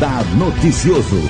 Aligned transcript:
Radar 0.00 0.24
Noticioso. 0.34 1.20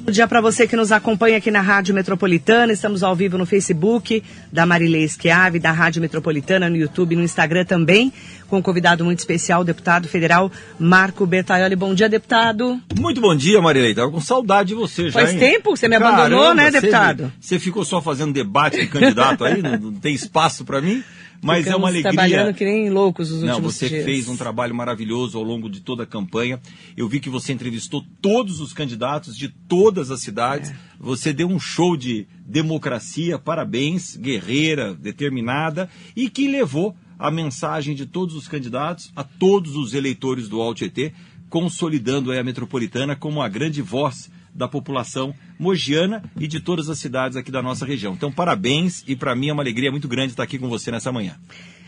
Bom 0.00 0.12
dia 0.12 0.28
para 0.28 0.40
você 0.40 0.68
que 0.68 0.76
nos 0.76 0.92
acompanha 0.92 1.38
aqui 1.38 1.50
na 1.50 1.60
Rádio 1.60 1.92
Metropolitana. 1.92 2.72
Estamos 2.72 3.02
ao 3.02 3.16
vivo 3.16 3.36
no 3.36 3.44
Facebook 3.44 4.22
da 4.52 4.64
Marilei 4.64 5.02
Esquiave, 5.02 5.58
da 5.58 5.72
Rádio 5.72 6.00
Metropolitana, 6.00 6.70
no 6.70 6.76
YouTube, 6.76 7.16
no 7.16 7.22
Instagram 7.24 7.64
também, 7.64 8.12
com 8.48 8.58
um 8.58 8.62
convidado 8.62 9.04
muito 9.04 9.18
especial, 9.18 9.62
o 9.62 9.64
deputado 9.64 10.06
federal 10.06 10.52
Marco 10.78 11.26
Bertaioli. 11.26 11.74
Bom 11.74 11.94
dia, 11.94 12.08
deputado. 12.08 12.80
Muito 12.96 13.20
bom 13.20 13.34
dia, 13.34 13.60
Marilei. 13.60 13.94
Tava 13.96 14.10
com 14.10 14.20
saudade 14.20 14.68
de 14.68 14.74
você 14.76 15.06
já. 15.06 15.12
Faz 15.18 15.32
hein? 15.32 15.38
tempo? 15.40 15.76
Você 15.76 15.88
me 15.88 15.98
Caramba, 15.98 16.20
abandonou, 16.22 16.54
né, 16.54 16.66
você- 16.70 16.80
deputado? 16.80 17.32
Você 17.40 17.58
ficou 17.58 17.84
só 17.84 18.00
fazendo 18.00 18.32
debate 18.32 18.78
de 18.80 18.86
candidato 18.86 19.44
aí, 19.44 19.60
não, 19.60 19.76
não 19.78 19.92
tem 19.94 20.14
espaço 20.14 20.64
para 20.64 20.80
mim, 20.80 21.02
mas 21.42 21.66
é 21.66 21.74
uma 21.74 21.88
Ficamos 21.88 21.88
alegria. 21.88 22.12
trabalhando 22.12 22.54
que 22.54 22.64
nem 22.64 22.88
loucos 22.88 23.30
os 23.32 23.42
Não, 23.42 23.48
últimos 23.54 23.74
você 23.74 23.88
dias. 23.88 24.04
fez 24.04 24.28
um 24.28 24.36
trabalho 24.36 24.74
maravilhoso 24.74 25.36
ao 25.36 25.42
longo 25.44 25.68
de 25.68 25.80
toda 25.80 26.04
a 26.04 26.06
campanha. 26.06 26.60
Eu 26.96 27.08
vi 27.08 27.18
que 27.18 27.28
você 27.28 27.52
entrevistou 27.52 28.04
todos 28.20 28.60
os 28.60 28.72
candidatos 28.72 29.36
de 29.36 29.48
todas 29.48 30.10
as 30.10 30.20
cidades. 30.20 30.70
É. 30.70 30.74
Você 31.00 31.32
deu 31.32 31.48
um 31.48 31.58
show 31.58 31.96
de 31.96 32.26
democracia, 32.46 33.38
parabéns, 33.38 34.16
guerreira, 34.16 34.94
determinada, 34.94 35.90
e 36.14 36.30
que 36.30 36.46
levou 36.46 36.94
a 37.18 37.30
mensagem 37.30 37.94
de 37.94 38.06
todos 38.06 38.34
os 38.36 38.46
candidatos 38.46 39.10
a 39.16 39.24
todos 39.24 39.74
os 39.76 39.94
eleitores 39.94 40.48
do 40.48 40.60
Alt 40.60 40.82
ET, 40.82 41.12
consolidando 41.48 42.30
aí 42.30 42.38
a 42.38 42.44
metropolitana 42.44 43.14
como 43.14 43.42
a 43.42 43.48
grande 43.48 43.82
voz 43.82 44.30
da 44.54 44.68
população 44.68 45.34
mogiana 45.58 46.22
e 46.38 46.46
de 46.46 46.60
todas 46.60 46.88
as 46.88 46.98
cidades 46.98 47.36
aqui 47.36 47.50
da 47.50 47.62
nossa 47.62 47.86
região. 47.86 48.14
Então, 48.14 48.30
parabéns 48.30 49.02
e 49.06 49.16
para 49.16 49.34
mim 49.34 49.48
é 49.48 49.52
uma 49.52 49.62
alegria 49.62 49.90
muito 49.90 50.08
grande 50.08 50.32
estar 50.32 50.42
aqui 50.42 50.58
com 50.58 50.68
você 50.68 50.90
nessa 50.90 51.10
manhã. 51.10 51.36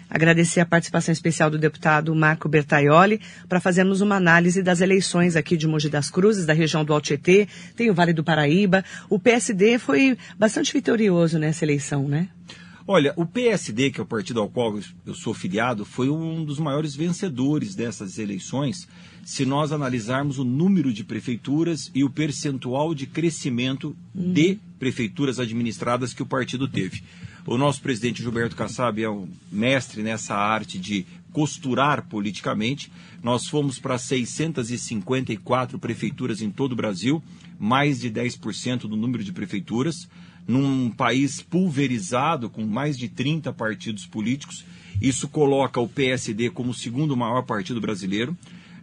Agradecer 0.08 0.60
a 0.60 0.66
participação 0.66 1.12
especial 1.12 1.50
do 1.50 1.58
deputado 1.58 2.14
Marco 2.14 2.48
Bertaioli 2.48 3.20
para 3.48 3.60
fazermos 3.60 4.00
uma 4.00 4.16
análise 4.16 4.62
das 4.62 4.80
eleições 4.80 5.34
aqui 5.34 5.56
de 5.56 5.66
Mogi 5.66 5.88
das 5.88 6.10
Cruzes, 6.10 6.46
da 6.46 6.52
região 6.52 6.84
do 6.84 6.92
Altietê, 6.92 7.48
tem 7.74 7.90
o 7.90 7.94
Vale 7.94 8.12
do 8.12 8.22
Paraíba. 8.22 8.84
O 9.08 9.18
PSD 9.18 9.78
foi 9.78 10.16
bastante 10.38 10.72
vitorioso 10.72 11.38
nessa 11.38 11.64
eleição, 11.64 12.06
né? 12.06 12.28
Olha, 12.86 13.14
o 13.16 13.24
PSD, 13.24 13.90
que 13.90 13.98
é 13.98 14.02
o 14.02 14.06
partido 14.06 14.40
ao 14.40 14.48
qual 14.48 14.78
eu 15.06 15.14
sou 15.14 15.32
filiado, 15.32 15.86
foi 15.86 16.10
um 16.10 16.44
dos 16.44 16.58
maiores 16.58 16.94
vencedores 16.94 17.74
dessas 17.74 18.18
eleições, 18.18 18.86
se 19.24 19.44
nós 19.44 19.72
analisarmos 19.72 20.38
o 20.38 20.44
número 20.44 20.92
de 20.92 21.02
prefeituras 21.02 21.90
e 21.94 22.04
o 22.04 22.10
percentual 22.10 22.94
de 22.94 23.06
crescimento 23.06 23.96
de 24.14 24.58
prefeituras 24.78 25.38
administradas 25.40 26.12
que 26.12 26.22
o 26.22 26.26
partido 26.26 26.68
teve. 26.68 27.02
O 27.46 27.58
nosso 27.58 27.80
presidente 27.80 28.22
Gilberto 28.22 28.56
Kassab 28.56 29.02
é 29.02 29.08
um 29.08 29.28
mestre 29.50 30.02
nessa 30.02 30.34
arte 30.34 30.78
de 30.78 31.06
costurar 31.32 32.06
politicamente. 32.08 32.90
Nós 33.22 33.46
fomos 33.48 33.78
para 33.78 33.98
654 33.98 35.78
prefeituras 35.78 36.40
em 36.40 36.50
todo 36.50 36.72
o 36.72 36.76
Brasil, 36.76 37.22
mais 37.58 38.00
de 38.00 38.10
10% 38.10 38.82
do 38.82 38.96
número 38.96 39.24
de 39.24 39.32
prefeituras 39.32 40.08
num 40.46 40.90
país 40.90 41.40
pulverizado, 41.40 42.50
com 42.50 42.64
mais 42.66 42.98
de 42.98 43.08
30 43.08 43.52
partidos 43.52 44.06
políticos. 44.06 44.64
Isso 45.00 45.28
coloca 45.28 45.80
o 45.80 45.88
PSD 45.88 46.50
como 46.50 46.70
o 46.70 46.74
segundo 46.74 47.16
maior 47.16 47.42
partido 47.42 47.80
brasileiro. 47.80 48.36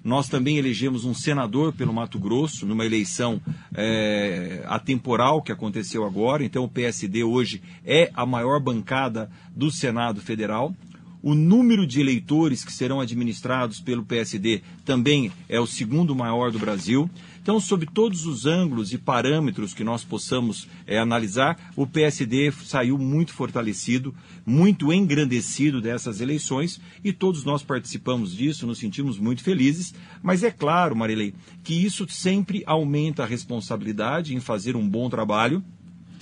Nós 0.04 0.28
também 0.28 0.58
elegemos 0.58 1.06
um 1.06 1.14
senador 1.14 1.74
pelo 1.74 1.94
Mato 1.94 2.18
Grosso, 2.18 2.66
numa 2.66 2.86
eleição 2.86 3.40
eh, 3.76 4.64
atemporal 4.66 5.42
que 5.42 5.52
aconteceu 5.52 6.04
agora. 6.04 6.44
Então, 6.44 6.64
o 6.64 6.70
PSD 6.70 7.24
hoje 7.24 7.62
é 7.86 8.10
a 8.16 8.26
maior 8.26 8.60
bancada 8.60 9.30
do 9.56 9.70
Senado 9.70 10.20
Federal. 10.20 10.74
O 11.24 11.36
número 11.36 11.86
de 11.86 12.00
eleitores 12.00 12.66
que 12.66 12.74
serão 12.74 13.00
administrados 13.00 13.80
pelo 13.80 14.04
PSD 14.04 14.62
também 14.84 15.32
é 15.48 15.60
o 15.60 15.68
segundo 15.68 16.16
maior 16.16 16.52
do 16.52 16.58
Brasil. 16.58 17.10
Então, 17.42 17.60
sob 17.60 17.86
todos 17.86 18.26
os 18.26 18.46
ângulos 18.46 18.92
e 18.94 18.98
parâmetros 18.98 19.74
que 19.74 19.84
nós 19.84 20.04
possamos 20.04 20.68
eh, 20.86 20.98
analisar, 20.98 21.72
o 21.76 21.88
PSD 21.88 22.52
saiu 22.52 22.98
muito 22.98 23.34
fortalecido, 23.34 24.14
muito 24.46 24.92
engrandecido 24.94 25.82
dessas 25.82 26.22
eleições 26.22 26.80
e 27.04 27.12
todos 27.12 27.44
nós 27.44 27.64
participamos 27.64 28.36
disso, 28.36 28.68
nos 28.68 28.80
sentimos 28.80 29.18
muito 29.18 29.44
felizes. 29.44 29.94
Mas 30.22 30.44
é 30.44 30.52
claro, 30.52 30.96
Marilei, 30.96 31.34
que 31.64 31.74
isso 31.74 32.08
sempre 32.10 32.64
aumenta 32.66 33.24
a 33.24 33.28
responsabilidade 33.28 34.36
em 34.36 34.40
fazer 34.40 34.76
um 34.76 34.88
bom 34.88 35.10
trabalho. 35.10 35.64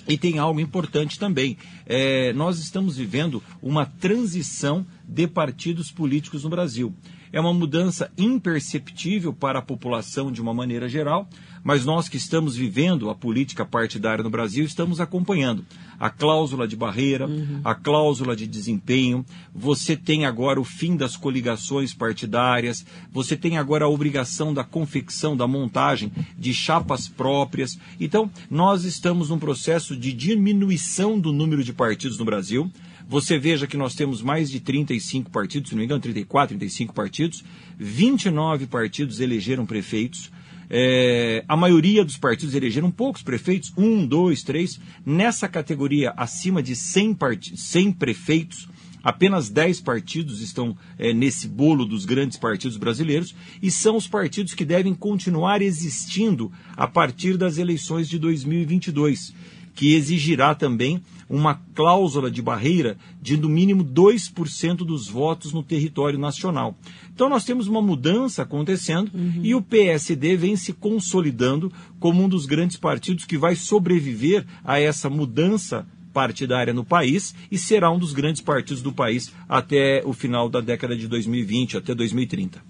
E 0.07 0.17
tem 0.17 0.39
algo 0.39 0.59
importante 0.59 1.19
também. 1.19 1.57
É, 1.85 2.33
nós 2.33 2.59
estamos 2.59 2.97
vivendo 2.97 3.43
uma 3.61 3.85
transição 3.85 4.85
de 5.07 5.27
partidos 5.27 5.91
políticos 5.91 6.43
no 6.43 6.49
Brasil. 6.49 6.93
É 7.31 7.39
uma 7.39 7.53
mudança 7.53 8.11
imperceptível 8.17 9.31
para 9.31 9.59
a 9.59 9.61
população 9.61 10.31
de 10.31 10.41
uma 10.41 10.53
maneira 10.53 10.89
geral, 10.89 11.29
mas 11.63 11.85
nós 11.85 12.07
que 12.07 12.17
estamos 12.17 12.55
vivendo 12.55 13.09
a 13.09 13.15
política 13.15 13.65
partidária 13.65 14.23
no 14.23 14.29
Brasil 14.29 14.65
estamos 14.65 14.99
acompanhando 14.99 15.65
a 15.99 16.09
cláusula 16.09 16.67
de 16.67 16.75
barreira, 16.75 17.27
a 17.63 17.75
cláusula 17.75 18.35
de 18.35 18.47
desempenho. 18.47 19.25
Você 19.53 19.97
tem 19.97 20.25
agora 20.25 20.59
o 20.59 20.63
fim 20.63 20.95
das 20.95 21.17
coligações 21.17 21.93
partidárias, 21.93 22.85
você 23.11 23.35
tem 23.35 23.57
agora 23.57 23.85
a 23.85 23.89
obrigação 23.89 24.53
da 24.53 24.63
confecção, 24.63 25.35
da 25.35 25.45
montagem 25.45 26.11
de 26.37 26.53
chapas 26.53 27.07
próprias. 27.07 27.77
Então, 27.99 28.31
nós 28.49 28.85
estamos 28.85 29.29
num 29.29 29.39
processo 29.39 29.95
de 29.95 30.13
diminuição 30.13 31.19
do 31.19 31.33
número 31.33 31.63
de 31.63 31.73
partidos 31.73 32.17
no 32.17 32.25
Brasil. 32.25 32.71
Você 33.09 33.39
veja 33.39 33.65
que 33.65 33.75
nós 33.75 33.95
temos 33.95 34.21
mais 34.21 34.51
de 34.51 34.59
35 34.59 35.31
partidos, 35.31 35.69
se 35.69 35.75
não 35.75 35.79
me 35.79 35.85
engano, 35.85 35.99
34, 35.99 36.49
35 36.49 36.93
partidos, 36.93 37.43
29 37.77 38.67
partidos 38.67 39.19
elegeram 39.19 39.65
prefeitos. 39.65 40.31
É, 40.69 41.43
a 41.47 41.57
maioria 41.57 42.05
dos 42.05 42.17
partidos 42.17 42.53
elegeram 42.53 42.91
poucos 42.91 43.23
prefeitos, 43.23 43.73
um, 43.75 44.05
dois, 44.05 44.43
três. 44.43 44.79
Nessa 45.05 45.47
categoria, 45.47 46.13
acima 46.15 46.61
de 46.61 46.75
100, 46.75 47.13
part... 47.15 47.57
100 47.57 47.93
prefeitos, 47.93 48.69
apenas 49.03 49.49
10 49.49 49.81
partidos 49.81 50.41
estão 50.41 50.77
é, 50.97 51.13
nesse 51.13 51.47
bolo 51.47 51.85
dos 51.85 52.05
grandes 52.05 52.37
partidos 52.37 52.77
brasileiros 52.77 53.33
e 53.61 53.71
são 53.71 53.95
os 53.95 54.07
partidos 54.07 54.53
que 54.53 54.65
devem 54.65 54.93
continuar 54.93 55.61
existindo 55.61 56.51
a 56.75 56.87
partir 56.87 57.37
das 57.37 57.57
eleições 57.57 58.07
de 58.07 58.19
2022 58.19 59.33
que 59.79 59.93
exigirá 59.95 60.53
também 60.53 61.01
uma 61.29 61.61
cláusula 61.75 62.31
de 62.31 62.41
barreira 62.41 62.97
de 63.21 63.37
no 63.37 63.47
mínimo 63.47 63.83
2% 63.85 64.77
dos 64.77 65.07
votos 65.07 65.53
no 65.53 65.61
território 65.61 66.17
nacional. 66.17 66.75
Então 67.13 67.29
nós 67.29 67.45
temos 67.45 67.67
uma 67.67 67.81
mudança 67.81 68.41
acontecendo 68.41 69.11
e 69.43 69.53
o 69.53 69.61
PSD 69.61 70.35
vem 70.35 70.55
se 70.55 70.73
consolidando 70.73 71.71
como 71.99 72.23
um 72.23 72.29
dos 72.29 72.45
grandes 72.45 72.77
partidos 72.77 73.25
que 73.25 73.37
vai 73.37 73.55
sobreviver 73.55 74.45
a 74.63 74.79
essa 74.79 75.09
mudança 75.09 75.85
partidária 76.11 76.73
no 76.73 76.83
país 76.83 77.35
e 77.51 77.57
será 77.57 77.91
um 77.91 77.99
dos 77.99 78.13
grandes 78.13 78.41
partidos 78.41 78.81
do 78.81 78.91
país 78.91 79.31
até 79.47 80.01
o 80.05 80.13
final 80.13 80.49
da 80.49 80.59
década 80.59 80.95
de 80.95 81.07
2020, 81.07 81.77
até 81.77 81.93
2030. 81.93 82.61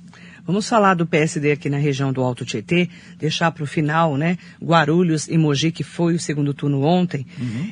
Vamos 0.46 0.68
falar 0.68 0.96
do 0.96 1.06
PSD 1.06 1.52
aqui 1.52 1.70
na 1.70 1.78
região 1.78 2.12
do 2.12 2.22
Alto 2.22 2.44
Tietê, 2.44 2.90
deixar 3.18 3.52
para 3.52 3.64
o 3.64 3.68
final, 3.68 4.18
né? 4.18 4.38
Guarulhos 4.62 5.28
e 5.28 5.38
Mogi, 5.38 5.72
que 5.72 5.84
foi 5.84 6.16
o 6.16 6.20
segundo 6.20 6.54
turno 6.54 6.82
ontem. 6.84 7.26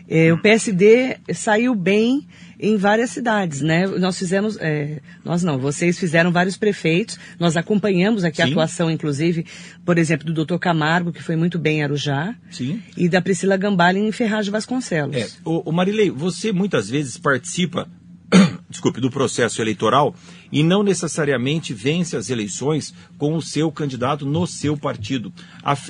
Eh, 0.08 0.32
o 0.32 0.38
PSD 0.38 1.18
saiu 1.34 1.76
bem 1.76 2.26
em 2.60 2.78
várias 2.78 3.12
cidades, 3.12 3.62
né? 3.62 3.86
Nós 3.86 4.18
fizemos, 4.18 4.58
eh, 4.60 5.00
nós 5.24 5.44
não, 5.44 5.60
vocês 5.60 6.00
fizeram 6.00 6.32
vários 6.32 6.58
prefeitos, 6.58 7.20
nós 7.40 7.56
acompanhamos 7.56 8.24
aqui 8.24 8.42
a 8.42 8.46
Sim. 8.46 8.52
atuação, 8.52 8.78
atuação, 8.78 8.92
inclusive, 8.92 9.46
por 9.84 9.98
exemplo, 9.98 10.26
do 10.26 10.34
doutor 10.34 10.60
Camargo, 10.60 11.12
que 11.12 11.24
foi 11.24 11.36
muito 11.36 11.58
bem 11.58 11.80
em 11.80 11.84
Arujá, 11.84 12.36
Sim. 12.52 12.82
e 12.96 13.10
da 13.10 13.22
Priscila 13.22 13.58
Gambale 13.58 14.00
em 14.00 14.12
Ferraz 14.12 14.46
de 14.46 14.52
Vasconcelos. 14.52 15.16
É, 15.16 15.28
o, 15.44 15.72
Marilei, 15.72 16.12
você 16.12 16.52
muitas 16.52 16.90
vezes 16.90 17.18
participa, 17.18 17.88
desculpe, 18.70 19.02
do 19.02 19.10
processo 19.10 19.62
eleitoral 19.62 20.14
e 20.52 20.64
não 20.64 20.84
necessariamente 20.84 21.74
vence 21.74 22.16
as 22.16 22.30
eleições 22.30 22.94
com 23.18 23.36
o 23.36 23.42
seu 23.42 23.72
candidato 23.72 24.26
no 24.26 24.46
seu 24.48 24.78
partido. 24.78 25.32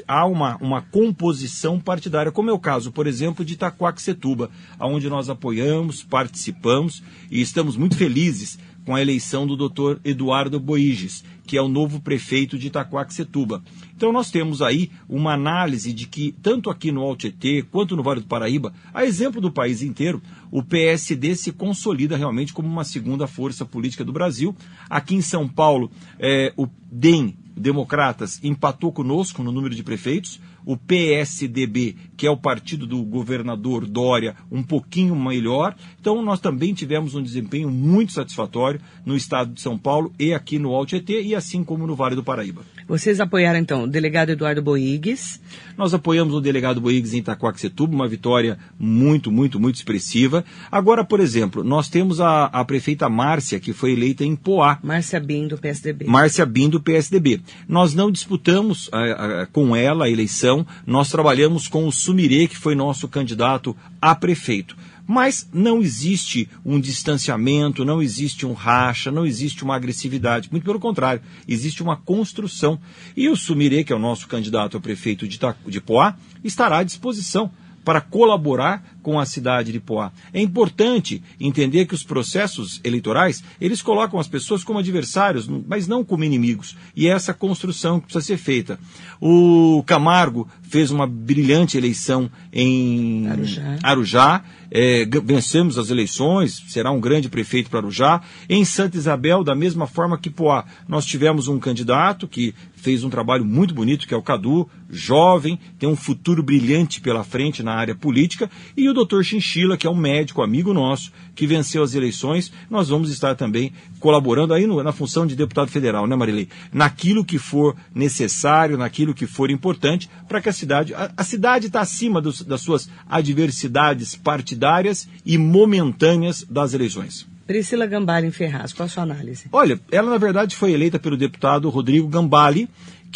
Há, 0.07 0.25
uma, 0.25 0.57
uma 0.57 0.81
composição 0.81 1.80
partidária, 1.80 2.31
como 2.31 2.50
é 2.50 2.54
o 2.54 2.59
caso, 2.59 2.92
por 2.92 3.07
exemplo, 3.07 3.45
de 3.45 3.54
Itaquaquecetuba, 3.54 4.50
onde 4.80 5.09
nós 5.09 5.30
apoiamos, 5.30 6.04
participamos 6.04 7.04
e 7.30 7.42
estamos 7.42 7.75
muito 7.75 7.95
felizes 7.95 8.57
com 8.88 8.95
a 8.95 9.01
eleição 9.01 9.45
do 9.45 9.57
doutor 9.57 10.00
Eduardo 10.01 10.62
Boiges, 10.62 11.22
que 11.45 11.57
é 11.57 11.62
o 11.62 11.68
novo 11.68 12.00
prefeito 12.00 12.57
de 12.57 12.68
Itaquaquecetuba. 12.68 13.62
Então 13.94 14.13
nós 14.13 14.31
temos 14.31 14.62
aí 14.62 14.89
uma 15.10 15.34
análise 15.34 15.92
de 15.92 16.07
que, 16.07 16.34
tanto 16.42 16.69
aqui 16.69 16.89
no 16.89 17.01
Altietê 17.01 17.66
quanto 17.69 17.98
no 17.98 18.01
Vale 18.01 18.22
do 18.22 18.28
Paraíba, 18.28 18.74
a 18.94 19.04
exemplo 19.04 19.42
do 19.42 19.51
país 19.51 19.81
inteiro, 19.81 20.22
o 20.50 20.63
PSD 20.63 21.36
se 21.36 21.51
consolida 21.51 22.16
realmente 22.16 22.54
como 22.54 22.69
uma 22.69 22.86
segunda 22.86 23.28
força 23.28 23.66
política 23.66 24.06
do 24.06 24.13
Brasil. 24.13 24.56
Aqui 24.89 25.16
em 25.16 25.22
São 25.22 25.50
Paulo, 25.50 25.92
eh, 26.18 26.54
o 26.56 26.66
DEM, 26.89 27.36
Democratas, 27.57 28.39
empatou 28.42 28.94
conosco 28.94 29.44
no 29.44 29.51
número 29.51 29.75
de 29.75 29.84
prefeitos. 29.84 30.39
O 30.68 30.75
PSDB, 30.75 31.96
que 32.18 32.28
é 32.28 32.30
o 32.30 32.36
partido 32.36 32.86
do 32.86 33.02
governador 33.02 33.88
Dória, 33.88 34.36
um 34.52 34.62
pouquinho 34.62 35.16
melhor. 35.16 35.74
Então, 35.98 36.22
nós 36.22 36.42
também 36.42 36.74
tivemos 36.74 37.16
um 37.16 37.24
desempenho 37.24 37.72
muito 37.72 38.12
satisfatório 38.12 38.81
no 39.06 39.16
estado 39.16 39.54
de 39.54 39.62
São 39.62 39.78
Paulo 39.78 40.12
e 40.19 40.34
aqui 40.34 40.60
no 40.60 40.74
Alto 40.75 40.94
ET, 40.94 41.10
e 41.10 41.34
assim 41.34 41.64
como 41.64 41.88
no 41.88 41.96
Vale 41.96 42.16
do 42.16 42.24
Paraíba. 42.24 42.64
Vocês 42.86 43.22
apoiaram, 43.22 43.60
então, 43.60 43.84
o 43.84 43.88
delegado 43.88 44.31
Eduardo 44.31 44.62
Boigues. 44.62 45.40
Nós 45.78 45.94
apoiamos 45.94 46.34
o 46.34 46.42
delegado 46.42 46.81
Boigues 46.81 47.13
em 47.13 47.20
Itacoaxetuba, 47.20 47.96
uma 47.96 48.08
vitória 48.08 48.58
muito, 48.78 49.31
muito, 49.31 49.60
muito 49.60 49.75
expressiva. 49.75 50.44
Agora, 50.70 51.06
por 51.06 51.22
exemplo, 51.22 51.63
nós 51.63 51.88
temos 51.88 52.20
a, 52.20 52.46
a 52.46 52.66
prefeita 52.66 53.08
Márcia, 53.08 53.60
que 53.60 53.72
foi 53.72 53.94
eleita 53.94 54.25
em 54.25 54.36
Poá. 54.36 54.80
Márcia 54.84 55.20
Bim, 55.20 55.48
do 55.48 55.58
PSDB. 55.58 56.06
Márcia 56.06 56.46
Bim, 56.46 56.70
do 56.70 56.81
PSDB. 56.81 57.42
Nós 57.70 57.94
não 57.94 58.12
disputamos 58.12 58.90
a, 58.92 59.42
a, 59.42 59.46
com 59.46 59.75
ela 59.75 60.06
a 60.06 60.10
eleição, 60.10 60.56
nós 60.86 61.09
trabalhamos 61.09 61.68
com 61.68 61.88
o 61.88 61.92
Sumirê, 61.92 62.48
que 62.48 62.57
foi 62.57 62.75
nosso 62.75 63.07
candidato 63.07 63.75
a 64.01 64.15
prefeito. 64.15 64.75
Mas 65.07 65.48
não 65.54 65.81
existe 65.81 66.50
um 66.65 66.80
distanciamento, 66.80 67.86
não 67.86 68.01
existe 68.01 68.45
um 68.45 68.51
racha, 68.51 69.09
não 69.09 69.25
existe 69.25 69.63
uma 69.63 69.75
agressividade. 69.75 70.50
Muito 70.51 70.65
pelo 70.65 70.80
contrário, 70.80 71.21
existe 71.48 71.81
uma 71.81 71.95
construção. 71.95 72.77
E 73.15 73.30
o 73.30 73.36
Sumirê, 73.36 73.86
que 73.86 73.94
é 73.94 73.95
o 73.95 74.00
nosso 74.00 74.27
candidato 74.27 74.75
a 74.75 74.81
prefeito 74.81 75.25
de, 75.25 75.39
de 75.68 75.80
Poá, 75.80 76.15
estará 76.44 76.80
à 76.80 76.83
disposição 76.83 77.50
para 77.86 78.01
colaborar 78.01 78.97
com 79.07 79.18
a 79.18 79.25
cidade 79.25 79.71
de 79.71 79.80
Poá. 79.80 80.12
É 80.33 80.42
importante 80.42 81.24
entender 81.39 81.86
que 81.86 81.95
os 81.95 82.04
processos 82.04 82.81
eleitorais, 82.83 83.42
eles 83.62 83.81
colocam 83.81 84.19
as 84.19 84.27
pessoas 84.27 84.65
como 84.65 84.80
adversários, 84.80 85.48
mas 85.48 85.88
não 85.88 86.04
como 86.04 86.25
inimigos. 86.25 86.75
E 86.94 87.07
é 87.07 87.12
essa 87.12 87.33
construção 87.33 88.01
que 88.01 88.07
precisa 88.07 88.25
ser 88.25 88.36
feita. 88.36 88.77
O 89.21 89.81
Camargo 89.88 90.45
fez 90.62 90.92
uma 90.92 91.07
brilhante 91.07 91.77
eleição 91.77 92.30
em 92.51 93.30
Arujá. 93.30 93.80
Arujá 93.81 94.44
é, 94.69 95.06
vencemos 95.24 95.77
as 95.77 95.89
eleições, 95.89 96.62
será 96.68 96.92
um 96.92 97.00
grande 97.00 97.30
prefeito 97.30 97.69
para 97.69 97.80
Arujá. 97.80 98.21
Em 98.50 98.65
Santa 98.65 98.98
Isabel, 98.98 99.44
da 99.44 99.56
mesma 99.56 99.88
forma 99.88 100.18
que 100.18 100.30
Poá, 100.30 100.65
nós 100.88 101.06
tivemos 101.06 101.48
um 101.48 101.60
candidato 101.60 102.27
que 102.27 102.53
fez 102.75 103.03
um 103.03 103.10
trabalho 103.10 103.45
muito 103.45 103.74
bonito, 103.74 104.07
que 104.07 104.13
é 104.13 104.18
o 104.18 104.21
Cadu, 104.21 104.69
jovem, 104.89 105.60
tem 105.80 105.89
um 105.89 105.95
futuro 105.95 106.44
brilhante 106.44 107.01
pela 107.01 107.24
frente 107.24 107.63
na 107.63 107.74
área 107.74 107.95
política, 107.95 108.50
e 108.75 108.88
o 108.88 108.94
doutor 108.98 109.24
Chinchila, 109.24 109.78
que 109.78 109.88
é 109.88 109.90
um 109.90 109.96
médico 109.96 110.42
amigo 110.42 110.74
nosso, 110.74 111.12
que 111.36 111.48
venceu 111.48 111.84
as 111.84 111.94
eleições. 111.94 112.52
Nós 112.70 112.90
vamos 112.90 113.10
estar 113.10 113.36
também 113.36 113.72
colaborando 114.00 114.54
aí 114.54 114.66
no, 114.66 114.84
na 114.84 114.92
função 114.92 115.26
de 115.26 115.36
deputado 115.36 115.70
federal, 115.70 116.08
né, 116.08 116.16
Marilei? 116.16 116.50
Naquilo 116.74 117.24
que 117.24 117.38
for 117.38 117.76
necessário, 117.94 118.78
naquilo 118.78 119.14
que 119.14 119.28
for 119.28 119.50
importante, 119.50 120.10
para 120.28 120.42
que 120.42 120.50
a 120.50 120.54
cidade. 120.54 120.94
A, 120.94 121.12
a 121.16 121.24
cidade 121.24 121.68
está 121.68 121.82
acima 121.82 122.22
dos, 122.22 122.42
das 122.42 122.62
suas 122.62 122.90
adversidades 123.08 124.16
partidárias 124.16 125.08
e 125.26 125.38
momentâneas 125.38 126.44
das 126.50 126.74
eleições. 126.74 127.28
Priscila 127.48 127.86
Gambale 127.86 128.28
em 128.28 128.32
Ferraz, 128.32 128.74
qual 128.74 128.88
a 128.88 128.90
sua 128.90 129.04
análise? 129.04 129.46
Olha, 129.54 129.80
ela 129.90 130.12
na 130.12 130.18
verdade 130.18 130.54
foi 130.54 130.74
eleita 130.74 131.00
pelo 131.00 131.16
deputado 131.16 131.70
Rodrigo 131.70 132.06
Gambale, 132.06 132.68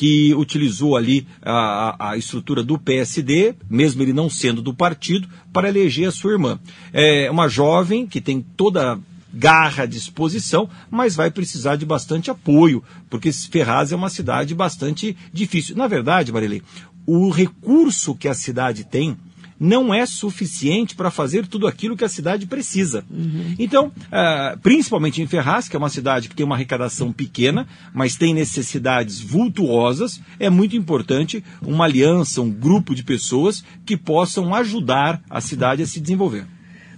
que 0.01 0.33
utilizou 0.33 0.98
ali 0.98 1.27
a, 1.44 2.09
a, 2.09 2.18
estrutura 2.18 2.63
do 2.63 2.75
PSD, 2.80 3.53
mesmo 3.69 4.01
ele 4.01 4.12
não 4.12 4.31
sendo 4.31 4.59
do 4.59 4.74
partido, 4.74 5.30
para 5.53 5.69
eleger 5.69 6.07
a 6.07 6.12
sua 6.12 6.31
irmã. 6.31 6.59
É 6.92 7.30
uma 7.30 7.48
jovem 7.48 8.07
que 8.07 8.19
tem 8.19 8.42
toda 8.42 8.98
garra, 9.31 9.86
disposição, 9.86 10.68
mas 10.89 11.15
vai 11.15 11.30
precisar 11.30 11.75
de 11.75 11.86
bastante 11.86 12.31
apoio, 12.31 12.83
porque 13.12 13.31
Ferraz 13.31 13.92
é 13.92 13.95
uma 13.95 14.09
cidade 14.09 14.56
bastante 14.56 15.15
difícil. 15.31 15.75
Na 15.75 15.86
verdade, 15.86 16.31
Marilei, 16.31 16.63
o 17.06 17.30
recurso 17.30 18.15
que 18.15 18.27
a 18.27 18.33
cidade 18.33 18.83
tem 18.83 19.15
não 19.63 19.93
é 19.93 20.07
suficiente 20.07 20.95
para 20.95 21.11
fazer 21.11 21.45
tudo 21.45 21.67
aquilo 21.67 21.95
que 21.95 22.03
a 22.03 22.09
cidade 22.09 22.47
precisa. 22.47 23.05
Uhum. 23.11 23.53
Então, 23.59 23.91
uh, 24.07 24.59
principalmente 24.59 25.21
em 25.21 25.27
Ferraz, 25.27 25.69
que 25.69 25.75
é 25.75 25.79
uma 25.79 25.87
cidade 25.87 26.27
que 26.27 26.35
tem 26.35 26.43
uma 26.43 26.55
arrecadação 26.55 27.13
pequena, 27.13 27.67
mas 27.93 28.15
tem 28.15 28.33
necessidades 28.33 29.21
vultuosas, 29.21 30.19
é 30.39 30.49
muito 30.49 30.75
importante 30.75 31.43
uma 31.61 31.85
aliança, 31.85 32.41
um 32.41 32.49
grupo 32.49 32.95
de 32.95 33.03
pessoas 33.03 33.63
que 33.85 33.95
possam 33.95 34.55
ajudar 34.55 35.21
a 35.29 35.39
cidade 35.39 35.83
a 35.83 35.85
se 35.85 35.99
desenvolver. 36.01 36.47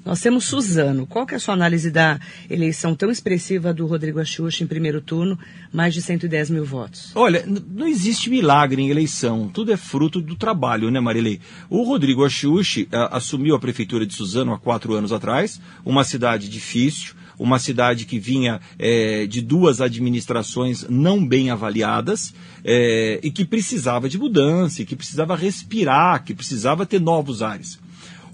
Nós 0.06 0.20
temos 0.20 0.46
Suzano. 0.46 1.08
Qual 1.08 1.26
que 1.26 1.34
é 1.34 1.38
a 1.38 1.40
sua 1.40 1.54
análise 1.54 1.90
da 1.90 2.20
eleição 2.50 2.94
tão 2.94 3.10
expressiva 3.10 3.74
do 3.74 3.86
Rodrigo 3.86 4.20
Axuxa 4.20 4.64
em 4.64 4.68
primeiro 4.68 5.00
turno, 5.00 5.40
mais 5.72 5.94
de 5.94 6.02
110 6.02 6.50
mil 6.50 6.66
votos? 6.66 7.12
Olha, 7.16 7.46
não 7.46 7.88
existe 7.88 8.30
milagre 8.30 8.82
em 8.82 8.90
eleição. 8.90 9.48
Tudo 9.48 9.72
é 9.72 9.78
fruto 9.78 10.22
do 10.22 10.36
trabalho, 10.36 10.92
né, 10.92 11.00
Marilei? 11.00 11.40
O 11.70 11.84
Rodrigo 11.84 12.26
Axuxa 12.26 12.86
assumiu 13.12 13.56
a 13.56 13.60
prefeitura 13.60 14.06
de 14.06 14.14
Suzano 14.14 14.54
há 14.54 14.60
quatro 14.60 14.94
anos 14.94 15.14
atrás, 15.14 15.62
uma 15.86 16.04
cidade 16.04 16.50
difícil, 16.50 17.14
uma 17.40 17.58
cidade 17.58 18.06
que 18.06 18.20
vinha 18.20 18.60
é, 18.78 19.26
de 19.26 19.42
duas 19.42 19.82
administrações 19.82 20.86
não 20.90 21.26
bem 21.26 21.50
avaliadas 21.50 22.34
é, 22.64 23.20
e 23.24 23.32
que 23.32 23.46
precisava 23.46 24.08
de 24.08 24.18
mudança, 24.18 24.84
que 24.84 24.96
precisava 24.96 25.36
respirar, 25.36 26.24
que 26.24 26.34
precisava 26.34 26.86
ter 26.86 27.00
novos 27.00 27.42
ares. 27.42 27.80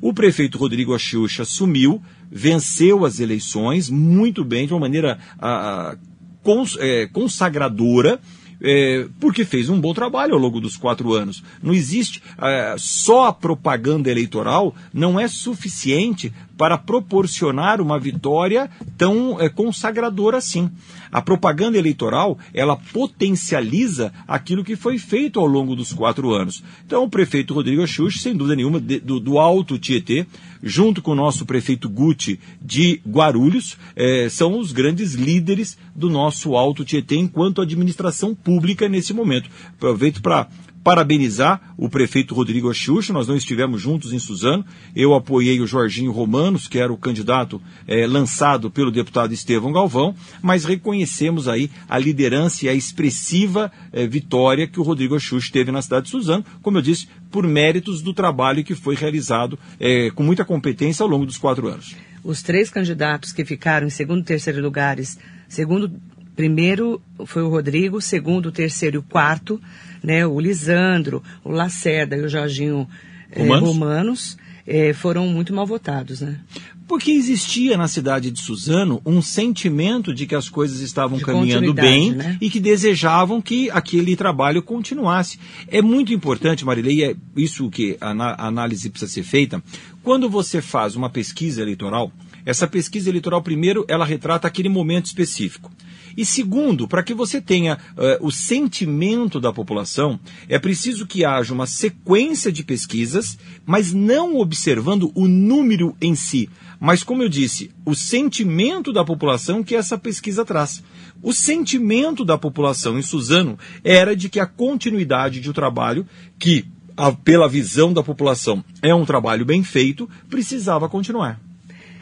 O 0.02 0.14
prefeito 0.14 0.58
Rodrigo 0.58 0.94
Axuxa 0.94 1.44
assumiu, 1.44 2.02
venceu 2.32 3.06
as 3.06 3.20
eleições 3.20 3.90
muito 3.90 4.44
bem, 4.44 4.66
de 4.66 4.74
uma 4.74 4.80
maneira 4.80 5.20
a, 5.38 5.50
a, 5.92 5.98
cons, 6.42 6.78
é, 6.80 7.08
consagradora, 7.08 8.20
é, 8.62 9.08
porque 9.20 9.46
fez 9.46 9.70
um 9.70 9.80
bom 9.80 9.94
trabalho 9.94 10.34
ao 10.34 10.40
longo 10.40 10.60
dos 10.60 10.78
quatro 10.78 11.14
anos. 11.14 11.44
Não 11.62 11.74
existe 11.74 12.22
é, 12.38 12.76
só 12.78 13.28
a 13.28 13.34
propaganda 13.34 14.10
eleitoral 14.10 14.76
não 14.94 15.20
é 15.20 15.28
suficiente 15.28 16.32
para 16.60 16.78
proporcionar 16.78 17.80
uma 17.80 17.98
vitória 17.98 18.70
tão 18.98 19.40
é, 19.40 19.48
consagradora 19.48 20.40
assim. 20.40 20.70
A 21.10 21.22
propaganda 21.22 21.78
eleitoral, 21.78 22.38
ela 22.54 22.76
potencializa 22.76 24.12
aquilo 24.28 24.62
que 24.62 24.76
foi 24.76 24.98
feito 24.98 25.40
ao 25.40 25.46
longo 25.46 25.74
dos 25.74 25.94
quatro 25.94 26.34
anos. 26.34 26.62
Então, 26.86 27.06
o 27.06 27.10
prefeito 27.10 27.54
Rodrigo 27.54 27.82
Axux, 27.82 28.22
sem 28.22 28.36
dúvida 28.36 28.58
nenhuma, 28.58 28.78
de, 28.78 29.00
do, 29.00 29.22
do, 29.22 29.40
Alto 29.40 29.80
Tietê, 29.80 30.28
junto 30.62 31.02
com 31.02 31.12
o 31.12 31.16
nosso 31.16 31.46
prefeito 31.46 31.88
Guti 31.88 32.38
de 32.62 33.00
Guarulhos, 33.08 33.78
é, 33.96 34.28
são 34.30 34.60
os 34.60 34.74
grandes 34.74 35.14
líderes 35.14 35.78
do 35.96 36.10
nosso 36.10 36.58
Alto 36.58 36.84
Tietê 36.84 37.16
enquanto 37.16 37.62
administração 37.62 38.36
pública 38.36 38.90
nesse 38.90 39.14
momento. 39.14 39.50
Aproveito 39.78 40.22
para 40.22 40.50
parabenizar 40.84 41.74
o 41.78 41.90
prefeito 41.90 42.34
Rodrigo 42.34 42.70
Axuxa, 42.70 43.14
nós 43.14 43.28
não 43.28 43.36
estivemos 43.36 43.82
juntos 43.82 44.14
em 44.14 44.20
Suzano, 44.20 44.66
eu 44.96 45.14
apoiei 45.14 45.60
o 45.60 45.68
Jorginho 45.68 46.12
Romanos, 46.12 46.68
que 46.68 46.80
era 46.80 46.92
o 46.92 46.98
candidato 46.98 47.62
é, 47.88 48.08
lançado 48.08 48.72
pelo 48.72 48.92
deputado 48.92 49.34
Estevão 49.34 49.72
Galvão, 49.72 50.16
mas 50.42 50.66
reconhecemos 50.66 51.48
aí 51.48 51.70
a 51.88 51.98
liderança 51.98 52.66
e 52.66 52.70
a 52.70 52.74
expressiva 52.74 53.72
é, 53.92 54.08
vitória 54.08 54.68
que 54.68 54.80
o 54.80 54.84
Rodrigo 54.84 55.16
Axuxa 55.16 55.52
teve 55.52 55.72
na 55.72 55.82
cidade 55.82 56.06
de 56.06 56.12
Suzano, 56.12 56.46
como 56.62 56.78
eu 56.78 56.82
disse, 56.82 57.08
por 57.32 57.46
méritos 57.46 58.02
do 58.02 58.14
trabalho 58.14 58.64
que 58.64 58.76
foi 58.76 58.96
realizado 58.96 59.60
é, 59.80 60.10
com 60.12 60.24
muita 60.24 60.46
competência 60.46 61.04
ao 61.04 61.10
longo 61.10 61.26
dos 61.26 61.38
quatro 61.38 61.68
anos. 61.68 61.96
Os 62.24 62.42
três 62.42 62.70
candidatos 62.70 63.32
que 63.32 63.46
ficaram 63.46 63.88
em 63.88 63.90
segundo 63.90 64.22
e 64.22 64.26
terceiro 64.26 64.62
lugares, 64.62 65.18
segundo 65.48 65.92
Primeiro 66.40 67.02
foi 67.26 67.44
o 67.44 67.50
Rodrigo, 67.50 68.00
segundo, 68.00 68.46
o 68.46 68.52
terceiro 68.54 68.96
e 68.96 69.00
o 69.00 69.04
quarto, 69.04 69.60
né? 70.02 70.26
O 70.26 70.40
Lisandro, 70.40 71.22
o 71.44 71.52
Lacerda 71.52 72.16
e 72.16 72.22
o 72.22 72.30
Jorginho 72.30 72.88
eh, 73.30 73.42
Romanos, 73.42 73.68
eh, 73.68 73.74
Romanos 73.74 74.38
eh, 74.66 74.94
foram 74.94 75.28
muito 75.28 75.54
mal 75.54 75.68
votados, 75.68 76.22
né? 76.22 76.40
Porque 76.88 77.12
existia 77.12 77.76
na 77.76 77.90
cidade 77.90 78.32
de 78.32 78.40
Suzano 78.40 79.02
um 79.06 79.22
sentimento 79.22 80.14
de 80.14 80.26
que 80.26 80.34
as 80.34 80.48
coisas 80.48 80.80
estavam 80.80 81.18
de 81.18 81.26
caminhando 81.26 81.74
bem 81.74 82.12
né? 82.16 82.38
e 82.40 82.50
que 82.50 82.62
desejavam 82.62 83.42
que 83.42 83.70
aquele 83.72 84.16
trabalho 84.16 84.64
continuasse. 84.64 85.38
É 85.68 85.82
muito 85.82 86.14
importante, 86.14 86.64
Marilei, 86.64 87.04
é 87.04 87.16
isso 87.36 87.70
que 87.70 87.98
a 88.00 88.48
análise 88.48 88.90
precisa 88.90 89.12
ser 89.12 89.24
feita. 89.24 89.62
Quando 90.02 90.30
você 90.30 90.62
faz 90.62 90.96
uma 90.96 91.10
pesquisa 91.10 91.62
eleitoral, 91.62 92.14
essa 92.46 92.68
pesquisa 92.68 93.10
eleitoral, 93.10 93.42
primeiro, 93.42 93.86
ela 93.88 94.06
retrata 94.06 94.48
aquele 94.48 94.70
momento 94.70 95.06
específico. 95.06 95.72
E 96.18 96.26
segundo, 96.26 96.88
para 96.88 97.04
que 97.04 97.14
você 97.14 97.40
tenha 97.40 97.76
uh, 97.76 98.26
o 98.26 98.32
sentimento 98.32 99.40
da 99.40 99.54
população, 99.54 100.20
é 100.48 100.58
preciso 100.60 101.06
que 101.06 101.24
haja 101.24 101.54
uma 101.54 101.66
sequência 101.66 102.52
de 102.52 102.64
pesquisas, 102.64 103.38
mas 103.66 103.94
não 103.94 104.38
observando 104.38 105.12
o 105.16 105.28
número 105.28 105.96
em 106.02 106.16
si, 106.16 106.50
mas, 106.80 107.04
como 107.04 107.22
eu 107.22 107.28
disse, 107.28 107.72
o 107.86 107.94
sentimento 107.94 108.94
da 108.94 109.04
população 109.04 109.62
que 109.62 109.76
essa 109.76 109.98
pesquisa 109.98 110.46
traz. 110.46 110.82
O 111.22 111.34
sentimento 111.34 112.24
da 112.24 112.38
população 112.38 112.98
em 112.98 113.02
Suzano 113.02 113.60
era 113.84 114.16
de 114.16 114.30
que 114.30 114.40
a 114.40 114.46
continuidade 114.46 115.42
de 115.42 115.50
um 115.50 115.54
trabalho 115.54 116.08
que, 116.40 116.66
a, 116.96 117.12
pela 117.12 117.50
visão 117.50 117.92
da 117.92 118.02
população, 118.02 118.64
é 118.82 118.96
um 118.96 119.04
trabalho 119.04 119.46
bem 119.46 119.62
feito, 119.62 120.10
precisava 120.30 120.88
continuar. 120.88 121.49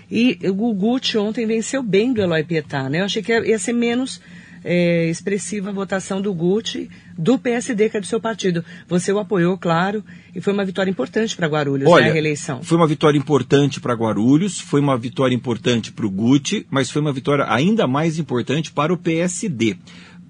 E 0.09 0.39
o 0.43 0.53
Gugucci 0.53 1.17
ontem 1.17 1.45
venceu 1.45 1.83
bem 1.83 2.13
do 2.13 2.21
Eloy 2.21 2.43
Pietá, 2.43 2.89
né? 2.89 3.01
Eu 3.01 3.05
achei 3.05 3.21
que 3.21 3.31
ia 3.31 3.59
ser 3.59 3.73
menos 3.73 4.21
é, 4.63 5.09
expressiva 5.09 5.69
a 5.69 5.73
votação 5.73 6.21
do 6.21 6.33
Guti, 6.33 6.89
do 7.17 7.37
PSD, 7.37 7.89
que 7.89 7.97
é 7.97 7.99
do 8.01 8.05
seu 8.05 8.19
partido. 8.19 8.63
Você 8.87 9.11
o 9.11 9.19
apoiou, 9.19 9.57
claro, 9.57 10.03
e 10.35 10.41
foi 10.41 10.53
uma 10.53 10.65
vitória 10.65 10.91
importante 10.91 11.35
para 11.35 11.47
Guarulhos, 11.47 11.89
Olha, 11.89 12.05
né, 12.05 12.09
a 12.09 12.13
reeleição. 12.13 12.61
Foi 12.63 12.77
uma 12.77 12.87
vitória 12.87 13.17
importante 13.17 13.79
para 13.79 13.93
Guarulhos, 13.93 14.59
foi 14.59 14.79
uma 14.79 14.97
vitória 14.97 15.35
importante 15.35 15.91
para 15.91 16.05
o 16.05 16.09
Guti, 16.09 16.65
mas 16.69 16.89
foi 16.89 17.01
uma 17.01 17.13
vitória 17.13 17.45
ainda 17.47 17.87
mais 17.87 18.19
importante 18.19 18.71
para 18.71 18.93
o 18.93 18.97
PSD 18.97 19.77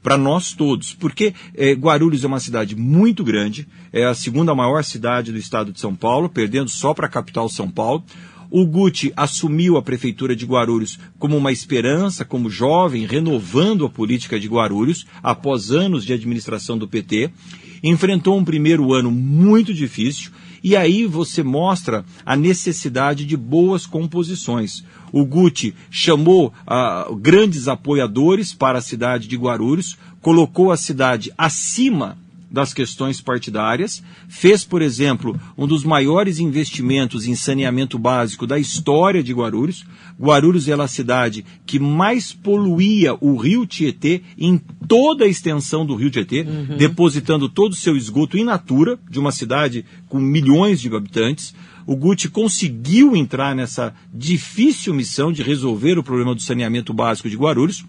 para 0.03 0.17
nós 0.17 0.53
todos, 0.53 0.93
porque 0.93 1.33
é, 1.53 1.73
Guarulhos 1.73 2.23
é 2.23 2.27
uma 2.27 2.39
cidade 2.39 2.77
muito 2.77 3.25
grande, 3.25 3.67
é 3.91 4.05
a 4.05 4.13
segunda 4.13 4.55
maior 4.55 4.81
cidade 4.83 5.33
do 5.33 5.37
estado 5.37 5.73
de 5.73 5.81
São 5.81 5.93
Paulo, 5.93 6.29
perdendo 6.29 6.69
só 6.69 6.93
para 6.93 7.07
a 7.07 7.09
capital 7.09 7.49
São 7.49 7.69
Paulo. 7.69 8.05
O 8.49 8.65
Guti 8.65 9.11
assumiu 9.15 9.77
a 9.77 9.81
prefeitura 9.81 10.35
de 10.35 10.45
Guarulhos 10.45 10.99
como 11.19 11.35
uma 11.35 11.51
esperança, 11.51 12.23
como 12.23 12.49
jovem, 12.49 13.05
renovando 13.05 13.85
a 13.85 13.89
política 13.89 14.39
de 14.39 14.47
Guarulhos 14.47 15.05
após 15.21 15.71
anos 15.71 16.05
de 16.05 16.13
administração 16.13 16.77
do 16.77 16.87
PT. 16.87 17.29
Enfrentou 17.83 18.37
um 18.37 18.45
primeiro 18.45 18.93
ano 18.93 19.11
muito 19.11 19.73
difícil 19.73 20.31
e 20.63 20.75
aí 20.75 21.05
você 21.05 21.43
mostra 21.43 22.03
a 22.25 22.35
necessidade 22.35 23.25
de 23.25 23.37
boas 23.37 23.85
composições. 23.85 24.83
O 25.11 25.25
Guti 25.25 25.73
chamou 25.89 26.53
uh, 26.67 27.15
grandes 27.15 27.67
apoiadores 27.67 28.53
para 28.53 28.79
a 28.79 28.81
cidade 28.81 29.27
de 29.27 29.37
Guarulhos, 29.37 29.97
colocou 30.21 30.71
a 30.71 30.77
cidade 30.77 31.31
acima 31.37 32.17
das 32.49 32.73
questões 32.73 33.19
partidárias, 33.19 34.01
fez, 34.27 34.63
por 34.63 34.81
exemplo, 34.81 35.39
um 35.57 35.67
dos 35.67 35.83
maiores 35.83 36.39
investimentos 36.39 37.27
em 37.27 37.35
saneamento 37.35 37.99
básico 37.99 38.47
da 38.47 38.57
história 38.57 39.21
de 39.21 39.33
Guarulhos. 39.33 39.85
Guarulhos 40.19 40.67
é 40.67 40.73
a 40.73 40.87
cidade 40.87 41.45
que 41.65 41.79
mais 41.79 42.31
poluía 42.31 43.15
o 43.19 43.35
rio 43.35 43.65
Tietê 43.65 44.21
em 44.37 44.59
toda 44.87 45.25
a 45.25 45.27
extensão 45.27 45.85
do 45.85 45.95
rio 45.95 46.09
Tietê, 46.09 46.41
uhum. 46.41 46.77
depositando 46.77 47.49
todo 47.49 47.73
o 47.73 47.75
seu 47.75 47.97
esgoto 47.97 48.37
in 48.37 48.45
natura 48.45 48.97
de 49.09 49.19
uma 49.19 49.31
cidade 49.31 49.85
com 50.07 50.19
milhões 50.19 50.79
de 50.79 50.93
habitantes. 50.95 51.53
O 51.85 51.95
Guti 51.95 52.29
conseguiu 52.29 53.15
entrar 53.15 53.55
nessa 53.55 53.93
difícil 54.13 54.93
missão 54.93 55.31
de 55.31 55.41
resolver 55.41 55.97
o 55.97 56.03
problema 56.03 56.33
do 56.33 56.41
saneamento 56.41 56.93
básico 56.93 57.29
de 57.29 57.35
Guarulhos 57.35 57.85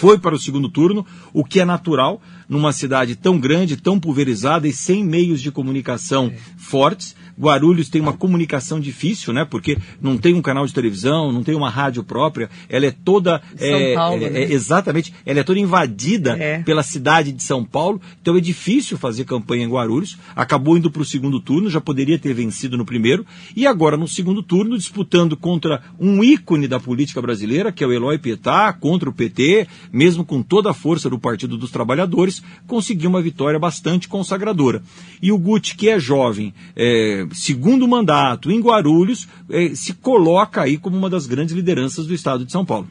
foi 0.00 0.18
para 0.18 0.34
o 0.34 0.38
segundo 0.38 0.70
turno, 0.70 1.04
o 1.30 1.44
que 1.44 1.60
é 1.60 1.64
natural 1.64 2.22
numa 2.50 2.72
cidade 2.72 3.14
tão 3.14 3.38
grande, 3.38 3.76
tão 3.76 3.98
pulverizada 4.00 4.66
e 4.66 4.72
sem 4.72 5.04
meios 5.04 5.40
de 5.40 5.52
comunicação 5.52 6.32
é. 6.34 6.36
fortes. 6.58 7.14
Guarulhos 7.40 7.88
tem 7.88 8.02
uma 8.02 8.12
comunicação 8.12 8.78
difícil, 8.78 9.32
né? 9.32 9.46
Porque 9.46 9.78
não 10.00 10.18
tem 10.18 10.34
um 10.34 10.42
canal 10.42 10.66
de 10.66 10.74
televisão, 10.74 11.32
não 11.32 11.42
tem 11.42 11.54
uma 11.54 11.70
rádio 11.70 12.04
própria. 12.04 12.50
Ela 12.68 12.86
é 12.86 12.90
toda. 12.90 13.40
São 13.56 13.66
é, 13.66 13.94
Paulo, 13.94 14.24
é, 14.24 14.30
né? 14.30 14.42
é, 14.42 14.52
exatamente. 14.52 15.14
Ela 15.24 15.40
é 15.40 15.42
toda 15.42 15.58
invadida 15.58 16.36
é. 16.38 16.58
pela 16.58 16.82
cidade 16.82 17.32
de 17.32 17.42
São 17.42 17.64
Paulo. 17.64 18.00
Então 18.20 18.36
é 18.36 18.40
difícil 18.40 18.98
fazer 18.98 19.24
campanha 19.24 19.64
em 19.64 19.70
Guarulhos. 19.70 20.18
Acabou 20.36 20.76
indo 20.76 20.90
para 20.90 21.00
o 21.00 21.04
segundo 21.04 21.40
turno, 21.40 21.70
já 21.70 21.80
poderia 21.80 22.18
ter 22.18 22.34
vencido 22.34 22.76
no 22.76 22.84
primeiro. 22.84 23.24
E 23.56 23.66
agora, 23.66 23.96
no 23.96 24.06
segundo 24.06 24.42
turno, 24.42 24.76
disputando 24.76 25.36
contra 25.36 25.82
um 25.98 26.22
ícone 26.22 26.68
da 26.68 26.78
política 26.78 27.22
brasileira, 27.22 27.72
que 27.72 27.82
é 27.82 27.86
o 27.86 27.92
Eloy 27.92 28.18
Pietá, 28.18 28.72
contra 28.72 29.08
o 29.08 29.12
PT, 29.12 29.66
mesmo 29.90 30.24
com 30.24 30.42
toda 30.42 30.70
a 30.70 30.74
força 30.74 31.08
do 31.08 31.18
Partido 31.18 31.56
dos 31.56 31.70
Trabalhadores, 31.70 32.42
conseguiu 32.66 33.08
uma 33.08 33.22
vitória 33.22 33.58
bastante 33.58 34.08
consagradora. 34.08 34.82
E 35.22 35.32
o 35.32 35.38
Guti, 35.38 35.74
que 35.74 35.88
é 35.88 35.98
jovem, 35.98 36.52
é, 36.76 37.26
segundo 37.32 37.86
mandato 37.86 38.50
em 38.50 38.60
Guarulhos, 38.60 39.28
eh, 39.50 39.72
se 39.74 39.94
coloca 39.94 40.62
aí 40.62 40.76
como 40.76 40.96
uma 40.96 41.10
das 41.10 41.26
grandes 41.26 41.54
lideranças 41.54 42.06
do 42.06 42.14
estado 42.14 42.44
de 42.44 42.52
São 42.52 42.64
Paulo. 42.64 42.88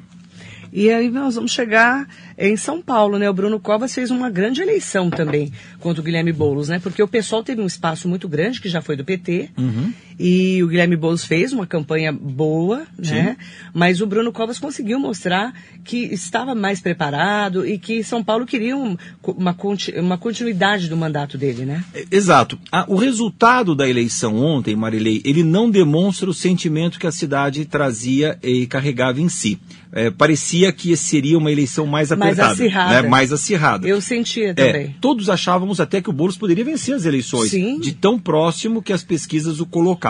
E 0.71 0.91
aí 0.91 1.09
nós 1.09 1.35
vamos 1.35 1.51
chegar 1.51 2.07
em 2.37 2.55
São 2.55 2.81
Paulo, 2.81 3.17
né? 3.17 3.29
O 3.29 3.33
Bruno 3.33 3.59
Covas 3.59 3.93
fez 3.93 4.11
uma 4.11 4.29
grande 4.29 4.61
eleição 4.61 5.09
também 5.09 5.51
contra 5.79 5.99
o 5.99 6.03
Guilherme 6.03 6.31
Boulos, 6.31 6.69
né? 6.69 6.79
Porque 6.79 7.01
o 7.01 7.07
pessoal 7.07 7.43
teve 7.43 7.61
um 7.61 7.65
espaço 7.65 8.07
muito 8.07 8.27
grande, 8.29 8.61
que 8.61 8.69
já 8.69 8.81
foi 8.81 8.95
do 8.95 9.03
PT, 9.03 9.49
uhum. 9.57 9.91
E 10.19 10.61
o 10.61 10.67
Guilherme 10.67 10.97
Boulos 10.97 11.23
fez 11.23 11.53
uma 11.53 11.65
campanha 11.65 12.11
boa, 12.11 12.85
Sim. 13.01 13.13
né? 13.13 13.37
Mas 13.73 14.01
o 14.01 14.05
Bruno 14.05 14.33
Covas 14.33 14.59
conseguiu 14.59 14.99
mostrar 14.99 15.53
que 15.83 15.97
estava 15.97 16.53
mais 16.53 16.81
preparado 16.81 17.65
e 17.65 17.79
que 17.79 18.03
São 18.03 18.21
Paulo 18.21 18.45
queria 18.45 18.75
um, 18.75 18.97
uma, 19.23 19.55
uma 19.97 20.17
continuidade 20.17 20.89
do 20.89 20.97
mandato 20.97 21.37
dele, 21.37 21.65
né? 21.65 21.83
É, 21.93 22.05
exato. 22.11 22.59
Ah, 22.69 22.85
o 22.89 22.95
resultado 22.95 23.73
da 23.73 23.87
eleição 23.87 24.35
ontem, 24.35 24.75
Marilei, 24.75 25.21
ele 25.23 25.41
não 25.41 25.71
demonstra 25.71 26.29
o 26.29 26.33
sentimento 26.33 26.99
que 26.99 27.07
a 27.07 27.11
cidade 27.11 27.63
trazia 27.63 28.37
e 28.43 28.67
carregava 28.67 29.21
em 29.21 29.29
si. 29.29 29.57
É, 29.91 30.11
parecia 30.11 30.71
que 30.71 30.95
seria 30.95 31.37
uma 31.37 31.51
eleição 31.51 31.87
mais 31.87 32.11
apertada 32.11 32.47
mais 32.49 32.59
acirrada. 32.59 33.01
Né? 33.01 33.09
Mais 33.09 33.33
acirrada. 33.33 33.87
Eu 33.87 33.99
sentia 33.99 34.53
também. 34.53 34.81
É, 34.87 34.93
todos 35.01 35.29
achávamos 35.29 35.79
até 35.79 35.99
que 35.99 36.09
o 36.09 36.13
Boulos 36.13 36.37
poderia 36.37 36.63
vencer 36.63 36.93
as 36.93 37.05
eleições. 37.05 37.49
Sim. 37.49 37.79
De 37.79 37.93
tão 37.93 38.19
próximo 38.19 38.83
que 38.83 38.93
as 38.93 39.03
pesquisas 39.03 39.59
o 39.59 39.65
colocavam. 39.65 40.08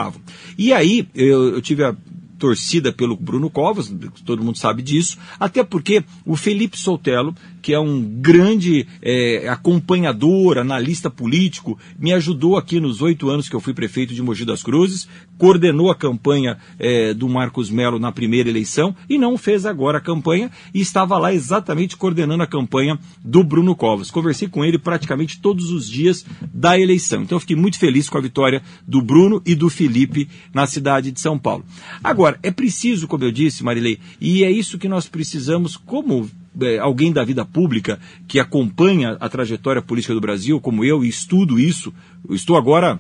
E 0.58 0.74
aí, 0.74 1.08
eu, 1.14 1.56
eu 1.56 1.62
tive 1.62 1.84
a 1.84 1.96
torcida 2.40 2.92
pelo 2.92 3.18
Bruno 3.18 3.50
Covas, 3.50 3.94
todo 4.26 4.44
mundo 4.44 4.58
sabe 4.58 4.82
disso, 4.82 5.18
até 5.38 5.64
porque 5.64 6.04
o 6.26 6.38
Felipe 6.38 6.80
Soltelo, 6.80 7.36
que 7.62 7.74
é 7.74 7.80
um 7.80 8.02
grande 8.02 8.88
é, 9.02 9.48
acompanhador, 9.50 10.58
analista 10.58 11.10
político, 11.10 11.78
me 11.98 12.14
ajudou 12.14 12.58
aqui 12.58 12.80
nos 12.80 13.02
oito 13.02 13.30
anos 13.30 13.50
que 13.50 13.56
eu 13.56 13.60
fui 13.60 13.74
prefeito 13.74 14.14
de 14.14 14.22
Mogi 14.22 14.46
das 14.46 14.64
Cruzes, 14.64 15.08
coordenou 15.38 15.90
a 15.90 15.96
campanha 15.96 16.58
é, 16.78 17.14
do 17.14 17.30
Marcos 17.30 17.70
Melo 17.70 18.00
na 18.00 18.12
primeira 18.12 18.50
eleição 18.50 18.96
e 19.10 19.18
não 19.18 19.38
fez 19.38 19.66
agora 19.66 19.98
a 19.98 20.02
campanha 20.02 20.52
e 20.74 20.82
estava 20.82 21.18
lá 21.18 21.34
exatamente 21.34 21.96
coordenando 21.96 22.44
a 22.44 22.48
campanha 22.48 23.00
do 23.24 23.44
Bruno 23.44 23.76
Covas. 23.76 24.12
Conversei 24.12 24.48
com 24.48 24.64
ele 24.66 24.78
praticamente 24.78 25.40
todos 25.40 25.72
os 25.72 25.90
dias 25.90 26.26
da 26.54 26.78
eleição. 26.78 27.24
Então 27.24 27.38
eu 27.38 27.40
fiquei 27.40 27.56
muito 27.56 27.80
feliz 27.80 28.10
com 28.10 28.18
a 28.18 28.22
vitória 28.22 28.62
do 28.88 29.02
Bruno 29.02 29.42
e 29.46 29.56
do 29.56 29.70
Felipe 29.70 30.28
na 30.54 30.68
cidade 30.68 31.12
de 31.12 31.20
São 31.20 31.38
Paulo. 31.38 31.64
Agora, 32.04 32.38
é 32.44 32.52
preciso, 32.52 33.08
como 33.08 33.24
eu 33.24 33.32
disse, 33.32 33.64
Marilei, 33.64 34.00
e 34.20 34.44
é 34.44 34.52
isso 34.52 34.78
que 34.78 34.90
nós 34.90 35.08
precisamos, 35.08 35.78
como 35.78 36.30
é, 36.62 36.80
alguém 36.80 37.12
da 37.12 37.24
vida 37.24 37.46
pública 37.46 38.00
que 38.28 38.40
acompanha 38.40 39.18
a 39.20 39.30
trajetória 39.30 39.82
política 39.82 40.14
do 40.14 40.22
Brasil, 40.22 40.60
como 40.60 40.84
eu, 40.84 41.04
e 41.04 41.10
estudo 41.10 41.60
isso, 41.60 41.94
eu 42.28 42.36
estou 42.36 42.58
agora 42.58 43.00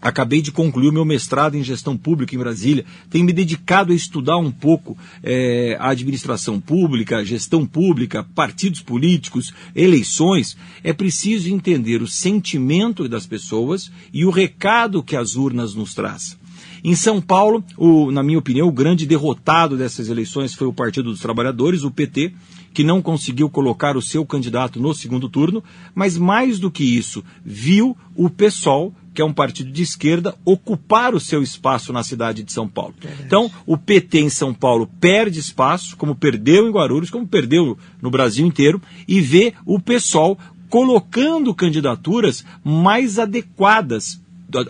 Acabei 0.00 0.40
de 0.40 0.50
concluir 0.50 0.88
o 0.88 0.92
meu 0.92 1.04
mestrado 1.04 1.56
em 1.56 1.62
gestão 1.62 1.94
pública 1.94 2.34
em 2.34 2.38
Brasília. 2.38 2.86
Tenho 3.10 3.24
me 3.24 3.34
dedicado 3.34 3.92
a 3.92 3.94
estudar 3.94 4.38
um 4.38 4.50
pouco 4.50 4.96
é, 5.22 5.76
a 5.78 5.90
administração 5.90 6.58
pública, 6.58 7.24
gestão 7.24 7.66
pública, 7.66 8.24
partidos 8.34 8.80
políticos, 8.80 9.52
eleições. 9.76 10.56
É 10.82 10.94
preciso 10.94 11.50
entender 11.50 12.00
o 12.00 12.08
sentimento 12.08 13.06
das 13.08 13.26
pessoas 13.26 13.92
e 14.10 14.24
o 14.24 14.30
recado 14.30 15.02
que 15.02 15.16
as 15.16 15.36
urnas 15.36 15.74
nos 15.74 15.92
trazem. 15.92 16.38
Em 16.82 16.94
São 16.94 17.20
Paulo, 17.20 17.62
o, 17.76 18.10
na 18.10 18.22
minha 18.22 18.38
opinião, 18.38 18.66
o 18.66 18.72
grande 18.72 19.04
derrotado 19.04 19.76
dessas 19.76 20.08
eleições 20.08 20.54
foi 20.54 20.66
o 20.66 20.72
Partido 20.72 21.10
dos 21.10 21.20
Trabalhadores, 21.20 21.82
o 21.82 21.90
PT, 21.90 22.32
que 22.72 22.84
não 22.84 23.02
conseguiu 23.02 23.48
colocar 23.48 23.96
o 23.96 24.02
seu 24.02 24.24
candidato 24.24 24.80
no 24.80 24.94
segundo 24.94 25.28
turno, 25.28 25.62
mas 25.94 26.16
mais 26.16 26.58
do 26.58 26.70
que 26.70 26.84
isso, 26.84 27.24
viu 27.44 27.96
o 28.14 28.30
PSOL, 28.30 28.94
que 29.12 29.20
é 29.20 29.24
um 29.24 29.32
partido 29.32 29.72
de 29.72 29.82
esquerda, 29.82 30.34
ocupar 30.44 31.14
o 31.14 31.20
seu 31.20 31.42
espaço 31.42 31.92
na 31.92 32.02
cidade 32.02 32.42
de 32.42 32.52
São 32.52 32.68
Paulo. 32.68 32.94
Então, 33.24 33.50
o 33.66 33.76
PT 33.76 34.20
em 34.20 34.30
São 34.30 34.54
Paulo 34.54 34.88
perde 35.00 35.40
espaço, 35.40 35.96
como 35.96 36.14
perdeu 36.14 36.68
em 36.68 36.70
Guarulhos, 36.70 37.10
como 37.10 37.26
perdeu 37.26 37.76
no 38.00 38.10
Brasil 38.10 38.46
inteiro, 38.46 38.80
e 39.08 39.20
vê 39.20 39.52
o 39.66 39.80
PSOL 39.80 40.38
colocando 40.68 41.54
candidaturas 41.54 42.44
mais 42.62 43.18
adequadas 43.18 44.20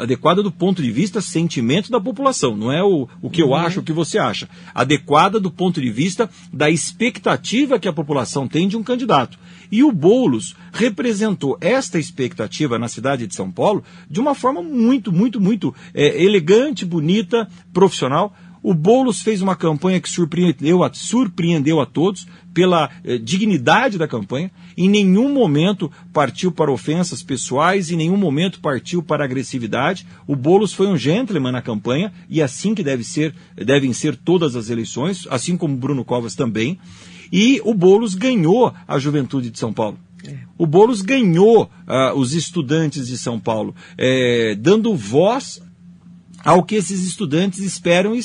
adequada 0.01 0.43
do 0.43 0.51
ponto 0.51 0.83
de 0.83 0.91
vista 0.91 1.21
sentimento 1.21 1.91
da 1.91 2.01
população, 2.01 2.57
não 2.57 2.73
é 2.73 2.83
o, 2.83 3.09
o 3.23 3.31
que 3.31 3.43
eu 3.43 3.49
uhum. 3.49 3.55
acho, 3.55 3.81
o 3.81 3.83
que 3.83 3.93
você 3.93 4.19
acha. 4.19 4.49
Adequada 4.75 5.41
do 5.41 5.51
ponto 5.51 5.81
de 5.81 5.91
vista 5.91 6.29
da 6.53 6.71
expectativa 6.71 7.79
que 7.79 7.89
a 7.89 7.93
população 7.93 8.47
tem 8.47 8.69
de 8.69 8.77
um 8.77 8.83
candidato. 8.83 9.39
E 9.71 9.85
o 9.85 9.93
Boulos 9.93 10.57
representou 10.73 11.57
esta 11.61 11.99
expectativa 11.99 12.79
na 12.79 12.89
cidade 12.89 13.27
de 13.27 13.35
São 13.35 13.51
Paulo 13.51 13.85
de 14.11 14.19
uma 14.19 14.35
forma 14.35 14.63
muito, 14.63 15.13
muito, 15.13 15.41
muito 15.41 15.75
é, 15.95 16.23
elegante, 16.23 16.85
bonita, 16.85 17.49
profissional. 17.73 18.35
O 18.63 18.75
Boulos 18.75 19.23
fez 19.23 19.41
uma 19.41 19.57
campanha 19.57 20.01
que 20.01 20.11
surpreendeu 20.11 20.83
a, 20.85 20.93
surpreendeu 20.93 21.81
a 21.81 21.87
todos 21.87 22.27
pela 22.53 22.91
eh, 23.05 23.19
dignidade 23.19 23.99
da 23.99 24.09
campanha. 24.09 24.51
Em 24.77 24.89
nenhum 24.89 25.33
momento 25.33 25.91
partiu 26.13 26.51
para 26.51 26.73
ofensas 26.73 27.23
pessoais, 27.23 27.91
em 27.91 27.97
nenhum 27.97 28.17
momento 28.17 28.61
partiu 28.61 29.03
para 29.03 29.25
agressividade. 29.25 30.07
O 30.27 30.35
Boulos 30.35 30.73
foi 30.73 30.87
um 30.87 30.97
gentleman 30.97 31.53
na 31.53 31.63
campanha 31.63 32.13
e 32.29 32.43
assim 32.43 32.75
que 32.75 32.83
deve 32.83 33.05
ser, 33.05 33.35
devem 33.57 33.93
ser 33.93 34.17
todas 34.17 34.57
as 34.57 34.71
eleições, 34.71 35.27
assim 35.31 35.57
como 35.57 35.77
Bruno 35.77 36.05
Covas 36.05 36.35
também. 36.35 36.79
E 37.33 37.61
o 37.65 37.75
Boulos 37.75 38.15
ganhou 38.15 38.75
a 38.87 38.99
juventude 38.99 39.51
de 39.51 39.59
São 39.59 39.73
Paulo. 39.73 39.99
É. 40.25 40.37
O 40.59 40.67
Boulos 40.67 41.01
ganhou 41.01 41.65
uh, 41.65 42.19
os 42.19 42.35
estudantes 42.35 43.07
de 43.07 43.17
São 43.17 43.41
Paulo, 43.41 43.75
eh, 43.97 44.55
dando 44.59 44.95
voz 44.95 45.63
ao 46.45 46.63
que 46.63 46.75
esses 46.75 47.07
estudantes 47.07 47.61
esperam 47.61 48.15
e 48.15 48.21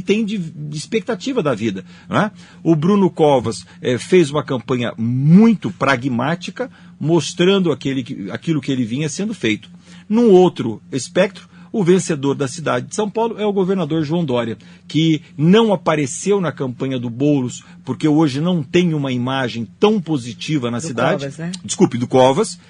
tem 0.00 0.24
de, 0.24 0.38
de 0.38 0.76
expectativa 0.76 1.42
da 1.42 1.54
vida. 1.54 1.84
Né? 2.08 2.30
O 2.62 2.74
Bruno 2.74 3.10
Covas 3.10 3.66
é, 3.80 3.98
fez 3.98 4.30
uma 4.30 4.42
campanha 4.42 4.92
muito 4.96 5.70
pragmática, 5.70 6.70
mostrando 6.98 7.70
aquele, 7.70 8.30
aquilo 8.30 8.60
que 8.60 8.72
ele 8.72 8.84
vinha 8.84 9.08
sendo 9.08 9.34
feito. 9.34 9.70
Num 10.08 10.30
outro 10.30 10.82
espectro, 10.92 11.48
o 11.74 11.82
vencedor 11.82 12.36
da 12.36 12.46
cidade 12.46 12.86
de 12.86 12.94
São 12.94 13.10
Paulo 13.10 13.36
é 13.36 13.44
o 13.44 13.52
governador 13.52 14.04
João 14.04 14.24
Dória, 14.24 14.56
que 14.86 15.20
não 15.36 15.72
apareceu 15.72 16.40
na 16.40 16.52
campanha 16.52 17.00
do 17.00 17.10
Boulos, 17.10 17.64
porque 17.84 18.06
hoje 18.06 18.40
não 18.40 18.62
tem 18.62 18.94
uma 18.94 19.10
imagem 19.10 19.66
tão 19.80 20.00
positiva 20.00 20.70
na 20.70 20.78
do 20.78 20.86
cidade. 20.86 21.24
Covas, 21.24 21.38
né? 21.38 21.50
Desculpe, 21.64 21.98
do 21.98 22.06
Covas, 22.06 22.60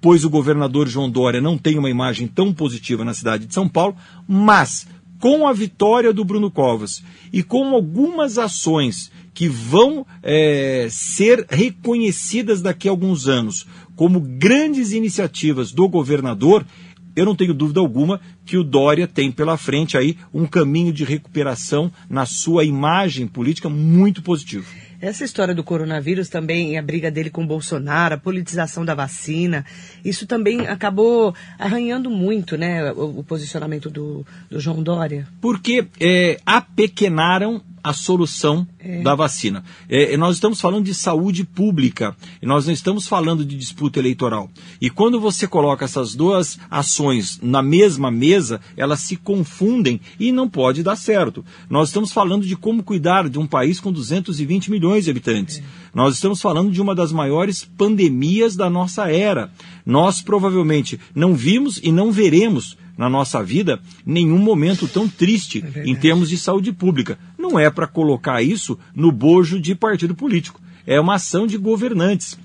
pois 0.00 0.24
o 0.24 0.30
governador 0.30 0.88
João 0.88 1.10
Dória 1.10 1.40
não 1.40 1.58
tem 1.58 1.76
uma 1.76 1.90
imagem 1.90 2.28
tão 2.28 2.54
positiva 2.54 3.04
na 3.04 3.14
cidade 3.14 3.46
de 3.46 3.54
São 3.54 3.68
Paulo, 3.68 3.96
mas 4.28 4.86
com 5.22 5.46
a 5.46 5.52
vitória 5.52 6.12
do 6.12 6.24
Bruno 6.24 6.50
Covas 6.50 7.00
e 7.32 7.44
com 7.44 7.76
algumas 7.76 8.38
ações 8.38 9.12
que 9.32 9.48
vão 9.48 10.04
é, 10.20 10.88
ser 10.90 11.46
reconhecidas 11.48 12.60
daqui 12.60 12.88
a 12.88 12.90
alguns 12.90 13.28
anos 13.28 13.64
como 13.94 14.18
grandes 14.18 14.90
iniciativas 14.90 15.70
do 15.70 15.88
governador, 15.88 16.66
eu 17.14 17.24
não 17.24 17.36
tenho 17.36 17.54
dúvida 17.54 17.78
alguma 17.78 18.20
que 18.44 18.56
o 18.56 18.64
Dória 18.64 19.06
tem 19.06 19.30
pela 19.30 19.56
frente 19.56 19.96
aí 19.96 20.18
um 20.34 20.44
caminho 20.44 20.92
de 20.92 21.04
recuperação 21.04 21.92
na 22.10 22.26
sua 22.26 22.64
imagem 22.64 23.28
política 23.28 23.68
muito 23.68 24.22
positivo. 24.22 24.66
Essa 25.02 25.24
história 25.24 25.52
do 25.52 25.64
coronavírus 25.64 26.28
também, 26.28 26.78
a 26.78 26.82
briga 26.82 27.10
dele 27.10 27.28
com 27.28 27.42
o 27.42 27.46
Bolsonaro, 27.46 28.14
a 28.14 28.18
politização 28.18 28.84
da 28.84 28.94
vacina, 28.94 29.66
isso 30.04 30.28
também 30.28 30.68
acabou 30.68 31.34
arranhando 31.58 32.08
muito 32.08 32.56
né, 32.56 32.92
o, 32.92 33.18
o 33.18 33.24
posicionamento 33.24 33.90
do, 33.90 34.24
do, 34.48 34.60
João 34.60 34.80
Dória. 34.80 35.26
Porque 35.40 35.88
é, 36.00 36.38
apequenaram 36.46 37.60
a 37.82 37.92
solução 37.92 38.66
é. 38.78 39.02
da 39.02 39.14
vacina. 39.14 39.64
É, 39.88 40.16
nós 40.16 40.36
estamos 40.36 40.60
falando 40.60 40.84
de 40.84 40.94
saúde 40.94 41.44
pública, 41.44 42.16
e 42.40 42.46
nós 42.46 42.66
não 42.66 42.72
estamos 42.72 43.06
falando 43.06 43.44
de 43.44 43.56
disputa 43.56 43.98
eleitoral. 43.98 44.50
E 44.80 44.88
quando 44.88 45.20
você 45.20 45.46
coloca 45.46 45.84
essas 45.84 46.14
duas 46.14 46.58
ações 46.70 47.40
na 47.42 47.62
mesma 47.62 48.10
mesa, 48.10 48.60
elas 48.76 49.00
se 49.00 49.16
confundem 49.16 50.00
e 50.18 50.30
não 50.30 50.48
pode 50.48 50.82
dar 50.82 50.96
certo. 50.96 51.44
Nós 51.68 51.88
estamos 51.88 52.12
falando 52.12 52.46
de 52.46 52.56
como 52.56 52.82
cuidar 52.82 53.28
de 53.28 53.38
um 53.38 53.46
país 53.46 53.80
com 53.80 53.90
220 53.90 54.70
milhões 54.70 55.04
de 55.04 55.10
habitantes. 55.10 55.58
É. 55.58 55.62
Nós 55.94 56.14
estamos 56.14 56.40
falando 56.40 56.70
de 56.70 56.80
uma 56.80 56.94
das 56.94 57.12
maiores 57.12 57.64
pandemias 57.64 58.56
da 58.56 58.70
nossa 58.70 59.10
era. 59.10 59.50
Nós 59.84 60.22
provavelmente 60.22 60.98
não 61.14 61.34
vimos 61.34 61.80
e 61.82 61.90
não 61.90 62.12
veremos 62.12 62.76
na 62.96 63.08
nossa 63.08 63.42
vida 63.42 63.80
nenhum 64.04 64.38
momento 64.38 64.86
tão 64.86 65.08
triste 65.08 65.64
é 65.74 65.84
em 65.84 65.94
termos 65.94 66.28
de 66.28 66.38
saúde 66.38 66.72
pública. 66.72 67.18
Não 67.42 67.58
é 67.58 67.68
para 67.68 67.88
colocar 67.88 68.40
isso 68.40 68.78
no 68.94 69.10
bojo 69.10 69.60
de 69.60 69.74
partido 69.74 70.14
político. 70.14 70.60
É 70.86 71.00
uma 71.00 71.16
ação 71.16 71.44
de 71.44 71.58
governantes. 71.58 72.38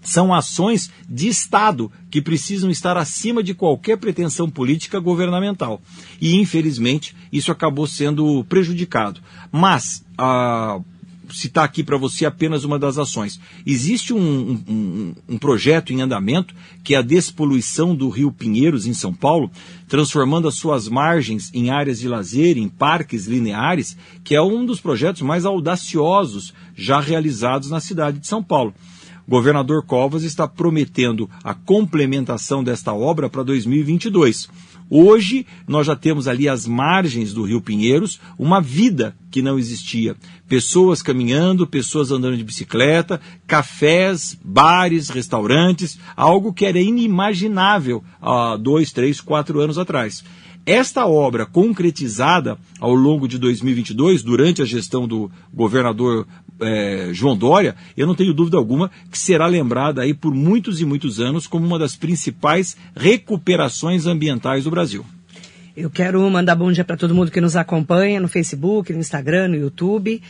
São 0.00 0.32
ações 0.32 0.90
de 1.06 1.28
Estado 1.28 1.92
que 2.10 2.22
precisam 2.22 2.70
estar 2.70 2.96
acima 2.96 3.42
de 3.42 3.52
qualquer 3.52 3.98
pretensão 3.98 4.48
política 4.48 4.98
governamental. 4.98 5.82
E, 6.18 6.36
infelizmente, 6.36 7.14
isso 7.30 7.52
acabou 7.52 7.86
sendo 7.86 8.42
prejudicado. 8.44 9.20
Mas, 9.52 10.02
ah, 10.16 10.80
citar 11.32 11.64
aqui 11.64 11.82
para 11.82 11.96
você 11.96 12.24
apenas 12.24 12.64
uma 12.64 12.78
das 12.78 12.98
ações. 12.98 13.40
Existe 13.66 14.12
um, 14.12 14.60
um, 14.68 15.14
um, 15.28 15.38
projeto 15.38 15.92
em 15.92 16.00
andamento 16.00 16.54
que 16.82 16.94
é 16.94 16.98
a 16.98 17.02
despoluição 17.02 17.94
do 17.94 18.08
Rio 18.08 18.32
Pinheiros, 18.32 18.86
em 18.86 18.94
São 18.94 19.12
Paulo, 19.12 19.50
transformando 19.88 20.48
as 20.48 20.54
suas 20.54 20.88
margens 20.88 21.50
em 21.54 21.70
áreas 21.70 22.00
de 22.00 22.08
lazer, 22.08 22.56
em 22.58 22.68
parques 22.68 23.26
lineares, 23.26 23.96
que 24.22 24.34
é 24.34 24.42
um 24.42 24.64
dos 24.64 24.80
projetos 24.80 25.22
mais 25.22 25.44
audaciosos 25.44 26.52
já 26.74 27.00
realizados 27.00 27.70
na 27.70 27.80
cidade 27.80 28.18
de 28.18 28.26
São 28.26 28.42
Paulo. 28.42 28.74
O 29.26 29.30
governador 29.30 29.84
Covas 29.84 30.24
está 30.24 30.48
prometendo 30.48 31.30
a 31.44 31.54
complementação 31.54 32.64
desta 32.64 32.92
obra 32.92 33.30
para 33.30 33.44
2022. 33.44 34.48
Hoje, 34.92 35.46
nós 35.68 35.86
já 35.86 35.94
temos 35.94 36.26
ali 36.26 36.48
as 36.48 36.66
margens 36.66 37.32
do 37.32 37.44
Rio 37.44 37.60
Pinheiros 37.60 38.20
uma 38.36 38.60
vida 38.60 39.14
que 39.30 39.40
não 39.40 39.56
existia. 39.56 40.16
Pessoas 40.48 41.00
caminhando, 41.00 41.64
pessoas 41.64 42.10
andando 42.10 42.36
de 42.36 42.42
bicicleta, 42.42 43.20
cafés, 43.46 44.36
bares, 44.44 45.08
restaurantes, 45.08 45.96
algo 46.16 46.52
que 46.52 46.66
era 46.66 46.80
inimaginável 46.80 48.02
há 48.20 48.56
dois, 48.56 48.90
três, 48.90 49.20
quatro 49.20 49.60
anos 49.60 49.78
atrás. 49.78 50.24
Esta 50.66 51.06
obra 51.06 51.46
concretizada 51.46 52.58
ao 52.78 52.94
longo 52.94 53.26
de 53.26 53.38
2022, 53.38 54.22
durante 54.22 54.62
a 54.62 54.64
gestão 54.64 55.08
do 55.08 55.30
governador 55.52 56.26
é, 56.60 57.10
João 57.12 57.36
Dória, 57.36 57.74
eu 57.96 58.06
não 58.06 58.14
tenho 58.14 58.34
dúvida 58.34 58.56
alguma 58.56 58.90
que 59.10 59.18
será 59.18 59.46
lembrada 59.46 60.02
aí 60.02 60.12
por 60.12 60.34
muitos 60.34 60.80
e 60.80 60.84
muitos 60.84 61.18
anos 61.18 61.46
como 61.46 61.66
uma 61.66 61.78
das 61.78 61.96
principais 61.96 62.76
recuperações 62.94 64.06
ambientais 64.06 64.64
do 64.64 64.70
Brasil. 64.70 65.04
Eu 65.76 65.88
quero 65.88 66.28
mandar 66.28 66.56
bom 66.56 66.70
dia 66.70 66.84
para 66.84 66.96
todo 66.96 67.14
mundo 67.14 67.30
que 67.30 67.40
nos 67.40 67.56
acompanha 67.56 68.20
no 68.20 68.28
Facebook, 68.28 68.92
no 68.92 68.98
Instagram, 68.98 69.48
no 69.48 69.56
YouTube 69.56 70.20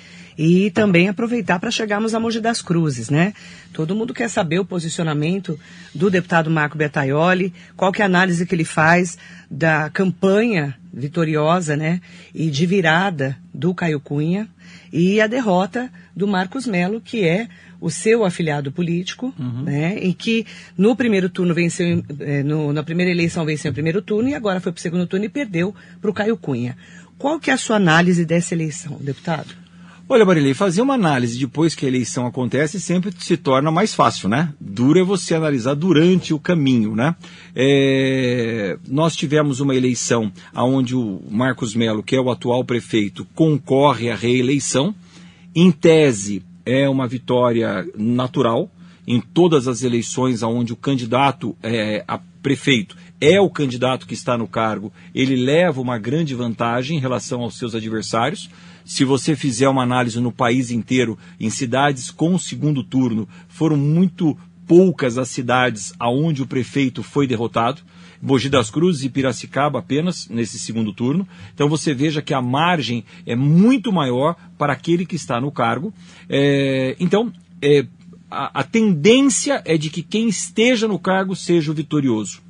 e 0.42 0.70
também 0.70 1.06
aproveitar 1.06 1.60
para 1.60 1.70
chegarmos 1.70 2.14
a 2.14 2.18
Mogi 2.18 2.40
das 2.40 2.62
Cruzes, 2.62 3.10
né? 3.10 3.34
Todo 3.74 3.94
mundo 3.94 4.14
quer 4.14 4.30
saber 4.30 4.58
o 4.58 4.64
posicionamento 4.64 5.60
do 5.94 6.08
deputado 6.08 6.50
Marco 6.50 6.78
Bertaioli, 6.78 7.52
qual 7.76 7.92
que 7.92 8.00
é 8.00 8.04
a 8.04 8.06
análise 8.06 8.46
que 8.46 8.54
ele 8.54 8.64
faz 8.64 9.18
da 9.50 9.90
campanha 9.90 10.74
vitoriosa, 10.90 11.76
né, 11.76 12.00
e 12.34 12.50
de 12.50 12.64
virada 12.64 13.36
do 13.52 13.74
Caio 13.74 14.00
Cunha 14.00 14.48
e 14.90 15.20
a 15.20 15.26
derrota 15.26 15.92
do 16.16 16.26
Marcos 16.26 16.66
Melo, 16.66 17.02
que 17.02 17.22
é 17.22 17.46
o 17.78 17.90
seu 17.90 18.24
afiliado 18.24 18.72
político, 18.72 19.34
uhum. 19.38 19.64
né, 19.64 19.98
e 20.00 20.14
que 20.14 20.46
no 20.76 20.96
primeiro 20.96 21.28
turno 21.28 21.52
venceu, 21.52 22.02
eh, 22.18 22.42
no, 22.42 22.72
na 22.72 22.82
primeira 22.82 23.10
eleição 23.10 23.44
venceu 23.44 23.70
o 23.70 23.74
primeiro 23.74 24.00
turno 24.00 24.30
e 24.30 24.34
agora 24.34 24.58
foi 24.58 24.72
para 24.72 24.78
o 24.78 24.82
segundo 24.82 25.06
turno 25.06 25.26
e 25.26 25.28
perdeu 25.28 25.74
para 26.00 26.10
o 26.10 26.14
Caio 26.14 26.38
Cunha. 26.38 26.78
Qual 27.18 27.38
que 27.38 27.50
é 27.50 27.52
a 27.52 27.58
sua 27.58 27.76
análise 27.76 28.24
dessa 28.24 28.54
eleição, 28.54 28.96
deputado? 29.02 29.59
Olha, 30.12 30.24
Marilei, 30.24 30.54
fazer 30.54 30.82
uma 30.82 30.94
análise 30.94 31.38
depois 31.38 31.76
que 31.76 31.86
a 31.86 31.88
eleição 31.88 32.26
acontece 32.26 32.80
sempre 32.80 33.12
se 33.16 33.36
torna 33.36 33.70
mais 33.70 33.94
fácil, 33.94 34.28
né? 34.28 34.52
Duro 34.60 34.98
é 34.98 35.04
você 35.04 35.36
analisar 35.36 35.74
durante 35.74 36.34
o 36.34 36.38
caminho, 36.40 36.96
né? 36.96 37.14
É... 37.54 38.76
Nós 38.88 39.14
tivemos 39.14 39.60
uma 39.60 39.72
eleição 39.72 40.32
onde 40.52 40.96
o 40.96 41.22
Marcos 41.30 41.76
Melo, 41.76 42.02
que 42.02 42.16
é 42.16 42.20
o 42.20 42.28
atual 42.28 42.64
prefeito, 42.64 43.24
concorre 43.36 44.10
à 44.10 44.16
reeleição. 44.16 44.92
Em 45.54 45.70
tese, 45.70 46.42
é 46.66 46.88
uma 46.88 47.06
vitória 47.06 47.88
natural. 47.96 48.68
Em 49.06 49.20
todas 49.20 49.68
as 49.68 49.84
eleições 49.84 50.42
onde 50.42 50.72
o 50.72 50.76
candidato 50.76 51.56
é, 51.62 52.02
a 52.08 52.18
prefeito 52.42 52.96
é 53.20 53.40
o 53.40 53.48
candidato 53.48 54.06
que 54.06 54.14
está 54.14 54.36
no 54.36 54.48
cargo, 54.48 54.92
ele 55.14 55.36
leva 55.36 55.80
uma 55.80 55.98
grande 55.98 56.34
vantagem 56.34 56.96
em 56.96 57.00
relação 57.00 57.42
aos 57.42 57.58
seus 57.58 57.74
adversários. 57.74 58.50
Se 58.90 59.04
você 59.04 59.36
fizer 59.36 59.68
uma 59.68 59.84
análise 59.84 60.18
no 60.18 60.32
país 60.32 60.72
inteiro, 60.72 61.16
em 61.38 61.48
cidades 61.48 62.10
com 62.10 62.36
segundo 62.36 62.82
turno, 62.82 63.28
foram 63.48 63.76
muito 63.76 64.36
poucas 64.66 65.16
as 65.16 65.28
cidades 65.28 65.92
aonde 65.96 66.42
o 66.42 66.46
prefeito 66.46 67.00
foi 67.00 67.24
derrotado. 67.24 67.82
Mogi 68.20 68.48
das 68.48 68.68
Cruzes 68.68 69.04
e 69.04 69.08
Piracicaba 69.08 69.78
apenas 69.78 70.28
nesse 70.28 70.58
segundo 70.58 70.92
turno. 70.92 71.26
Então 71.54 71.68
você 71.68 71.94
veja 71.94 72.20
que 72.20 72.34
a 72.34 72.42
margem 72.42 73.04
é 73.24 73.36
muito 73.36 73.92
maior 73.92 74.34
para 74.58 74.72
aquele 74.72 75.06
que 75.06 75.14
está 75.14 75.40
no 75.40 75.52
cargo. 75.52 75.94
É, 76.28 76.96
então, 76.98 77.32
é, 77.62 77.86
a, 78.28 78.58
a 78.58 78.64
tendência 78.64 79.62
é 79.64 79.78
de 79.78 79.88
que 79.88 80.02
quem 80.02 80.28
esteja 80.28 80.88
no 80.88 80.98
cargo 80.98 81.36
seja 81.36 81.70
o 81.70 81.74
vitorioso. 81.74 82.42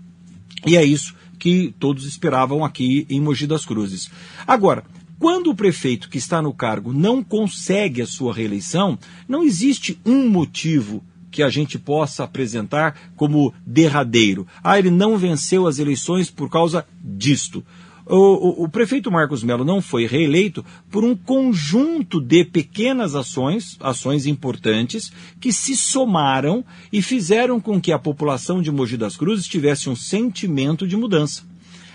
E 0.66 0.74
é 0.74 0.82
isso 0.82 1.14
que 1.38 1.74
todos 1.78 2.06
esperavam 2.06 2.64
aqui 2.64 3.06
em 3.10 3.20
Mogi 3.20 3.46
das 3.46 3.66
Cruzes. 3.66 4.10
Agora, 4.46 4.84
quando 5.20 5.50
o 5.50 5.54
prefeito 5.54 6.08
que 6.08 6.16
está 6.16 6.40
no 6.40 6.50
cargo 6.50 6.94
não 6.94 7.22
consegue 7.22 8.00
a 8.00 8.06
sua 8.06 8.32
reeleição, 8.32 8.98
não 9.28 9.44
existe 9.44 10.00
um 10.04 10.26
motivo 10.30 11.04
que 11.30 11.42
a 11.42 11.50
gente 11.50 11.78
possa 11.78 12.24
apresentar 12.24 12.98
como 13.16 13.52
derradeiro. 13.66 14.46
Ah, 14.64 14.78
ele 14.78 14.90
não 14.90 15.18
venceu 15.18 15.66
as 15.66 15.78
eleições 15.78 16.30
por 16.30 16.48
causa 16.48 16.86
disto. 17.04 17.62
O, 18.06 18.62
o, 18.62 18.64
o, 18.64 18.68
prefeito 18.68 19.10
Marcos 19.10 19.44
Melo 19.44 19.62
não 19.62 19.82
foi 19.82 20.06
reeleito 20.06 20.64
por 20.90 21.04
um 21.04 21.14
conjunto 21.14 22.18
de 22.18 22.42
pequenas 22.42 23.14
ações, 23.14 23.76
ações 23.78 24.24
importantes, 24.24 25.12
que 25.38 25.52
se 25.52 25.76
somaram 25.76 26.64
e 26.90 27.02
fizeram 27.02 27.60
com 27.60 27.78
que 27.78 27.92
a 27.92 27.98
população 27.98 28.62
de 28.62 28.72
Mogi 28.72 28.96
das 28.96 29.18
Cruzes 29.18 29.46
tivesse 29.46 29.90
um 29.90 29.94
sentimento 29.94 30.88
de 30.88 30.96
mudança. 30.96 31.49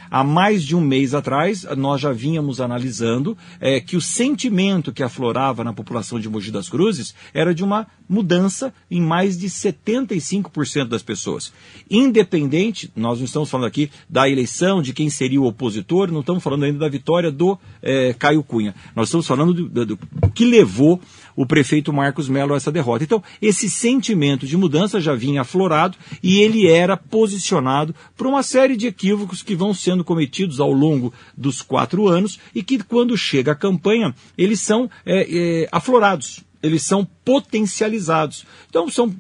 Há 0.09 0.23
mais 0.23 0.63
de 0.63 0.75
um 0.75 0.81
mês 0.81 1.13
atrás, 1.13 1.65
nós 1.77 2.01
já 2.01 2.11
vínhamos 2.11 2.61
analisando 2.61 3.37
é, 3.59 3.79
que 3.79 3.95
o 3.95 4.01
sentimento 4.01 4.91
que 4.91 5.03
aflorava 5.03 5.63
na 5.63 5.73
população 5.73 6.19
de 6.19 6.29
Mogi 6.29 6.51
das 6.51 6.69
Cruzes 6.69 7.13
era 7.33 7.53
de 7.53 7.63
uma 7.63 7.87
mudança 8.07 8.73
em 8.89 9.01
mais 9.01 9.37
de 9.37 9.47
75% 9.47 10.87
das 10.87 11.01
pessoas. 11.01 11.51
Independente, 11.89 12.91
nós 12.95 13.19
não 13.19 13.25
estamos 13.25 13.49
falando 13.49 13.67
aqui 13.67 13.89
da 14.09 14.29
eleição, 14.29 14.81
de 14.81 14.93
quem 14.93 15.09
seria 15.09 15.41
o 15.41 15.45
opositor, 15.45 16.11
não 16.11 16.19
estamos 16.19 16.43
falando 16.43 16.63
ainda 16.63 16.79
da 16.79 16.89
vitória 16.89 17.31
do 17.31 17.57
é, 17.81 18.13
Caio 18.13 18.43
Cunha. 18.43 18.75
Nós 18.95 19.07
estamos 19.07 19.25
falando 19.25 19.53
do, 19.53 19.69
do, 19.69 19.85
do 19.85 19.97
que 20.33 20.45
levou 20.45 21.01
o 21.35 21.45
prefeito 21.45 21.91
Marcos 21.91 22.29
Melo 22.29 22.55
essa 22.55 22.71
derrota. 22.71 23.03
Então, 23.03 23.23
esse 23.41 23.69
sentimento 23.69 24.45
de 24.45 24.55
mudança 24.55 25.01
já 25.01 25.13
vinha 25.13 25.41
aflorado 25.41 25.97
e 26.23 26.39
ele 26.39 26.67
era 26.67 26.95
posicionado 26.95 27.93
por 28.15 28.27
uma 28.27 28.43
série 28.43 28.75
de 28.75 28.87
equívocos 28.87 29.43
que 29.43 29.55
vão 29.55 29.73
sendo 29.73 30.03
cometidos 30.03 30.59
ao 30.59 30.71
longo 30.71 31.13
dos 31.35 31.61
quatro 31.61 32.07
anos 32.07 32.39
e 32.53 32.63
que, 32.63 32.83
quando 32.83 33.17
chega 33.17 33.51
a 33.51 33.55
campanha, 33.55 34.15
eles 34.37 34.61
são 34.61 34.89
é, 35.05 35.63
é, 35.63 35.69
aflorados, 35.71 36.41
eles 36.61 36.83
são 36.83 37.07
potencializados. 37.23 38.45
Então, 38.69 38.89
são 38.89 39.13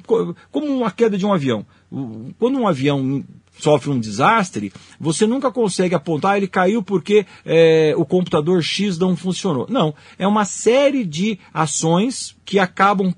como 0.51 0.67
uma 0.67 0.91
queda 0.91 1.17
de 1.17 1.25
um 1.25 1.33
avião. 1.33 1.65
Quando 2.39 2.57
um 2.57 2.67
avião 2.67 3.23
sofre 3.59 3.89
um 3.89 3.99
desastre, 3.99 4.71
você 4.99 5.25
nunca 5.25 5.51
consegue 5.51 5.95
apontar, 5.95 6.33
ah, 6.33 6.37
ele 6.37 6.47
caiu 6.47 6.83
porque 6.83 7.25
é, 7.45 7.93
o 7.97 8.05
computador 8.05 8.61
X 8.61 8.97
não 8.97 9.15
funcionou. 9.15 9.67
Não, 9.69 9.93
é 10.17 10.27
uma 10.27 10.45
série 10.45 11.03
de 11.03 11.39
ações 11.53 12.35
que 12.43 12.59
acabam 12.59 13.13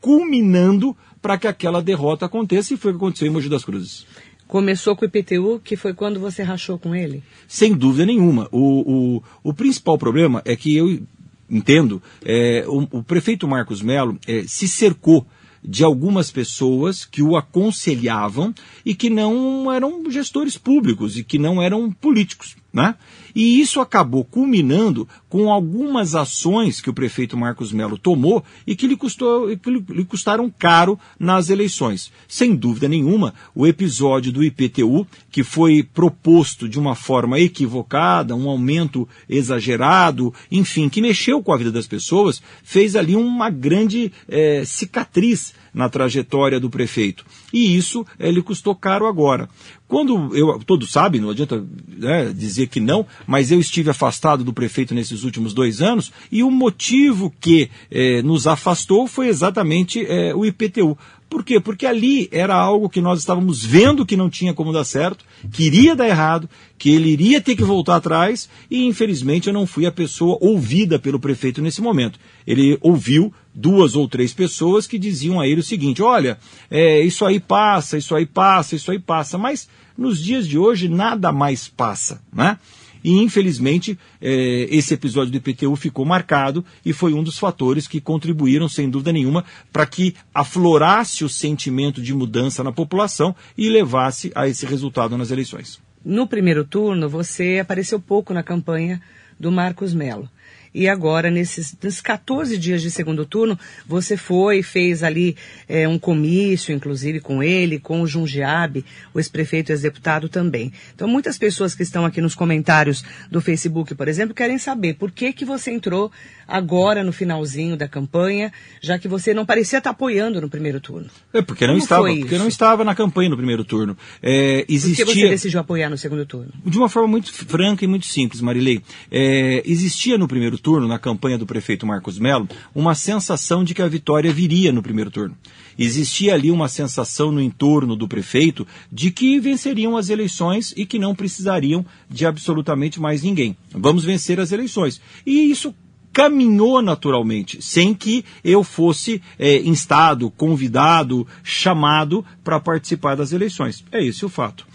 culminando 0.00 0.96
para 1.20 1.36
que 1.36 1.46
aquela 1.46 1.82
derrota 1.82 2.26
aconteça, 2.26 2.72
e 2.72 2.76
foi 2.76 2.90
o 2.90 2.94
que 2.94 2.98
aconteceu 2.98 3.28
em 3.28 3.30
Mogi 3.30 3.48
das 3.48 3.64
Cruzes. 3.64 4.06
Começou 4.46 4.96
com 4.96 5.04
o 5.04 5.08
IPTU, 5.08 5.60
que 5.62 5.76
foi 5.76 5.94
quando 5.94 6.18
você 6.18 6.42
rachou 6.42 6.78
com 6.78 6.94
ele? 6.94 7.22
Sem 7.46 7.72
dúvida 7.72 8.04
nenhuma. 8.04 8.48
O, 8.50 9.18
o, 9.18 9.22
o 9.44 9.54
principal 9.54 9.96
problema 9.96 10.42
é 10.44 10.56
que 10.56 10.76
eu 10.76 11.00
entendo, 11.48 12.02
é, 12.24 12.64
o, 12.66 12.98
o 12.98 13.02
prefeito 13.02 13.46
Marcos 13.46 13.82
Melo 13.82 14.18
é, 14.26 14.44
se 14.46 14.66
cercou 14.66 15.26
de 15.62 15.84
algumas 15.84 16.30
pessoas 16.30 17.04
que 17.04 17.22
o 17.22 17.36
aconselhavam 17.36 18.54
e 18.84 18.94
que 18.94 19.10
não 19.10 19.70
eram 19.70 20.10
gestores 20.10 20.56
públicos 20.56 21.16
e 21.16 21.24
que 21.24 21.38
não 21.38 21.62
eram 21.62 21.90
políticos. 21.90 22.56
Né? 22.72 22.94
E 23.34 23.60
isso 23.60 23.80
acabou 23.80 24.24
culminando 24.24 25.08
com 25.28 25.50
algumas 25.50 26.14
ações 26.14 26.80
que 26.80 26.90
o 26.90 26.94
prefeito 26.94 27.36
Marcos 27.36 27.72
Melo 27.72 27.98
tomou 27.98 28.44
e 28.66 28.76
que 28.76 28.86
lhe, 28.86 28.96
custou, 28.96 29.56
que 29.56 29.70
lhe 29.70 30.04
custaram 30.04 30.52
caro 30.56 30.98
nas 31.18 31.50
eleições. 31.50 32.12
Sem 32.28 32.54
dúvida 32.54 32.88
nenhuma, 32.88 33.34
o 33.54 33.66
episódio 33.66 34.32
do 34.32 34.42
IPTU, 34.42 35.06
que 35.30 35.42
foi 35.42 35.82
proposto 35.82 36.68
de 36.68 36.78
uma 36.78 36.94
forma 36.94 37.40
equivocada, 37.40 38.36
um 38.36 38.48
aumento 38.48 39.08
exagerado, 39.28 40.32
enfim, 40.50 40.88
que 40.88 41.02
mexeu 41.02 41.42
com 41.42 41.52
a 41.52 41.56
vida 41.56 41.72
das 41.72 41.86
pessoas, 41.86 42.42
fez 42.62 42.94
ali 42.94 43.16
uma 43.16 43.50
grande 43.50 44.12
é, 44.28 44.64
cicatriz 44.64 45.54
na 45.72 45.88
trajetória 45.88 46.60
do 46.60 46.70
prefeito. 46.70 47.24
E 47.52 47.76
isso 47.76 48.06
é, 48.18 48.30
lhe 48.30 48.42
custou 48.42 48.74
caro 48.74 49.06
agora. 49.06 49.48
Quando 49.86 50.36
eu, 50.36 50.60
todos 50.64 50.92
sabem, 50.92 51.20
não 51.20 51.30
adianta 51.30 51.64
né, 51.88 52.32
dizer 52.32 52.68
que 52.68 52.78
não, 52.78 53.04
mas 53.26 53.50
eu 53.50 53.58
estive 53.58 53.90
afastado 53.90 54.44
do 54.44 54.52
prefeito 54.52 54.94
nesses 54.94 55.24
últimos 55.24 55.52
dois 55.52 55.82
anos 55.82 56.12
e 56.30 56.44
o 56.44 56.50
motivo 56.50 57.32
que 57.40 57.68
eh, 57.90 58.22
nos 58.22 58.46
afastou 58.46 59.08
foi 59.08 59.26
exatamente 59.26 60.06
eh, 60.06 60.32
o 60.32 60.46
IPTU. 60.46 60.96
Por 61.30 61.44
quê? 61.44 61.60
Porque 61.60 61.86
ali 61.86 62.28
era 62.32 62.56
algo 62.56 62.88
que 62.88 63.00
nós 63.00 63.20
estávamos 63.20 63.64
vendo 63.64 64.04
que 64.04 64.16
não 64.16 64.28
tinha 64.28 64.52
como 64.52 64.72
dar 64.72 64.84
certo, 64.84 65.24
que 65.52 65.62
iria 65.62 65.94
dar 65.94 66.08
errado, 66.08 66.50
que 66.76 66.90
ele 66.90 67.08
iria 67.08 67.40
ter 67.40 67.54
que 67.54 67.62
voltar 67.62 67.96
atrás, 67.96 68.48
e 68.68 68.84
infelizmente 68.84 69.46
eu 69.46 69.52
não 69.52 69.64
fui 69.64 69.86
a 69.86 69.92
pessoa 69.92 70.36
ouvida 70.40 70.98
pelo 70.98 71.20
prefeito 71.20 71.62
nesse 71.62 71.80
momento. 71.80 72.18
Ele 72.44 72.76
ouviu 72.80 73.32
duas 73.54 73.96
ou 73.96 74.08
três 74.08 74.32
pessoas 74.32 74.86
que 74.86 74.98
diziam 74.98 75.40
a 75.40 75.46
ele 75.46 75.60
o 75.60 75.64
seguinte: 75.64 76.02
olha, 76.02 76.38
é, 76.70 77.00
isso 77.00 77.24
aí 77.24 77.40
passa, 77.40 77.98
isso 77.98 78.14
aí 78.14 78.26
passa, 78.26 78.76
isso 78.76 78.90
aí 78.90 78.98
passa, 78.98 79.36
mas 79.36 79.68
nos 79.96 80.22
dias 80.22 80.46
de 80.48 80.58
hoje 80.58 80.88
nada 80.88 81.32
mais 81.32 81.68
passa, 81.68 82.22
né? 82.32 82.58
E, 83.02 83.12
infelizmente, 83.12 83.98
eh, 84.20 84.68
esse 84.70 84.94
episódio 84.94 85.30
do 85.30 85.36
IPTU 85.38 85.74
ficou 85.76 86.04
marcado 86.04 86.64
e 86.84 86.92
foi 86.92 87.14
um 87.14 87.22
dos 87.22 87.38
fatores 87.38 87.88
que 87.88 88.00
contribuíram, 88.00 88.68
sem 88.68 88.90
dúvida 88.90 89.12
nenhuma, 89.12 89.44
para 89.72 89.86
que 89.86 90.14
aflorasse 90.34 91.24
o 91.24 91.28
sentimento 91.28 92.02
de 92.02 92.12
mudança 92.12 92.62
na 92.62 92.72
população 92.72 93.34
e 93.56 93.68
levasse 93.68 94.30
a 94.34 94.46
esse 94.46 94.66
resultado 94.66 95.16
nas 95.16 95.30
eleições. 95.30 95.80
No 96.04 96.26
primeiro 96.26 96.64
turno, 96.64 97.08
você 97.08 97.58
apareceu 97.60 97.98
pouco 98.00 98.32
na 98.32 98.42
campanha 98.42 99.00
do 99.38 99.50
Marcos 99.50 99.94
Melo. 99.94 100.28
E 100.72 100.88
agora, 100.88 101.30
nesses, 101.30 101.76
nesses 101.82 102.00
14 102.00 102.56
dias 102.56 102.80
de 102.80 102.90
segundo 102.90 103.26
turno, 103.26 103.58
você 103.86 104.16
foi, 104.16 104.62
fez 104.62 105.02
ali 105.02 105.36
é, 105.68 105.88
um 105.88 105.98
comício, 105.98 106.74
inclusive 106.74 107.20
com 107.20 107.42
ele, 107.42 107.80
com 107.80 108.02
o 108.02 108.06
Jundiabe, 108.06 108.84
o 109.12 109.18
ex-prefeito 109.18 109.70
e 109.70 109.72
ex-deputado 109.72 110.28
também. 110.28 110.72
Então, 110.94 111.08
muitas 111.08 111.36
pessoas 111.36 111.74
que 111.74 111.82
estão 111.82 112.04
aqui 112.04 112.20
nos 112.20 112.36
comentários 112.36 113.04
do 113.30 113.40
Facebook, 113.40 113.94
por 113.94 114.06
exemplo, 114.06 114.34
querem 114.34 114.58
saber 114.58 114.94
por 114.94 115.10
que, 115.10 115.32
que 115.32 115.44
você 115.44 115.72
entrou 115.72 116.10
agora 116.46 117.02
no 117.02 117.12
finalzinho 117.12 117.76
da 117.76 117.88
campanha, 117.88 118.52
já 118.80 118.98
que 118.98 119.08
você 119.08 119.34
não 119.34 119.44
parecia 119.44 119.78
estar 119.78 119.90
apoiando 119.90 120.40
no 120.40 120.48
primeiro 120.48 120.80
turno. 120.80 121.08
É, 121.32 121.42
porque 121.42 121.66
não, 121.66 121.76
estava, 121.76 122.04
porque 122.04 122.38
não 122.38 122.48
estava 122.48 122.84
na 122.84 122.94
campanha 122.94 123.30
no 123.30 123.36
primeiro 123.36 123.64
turno. 123.64 123.96
É, 124.22 124.64
existia... 124.68 125.04
Por 125.04 125.14
que 125.14 125.20
você 125.20 125.28
decidiu 125.28 125.60
apoiar 125.60 125.90
no 125.90 125.98
segundo 125.98 126.24
turno? 126.24 126.52
De 126.64 126.78
uma 126.78 126.88
forma 126.88 127.08
muito 127.08 127.32
franca 127.32 127.84
e 127.84 127.88
muito 127.88 128.06
simples, 128.06 128.40
Marilei. 128.40 128.82
É, 129.10 129.62
existia 129.64 130.16
no 130.16 130.28
primeiro 130.28 130.59
turno, 130.60 130.86
na 130.86 130.98
campanha 130.98 131.38
do 131.38 131.46
prefeito 131.46 131.86
Marcos 131.86 132.18
Melo, 132.18 132.48
uma 132.74 132.94
sensação 132.94 133.64
de 133.64 133.74
que 133.74 133.82
a 133.82 133.88
vitória 133.88 134.32
viria 134.32 134.72
no 134.72 134.82
primeiro 134.82 135.10
turno. 135.10 135.36
Existia 135.78 136.34
ali 136.34 136.50
uma 136.50 136.68
sensação 136.68 137.32
no 137.32 137.40
entorno 137.40 137.96
do 137.96 138.06
prefeito 138.06 138.66
de 138.92 139.10
que 139.10 139.40
venceriam 139.40 139.96
as 139.96 140.10
eleições 140.10 140.74
e 140.76 140.84
que 140.84 140.98
não 140.98 141.14
precisariam 141.14 141.84
de 142.08 142.26
absolutamente 142.26 143.00
mais 143.00 143.22
ninguém. 143.22 143.56
Vamos 143.72 144.04
vencer 144.04 144.38
as 144.38 144.52
eleições. 144.52 145.00
E 145.24 145.50
isso 145.50 145.74
caminhou 146.12 146.82
naturalmente, 146.82 147.62
sem 147.62 147.94
que 147.94 148.24
eu 148.44 148.64
fosse 148.64 149.22
é, 149.38 149.58
instado, 149.60 150.30
convidado, 150.30 151.26
chamado 151.42 152.24
para 152.42 152.60
participar 152.60 153.14
das 153.14 153.32
eleições. 153.32 153.84
É 153.92 154.04
esse 154.04 154.24
o 154.24 154.28
fato. 154.28 154.66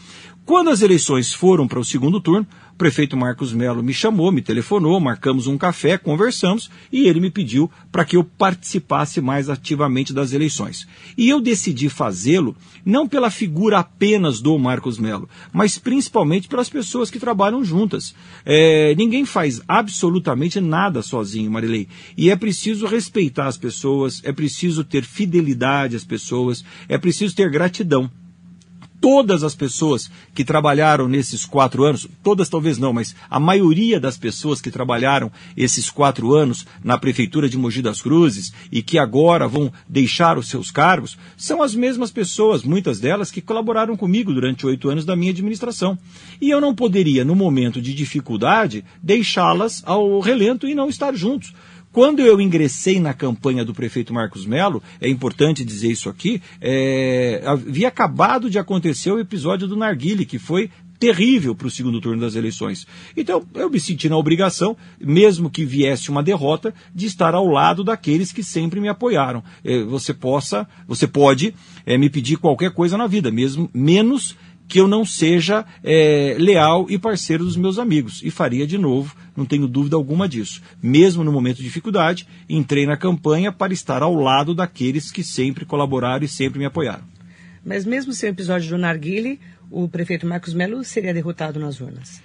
Quando 0.46 0.70
as 0.70 0.82
eleições 0.82 1.34
foram 1.34 1.68
para 1.68 1.80
o 1.80 1.84
segundo 1.84 2.22
turno, 2.22 2.48
o 2.76 2.78
prefeito 2.78 3.16
Marcos 3.16 3.54
Melo 3.54 3.82
me 3.82 3.94
chamou, 3.94 4.34
me 4.34 4.42
telefonou, 4.42 5.00
marcamos 5.00 5.48
um 5.48 5.58
café, 5.58 5.98
conversamos 5.98 6.70
e 6.92 7.08
ele 7.08 7.22
me 7.22 7.32
pediu 7.32 7.72
para 7.90 8.04
que 8.04 8.18
eu 8.18 8.24
participasse 8.24 9.22
mais 9.22 9.50
ativamente 9.50 10.12
das 10.12 10.34
eleições. 10.34 10.86
E 11.18 11.30
eu 11.30 11.40
decidi 11.40 11.88
fazê-lo 11.88 12.54
não 12.86 13.08
pela 13.08 13.32
figura 13.32 13.80
apenas 13.80 14.42
do 14.42 14.60
Marcos 14.60 15.00
Melo, 15.00 15.30
mas 15.54 15.78
principalmente 15.78 16.50
pelas 16.50 16.68
pessoas 16.68 17.10
que 17.10 17.18
trabalham 17.18 17.64
juntas. 17.64 18.14
É, 18.46 18.94
ninguém 18.98 19.24
faz 19.24 19.62
absolutamente 19.66 20.60
nada 20.60 21.02
sozinho, 21.02 21.50
Marilei. 21.50 21.88
E 22.18 22.30
é 22.30 22.36
preciso 22.36 22.88
respeitar 22.88 23.48
as 23.48 23.56
pessoas, 23.56 24.20
é 24.26 24.34
preciso 24.34 24.84
ter 24.84 25.06
fidelidade 25.06 25.96
às 25.96 26.04
pessoas, 26.04 26.62
é 26.90 26.98
preciso 26.98 27.34
ter 27.34 27.50
gratidão 27.50 28.12
todas 29.00 29.44
as 29.44 29.56
pessoas 29.56 30.10
que 30.34 30.44
trabalharam 30.44 31.08
nesses 31.08 31.46
quatro 31.46 31.84
anos, 31.84 32.08
todas 32.24 32.50
talvez 32.50 32.78
não, 32.78 32.94
mas 32.94 33.16
a 33.30 33.40
maioria 33.40 34.00
das 34.00 34.18
pessoas 34.18 34.62
que 34.62 34.72
trabalharam 34.72 35.32
esses 35.56 35.90
quatro 35.90 36.34
anos 36.34 36.66
na 36.84 36.98
Prefeitura 36.98 37.48
de 37.48 37.58
Mogi 37.58 37.82
das 37.82 38.02
Cruzes 38.02 38.54
e 38.72 38.82
que 38.82 38.98
agora 38.98 39.48
vão 39.48 39.72
deixar 39.88 40.38
os 40.38 40.50
seus 40.50 40.72
cargos, 40.72 41.18
são 41.38 41.62
as 41.62 41.76
mesmas 41.76 42.12
pessoas, 42.12 42.64
muitas 42.64 43.00
delas, 43.00 43.32
que 43.32 43.42
colaboraram 43.42 43.96
comigo 43.96 44.34
durante 44.34 44.66
oito 44.66 44.90
anos 44.90 45.06
da 45.06 45.16
minha 45.16 45.32
administração. 45.32 45.98
E 46.42 46.50
eu 46.50 46.60
não 46.60 46.74
poderia, 46.74 47.24
no 47.24 47.36
momento 47.36 47.82
de 47.82 47.94
dificuldade, 47.94 48.84
deixá-las 49.02 49.84
ao 49.86 50.20
relento 50.20 50.68
e 50.68 50.76
não 50.76 50.90
estar 50.90 51.14
juntos. 51.16 51.54
Quando 51.96 52.20
eu 52.20 52.42
ingressei 52.42 53.00
na 53.00 53.14
campanha 53.14 53.64
do 53.64 53.74
prefeito 53.74 54.14
Marcos 54.14 54.46
Melo, 54.46 54.84
é 55.00 55.08
importante 55.08 55.64
dizer 55.64 55.90
isso 55.90 56.10
aqui, 56.10 56.42
é, 56.60 57.42
havia 57.46 57.88
acabado 57.88 58.50
de 58.50 58.60
acontecer 58.60 59.12
o 59.12 59.18
episódio 59.18 59.66
do 59.66 59.78
Narguile, 59.78 60.26
que 60.26 60.38
foi 60.38 60.70
terrível 61.00 61.56
para 61.56 61.68
o 61.68 61.72
segundo 61.72 62.02
turno 62.02 62.20
das 62.20 62.36
eleições. 62.36 62.86
Então, 63.16 63.46
eu 63.54 63.70
me 63.70 63.80
senti 63.80 64.10
na 64.10 64.18
obrigação, 64.18 64.76
mesmo 65.00 65.50
que 65.50 65.64
viesse 65.64 66.10
uma 66.10 66.22
derrota, 66.22 66.74
de 66.94 67.06
estar 67.06 67.34
ao 67.34 67.48
lado 67.48 67.82
daqueles 67.82 68.34
que 68.34 68.44
sempre 68.44 68.82
me 68.82 68.90
apoiaram. 68.90 69.42
É, 69.64 69.82
você 69.84 70.14
possa, 70.14 70.68
você 70.86 71.08
pode 71.08 71.56
é, 71.86 71.98
me 71.98 72.10
pedir 72.10 72.36
qualquer 72.36 72.72
coisa 72.72 72.98
na 72.98 73.08
vida, 73.08 73.32
mesmo 73.32 73.70
menos 73.74 74.36
que 74.68 74.80
eu 74.80 74.88
não 74.88 75.06
seja 75.06 75.66
é, 75.84 76.36
leal 76.40 76.88
e 76.90 76.98
parceiro 76.98 77.44
dos 77.44 77.56
meus 77.56 77.78
amigos. 77.78 78.22
E 78.24 78.32
faria 78.32 78.66
de 78.66 78.78
novo, 78.78 79.16
não 79.36 79.46
tenho 79.46 79.68
dúvida 79.68 79.96
alguma 79.96 80.28
disso. 80.28 80.62
Mesmo 80.82 81.24
no 81.24 81.32
momento 81.32 81.58
de 81.58 81.64
dificuldade, 81.64 82.28
entrei 82.50 82.86
na 82.86 82.98
campanha 82.98 83.52
para 83.52 83.74
estar 83.74 84.02
ao 84.02 84.16
lado 84.16 84.54
daqueles 84.54 85.12
que 85.12 85.24
sempre 85.24 85.66
colaboraram 85.66 86.26
e 86.26 86.28
sempre 86.28 86.60
me 86.60 86.66
apoiaram. 86.66 87.04
Mas 87.64 87.86
mesmo 87.86 88.14
sem 88.14 88.30
o 88.30 88.34
episódio 88.34 88.70
do 88.70 88.78
Narguile, 88.78 89.40
o 89.72 89.88
prefeito 89.88 90.28
Marcos 90.28 90.54
Melo 90.54 90.84
seria 90.84 91.14
derrotado 91.14 91.60
nas 91.60 91.82
urnas. 91.82 92.22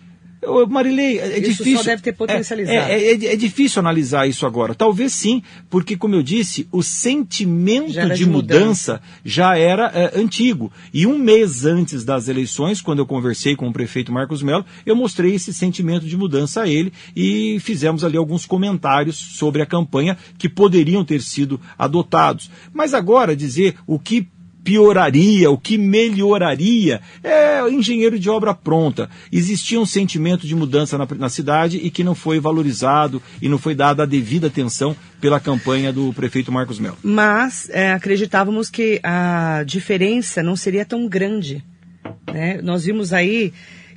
Marilei, 0.68 1.18
é 1.18 1.38
isso 1.38 1.62
difícil. 1.62 1.79
Só 1.79 1.85
deve 1.85 2.03
ter 2.03 2.12
potencializado. 2.12 2.90
É, 2.90 2.92
é, 2.92 3.12
é, 3.12 3.33
é, 3.33 3.37
difícil 3.37 3.81
analisar 3.81 4.26
isso 4.26 4.46
agora. 4.46 4.74
Talvez 4.74 5.12
sim, 5.12 5.42
porque, 5.68 5.96
como 5.96 6.14
eu 6.14 6.22
disse, 6.22 6.66
o 6.72 6.83
sentimento 6.83 7.92
de, 7.92 8.14
de, 8.14 8.26
mudança, 8.26 8.26
mudança 8.26 9.03
já 9.22 9.57
era 9.59 9.90
é, 9.94 10.18
antigo. 10.18 10.72
E 10.94 11.07
um 11.07 11.18
mês 11.18 11.66
antes 11.66 12.05
das 12.05 12.29
eleições, 12.29 12.81
quando 12.81 13.00
eu 13.00 13.07
conversei 13.07 13.55
com 13.55 13.68
o 13.68 13.72
prefeito 13.72 14.12
Marcos 14.12 14.42
Melo, 14.42 14.64
eu 14.87 14.96
mostrei 14.96 15.35
esse 15.35 15.53
sentimento 15.53 16.07
de 16.07 16.16
mudança 16.16 16.62
a 16.62 16.68
ele 16.68 16.92
e 17.14 17.59
fizemos 17.61 18.03
ali 18.03 18.16
alguns 18.16 18.46
comentários 18.46 19.16
sobre 19.16 19.61
a 19.61 19.66
campanha 19.66 20.16
que 20.38 20.48
poderiam 20.48 21.05
ter 21.05 21.20
sido 21.20 21.61
adotados. 21.79 22.50
Mas 22.72 22.94
agora 22.94 23.37
dizer 23.37 23.74
o 23.87 23.98
que 23.98 24.26
pioraria, 24.70 25.50
o 25.50 25.59
que 25.59 25.76
melhoraria, 25.76 27.00
é 27.24 27.68
engenheiro 27.68 28.20
de 28.20 28.30
obra 28.30 28.54
pronta. 28.54 29.11
Existia 29.33 29.80
um 29.80 29.85
sentimento 29.85 30.46
de 30.46 30.54
mudança 30.54 30.96
na, 30.96 31.09
na, 31.18 31.28
cidade 31.28 31.78
e 31.78 31.90
que 31.90 32.04
não 32.04 32.14
foi 32.14 32.38
valorizado 32.38 33.20
e 33.42 33.48
não 33.48 33.59
foi 33.59 33.74
dada 33.74 34.04
a 34.04 34.06
devida 34.06 34.46
atenção 34.46 34.94
pela 35.20 35.40
campanha 35.40 35.92
do 35.92 36.12
prefeito 36.12 36.52
Marcos 36.52 36.78
Melo. 36.78 36.96
Mas 37.02 37.68
é, 37.70 37.90
acreditávamos 37.92 38.70
que 38.70 39.00
a 39.02 39.64
diferença 39.66 40.40
não 40.40 40.54
seria 40.54 40.85
tão 40.85 41.09
grande. 41.09 41.64
Né? 42.33 42.61
Nós 42.62 42.85
vimos 42.85 43.12
aí 43.12 43.52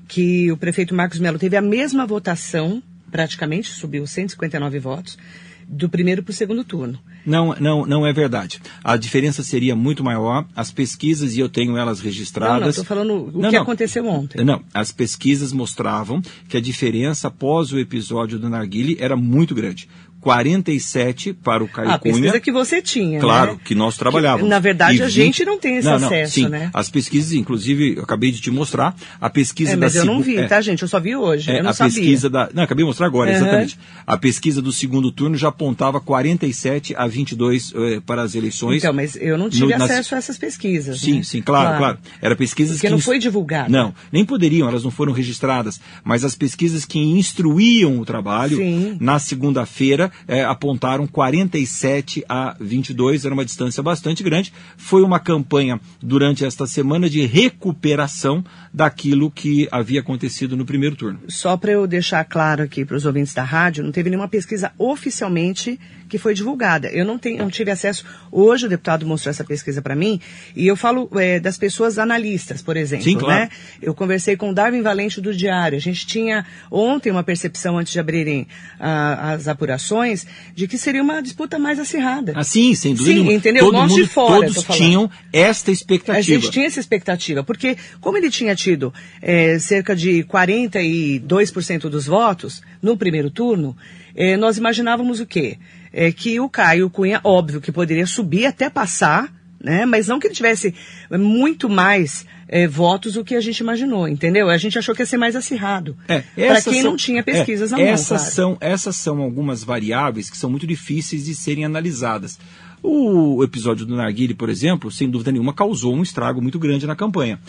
que 0.07 0.51
o 0.51 0.57
prefeito 0.57 0.95
Marcos 0.95 1.19
Melo 1.19 1.37
teve 1.37 1.55
a 1.55 1.61
mesma 1.61 2.03
votação, 2.07 2.81
praticamente, 3.11 3.69
subiu 3.69 4.07
159 4.07 4.79
votos, 4.79 5.19
do 5.67 5.89
primeiro 5.89 6.23
para 6.23 6.31
o 6.31 6.35
segundo 6.35 6.63
turno. 6.63 6.99
Não, 7.25 7.55
não, 7.59 7.85
não 7.85 8.05
é 8.05 8.13
verdade. 8.13 8.61
A 8.83 8.97
diferença 8.97 9.43
seria 9.43 9.75
muito 9.75 10.03
maior. 10.03 10.45
As 10.55 10.71
pesquisas, 10.71 11.35
e 11.35 11.39
eu 11.39 11.49
tenho 11.49 11.77
elas 11.77 11.99
registradas. 11.99 12.69
Estou 12.69 12.85
falando 12.85 13.13
o 13.13 13.41
não, 13.41 13.49
que 13.49 13.55
não. 13.55 13.63
aconteceu 13.63 14.05
ontem. 14.07 14.43
Não, 14.43 14.61
as 14.73 14.91
pesquisas 14.91 15.53
mostravam 15.53 16.21
que 16.47 16.57
a 16.57 16.61
diferença 16.61 17.27
após 17.27 17.71
o 17.71 17.79
episódio 17.79 18.37
do 18.39 18.49
Narguile 18.49 18.97
era 18.99 19.15
muito 19.15 19.55
grande. 19.55 19.87
47 20.23 21.33
para 21.33 21.61
o 21.61 21.67
Caio 21.67 21.91
a 21.91 21.99
Cunha. 21.99 22.13
A 22.13 22.17
pesquisa 22.17 22.39
que 22.39 22.51
você 22.51 22.81
tinha, 22.81 23.19
Claro, 23.19 23.53
né? 23.53 23.59
que 23.65 23.75
nós 23.75 23.97
trabalhávamos. 23.97 24.43
Que, 24.43 24.49
na 24.49 24.59
verdade, 24.59 24.97
e 24.97 25.01
a 25.01 25.05
20... 25.05 25.13
gente 25.13 25.45
não 25.45 25.59
tem 25.59 25.75
esse 25.75 25.87
não, 25.87 25.95
acesso, 25.95 26.33
sim. 26.35 26.47
né? 26.47 26.71
As 26.73 26.89
pesquisas, 26.89 27.33
inclusive, 27.33 27.97
eu 27.97 28.03
acabei 28.03 28.31
de 28.31 28.39
te 28.39 28.49
mostrar, 28.49 28.95
a 29.19 29.29
pesquisa 29.29 29.73
é, 29.73 29.75
mas 29.75 29.93
da... 29.93 29.99
Mas 29.99 30.07
eu 30.07 30.13
não 30.13 30.21
vi, 30.21 30.37
é, 30.37 30.47
tá, 30.47 30.61
gente? 30.61 30.81
Eu 30.81 30.87
só 30.87 30.97
vi 30.97 31.13
hoje, 31.13 31.51
é, 31.51 31.59
eu 31.59 31.63
não 31.63 31.71
a 31.71 31.73
sabia. 31.73 31.93
pesquisa 31.93 32.29
da... 32.29 32.49
Não, 32.53 32.63
acabei 32.63 32.85
de 32.85 32.87
mostrar 32.87 33.05
agora, 33.05 33.31
uhum. 33.31 33.35
exatamente. 33.35 33.77
A 34.07 34.17
pesquisa 34.17 34.61
do 34.61 34.71
segundo 34.71 35.11
turno 35.11 35.35
já 35.35 35.49
apontava 35.49 35.99
47 35.99 36.95
a 36.95 37.05
22 37.05 37.73
eh, 37.75 38.01
para 38.05 38.21
as 38.21 38.33
eleições. 38.33 38.77
Então, 38.77 38.93
mas 38.93 39.17
eu 39.17 39.37
não 39.37 39.49
tive 39.49 39.75
no, 39.75 39.83
acesso 39.83 39.91
nas... 39.97 40.13
a 40.13 40.17
essas 40.17 40.37
pesquisas. 40.37 41.01
Sim, 41.01 41.17
né? 41.17 41.23
sim, 41.23 41.41
claro, 41.41 41.77
claro, 41.77 41.79
claro. 41.79 41.99
Era 42.21 42.35
pesquisas 42.35 42.77
Porque 42.77 42.87
que... 42.87 42.93
não 42.93 42.99
foi 42.99 43.19
divulgado. 43.19 43.69
Não, 43.69 43.93
nem 44.09 44.23
poderiam, 44.23 44.69
elas 44.69 44.83
não 44.83 44.91
foram 44.91 45.11
registradas. 45.11 45.81
Mas 46.01 46.23
as 46.23 46.33
pesquisas 46.33 46.85
que 46.85 46.97
instruíam 46.99 47.99
o 47.99 48.05
trabalho, 48.05 48.57
sim. 48.57 48.97
na 49.01 49.19
segunda-feira, 49.19 50.12
eh, 50.27 50.43
apontaram 50.43 51.05
47 51.07 52.03
27 52.03 52.25
a 52.27 52.55
22, 52.59 53.25
era 53.25 53.33
uma 53.33 53.45
distância 53.45 53.81
bastante 53.81 54.23
grande. 54.23 54.53
Foi 54.77 55.01
uma 55.01 55.19
campanha 55.19 55.79
durante 56.01 56.45
esta 56.45 56.67
semana 56.67 57.09
de 57.09 57.25
recuperação 57.25 58.43
daquilo 58.73 59.31
que 59.31 59.67
havia 59.71 60.01
acontecido 60.01 60.55
no 60.55 60.65
primeiro 60.65 60.95
turno. 60.95 61.19
Só 61.27 61.57
para 61.57 61.71
eu 61.71 61.87
deixar 61.87 62.23
claro 62.25 62.63
aqui 62.63 62.85
para 62.85 62.97
os 62.97 63.05
ouvintes 63.05 63.33
da 63.33 63.43
rádio, 63.43 63.83
não 63.83 63.91
teve 63.91 64.09
nenhuma 64.09 64.27
pesquisa 64.27 64.71
oficialmente 64.77 65.79
que 66.13 66.19
foi 66.19 66.35
divulgada. 66.35 66.89
Eu 66.89 67.03
não, 67.03 67.17
tenho, 67.17 67.39
não 67.39 67.49
tive 67.49 67.71
acesso. 67.71 68.05
Hoje 68.31 68.67
o 68.67 68.69
deputado 68.69 69.03
mostrou 69.03 69.31
essa 69.31 69.43
pesquisa 69.43 69.81
para 69.81 69.95
mim 69.95 70.21
e 70.55 70.67
eu 70.67 70.75
falo 70.75 71.09
é, 71.15 71.39
das 71.39 71.57
pessoas 71.57 71.97
analistas, 71.97 72.61
por 72.61 72.77
exemplo. 72.77 73.05
Sim, 73.05 73.17
claro. 73.17 73.45
né? 73.45 73.49
Eu 73.81 73.95
conversei 73.95 74.37
com 74.37 74.51
o 74.51 74.53
Darwin 74.53 74.83
Valente 74.83 75.19
do 75.19 75.35
Diário. 75.35 75.75
A 75.75 75.81
gente 75.81 76.05
tinha 76.05 76.45
ontem 76.69 77.09
uma 77.09 77.23
percepção 77.23 77.79
antes 77.79 77.91
de 77.91 77.99
abrirem 77.99 78.47
ah, 78.79 79.31
as 79.31 79.47
apurações 79.47 80.27
de 80.53 80.67
que 80.67 80.77
seria 80.77 81.01
uma 81.01 81.19
disputa 81.19 81.57
mais 81.57 81.79
acirrada. 81.79 82.33
Ah, 82.35 82.43
sim, 82.43 82.75
sem 82.75 82.93
dúvida. 82.93 83.19
Sim, 83.19 83.33
entendeu? 83.33 83.65
Todo 83.65 83.73
Nós 83.73 83.89
mundo, 83.89 84.03
de 84.03 84.07
fora. 84.07 84.45
Todos 84.45 84.63
tinham 84.65 85.09
esta 85.31 85.71
expectativa. 85.71 86.19
A 86.19 86.21
gente 86.21 86.51
tinha 86.51 86.67
essa 86.67 86.79
expectativa, 86.79 87.43
porque 87.43 87.75
como 87.99 88.19
ele 88.19 88.29
tinha 88.29 88.55
tido 88.55 88.93
é, 89.19 89.57
cerca 89.57 89.95
de 89.95 90.23
42% 90.25 91.89
dos 91.89 92.05
votos 92.05 92.61
no 92.83 92.95
primeiro 92.95 93.31
turno, 93.31 93.75
é, 94.15 94.37
nós 94.37 94.59
imaginávamos 94.59 95.19
o 95.19 95.25
quê? 95.25 95.57
É, 95.93 96.11
que 96.11 96.39
o 96.39 96.49
Caio 96.49 96.89
Cunha, 96.89 97.21
óbvio 97.23 97.61
que 97.61 97.71
poderia 97.71 98.07
subir 98.07 98.47
até 98.47 98.69
passar, 98.69 99.31
né? 99.63 99.85
Mas 99.85 100.07
não 100.07 100.19
que 100.19 100.27
ele 100.27 100.33
tivesse 100.33 100.73
muito 101.11 101.69
mais 101.69 102.25
é, 102.47 102.67
votos 102.67 103.13
do 103.13 103.23
que 103.23 103.35
a 103.35 103.41
gente 103.41 103.59
imaginou, 103.59 104.07
entendeu? 104.07 104.49
A 104.49 104.57
gente 104.57 104.77
achou 104.77 104.93
que 104.93 105.01
ia 105.01 105.05
ser 105.05 105.17
mais 105.17 105.35
acirrado. 105.35 105.95
É, 106.07 106.21
Para 106.47 106.61
quem 106.61 106.81
são, 106.81 106.91
não 106.91 106.97
tinha 106.97 107.23
pesquisas 107.23 107.71
é, 107.71 107.75
na 107.75 107.81
mão, 107.81 107.93
essas 107.93 108.21
claro. 108.21 108.33
são 108.33 108.57
Essas 108.59 108.95
são 108.95 109.21
algumas 109.21 109.63
variáveis 109.63 110.29
que 110.29 110.37
são 110.37 110.49
muito 110.49 110.67
difíceis 110.67 111.25
de 111.25 111.33
serem 111.33 111.63
analisadas. 111.63 112.37
O 112.81 113.41
episódio 113.43 113.85
do 113.85 113.95
Narguile, 113.95 114.33
por 114.33 114.49
exemplo, 114.49 114.91
sem 114.91 115.09
dúvida 115.09 115.31
nenhuma, 115.31 115.53
causou 115.53 115.95
um 115.95 116.03
estrago 116.03 116.41
muito 116.41 116.59
grande 116.59 116.85
na 116.85 116.97
campanha 116.97 117.39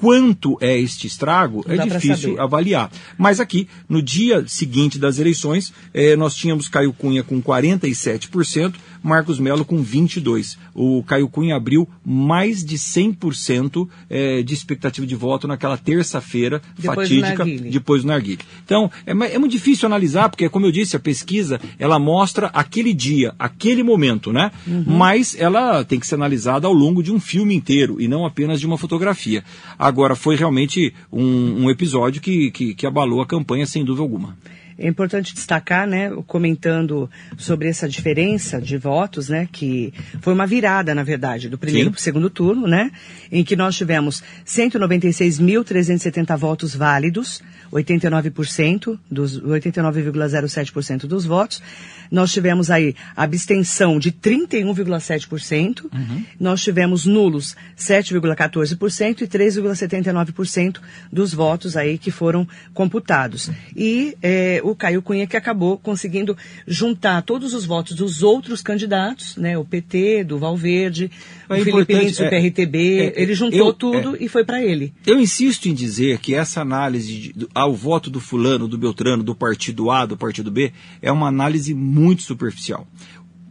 quanto 0.00 0.56
é 0.60 0.78
este 0.78 1.06
estrago 1.08 1.64
Não 1.66 1.74
é 1.74 1.86
difícil 1.86 2.40
avaliar. 2.40 2.90
Mas 3.16 3.40
aqui, 3.40 3.68
no 3.88 4.00
dia 4.00 4.44
seguinte 4.46 4.98
das 4.98 5.18
eleições, 5.18 5.72
eh, 5.92 6.14
nós 6.14 6.34
tínhamos 6.34 6.68
Caio 6.68 6.92
Cunha 6.92 7.24
com 7.24 7.42
47%, 7.42 8.74
Marcos 9.02 9.38
Melo 9.38 9.64
com 9.64 9.82
22%. 9.84 10.56
O 10.74 11.02
Caio 11.02 11.28
Cunha 11.28 11.56
abriu 11.56 11.88
mais 12.04 12.64
de 12.64 12.76
100% 12.76 13.88
eh, 14.08 14.42
de 14.42 14.54
expectativa 14.54 15.06
de 15.06 15.14
voto 15.14 15.48
naquela 15.48 15.76
terça-feira 15.76 16.62
fatídica, 16.78 17.44
do 17.44 17.70
depois 17.70 18.02
do 18.02 18.08
Narguile. 18.08 18.40
Então, 18.64 18.90
é, 19.06 19.10
é, 19.10 19.38
muito 19.38 19.52
difícil 19.52 19.86
analisar, 19.86 20.28
porque, 20.28 20.48
como 20.48 20.66
eu 20.66 20.72
disse, 20.72 20.96
a 20.96 21.00
pesquisa, 21.00 21.60
ela 21.78 21.98
mostra 21.98 22.48
aquele 22.48 22.92
dia, 22.92 23.34
aquele 23.38 23.82
momento, 23.82 24.32
né? 24.32 24.50
Uhum. 24.66 24.84
Mas 24.86 25.36
ela 25.38 25.84
tem 25.84 25.98
que 25.98 26.06
ser 26.06 26.14
analisada 26.14 26.66
ao 26.66 26.72
longo 26.72 27.02
de 27.02 27.12
um 27.12 27.20
filme 27.20 27.54
inteiro, 27.54 28.00
e 28.00 28.08
não 28.08 28.24
apenas 28.24 28.60
de 28.60 28.66
uma 28.66 28.78
fotografia. 28.78 29.42
Agora, 29.78 30.14
foi 30.14 30.36
realmente 30.36 30.92
um, 31.12 31.64
um 31.64 31.70
episódio 31.70 32.20
que, 32.20 32.50
que, 32.50 32.74
que 32.74 32.86
abalou 32.86 33.20
a 33.20 33.26
campanha, 33.26 33.66
sem 33.66 33.84
dúvida 33.84 34.02
alguma. 34.02 34.36
É 34.78 34.86
importante 34.86 35.34
destacar, 35.34 35.88
né, 35.88 36.10
comentando 36.26 37.10
sobre 37.36 37.68
essa 37.68 37.88
diferença 37.88 38.60
de 38.60 38.78
votos, 38.78 39.28
né, 39.28 39.48
que 39.50 39.92
foi 40.20 40.32
uma 40.32 40.46
virada, 40.46 40.94
na 40.94 41.02
verdade, 41.02 41.48
do 41.48 41.58
primeiro 41.58 41.90
para 41.90 41.98
o 41.98 42.00
segundo 42.00 42.30
turno, 42.30 42.68
né, 42.68 42.92
em 43.32 43.42
que 43.42 43.56
nós 43.56 43.76
tivemos 43.76 44.22
196.370 44.46 46.36
votos 46.36 46.76
válidos, 46.76 47.42
89% 47.72 48.98
dos 49.10 49.40
89,07% 49.40 51.06
dos 51.06 51.24
votos. 51.24 51.62
Nós 52.10 52.32
tivemos 52.32 52.70
aí 52.70 52.94
abstenção 53.14 53.98
de 53.98 54.10
31,7%. 54.12 55.84
Uhum. 55.92 56.24
Nós 56.40 56.62
tivemos 56.62 57.04
nulos 57.04 57.54
7,14% 57.76 59.22
e 59.22 59.26
3,79% 59.26 60.78
dos 61.12 61.34
votos 61.34 61.76
aí 61.76 61.98
que 61.98 62.10
foram 62.10 62.48
computados. 62.72 63.50
E 63.76 64.16
é, 64.22 64.60
o 64.70 64.76
Caio 64.76 65.02
Cunha 65.02 65.26
que 65.26 65.36
acabou 65.36 65.78
conseguindo 65.78 66.36
juntar 66.66 67.22
todos 67.22 67.54
os 67.54 67.64
votos 67.64 67.96
dos 67.96 68.22
outros 68.22 68.62
candidatos, 68.62 69.36
né? 69.36 69.56
O 69.56 69.64
PT, 69.64 70.24
do 70.24 70.38
Valverde, 70.38 71.10
é 71.48 71.54
o 71.54 71.64
Felipe 71.64 71.94
Lins, 71.94 72.18
do 72.18 72.28
PRTB, 72.28 72.98
é, 72.98 73.22
ele 73.22 73.34
juntou 73.34 73.68
eu, 73.68 73.72
tudo 73.72 74.16
é, 74.16 74.24
e 74.24 74.28
foi 74.28 74.44
para 74.44 74.62
ele. 74.62 74.92
Eu 75.06 75.18
insisto 75.18 75.68
em 75.68 75.74
dizer 75.74 76.18
que 76.18 76.34
essa 76.34 76.60
análise 76.60 77.32
de, 77.32 77.48
ao 77.54 77.74
voto 77.74 78.10
do 78.10 78.20
fulano, 78.20 78.68
do 78.68 78.78
Beltrano, 78.78 79.22
do 79.22 79.34
partido 79.34 79.90
A, 79.90 80.06
do 80.06 80.16
partido 80.16 80.50
B, 80.50 80.72
é 81.00 81.10
uma 81.10 81.28
análise 81.28 81.74
muito 81.74 82.22
superficial. 82.22 82.86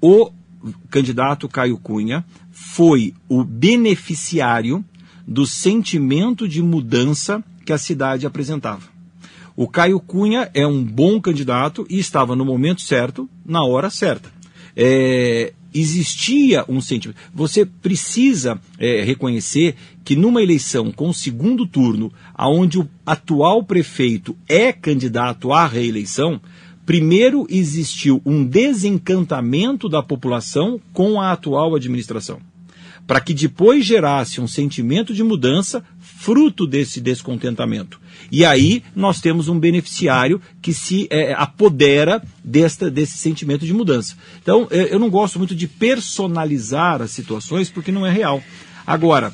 O 0.01 0.31
candidato 0.89 1.47
Caio 1.47 1.77
Cunha 1.77 2.25
foi 2.51 3.13
o 3.27 3.43
beneficiário 3.43 4.83
do 5.27 5.45
sentimento 5.45 6.47
de 6.47 6.61
mudança 6.61 7.43
que 7.65 7.73
a 7.73 7.77
cidade 7.77 8.25
apresentava. 8.25 8.96
O 9.59 9.67
Caio 9.67 9.99
Cunha 9.99 10.51
é 10.53 10.67
um 10.67 10.83
bom 10.83 11.19
candidato 11.19 11.83
e 11.89 11.97
estava 11.97 12.35
no 12.35 12.45
momento 12.45 12.79
certo, 12.83 13.27
na 13.43 13.65
hora 13.65 13.89
certa. 13.89 14.31
É, 14.75 15.51
existia 15.73 16.63
um 16.69 16.79
sentimento. 16.79 17.19
Você 17.33 17.65
precisa 17.65 18.61
é, 18.77 19.03
reconhecer 19.03 19.75
que 20.05 20.15
numa 20.15 20.43
eleição 20.43 20.91
com 20.91 21.11
segundo 21.11 21.65
turno, 21.65 22.13
aonde 22.35 22.77
o 22.77 22.87
atual 23.03 23.63
prefeito 23.63 24.37
é 24.47 24.71
candidato 24.71 25.51
à 25.51 25.65
reeleição, 25.65 26.39
primeiro 26.85 27.47
existiu 27.49 28.21
um 28.23 28.45
desencantamento 28.45 29.89
da 29.89 30.03
população 30.03 30.79
com 30.93 31.19
a 31.19 31.31
atual 31.31 31.75
administração 31.75 32.39
para 33.07 33.21
que 33.21 33.33
depois 33.33 33.85
gerasse 33.85 34.41
um 34.41 34.47
sentimento 34.47 35.13
de 35.13 35.23
mudança 35.23 35.81
fruto 36.17 36.65
desse 36.65 36.99
descontentamento. 36.99 38.01
E 38.31 38.43
aí 38.43 38.83
nós 38.95 39.21
temos 39.21 39.47
um 39.47 39.59
beneficiário 39.59 40.41
que 40.61 40.73
se 40.73 41.07
é, 41.11 41.33
apodera 41.33 42.21
desta, 42.43 42.89
desse 42.89 43.17
sentimento 43.17 43.65
de 43.65 43.73
mudança. 43.73 44.15
Então, 44.41 44.67
é, 44.71 44.93
eu 44.93 44.97
não 44.97 45.11
gosto 45.11 45.37
muito 45.37 45.55
de 45.55 45.67
personalizar 45.67 47.01
as 47.03 47.11
situações 47.11 47.69
porque 47.69 47.91
não 47.91 48.05
é 48.05 48.11
real. 48.11 48.41
Agora, 48.85 49.31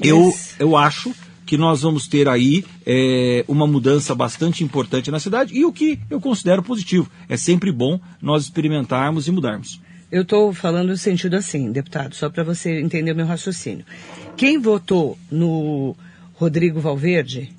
eu, 0.00 0.32
eu 0.58 0.76
acho 0.76 1.12
que 1.44 1.58
nós 1.58 1.82
vamos 1.82 2.06
ter 2.06 2.28
aí 2.28 2.64
é, 2.86 3.44
uma 3.48 3.66
mudança 3.66 4.14
bastante 4.14 4.62
importante 4.62 5.10
na 5.10 5.18
cidade 5.18 5.54
e 5.54 5.64
o 5.64 5.72
que 5.72 5.98
eu 6.08 6.20
considero 6.20 6.62
positivo. 6.62 7.10
É 7.28 7.36
sempre 7.36 7.72
bom 7.72 8.00
nós 8.22 8.44
experimentarmos 8.44 9.26
e 9.26 9.32
mudarmos. 9.32 9.80
Eu 10.14 10.22
estou 10.22 10.54
falando 10.54 10.90
no 10.90 10.96
sentido 10.96 11.34
assim, 11.34 11.72
deputado, 11.72 12.14
só 12.14 12.30
para 12.30 12.44
você 12.44 12.80
entender 12.80 13.10
o 13.10 13.16
meu 13.16 13.26
raciocínio. 13.26 13.84
Quem 14.36 14.60
votou 14.60 15.18
no 15.28 15.96
Rodrigo 16.34 16.78
Valverde, 16.78 17.52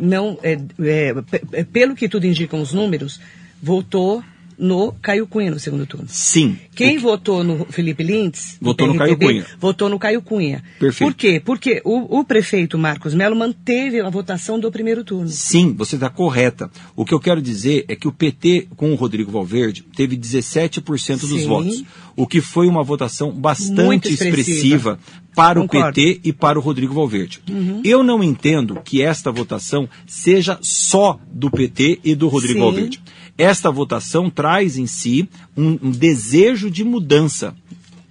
não, 0.00 0.38
é, 0.42 0.54
é, 0.80 1.14
é, 1.52 1.64
pelo 1.64 1.94
que 1.94 2.08
tudo 2.08 2.26
indicam 2.26 2.62
os 2.62 2.72
números, 2.72 3.20
votou 3.62 4.24
no 4.58 4.92
Caio 5.02 5.26
Cunha 5.26 5.50
no 5.50 5.58
segundo 5.58 5.86
turno. 5.86 6.06
Sim. 6.08 6.58
Quem 6.74 6.98
votou 6.98 7.44
no 7.44 7.64
Felipe 7.66 8.02
Lintz, 8.02 8.56
votou 8.60 8.86
no 8.86 8.96
Caio 8.96 9.16
Cunha. 9.16 9.46
Votou 9.58 9.88
no 9.88 9.98
Caio 9.98 10.22
Cunha. 10.22 10.62
Perfeito. 10.78 11.10
Por 11.10 11.16
quê? 11.16 11.42
Porque 11.44 11.82
o, 11.84 12.20
o 12.20 12.24
prefeito 12.24 12.78
Marcos 12.78 13.14
Melo 13.14 13.36
manteve 13.36 14.00
a 14.00 14.10
votação 14.10 14.58
do 14.58 14.70
primeiro 14.70 15.04
turno. 15.04 15.28
Sim, 15.28 15.74
você 15.74 15.96
está 15.96 16.08
correta. 16.08 16.70
O 16.96 17.04
que 17.04 17.14
eu 17.14 17.20
quero 17.20 17.40
dizer 17.40 17.84
é 17.88 17.96
que 17.96 18.08
o 18.08 18.12
PT 18.12 18.68
com 18.76 18.92
o 18.92 18.94
Rodrigo 18.94 19.30
Valverde 19.30 19.82
teve 19.96 20.16
17% 20.16 21.20
dos 21.20 21.40
Sim. 21.40 21.46
votos, 21.46 21.84
o 22.16 22.26
que 22.26 22.40
foi 22.40 22.66
uma 22.68 22.82
votação 22.82 23.32
bastante 23.32 24.12
expressiva. 24.12 24.40
expressiva 24.40 24.98
para 25.34 25.60
Concordo. 25.60 25.88
o 25.88 25.92
PT 25.92 26.20
e 26.24 26.32
para 26.32 26.58
o 26.58 26.62
Rodrigo 26.62 26.94
Valverde. 26.94 27.42
Eu 27.84 28.02
não 28.02 28.22
entendo 28.22 28.80
que 28.84 29.02
esta 29.02 29.32
votação 29.32 29.88
seja 30.06 30.58
só 30.62 31.18
do 31.30 31.50
PT 31.50 32.00
e 32.04 32.14
do 32.14 32.28
Rodrigo 32.28 32.54
Sim. 32.54 32.60
Valverde. 32.60 33.02
Esta 33.36 33.70
votação 33.70 34.30
traz 34.30 34.78
em 34.78 34.86
si 34.86 35.28
um, 35.56 35.78
um 35.82 35.90
desejo 35.90 36.70
de 36.70 36.84
mudança. 36.84 37.54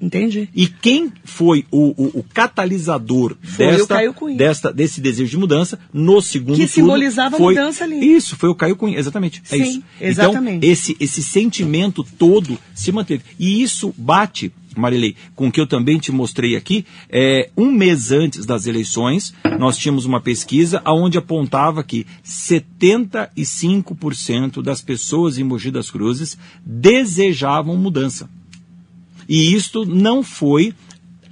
Entende? 0.01 0.49
E 0.53 0.67
quem 0.67 1.13
foi 1.23 1.63
o, 1.71 1.91
o- 1.95 2.19
o 2.19 2.23
catalisador 2.33 3.37
Foi 3.41 3.67
desta, 3.67 3.97
desta- 4.35 4.73
desse 4.73 4.99
desejo 4.99 5.31
de 5.31 5.37
mudança 5.37 5.79
no 5.93 6.21
segundo 6.21 6.57
Que 6.57 6.63
turno? 6.67 6.73
simbolizava 6.73 7.37
a 7.37 7.39
foi, 7.39 7.53
mudança 7.53 7.85
ali. 7.85 8.13
Isso, 8.13 8.35
foi 8.35 8.49
o 8.49 8.55
Caio 8.55 8.75
Cunha, 8.75 8.99
exatamente. 8.99 9.41
é 9.49 9.55
Sim, 9.55 9.63
isso. 9.63 9.83
exatamente. 10.01 10.57
Então, 10.57 10.69
esse, 10.69 10.97
esse 10.99 11.23
sentimento 11.23 12.03
todo 12.17 12.59
se 12.75 12.91
manteve. 12.91 13.23
E 13.39 13.61
isso 13.63 13.93
bate, 13.97 14.51
Marilei, 14.79 15.17
com 15.35 15.47
o 15.47 15.51
que 15.51 15.59
eu 15.59 15.67
também 15.67 15.99
te 15.99 16.11
mostrei 16.11 16.55
aqui. 16.55 16.85
É, 17.09 17.49
um 17.57 17.71
mês 17.71 18.11
antes 18.11 18.45
das 18.45 18.67
eleições, 18.67 19.33
nós 19.59 19.77
tínhamos 19.77 20.05
uma 20.05 20.21
pesquisa 20.21 20.81
onde 20.85 21.17
apontava 21.17 21.83
que 21.83 22.05
75% 22.25 24.61
das 24.61 24.81
pessoas 24.81 25.37
em 25.37 25.43
Mogi 25.43 25.71
das 25.71 25.91
Cruzes 25.91 26.37
desejavam 26.65 27.75
mudança. 27.77 28.29
E 29.27 29.53
isto 29.53 29.85
não 29.85 30.23
foi 30.23 30.73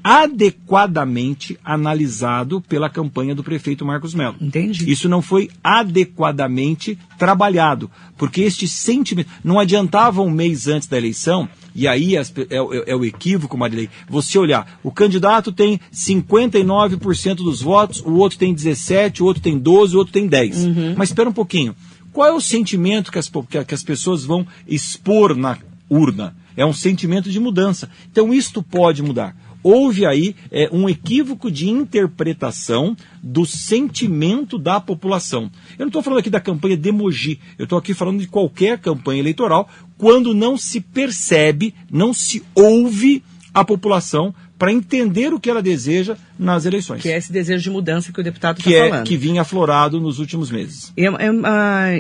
adequadamente 0.04 1.58
analisado 1.63 2.62
pela 2.62 2.89
campanha 2.89 3.36
do 3.36 3.43
prefeito 3.43 3.86
Marcos 3.86 4.13
Melo. 4.13 4.36
Entendi. 4.41 4.89
Isso 4.89 5.08
não 5.08 5.21
foi 5.21 5.49
adequadamente 5.63 6.97
trabalhado, 7.17 7.89
porque 8.17 8.41
este 8.41 8.67
sentimento 8.67 9.30
não 9.43 9.60
adiantava 9.60 10.21
um 10.21 10.32
mês 10.32 10.67
antes 10.67 10.88
da 10.88 10.97
eleição. 10.97 11.47
E 11.73 11.88
aí 11.88 12.17
as 12.17 12.34
é, 12.49 12.62
o- 12.62 12.73
é 12.86 12.95
o 12.95 13.05
equívoco, 13.05 13.57
Marilei. 13.57 13.89
Você 14.10 14.38
olhar, 14.38 14.79
o 14.84 14.91
candidato 14.91 15.51
tem 15.51 15.79
59% 15.91 17.36
dos 17.43 17.62
votos, 17.62 18.01
o 18.01 18.13
outro 18.15 18.38
tem 18.38 18.53
17, 18.53 19.23
o 19.23 19.25
outro 19.25 19.41
tem 19.41 19.57
12, 19.57 19.95
o 19.95 19.99
outro 19.99 20.13
tem 20.13 20.27
10. 20.27 20.65
Mas 20.97 21.10
espera 21.10 21.29
um 21.29 21.34
pouquinho. 21.34 21.75
Qual 22.12 22.27
é 22.27 22.31
o 22.34 22.41
sentimento 22.41 23.12
que 23.12 23.17
as, 23.19 23.29
que 23.67 23.73
as 23.73 23.84
pessoas 23.84 24.23
vão 24.25 24.45
expor 24.67 25.36
na 25.36 25.57
urna? 25.89 26.36
É 26.57 26.65
um 26.65 26.73
sentimento 26.73 27.29
de 27.31 27.39
mudança. 27.39 27.89
Então 28.12 28.34
isto 28.34 28.62
pode 28.62 29.01
mudar. 29.01 29.36
Houve 29.63 30.06
aí 30.06 30.36
é, 30.52 30.69
um 30.71 30.89
equívoco 30.89 31.52
de 31.52 31.69
interpretação 31.69 32.95
do 33.21 33.45
sentimento 33.45 34.58
da 34.58 34.80
população. 34.80 35.43
Eu 35.78 35.82
não 35.86 35.88
estou 35.88 36.02
falando 36.04 36.19
aqui 36.19 36.30
da 36.30 36.39
campanha 36.39 36.76
de 36.78 36.91
Mogi, 36.91 37.39
eu 37.58 37.63
estou 37.63 37.78
aqui 37.78 37.93
falando 37.93 38.19
de 38.19 38.28
qualquer 38.28 38.80
campanha 38.80 39.19
eleitoral, 39.19 39.69
quando 39.97 40.34
não 40.34 40.58
se 40.58 40.82
percebe, 40.82 41.74
não 41.91 42.13
se 42.13 42.43
ouve 42.56 43.24
a 43.54 43.63
população 43.63 44.34
para 44.58 44.71
entender 44.71 45.34
o 45.34 45.39
que 45.39 45.50
ela 45.50 45.62
deseja 45.62 46.15
nas 46.38 46.65
eleições. 46.65 47.02
Que 47.02 47.10
é 47.10 47.17
esse 47.17 47.32
desejo 47.32 47.63
de 47.63 47.69
mudança 47.69 48.12
que 48.13 48.19
o 48.19 48.24
deputado 48.24 48.60
está 48.60 48.69
que 48.69 48.76
é 48.76 48.89
falando. 48.89 49.06
que 49.08 49.17
vinha 49.17 49.41
aflorado 49.41 50.00
nos 50.00 50.19
últimos 50.19 50.52
meses. 50.52 50.93
É, 50.95 51.06
é, 51.06 51.12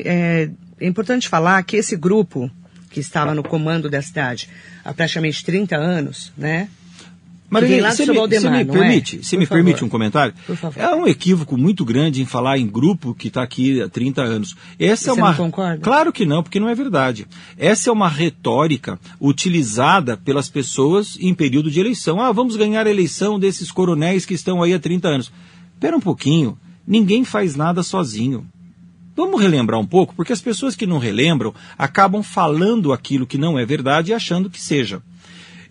é- 0.05 0.49
é 0.79 0.87
importante 0.87 1.27
falar 1.29 1.61
que 1.63 1.75
esse 1.77 1.95
grupo 1.95 2.49
que 2.89 2.99
estava 2.99 3.33
no 3.33 3.43
comando 3.43 3.89
da 3.89 4.01
cidade 4.01 4.49
há 4.83 4.93
praticamente 4.93 5.43
30 5.45 5.75
anos, 5.75 6.31
né? 6.37 6.69
Marilene, 7.51 7.81
você 7.81 8.05
seu 8.05 8.13
me, 8.13 8.19
Valdemar, 8.19 8.51
me 8.53 8.59
é? 8.61 8.65
permite, 8.65 9.17
você 9.17 9.35
Por 9.35 9.39
me 9.39 9.45
favor. 9.45 9.57
permite 9.63 9.83
um 9.83 9.89
comentário? 9.89 10.33
Por 10.47 10.55
favor. 10.55 10.79
É 10.81 10.95
um 10.95 11.05
equívoco 11.05 11.57
muito 11.57 11.83
grande 11.83 12.21
em 12.21 12.25
falar 12.25 12.57
em 12.57 12.65
grupo 12.65 13.13
que 13.13 13.27
está 13.27 13.43
aqui 13.43 13.81
há 13.81 13.89
30 13.89 14.21
anos. 14.21 14.55
Essa 14.79 15.11
é 15.11 15.13
Você 15.13 15.19
uma 15.19 15.29
não 15.31 15.37
concorda? 15.37 15.83
Claro 15.83 16.13
que 16.13 16.25
não, 16.25 16.41
porque 16.41 16.61
não 16.61 16.69
é 16.69 16.73
verdade. 16.73 17.27
Essa 17.57 17.89
é 17.89 17.93
uma 17.93 18.07
retórica 18.07 18.97
utilizada 19.19 20.15
pelas 20.15 20.47
pessoas 20.47 21.17
em 21.19 21.33
período 21.33 21.69
de 21.69 21.79
eleição. 21.79 22.21
Ah, 22.21 22.31
vamos 22.31 22.55
ganhar 22.55 22.87
a 22.87 22.89
eleição 22.89 23.37
desses 23.37 23.69
coronéis 23.69 24.25
que 24.25 24.33
estão 24.33 24.63
aí 24.63 24.73
há 24.73 24.79
30 24.79 25.07
anos. 25.09 25.31
Espera 25.73 25.97
um 25.97 26.01
pouquinho. 26.01 26.57
Ninguém 26.87 27.25
faz 27.25 27.55
nada 27.55 27.83
sozinho. 27.83 28.45
Vamos 29.15 29.41
relembrar 29.41 29.79
um 29.79 29.85
pouco, 29.85 30.15
porque 30.15 30.31
as 30.31 30.41
pessoas 30.41 30.75
que 30.75 30.87
não 30.87 30.97
relembram 30.97 31.53
acabam 31.77 32.23
falando 32.23 32.93
aquilo 32.93 33.27
que 33.27 33.37
não 33.37 33.59
é 33.59 33.65
verdade 33.65 34.11
e 34.11 34.13
achando 34.13 34.49
que 34.49 34.59
seja. 34.61 35.01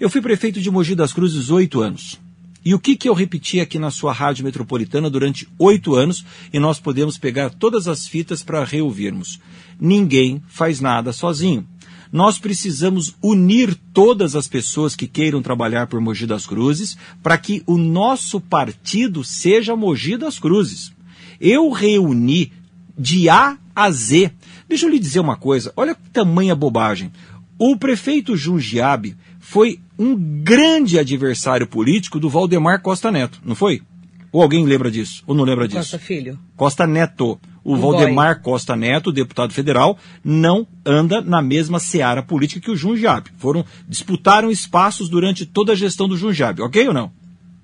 Eu 0.00 0.08
fui 0.08 0.22
prefeito 0.22 0.62
de 0.62 0.70
Mogi 0.70 0.94
das 0.94 1.12
Cruzes 1.12 1.50
oito 1.50 1.82
anos. 1.82 2.18
E 2.64 2.74
o 2.74 2.78
que, 2.78 2.96
que 2.96 3.06
eu 3.06 3.12
repeti 3.12 3.60
aqui 3.60 3.78
na 3.78 3.90
sua 3.90 4.14
rádio 4.14 4.42
metropolitana 4.42 5.10
durante 5.10 5.46
oito 5.58 5.94
anos 5.94 6.24
e 6.50 6.58
nós 6.58 6.80
podemos 6.80 7.18
pegar 7.18 7.50
todas 7.50 7.86
as 7.86 8.08
fitas 8.08 8.42
para 8.42 8.64
reouvirmos? 8.64 9.38
Ninguém 9.78 10.42
faz 10.48 10.80
nada 10.80 11.12
sozinho. 11.12 11.66
Nós 12.10 12.38
precisamos 12.38 13.14
unir 13.22 13.78
todas 13.92 14.34
as 14.34 14.48
pessoas 14.48 14.96
que 14.96 15.06
queiram 15.06 15.42
trabalhar 15.42 15.86
por 15.86 16.00
Mogi 16.00 16.26
das 16.26 16.46
Cruzes 16.46 16.96
para 17.22 17.36
que 17.36 17.62
o 17.66 17.76
nosso 17.76 18.40
partido 18.40 19.22
seja 19.22 19.76
Mogi 19.76 20.16
das 20.16 20.38
Cruzes. 20.38 20.92
Eu 21.38 21.70
reuni 21.70 22.54
de 22.98 23.28
A 23.28 23.58
a 23.76 23.90
Z. 23.90 24.32
Deixa 24.66 24.86
eu 24.86 24.90
lhe 24.90 24.98
dizer 24.98 25.20
uma 25.20 25.36
coisa, 25.36 25.74
olha 25.76 25.94
que 25.94 26.08
tamanha 26.10 26.54
bobagem. 26.54 27.12
O 27.58 27.76
prefeito 27.76 28.38
Jundiabe 28.38 29.14
foi 29.50 29.80
um 29.98 30.14
grande 30.44 30.96
adversário 30.96 31.66
político 31.66 32.20
do 32.20 32.30
Valdemar 32.30 32.80
Costa 32.80 33.10
Neto, 33.10 33.40
não 33.44 33.56
foi? 33.56 33.82
Ou 34.30 34.40
alguém 34.40 34.64
lembra 34.64 34.92
disso? 34.92 35.24
Ou 35.26 35.34
não 35.34 35.42
lembra 35.42 35.66
disso? 35.66 35.80
Costa 35.80 35.98
Filho. 35.98 36.38
Costa 36.56 36.86
Neto. 36.86 37.36
O 37.64 37.74
O 37.74 37.76
Valdemar 37.76 38.42
Costa 38.42 38.76
Neto, 38.76 39.10
deputado 39.10 39.52
federal, 39.52 39.98
não 40.22 40.64
anda 40.86 41.20
na 41.20 41.42
mesma 41.42 41.80
seara 41.80 42.22
política 42.22 42.60
que 42.60 42.70
o 42.70 42.76
Jundiabe. 42.76 43.32
Foram, 43.38 43.64
disputaram 43.88 44.52
espaços 44.52 45.08
durante 45.08 45.44
toda 45.44 45.72
a 45.72 45.74
gestão 45.74 46.06
do 46.06 46.16
Jundiabe, 46.16 46.62
ok 46.62 46.86
ou 46.86 46.94
não? 46.94 47.10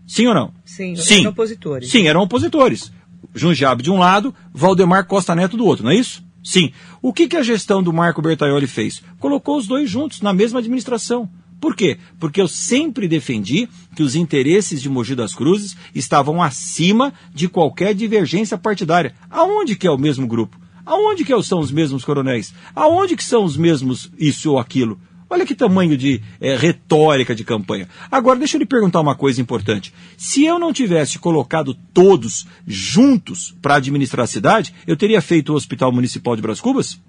Sim 0.09 0.27
ou 0.27 0.35
não? 0.35 0.53
Sim, 0.65 0.97
Sim. 0.97 1.21
eram 1.21 1.31
opositores. 1.31 1.89
Sim, 1.89 2.09
eram 2.09 2.23
opositores. 2.23 2.93
Jundiabe 3.33 3.85
de 3.85 3.93
um 3.93 3.99
lado, 3.99 4.35
Valdemar 4.53 5.07
Costa 5.07 5.37
Neto 5.37 5.57
do 5.57 5.65
outro, 5.65 5.85
não 5.85 5.93
é 5.93 5.95
isso? 5.95 6.21
Sim. 6.43 6.73
O 7.01 7.13
que, 7.13 7.29
que 7.29 7.37
a 7.37 7.45
gestão 7.45 7.81
do 7.81 7.93
Marco 7.93 8.21
Bertaioli 8.21 8.67
fez? 8.67 9.05
Colocou 9.21 9.57
os 9.57 9.69
dois 9.69 9.89
juntos 9.89 10.21
na 10.21 10.33
mesma 10.33 10.59
administração. 10.59 11.31
Por 11.61 11.75
quê? 11.75 11.99
Porque 12.19 12.41
eu 12.41 12.49
sempre 12.49 13.09
defendi 13.09 13.69
que 13.95 14.03
os 14.03 14.15
interesses 14.15 14.81
de 14.83 14.89
Mogi 14.89 15.15
das 15.15 15.35
Cruzes 15.35 15.77
estavam 15.95 16.43
acima 16.43 17.13
de 17.35 17.49
qualquer 17.49 17.95
divergência 17.95 18.59
partidária. 18.59 19.15
Aonde 19.31 19.75
que 19.75 19.87
é 19.87 19.91
o 19.91 19.99
mesmo 19.99 20.27
grupo? 20.27 20.59
Aonde 20.85 21.25
que 21.25 21.43
são 21.43 21.59
os 21.59 21.73
mesmos 21.73 22.05
coronéis? 22.05 22.55
Aonde 22.75 23.17
que 23.17 23.25
são 23.25 23.43
os 23.43 23.57
mesmos 23.57 24.11
isso 24.19 24.53
ou 24.53 24.59
aquilo? 24.59 25.01
Olha 25.29 25.45
que 25.45 25.57
tamanho 25.57 25.97
de 25.97 26.23
eh, 26.41 26.57
retórica 26.57 27.35
de 27.35 27.43
campanha. 27.43 27.89
Agora, 28.11 28.39
deixa 28.39 28.57
eu 28.57 28.61
lhe 28.61 28.67
perguntar 28.67 29.01
uma 29.01 29.17
coisa 29.17 29.41
importante. 29.41 29.93
Se 30.17 30.45
eu 30.45 30.57
não 30.59 30.73
tivesse 30.73 31.19
colocado 31.19 31.75
todos 31.93 32.47
juntos 32.65 33.53
para 33.61 33.75
administrar 33.77 34.23
a 34.23 34.29
cidade, 34.29 34.73
eu 34.87 34.97
teria 34.97 35.21
feito 35.21 35.53
o 35.53 35.57
Hospital 35.57 35.91
Municipal 35.91 36.37
de 36.37 36.43
Bras 36.43 36.61
Cubas? 36.61 37.01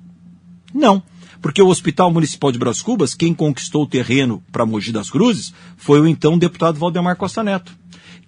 Não. 0.74 1.04
Porque 1.42 1.62
o 1.62 1.68
Hospital 1.68 2.12
Municipal 2.12 2.52
de 2.52 2.60
Bras 2.60 2.82
Cubas, 2.82 3.14
quem 3.14 3.34
conquistou 3.34 3.84
o 3.84 3.88
terreno 3.88 4.44
para 4.52 4.66
Mogi 4.66 4.92
das 4.92 5.10
Cruzes, 5.10 5.54
foi 5.76 6.00
o 6.00 6.08
então 6.08 6.38
deputado 6.38 6.80
Valdemar 6.80 7.16
Costa 7.16 7.44
Neto. 7.44 7.72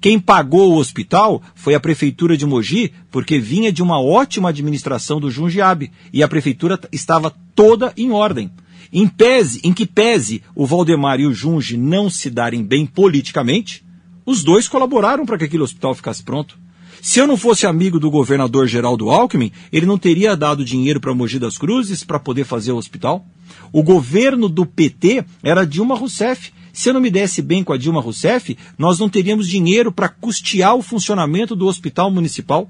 Quem 0.01 0.17
pagou 0.17 0.71
o 0.71 0.77
hospital 0.77 1.41
foi 1.53 1.75
a 1.75 1.79
Prefeitura 1.79 2.37
de 2.37 2.45
Mogi, 2.45 2.93
porque 3.11 3.37
vinha 3.37 3.71
de 3.71 3.83
uma 3.83 3.99
ótima 3.99 4.49
administração 4.49 5.19
do 5.19 5.29
Jundiabe, 5.29 5.91
e 6.13 6.23
a 6.23 6.27
Prefeitura 6.27 6.79
estava 6.91 7.35
toda 7.53 7.93
em 7.97 8.11
ordem. 8.11 8.49
Em, 8.93 9.07
pese, 9.07 9.59
em 9.63 9.73
que 9.73 9.85
pese 9.85 10.41
o 10.55 10.65
Valdemar 10.65 11.19
e 11.19 11.27
o 11.27 11.33
Junge 11.33 11.75
não 11.75 12.09
se 12.09 12.29
darem 12.29 12.63
bem 12.63 12.85
politicamente, 12.85 13.83
os 14.25 14.43
dois 14.43 14.67
colaboraram 14.67 15.25
para 15.25 15.37
que 15.37 15.43
aquele 15.43 15.63
hospital 15.63 15.93
ficasse 15.93 16.23
pronto. 16.23 16.57
Se 17.01 17.19
eu 17.19 17.27
não 17.27 17.37
fosse 17.37 17.65
amigo 17.65 17.99
do 17.99 18.11
governador 18.11 18.67
Geraldo 18.67 19.09
Alckmin, 19.09 19.51
ele 19.71 19.85
não 19.85 19.97
teria 19.97 20.35
dado 20.35 20.65
dinheiro 20.65 20.99
para 20.99 21.13
Mogi 21.13 21.39
das 21.39 21.57
Cruzes 21.57 22.03
para 22.03 22.19
poder 22.19 22.43
fazer 22.43 22.71
o 22.71 22.77
hospital. 22.77 23.25
O 23.71 23.81
governo 23.81 24.49
do 24.49 24.65
PT 24.65 25.23
era 25.41 25.65
Dilma 25.65 25.95
Rousseff, 25.95 26.51
Se 26.71 26.89
eu 26.89 26.93
não 26.93 27.01
me 27.01 27.09
desse 27.09 27.41
bem 27.41 27.63
com 27.63 27.73
a 27.73 27.77
Dilma 27.77 27.99
Rousseff, 27.99 28.57
nós 28.77 28.99
não 28.99 29.09
teríamos 29.09 29.47
dinheiro 29.47 29.91
para 29.91 30.07
custear 30.07 30.75
o 30.75 30.81
funcionamento 30.81 31.55
do 31.55 31.67
hospital 31.67 32.11
municipal. 32.11 32.69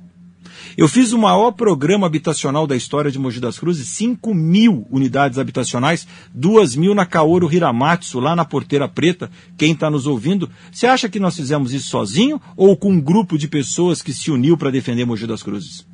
Eu 0.77 0.87
fiz 0.87 1.11
o 1.11 1.17
maior 1.17 1.51
programa 1.51 2.07
habitacional 2.07 2.65
da 2.65 2.75
história 2.75 3.11
de 3.11 3.19
Mogi 3.19 3.39
das 3.39 3.57
Cruzes, 3.57 3.87
5 3.89 4.33
mil 4.33 4.87
unidades 4.89 5.37
habitacionais, 5.37 6.07
2 6.33 6.75
mil 6.75 6.95
na 6.95 7.05
Kaoru 7.05 7.51
Hiramatsu, 7.51 8.19
lá 8.19 8.35
na 8.35 8.45
Porteira 8.45 8.87
Preta. 8.87 9.29
Quem 9.57 9.73
está 9.73 9.89
nos 9.89 10.07
ouvindo, 10.07 10.49
você 10.71 10.87
acha 10.87 11.09
que 11.09 11.19
nós 11.19 11.35
fizemos 11.35 11.73
isso 11.73 11.89
sozinho 11.89 12.41
ou 12.55 12.77
com 12.77 12.91
um 12.91 13.01
grupo 13.01 13.37
de 13.37 13.47
pessoas 13.47 14.01
que 14.01 14.13
se 14.13 14.31
uniu 14.31 14.57
para 14.57 14.71
defender 14.71 15.05
Mogi 15.05 15.27
das 15.27 15.43
Cruzes? 15.43 15.85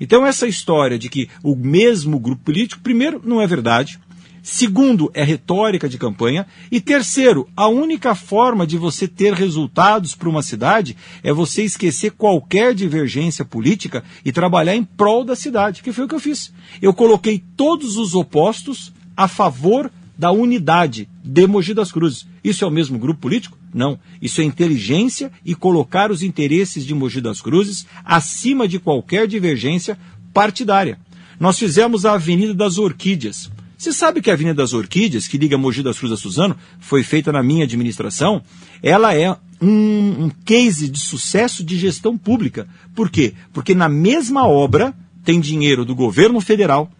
Então, 0.00 0.26
essa 0.26 0.46
história 0.46 0.98
de 0.98 1.08
que 1.08 1.28
o 1.42 1.54
mesmo 1.54 2.18
grupo 2.18 2.42
político, 2.44 2.82
primeiro, 2.82 3.22
não 3.24 3.40
é 3.40 3.46
verdade. 3.46 4.00
Segundo, 4.46 5.10
é 5.14 5.24
retórica 5.24 5.88
de 5.88 5.96
campanha. 5.96 6.46
E 6.70 6.78
terceiro, 6.78 7.48
a 7.56 7.66
única 7.66 8.14
forma 8.14 8.66
de 8.66 8.76
você 8.76 9.08
ter 9.08 9.32
resultados 9.32 10.14
para 10.14 10.28
uma 10.28 10.42
cidade 10.42 10.94
é 11.22 11.32
você 11.32 11.62
esquecer 11.62 12.10
qualquer 12.10 12.74
divergência 12.74 13.42
política 13.42 14.04
e 14.22 14.30
trabalhar 14.30 14.76
em 14.76 14.84
prol 14.84 15.24
da 15.24 15.34
cidade, 15.34 15.82
que 15.82 15.94
foi 15.94 16.04
o 16.04 16.08
que 16.08 16.14
eu 16.14 16.20
fiz. 16.20 16.52
Eu 16.82 16.92
coloquei 16.92 17.42
todos 17.56 17.96
os 17.96 18.14
opostos 18.14 18.92
a 19.16 19.26
favor 19.26 19.90
da 20.16 20.30
unidade 20.30 21.08
de 21.24 21.46
Mogi 21.46 21.72
das 21.72 21.90
Cruzes. 21.90 22.26
Isso 22.44 22.66
é 22.66 22.68
o 22.68 22.70
mesmo 22.70 22.98
grupo 22.98 23.22
político? 23.22 23.56
Não. 23.72 23.98
Isso 24.20 24.42
é 24.42 24.44
inteligência 24.44 25.32
e 25.42 25.54
colocar 25.54 26.10
os 26.10 26.22
interesses 26.22 26.84
de 26.84 26.94
Mogi 26.94 27.22
das 27.22 27.40
Cruzes 27.40 27.86
acima 28.04 28.68
de 28.68 28.78
qualquer 28.78 29.26
divergência 29.26 29.98
partidária. 30.34 30.98
Nós 31.40 31.58
fizemos 31.58 32.04
a 32.04 32.12
Avenida 32.12 32.52
das 32.52 32.76
Orquídeas. 32.76 33.50
Você 33.76 33.92
sabe 33.92 34.22
que 34.22 34.30
a 34.30 34.34
Avenida 34.34 34.54
das 34.54 34.72
Orquídeas, 34.72 35.26
que 35.26 35.36
liga 35.36 35.58
Mogi 35.58 35.82
das 35.82 35.98
Cruzes 35.98 36.18
a 36.18 36.20
Suzano, 36.20 36.56
foi 36.78 37.02
feita 37.02 37.32
na 37.32 37.42
minha 37.42 37.64
administração, 37.64 38.42
ela 38.82 39.14
é 39.14 39.36
um, 39.60 40.24
um 40.24 40.30
case 40.44 40.88
de 40.88 40.98
sucesso 41.00 41.64
de 41.64 41.76
gestão 41.76 42.16
pública. 42.16 42.68
Por 42.94 43.10
quê? 43.10 43.34
Porque 43.52 43.74
na 43.74 43.88
mesma 43.88 44.46
obra 44.46 44.94
tem 45.24 45.40
dinheiro 45.40 45.84
do 45.84 45.94
governo 45.94 46.40
federal, 46.40 46.90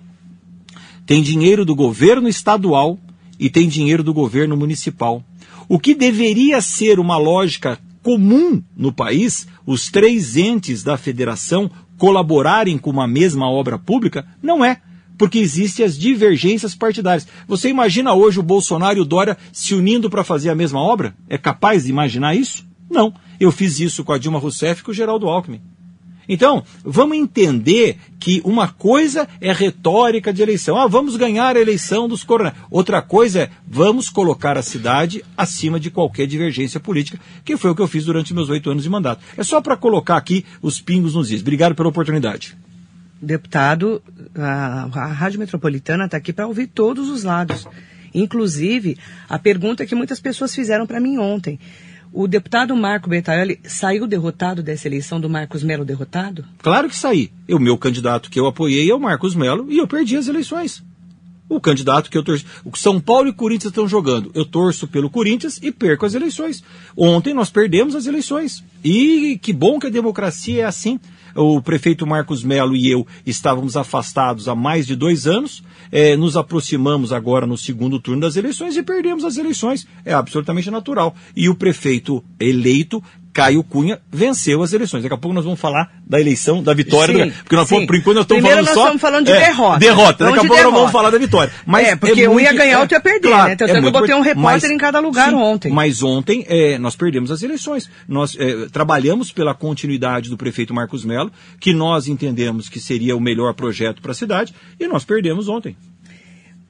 tem 1.07 1.22
dinheiro 1.22 1.64
do 1.64 1.75
governo 1.75 2.29
estadual 2.29 2.99
e 3.39 3.51
tem 3.51 3.68
dinheiro 3.68 4.03
do 4.03 4.14
governo 4.14 4.57
municipal. 4.57 5.22
O 5.68 5.79
que 5.79 5.95
deveria 5.95 6.61
ser 6.61 6.99
uma 6.99 7.16
lógica 7.16 7.79
comum 8.03 8.62
no 8.77 8.93
país, 8.93 9.47
os 9.64 9.91
três 9.91 10.37
entes 10.37 10.83
da 10.83 10.97
federação 10.97 11.70
colaborarem 11.97 12.77
com 12.77 12.91
uma 12.91 13.07
mesma 13.07 13.49
obra 13.49 13.79
pública, 13.79 14.27
não 14.43 14.64
é 14.64 14.81
porque 15.17 15.39
existem 15.39 15.85
as 15.85 15.99
divergências 15.99 16.75
partidárias. 16.75 17.27
Você 17.47 17.69
imagina 17.69 18.15
hoje 18.15 18.41
o 18.41 18.43
Bolsonaro 18.43 18.99
e 18.99 19.03
o 19.03 19.05
Dória 19.05 19.37
se 19.53 19.75
unindo 19.75 20.11
para 20.11 20.25
fazer 20.25 20.51
a 20.51 20.55
mesma 20.55 20.81
obra? 20.81 21.15
É 21.29 21.39
capaz 21.39 21.85
de 21.85 21.91
imaginar 21.91 22.35
isso? 22.35 22.65
Não. 22.91 23.12
Eu 23.39 23.51
fiz 23.51 23.81
isso 23.81 24.05
com 24.05 24.12
a 24.12 24.19
Dilma 24.19 24.39
Rousseff 24.39 24.81
e 24.81 24.85
com 24.85 24.91
o 24.91 24.95
Geraldo 24.95 25.29
Alckmin. 25.29 25.61
Então, 26.27 26.65
vamos 26.83 27.19
entender 27.19 27.99
que 28.19 28.41
uma 28.45 28.69
coisa 28.69 29.29
é 29.41 29.53
retórica 29.53 30.33
de 30.33 30.43
eleição. 30.43 30.79
Ah, 30.79 30.87
vamos 30.87 31.17
ganhar 31.17 31.55
a 31.55 31.61
eleição 31.61 32.09
dos 32.09 32.25
coronéis. 32.25 32.57
Outra 32.71 33.03
coisa 33.03 33.43
é 33.43 33.51
vamos 33.69 34.09
colocar 34.09 34.57
a 34.57 34.62
cidade 34.62 35.23
acima 35.37 35.79
de 35.79 35.91
qualquer 35.91 36.27
divergência 36.27 36.81
política, 36.81 37.21
que 37.45 37.59
foi 37.59 37.71
o 37.71 37.75
que 37.75 37.83
eu 37.83 37.89
fiz 37.89 38.07
durante 38.07 38.33
meus 38.33 38.49
oito 38.49 38.71
anos 38.71 38.85
de 38.85 38.89
mandato. 38.89 39.23
É 39.37 39.43
só 39.43 39.61
para 39.61 39.77
colocar 39.77 40.17
aqui 40.17 40.47
os 40.62 40.81
pingos 40.81 41.15
nos 41.15 41.31
is. 41.31 41.43
Obrigado 41.43 41.75
pela 41.75 41.91
oportunidade 41.91 42.57
deputado, 43.25 44.03
a, 44.37 44.89
a 44.93 45.07
Rádio 45.07 45.41
Metropolitana 45.41 46.05
está 46.05 46.16
aqui 46.16 46.33
para 46.33 46.47
ouvir 46.47 46.68
todos 46.68 47.09
os 47.09 47.25
lados. 47.25 47.66
Inclusive, 48.14 48.97
a 49.29 49.39
pergunta 49.39 49.85
que 49.85 49.95
muitas 49.95 50.20
pessoas 50.20 50.55
fizeram 50.55 50.87
para 50.87 51.01
mim 51.01 51.18
ontem. 51.18 51.59
O 52.12 52.29
deputado 52.29 52.77
Marco 52.77 53.09
Bertaioli 53.09 53.59
saiu 53.64 54.07
derrotado 54.07 54.62
dessa 54.62 54.87
eleição 54.87 55.20
do 55.20 55.29
Marcos 55.29 55.64
Melo 55.64 55.85
derrotado? 55.85 56.45
Claro 56.59 56.89
que 56.89 56.95
saí. 56.95 57.33
O 57.51 57.59
meu 57.59 57.77
candidato 57.77 58.31
que 58.31 58.39
eu 58.39 58.47
apoiei 58.47 58.89
é 58.89 58.95
o 58.95 59.01
Marcos 59.01 59.35
Melo 59.35 59.66
e 59.68 59.79
eu 59.79 59.89
perdi 59.89 60.16
as 60.16 60.29
eleições. 60.29 60.81
O 61.49 61.61
candidato 61.61 62.09
que 62.09 62.16
eu 62.16 62.22
torço. 62.22 62.47
O 62.64 62.77
São 62.77 63.01
Paulo 63.01 63.29
e 63.29 63.33
Corinthians 63.33 63.72
estão 63.72 63.89
jogando. 63.89 64.31
Eu 64.33 64.45
torço 64.45 64.87
pelo 64.87 65.11
Corinthians 65.11 65.59
e 65.61 65.72
perco 65.72 66.07
as 66.07 66.14
eleições. 66.14 66.62
Ontem 66.97 67.35
nós 67.35 67.51
perdemos 67.51 67.97
as 67.97 68.07
eleições. 68.07 68.62
E 68.85 69.37
que 69.43 69.53
bom 69.53 69.81
que 69.81 69.89
a 69.89 69.91
democracia 69.91 70.62
é 70.62 70.64
assim 70.64 71.01
o 71.35 71.61
prefeito 71.61 72.07
Marcos 72.07 72.43
Melo 72.43 72.76
e 72.76 72.91
eu 72.91 73.07
estávamos 73.26 73.76
afastados 73.76 74.49
há 74.49 74.55
mais 74.55 74.87
de 74.87 74.97
dois 74.97 75.26
anos, 75.26 75.62
é, 75.91 76.16
nos 76.16 76.37
aproximamos 76.37 77.12
agora 77.12 77.47
no 77.47 77.57
segundo 77.57 78.01
turno 78.01 78.20
das 78.20 78.37
eleições 78.37 78.76
e 78.76 78.82
perdemos 78.82 79.24
as 79.24 79.37
eleições. 79.37 79.87
É 80.05 80.12
absolutamente 80.12 80.70
natural. 80.70 81.14
E 81.37 81.49
o 81.49 81.55
prefeito 81.55 82.22
eleito 82.39 83.03
Caio 83.35 83.64
Cunha 83.64 84.01
venceu 84.12 84.62
as 84.62 84.72
eleições. 84.72 85.03
Daqui 85.03 85.14
a 85.14 85.18
pouco 85.18 85.35
nós 85.35 85.45
vamos 85.45 85.59
falar 85.59 85.93
da 86.07 86.20
eleição, 86.20 86.62
da 86.62 86.72
vitória, 86.72 87.32
porque 87.43 87.57
nós, 87.57 87.68
por 87.68 87.97
enquanto 87.97 88.14
nós 88.14 88.24
estamos 88.24 88.43
Primeiro 88.43 88.64
falando 88.64 88.66
nós 88.66 88.74
só... 88.74 88.80
estamos 88.82 89.03
falando 89.03 89.26
de 89.26 89.32
é, 89.32 89.41
derrota. 89.41 89.78
Derrota. 89.80 90.24
Daqui 90.24 90.39
a 90.39 90.45
pouco 90.45 90.62
nós 90.62 90.72
vamos 90.72 90.93
falar 90.93 91.11
da 91.11 91.18
vitória. 91.18 91.53
Mas 91.66 91.89
é, 91.89 91.97
porque 91.97 92.22
é 92.22 92.30
um 92.30 92.39
ia 92.39 92.53
ganhar, 92.53 92.74
é, 92.74 92.78
outro 92.78 92.97
ia 92.97 93.01
perder, 93.01 93.28
claro, 93.28 93.49
né? 93.49 93.53
Então 93.55 93.66
é 93.66 93.76
eu 93.76 93.91
botei 93.91 94.14
um 94.14 94.20
repórter 94.20 94.43
mas, 94.43 94.64
em 94.64 94.78
cada 94.78 95.01
lugar 95.01 95.30
sim, 95.30 95.35
ontem. 95.35 95.72
Mas 95.72 96.01
ontem 96.01 96.47
é, 96.49 96.78
nós 96.78 96.95
perdemos 96.95 97.32
as 97.32 97.43
eleições. 97.43 97.91
Nós 98.07 98.37
é, 98.39 98.68
trabalhamos 98.70 99.32
pela 99.32 99.53
continuidade 99.53 100.30
do 100.30 100.37
prefeito 100.37 100.72
Marcos 100.72 101.05
Melo, 101.05 101.32
que 101.59 101.72
nós 101.72 102.07
entendemos 102.07 102.68
que 102.68 102.78
seria 102.78 103.16
o 103.16 103.20
melhor 103.20 103.53
projeto 103.55 104.01
para 104.01 104.12
a 104.12 104.14
cidade, 104.14 104.55
e 104.78 104.87
nós 104.87 105.05
perdemos 105.05 105.49
ontem. 105.49 105.76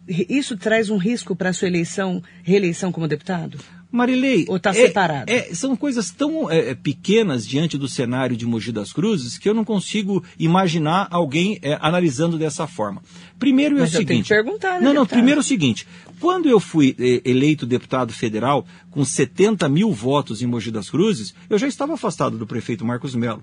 Isso 0.08 0.56
traz 0.56 0.90
um 0.90 0.96
risco 0.96 1.36
para 1.36 1.50
a 1.50 1.52
sua 1.52 1.68
eleição, 1.68 2.22
reeleição 2.42 2.90
como 2.90 3.08
deputado? 3.08 3.58
Marilei. 3.94 4.44
Ou 4.48 4.56
está 4.56 4.70
é, 4.70 4.74
separado? 4.74 5.30
É, 5.30 5.54
são 5.54 5.76
coisas 5.76 6.10
tão 6.10 6.50
é, 6.50 6.70
é, 6.70 6.74
pequenas 6.74 7.46
diante 7.46 7.78
do 7.78 7.88
cenário 7.88 8.36
de 8.36 8.44
Mogi 8.44 8.72
das 8.72 8.92
Cruzes 8.92 9.38
que 9.38 9.48
eu 9.48 9.54
não 9.54 9.64
consigo 9.64 10.24
imaginar 10.36 11.06
alguém 11.10 11.60
é, 11.62 11.78
analisando 11.80 12.36
dessa 12.36 12.66
forma. 12.66 13.02
Primeiro 13.38 13.76
é 13.76 13.80
Mas 13.80 13.90
o 13.90 13.92
seguinte. 13.92 14.08
Tenho 14.08 14.22
que 14.22 14.28
perguntar, 14.28 14.80
né, 14.80 14.86
não, 14.86 14.94
não, 14.94 15.06
primeiro 15.06 15.38
é 15.38 15.42
o 15.42 15.44
seguinte. 15.44 15.86
Quando 16.18 16.48
eu 16.48 16.58
fui 16.58 16.96
é, 16.98 17.22
eleito 17.24 17.64
deputado 17.64 18.12
federal 18.12 18.66
com 18.90 19.04
70 19.04 19.68
mil 19.68 19.92
votos 19.92 20.42
em 20.42 20.46
Mogi 20.46 20.72
das 20.72 20.90
Cruzes, 20.90 21.32
eu 21.48 21.56
já 21.56 21.68
estava 21.68 21.94
afastado 21.94 22.36
do 22.36 22.46
prefeito 22.46 22.84
Marcos 22.84 23.14
Melo. 23.14 23.42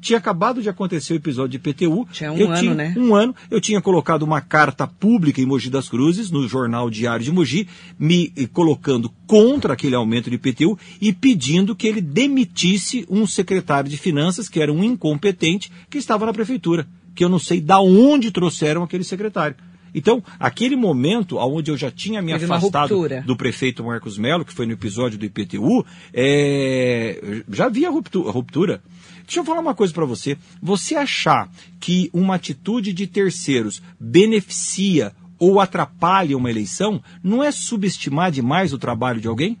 Tinha 0.00 0.18
acabado 0.18 0.62
de 0.62 0.68
acontecer 0.68 1.12
o 1.12 1.16
episódio 1.16 1.58
de 1.58 1.58
PTU. 1.58 2.06
Tinha 2.12 2.32
um 2.32 2.36
eu 2.36 2.46
ano, 2.48 2.60
tinha, 2.60 2.74
né? 2.74 2.94
Um 2.96 3.14
ano. 3.14 3.34
Eu 3.50 3.60
tinha 3.60 3.80
colocado 3.80 4.22
uma 4.22 4.40
carta 4.40 4.86
pública 4.86 5.40
em 5.40 5.46
Mogi 5.46 5.70
das 5.70 5.88
Cruzes, 5.88 6.30
no 6.30 6.46
jornal 6.48 6.88
Diário 6.90 7.24
de 7.24 7.32
Mogi, 7.32 7.68
me 7.98 8.28
colocando 8.52 9.10
contra 9.26 9.74
aquele 9.74 9.94
aumento 9.94 10.30
de 10.30 10.38
PTU 10.38 10.78
e 11.00 11.12
pedindo 11.12 11.74
que 11.74 11.86
ele 11.86 12.00
demitisse 12.00 13.06
um 13.08 13.26
secretário 13.26 13.90
de 13.90 13.96
finanças, 13.96 14.48
que 14.48 14.60
era 14.60 14.72
um 14.72 14.84
incompetente, 14.84 15.70
que 15.90 15.98
estava 15.98 16.26
na 16.26 16.32
prefeitura. 16.32 16.86
Que 17.14 17.24
eu 17.24 17.28
não 17.28 17.38
sei 17.38 17.60
da 17.60 17.80
onde 17.80 18.30
trouxeram 18.30 18.82
aquele 18.82 19.04
secretário. 19.04 19.56
Então, 19.94 20.22
aquele 20.38 20.76
momento 20.76 21.38
onde 21.38 21.70
eu 21.70 21.76
já 21.76 21.90
tinha 21.90 22.20
me 22.22 22.32
Teve 22.32 22.44
afastado 22.44 22.94
do 23.24 23.36
prefeito 23.36 23.84
Marcos 23.84 24.18
Melo, 24.18 24.44
que 24.44 24.52
foi 24.52 24.66
no 24.66 24.72
episódio 24.72 25.18
do 25.18 25.24
IPTU, 25.24 25.84
é, 26.12 27.42
já 27.50 27.66
havia 27.66 27.90
ruptura. 27.90 28.30
ruptura. 28.30 28.82
Deixa 29.28 29.40
eu 29.40 29.44
falar 29.44 29.60
uma 29.60 29.74
coisa 29.74 29.92
para 29.92 30.06
você. 30.06 30.38
Você 30.62 30.94
achar 30.94 31.50
que 31.78 32.08
uma 32.14 32.36
atitude 32.36 32.94
de 32.94 33.06
terceiros 33.06 33.82
beneficia 34.00 35.12
ou 35.38 35.60
atrapalha 35.60 36.34
uma 36.34 36.50
eleição 36.50 37.02
não 37.22 37.44
é 37.44 37.52
subestimar 37.52 38.30
demais 38.32 38.72
o 38.72 38.78
trabalho 38.78 39.20
de 39.20 39.28
alguém? 39.28 39.58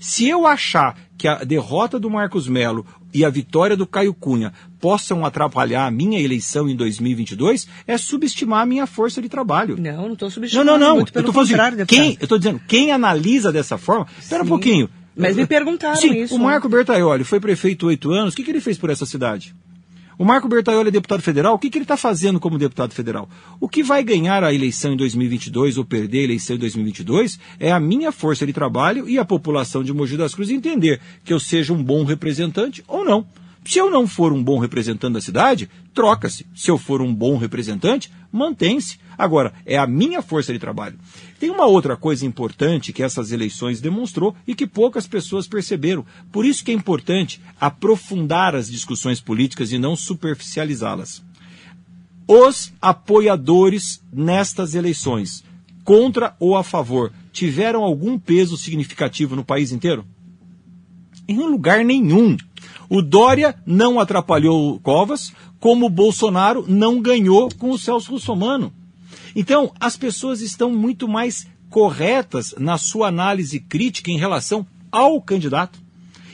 Se 0.00 0.26
eu 0.26 0.46
achar 0.46 0.96
que 1.18 1.28
a 1.28 1.44
derrota 1.44 2.00
do 2.00 2.08
Marcos 2.08 2.48
Melo 2.48 2.86
e 3.12 3.26
a 3.26 3.28
vitória 3.28 3.76
do 3.76 3.86
Caio 3.86 4.14
Cunha 4.14 4.54
possam 4.80 5.22
atrapalhar 5.26 5.84
a 5.84 5.90
minha 5.90 6.18
eleição 6.18 6.66
em 6.66 6.74
2022, 6.74 7.68
é 7.86 7.98
subestimar 7.98 8.62
a 8.62 8.66
minha 8.66 8.86
força 8.86 9.20
de 9.20 9.28
trabalho. 9.28 9.76
Não, 9.78 10.06
não 10.06 10.14
estou 10.14 10.30
subestimando. 10.30 10.70
Não, 10.70 10.78
não, 10.78 10.88
não. 10.88 10.96
Muito 10.96 11.14
eu 11.14 11.30
falando, 11.30 11.84
quem, 11.84 12.16
eu 12.18 12.24
estou 12.24 12.38
dizendo, 12.38 12.58
quem 12.66 12.90
analisa 12.90 13.52
dessa 13.52 13.76
forma, 13.76 14.06
espera 14.18 14.42
um 14.42 14.46
pouquinho. 14.46 14.88
Mas 15.16 15.36
me 15.36 15.46
perguntaram 15.46 15.96
Sim, 15.96 16.22
isso. 16.22 16.34
O 16.34 16.38
Marco 16.38 16.68
Bertaioli 16.68 17.24
foi 17.24 17.40
prefeito 17.40 17.86
oito 17.86 18.10
anos. 18.12 18.32
O 18.32 18.36
que, 18.36 18.42
que 18.44 18.50
ele 18.50 18.60
fez 18.60 18.78
por 18.78 18.90
essa 18.90 19.04
cidade? 19.04 19.54
O 20.20 20.24
Marco 20.24 20.48
Bertaioli 20.48 20.88
é 20.88 20.92
deputado 20.92 21.22
federal. 21.22 21.54
O 21.54 21.58
que, 21.58 21.70
que 21.70 21.78
ele 21.78 21.84
está 21.84 21.96
fazendo 21.96 22.38
como 22.38 22.58
deputado 22.58 22.92
federal? 22.92 23.26
O 23.58 23.66
que 23.66 23.82
vai 23.82 24.04
ganhar 24.04 24.44
a 24.44 24.52
eleição 24.52 24.92
em 24.92 24.96
2022 24.96 25.78
ou 25.78 25.84
perder 25.84 26.20
a 26.20 26.24
eleição 26.24 26.56
em 26.56 26.58
2022 26.58 27.38
é 27.58 27.72
a 27.72 27.80
minha 27.80 28.12
força 28.12 28.46
de 28.46 28.52
trabalho 28.52 29.08
e 29.08 29.18
a 29.18 29.24
população 29.24 29.82
de 29.82 29.94
Mogi 29.94 30.18
das 30.18 30.34
Cruzes 30.34 30.54
entender 30.54 31.00
que 31.24 31.32
eu 31.32 31.40
seja 31.40 31.72
um 31.72 31.82
bom 31.82 32.04
representante 32.04 32.84
ou 32.86 33.02
não. 33.02 33.26
Se 33.64 33.78
eu 33.78 33.90
não 33.90 34.06
for 34.06 34.30
um 34.30 34.42
bom 34.42 34.58
representante 34.58 35.14
da 35.14 35.20
cidade, 35.22 35.70
troca-se. 35.94 36.46
Se 36.54 36.70
eu 36.70 36.78
for 36.78 37.02
um 37.02 37.14
bom 37.14 37.36
representante, 37.36 38.10
mantém-se. 38.32 38.98
Agora, 39.16 39.52
é 39.66 39.76
a 39.76 39.86
minha 39.86 40.22
força 40.22 40.52
de 40.52 40.58
trabalho. 40.58 40.98
Tem 41.38 41.50
uma 41.50 41.66
outra 41.66 41.96
coisa 41.96 42.24
importante 42.24 42.92
que 42.92 43.02
essas 43.02 43.32
eleições 43.32 43.80
demonstrou 43.80 44.34
e 44.46 44.54
que 44.54 44.66
poucas 44.66 45.06
pessoas 45.06 45.46
perceberam. 45.46 46.04
Por 46.32 46.44
isso 46.44 46.64
que 46.64 46.70
é 46.70 46.74
importante 46.74 47.40
aprofundar 47.60 48.54
as 48.54 48.70
discussões 48.70 49.20
políticas 49.20 49.72
e 49.72 49.78
não 49.78 49.94
superficializá-las. 49.94 51.22
Os 52.26 52.72
apoiadores 52.80 54.00
nestas 54.12 54.74
eleições, 54.74 55.44
contra 55.84 56.36
ou 56.38 56.56
a 56.56 56.62
favor, 56.62 57.12
tiveram 57.32 57.82
algum 57.82 58.18
peso 58.18 58.56
significativo 58.56 59.34
no 59.34 59.44
país 59.44 59.72
inteiro? 59.72 60.06
Em 61.26 61.38
lugar 61.38 61.84
nenhum. 61.84 62.36
O 62.88 63.02
Dória 63.02 63.54
não 63.64 64.00
atrapalhou 64.00 64.74
o 64.74 64.80
Covas, 64.80 65.32
como 65.60 65.90
Bolsonaro 65.90 66.64
não 66.66 67.00
ganhou 67.00 67.50
com 67.56 67.70
o 67.70 67.78
Celso 67.78 68.10
Russomano. 68.10 68.72
Então, 69.36 69.72
as 69.78 69.96
pessoas 69.96 70.40
estão 70.40 70.72
muito 70.72 71.06
mais 71.06 71.46
corretas 71.68 72.54
na 72.58 72.78
sua 72.78 73.08
análise 73.08 73.60
crítica 73.60 74.10
em 74.10 74.18
relação 74.18 74.66
ao 74.90 75.20
candidato. 75.20 75.78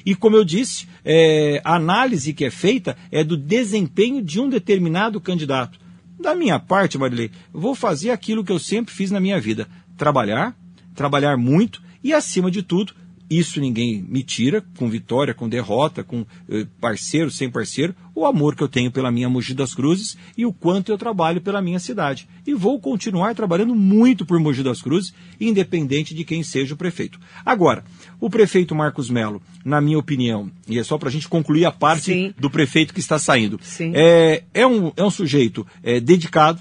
E 0.05 0.15
como 0.15 0.37
eu 0.37 0.45
disse, 0.45 0.89
é, 1.05 1.61
a 1.65 1.75
análise 1.75 2.33
que 2.33 2.45
é 2.45 2.51
feita 2.51 2.97
é 3.11 3.25
do 3.25 3.37
desempenho 3.37 4.23
de 4.23 4.41
um 4.41 4.49
determinado 4.49 5.21
candidato. 5.21 5.79
Da 6.19 6.35
minha 6.35 6.59
parte, 6.59 6.97
Marilei, 6.97 7.31
vou 7.53 7.75
fazer 7.75 8.11
aquilo 8.11 8.45
que 8.45 8.53
eu 8.53 8.59
sempre 8.59 8.95
fiz 8.95 9.11
na 9.11 9.21
minha 9.21 9.41
vida: 9.41 9.69
trabalhar, 9.97 10.57
trabalhar 10.95 11.37
muito 11.37 11.83
e, 12.03 12.13
acima 12.13 12.51
de 12.51 12.63
tudo, 12.63 12.95
isso 13.29 13.61
ninguém 13.61 14.05
me 14.09 14.23
tira, 14.23 14.65
com 14.77 14.89
vitória, 14.89 15.35
com 15.35 15.49
derrota, 15.49 16.05
com 16.05 16.25
eh, 16.49 16.67
parceiro, 16.81 17.31
sem 17.31 17.51
parceiro, 17.51 17.95
o 18.15 18.25
amor 18.25 18.55
que 18.55 18.63
eu 18.63 18.69
tenho 18.69 18.91
pela 18.91 19.11
minha 19.11 19.29
Mogi 19.29 19.53
das 19.53 19.75
Cruzes 19.75 20.17
e 20.39 20.47
o 20.47 20.53
quanto 20.53 20.91
eu 20.91 20.97
trabalho 20.97 21.41
pela 21.41 21.61
minha 21.61 21.79
cidade. 21.79 22.29
E 22.47 22.55
vou 22.55 22.81
continuar 22.81 23.35
trabalhando 23.35 23.75
muito 23.75 24.25
por 24.25 24.39
Mogi 24.39 24.63
das 24.63 24.81
Cruzes, 24.81 25.13
independente 25.41 26.15
de 26.15 26.25
quem 26.25 26.43
seja 26.43 26.75
o 26.75 26.77
prefeito. 26.77 27.19
Agora, 27.45 27.85
o 28.21 28.31
prefeito 28.31 28.75
Marcos 28.75 29.11
Melo, 29.11 29.43
na 29.65 29.81
minha 29.81 29.99
opinião, 29.99 30.51
e 30.69 30.79
é 30.79 30.85
só 30.85 30.97
para 30.97 31.09
a 31.09 31.13
gente 31.13 31.29
concluir 31.29 31.65
a 31.65 31.73
parte 31.73 32.13
Sim. 32.13 32.35
do 32.39 32.49
prefeito 32.49 32.95
que 32.95 33.01
está 33.01 33.19
saindo, 33.19 33.61
é, 33.93 34.45
é, 34.55 34.67
um, 34.67 34.93
é 34.97 35.03
um 35.03 35.11
sujeito 35.11 35.67
é, 35.83 35.99
dedicado, 35.99 36.61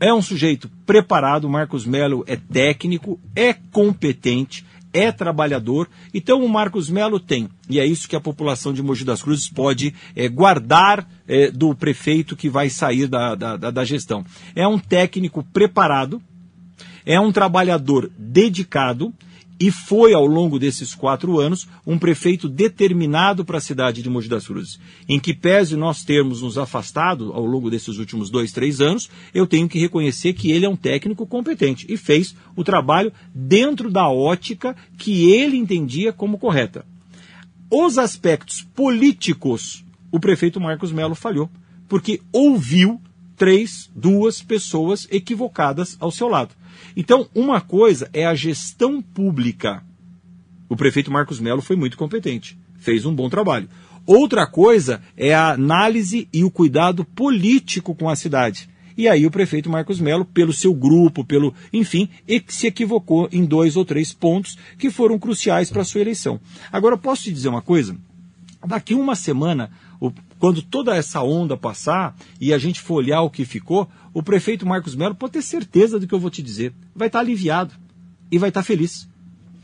é 0.00 0.12
um 0.12 0.20
sujeito 0.20 0.68
preparado, 0.84 1.48
Marcos 1.48 1.86
Melo 1.86 2.24
é 2.26 2.36
técnico, 2.36 3.18
é 3.34 3.54
competente, 3.54 4.64
é 4.94 5.10
trabalhador. 5.10 5.88
Então 6.14 6.42
o 6.42 6.48
Marcos 6.48 6.88
Melo 6.88 7.18
tem, 7.18 7.48
e 7.68 7.80
é 7.80 7.84
isso 7.84 8.08
que 8.08 8.16
a 8.16 8.20
população 8.20 8.72
de 8.72 8.82
Mogi 8.82 9.04
das 9.04 9.22
Cruzes 9.22 9.50
pode 9.50 9.92
é, 10.14 10.28
guardar 10.28 11.06
é, 11.26 11.50
do 11.50 11.74
prefeito 11.74 12.36
que 12.36 12.48
vai 12.48 12.70
sair 12.70 13.08
da, 13.08 13.34
da, 13.34 13.56
da 13.56 13.84
gestão. 13.84 14.24
É 14.54 14.66
um 14.66 14.78
técnico 14.78 15.42
preparado, 15.52 16.22
é 17.04 17.18
um 17.18 17.32
trabalhador 17.32 18.10
dedicado 18.16 19.12
e 19.58 19.70
foi, 19.70 20.12
ao 20.12 20.26
longo 20.26 20.58
desses 20.58 20.94
quatro 20.94 21.38
anos, 21.38 21.68
um 21.86 21.98
prefeito 21.98 22.48
determinado 22.48 23.44
para 23.44 23.58
a 23.58 23.60
cidade 23.60 24.02
de 24.02 24.10
Mogi 24.10 24.28
das 24.28 24.46
Cruzes. 24.46 24.80
Em 25.08 25.20
que 25.20 25.32
pese 25.32 25.76
nós 25.76 26.02
termos 26.02 26.42
nos 26.42 26.58
afastado 26.58 27.32
ao 27.32 27.44
longo 27.44 27.70
desses 27.70 27.98
últimos 27.98 28.30
dois, 28.30 28.52
três 28.52 28.80
anos, 28.80 29.08
eu 29.32 29.46
tenho 29.46 29.68
que 29.68 29.78
reconhecer 29.78 30.32
que 30.32 30.50
ele 30.50 30.66
é 30.66 30.68
um 30.68 30.76
técnico 30.76 31.26
competente 31.26 31.86
e 31.88 31.96
fez 31.96 32.34
o 32.56 32.64
trabalho 32.64 33.12
dentro 33.32 33.90
da 33.90 34.08
ótica 34.08 34.76
que 34.98 35.30
ele 35.30 35.56
entendia 35.56 36.12
como 36.12 36.38
correta. 36.38 36.84
Os 37.70 37.96
aspectos 37.96 38.62
políticos, 38.74 39.84
o 40.10 40.18
prefeito 40.18 40.60
Marcos 40.60 40.92
Melo 40.92 41.14
falhou, 41.14 41.48
porque 41.88 42.20
ouviu 42.32 43.00
três, 43.36 43.90
duas 43.94 44.42
pessoas 44.42 45.06
equivocadas 45.10 45.96
ao 46.00 46.10
seu 46.10 46.28
lado. 46.28 46.54
Então, 46.96 47.28
uma 47.34 47.60
coisa 47.60 48.08
é 48.12 48.26
a 48.26 48.34
gestão 48.34 49.00
pública. 49.02 49.82
O 50.68 50.76
prefeito 50.76 51.10
Marcos 51.10 51.40
Melo 51.40 51.62
foi 51.62 51.76
muito 51.76 51.96
competente, 51.96 52.58
fez 52.78 53.04
um 53.04 53.14
bom 53.14 53.28
trabalho. 53.28 53.68
Outra 54.06 54.46
coisa 54.46 55.00
é 55.16 55.34
a 55.34 55.52
análise 55.52 56.28
e 56.32 56.44
o 56.44 56.50
cuidado 56.50 57.04
político 57.04 57.94
com 57.94 58.08
a 58.08 58.16
cidade. 58.16 58.68
E 58.96 59.08
aí 59.08 59.26
o 59.26 59.30
prefeito 59.30 59.68
Marcos 59.68 60.00
Melo, 60.00 60.24
pelo 60.24 60.52
seu 60.52 60.72
grupo, 60.72 61.24
pelo, 61.24 61.52
enfim, 61.72 62.08
se 62.46 62.66
equivocou 62.66 63.28
em 63.32 63.44
dois 63.44 63.76
ou 63.76 63.84
três 63.84 64.12
pontos 64.12 64.56
que 64.78 64.90
foram 64.90 65.18
cruciais 65.18 65.70
para 65.70 65.82
a 65.82 65.84
sua 65.84 66.00
eleição. 66.00 66.40
Agora, 66.70 66.96
posso 66.96 67.24
te 67.24 67.32
dizer 67.32 67.48
uma 67.48 67.62
coisa? 67.62 67.96
Daqui 68.64 68.94
uma 68.94 69.16
semana, 69.16 69.70
quando 70.38 70.62
toda 70.62 70.94
essa 70.94 71.22
onda 71.22 71.56
passar 71.56 72.16
e 72.40 72.52
a 72.52 72.58
gente 72.58 72.80
for 72.80 72.94
olhar 72.94 73.22
o 73.22 73.30
que 73.30 73.44
ficou, 73.44 73.88
o 74.14 74.22
prefeito 74.22 74.64
Marcos 74.64 74.94
Melo 74.94 75.14
pode 75.14 75.32
ter 75.32 75.42
certeza 75.42 75.98
do 75.98 76.06
que 76.06 76.14
eu 76.14 76.20
vou 76.20 76.30
te 76.30 76.40
dizer. 76.40 76.72
Vai 76.94 77.08
estar 77.08 77.18
aliviado 77.18 77.74
e 78.30 78.38
vai 78.38 78.48
estar 78.48 78.62
feliz. 78.62 79.08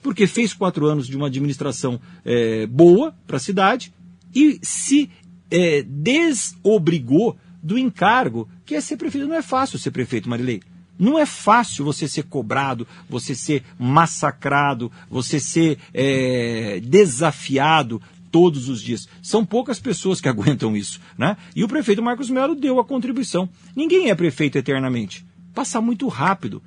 Porque 0.03 0.26
fez 0.26 0.53
quatro 0.53 0.86
anos 0.86 1.07
de 1.07 1.16
uma 1.16 1.28
administração 1.28 2.01
é, 2.24 2.66
boa 2.66 3.14
para 3.28 3.36
a 3.36 3.40
cidade 3.40 3.94
e 4.34 4.59
se 4.61 5.09
é, 5.51 5.82
desobrigou 5.82 7.36
do 7.62 7.78
encargo 7.78 8.48
que 8.66 8.74
é 8.74 8.80
ser 8.80 8.96
prefeito. 8.96 9.28
Não 9.28 9.36
é 9.36 9.42
fácil 9.42 9.78
ser 9.78 9.92
prefeito, 9.92 10.28
Marilei. 10.28 10.61
Não 10.98 11.18
é 11.18 11.24
fácil 11.24 11.84
você 11.84 12.07
ser 12.07 12.24
cobrado, 12.24 12.86
você 13.09 13.34
ser 13.34 13.62
massacrado, 13.78 14.92
você 15.09 15.38
ser 15.40 15.78
é, 15.94 16.80
desafiado 16.82 18.03
todos 18.30 18.68
os 18.68 18.80
dias. 18.82 19.08
São 19.22 19.44
poucas 19.44 19.78
pessoas 19.78 20.20
que 20.20 20.28
aguentam 20.30 20.76
isso. 20.76 21.00
Né? 21.16 21.36
E 21.54 21.64
o 21.64 21.68
prefeito 21.68 22.02
Marcos 22.02 22.30
Melo 22.30 22.54
deu 22.54 22.78
a 22.78 22.84
contribuição. 22.84 23.48
Ninguém 23.74 24.10
é 24.10 24.14
prefeito 24.14 24.58
eternamente. 24.58 25.24
Passa 25.54 25.80
muito 25.80 26.08
rápido. 26.08 26.62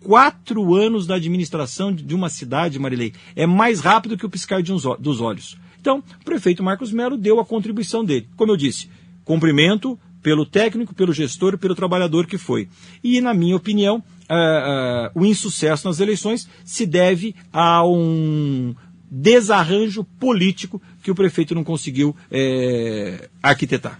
Quatro 0.00 0.74
anos 0.74 1.06
da 1.06 1.16
administração 1.16 1.92
de 1.92 2.14
uma 2.14 2.28
cidade, 2.28 2.78
Marilei, 2.78 3.12
é 3.34 3.46
mais 3.46 3.80
rápido 3.80 4.16
que 4.16 4.24
o 4.24 4.30
piscar 4.30 4.62
de 4.62 4.72
uns, 4.72 4.84
dos 4.98 5.20
olhos. 5.20 5.58
Então, 5.80 6.02
o 6.20 6.24
prefeito 6.24 6.62
Marcos 6.62 6.92
Melo 6.92 7.16
deu 7.16 7.40
a 7.40 7.44
contribuição 7.44 8.04
dele. 8.04 8.28
Como 8.36 8.52
eu 8.52 8.56
disse, 8.56 8.88
cumprimento 9.24 9.98
pelo 10.22 10.44
técnico, 10.44 10.94
pelo 10.94 11.12
gestor 11.12 11.58
pelo 11.58 11.74
trabalhador 11.74 12.26
que 12.26 12.38
foi. 12.38 12.68
E, 13.02 13.20
na 13.20 13.32
minha 13.32 13.56
opinião, 13.56 13.96
uh, 13.96 15.10
uh, 15.16 15.20
o 15.20 15.24
insucesso 15.24 15.86
nas 15.86 16.00
eleições 16.00 16.48
se 16.64 16.86
deve 16.86 17.34
a 17.52 17.86
um 17.86 18.74
desarranjo 19.10 20.04
político 20.04 20.82
que 21.08 21.12
o 21.12 21.14
prefeito 21.14 21.54
não 21.54 21.64
conseguiu 21.64 22.14
é, 22.30 23.30
arquitetar. 23.42 23.98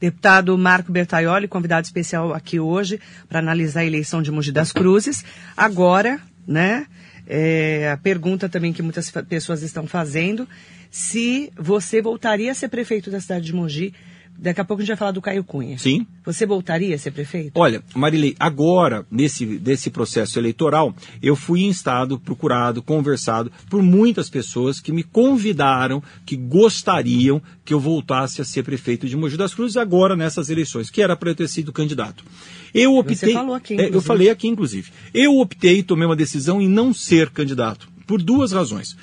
Deputado 0.00 0.58
Marco 0.58 0.90
Bertaioli, 0.90 1.46
convidado 1.46 1.84
especial 1.84 2.34
aqui 2.34 2.58
hoje 2.58 3.00
para 3.28 3.38
analisar 3.38 3.82
a 3.82 3.84
eleição 3.84 4.20
de 4.20 4.32
Mogi 4.32 4.50
das 4.50 4.72
Cruzes. 4.72 5.24
Agora, 5.56 6.18
né, 6.44 6.86
é, 7.28 7.92
a 7.92 7.96
pergunta 7.96 8.48
também 8.48 8.72
que 8.72 8.82
muitas 8.82 9.08
pessoas 9.28 9.62
estão 9.62 9.86
fazendo, 9.86 10.48
se 10.90 11.52
você 11.56 12.02
voltaria 12.02 12.50
a 12.50 12.54
ser 12.56 12.70
prefeito 12.70 13.08
da 13.08 13.20
cidade 13.20 13.46
de 13.46 13.54
Mogi 13.54 13.94
Daqui 14.38 14.60
a 14.60 14.64
pouco 14.64 14.82
a 14.82 14.84
gente 14.84 14.90
vai 14.90 14.96
falar 14.96 15.12
do 15.12 15.22
Caio 15.22 15.42
Cunha. 15.42 15.78
Sim. 15.78 16.06
Você 16.24 16.44
voltaria 16.44 16.94
a 16.94 16.98
ser 16.98 17.10
prefeito? 17.10 17.52
Olha, 17.54 17.82
Marilei, 17.94 18.34
agora, 18.38 19.06
nesse 19.10 19.46
desse 19.46 19.90
processo 19.90 20.38
eleitoral, 20.38 20.94
eu 21.22 21.34
fui 21.34 21.62
instado, 21.62 22.18
procurado, 22.18 22.82
conversado 22.82 23.50
por 23.70 23.82
muitas 23.82 24.28
pessoas 24.28 24.80
que 24.80 24.92
me 24.92 25.02
convidaram, 25.02 26.02
que 26.24 26.36
gostariam 26.36 27.40
que 27.64 27.72
eu 27.72 27.80
voltasse 27.80 28.40
a 28.40 28.44
ser 28.44 28.62
prefeito 28.62 29.08
de 29.08 29.16
Mogi 29.16 29.36
das 29.36 29.54
Cruzes 29.54 29.76
agora 29.76 30.14
nessas 30.14 30.50
eleições, 30.50 30.90
que 30.90 31.02
era 31.02 31.16
para 31.16 31.30
eu 31.30 31.34
ter 31.34 31.48
sido 31.48 31.72
candidato. 31.72 32.24
Eu 32.74 32.96
optei. 32.96 33.16
Você 33.16 33.32
falou 33.32 33.54
aqui, 33.54 33.74
é, 33.80 33.88
Eu 33.88 34.02
falei 34.02 34.28
aqui, 34.28 34.48
inclusive. 34.48 34.90
Eu 35.14 35.38
optei, 35.38 35.82
tomei 35.82 36.06
uma 36.06 36.16
decisão 36.16 36.60
em 36.60 36.68
não 36.68 36.92
ser 36.92 37.30
candidato, 37.30 37.88
por 38.06 38.22
duas 38.22 38.52
razões. 38.52 38.96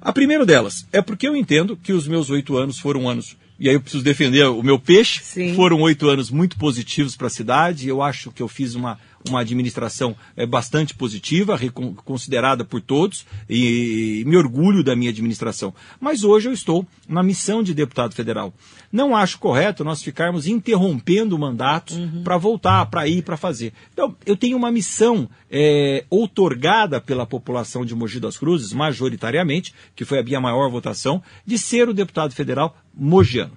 A 0.00 0.12
primeira 0.12 0.46
delas 0.46 0.86
é 0.92 1.02
porque 1.02 1.28
eu 1.28 1.36
entendo 1.36 1.76
que 1.76 1.92
os 1.92 2.08
meus 2.08 2.30
oito 2.30 2.56
anos 2.56 2.78
foram 2.78 3.08
anos 3.08 3.36
e 3.60 3.68
aí 3.68 3.74
eu 3.74 3.80
preciso 3.80 4.02
defender 4.02 4.46
o 4.46 4.62
meu 4.62 4.78
peixe. 4.78 5.20
Sim. 5.22 5.54
Foram 5.54 5.82
oito 5.82 6.08
anos 6.08 6.30
muito 6.30 6.56
positivos 6.56 7.14
para 7.14 7.26
a 7.26 7.30
cidade. 7.30 7.86
Eu 7.86 8.00
acho 8.00 8.32
que 8.32 8.42
eu 8.42 8.48
fiz 8.48 8.74
uma, 8.74 8.98
uma 9.28 9.40
administração 9.40 10.16
é, 10.36 10.46
bastante 10.46 10.94
positiva, 10.94 11.58
considerada 12.04 12.64
por 12.64 12.80
todos, 12.80 13.26
e, 13.48 14.20
e, 14.20 14.24
me 14.24 14.36
orgulho 14.36 14.82
da 14.82 14.96
minha 14.96 15.10
administração. 15.10 15.74
Mas 16.00 16.24
hoje 16.24 16.48
eu 16.48 16.52
estou 16.52 16.86
na 17.08 17.22
missão 17.22 17.62
de 17.62 17.74
deputado 17.74 18.14
federal. 18.14 18.52
Não 18.90 19.14
acho 19.14 19.38
correto 19.38 19.84
nós 19.84 20.02
ficarmos 20.02 20.46
interrompendo 20.46 21.38
mandatos 21.38 21.96
uhum. 21.96 22.22
para 22.22 22.38
voltar, 22.38 22.86
para 22.86 23.06
ir, 23.06 23.22
para 23.22 23.36
fazer. 23.36 23.72
Então, 23.92 24.16
eu 24.24 24.36
tenho 24.36 24.56
uma 24.56 24.70
missão 24.70 25.28
é, 25.50 26.04
outorgada 26.08 27.00
pela 27.00 27.26
população 27.26 27.84
de 27.84 27.94
Mogi 27.94 28.20
das 28.20 28.38
Cruzes, 28.38 28.72
majoritariamente, 28.72 29.74
que 29.94 30.04
foi 30.04 30.18
a 30.18 30.22
minha 30.22 30.40
maior 30.40 30.70
votação, 30.70 31.22
de 31.44 31.58
ser 31.58 31.88
o 31.88 31.94
deputado 31.94 32.34
federal 32.34 32.76
mogiano. 32.94 33.52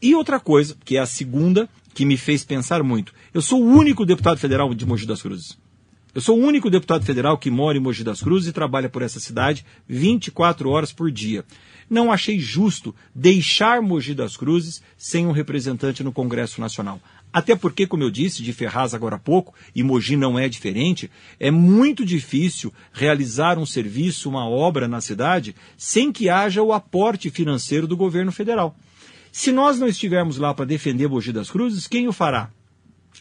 E 0.00 0.14
outra 0.14 0.38
coisa, 0.38 0.76
que 0.84 0.96
é 0.96 1.00
a 1.00 1.06
segunda, 1.06 1.68
que 1.98 2.04
me 2.04 2.16
fez 2.16 2.44
pensar 2.44 2.80
muito. 2.84 3.12
Eu 3.34 3.42
sou 3.42 3.60
o 3.60 3.66
único 3.66 4.06
deputado 4.06 4.38
federal 4.38 4.72
de 4.72 4.86
Mogi 4.86 5.04
das 5.04 5.20
Cruzes. 5.20 5.58
Eu 6.14 6.20
sou 6.20 6.38
o 6.38 6.40
único 6.40 6.70
deputado 6.70 7.04
federal 7.04 7.36
que 7.36 7.50
mora 7.50 7.76
em 7.76 7.80
Mogi 7.80 8.04
das 8.04 8.22
Cruzes 8.22 8.48
e 8.48 8.52
trabalha 8.52 8.88
por 8.88 9.02
essa 9.02 9.18
cidade 9.18 9.66
24 9.88 10.70
horas 10.70 10.92
por 10.92 11.10
dia. 11.10 11.44
Não 11.90 12.12
achei 12.12 12.38
justo 12.38 12.94
deixar 13.12 13.82
Mogi 13.82 14.14
das 14.14 14.36
Cruzes 14.36 14.80
sem 14.96 15.26
um 15.26 15.32
representante 15.32 16.04
no 16.04 16.12
Congresso 16.12 16.60
Nacional. 16.60 17.00
Até 17.32 17.56
porque, 17.56 17.84
como 17.84 18.04
eu 18.04 18.12
disse 18.12 18.44
de 18.44 18.52
Ferraz 18.52 18.94
agora 18.94 19.16
há 19.16 19.18
pouco, 19.18 19.52
e 19.74 19.82
Mogi 19.82 20.16
não 20.16 20.38
é 20.38 20.48
diferente, 20.48 21.10
é 21.40 21.50
muito 21.50 22.04
difícil 22.04 22.72
realizar 22.92 23.58
um 23.58 23.66
serviço, 23.66 24.28
uma 24.28 24.48
obra 24.48 24.86
na 24.86 25.00
cidade, 25.00 25.52
sem 25.76 26.12
que 26.12 26.28
haja 26.28 26.62
o 26.62 26.72
aporte 26.72 27.28
financeiro 27.28 27.88
do 27.88 27.96
governo 27.96 28.30
federal. 28.30 28.76
Se 29.38 29.52
nós 29.52 29.78
não 29.78 29.86
estivermos 29.86 30.36
lá 30.36 30.52
para 30.52 30.64
defender 30.64 31.06
Mogi 31.06 31.32
das 31.32 31.48
Cruzes, 31.48 31.86
quem 31.86 32.08
o 32.08 32.12
fará? 32.12 32.50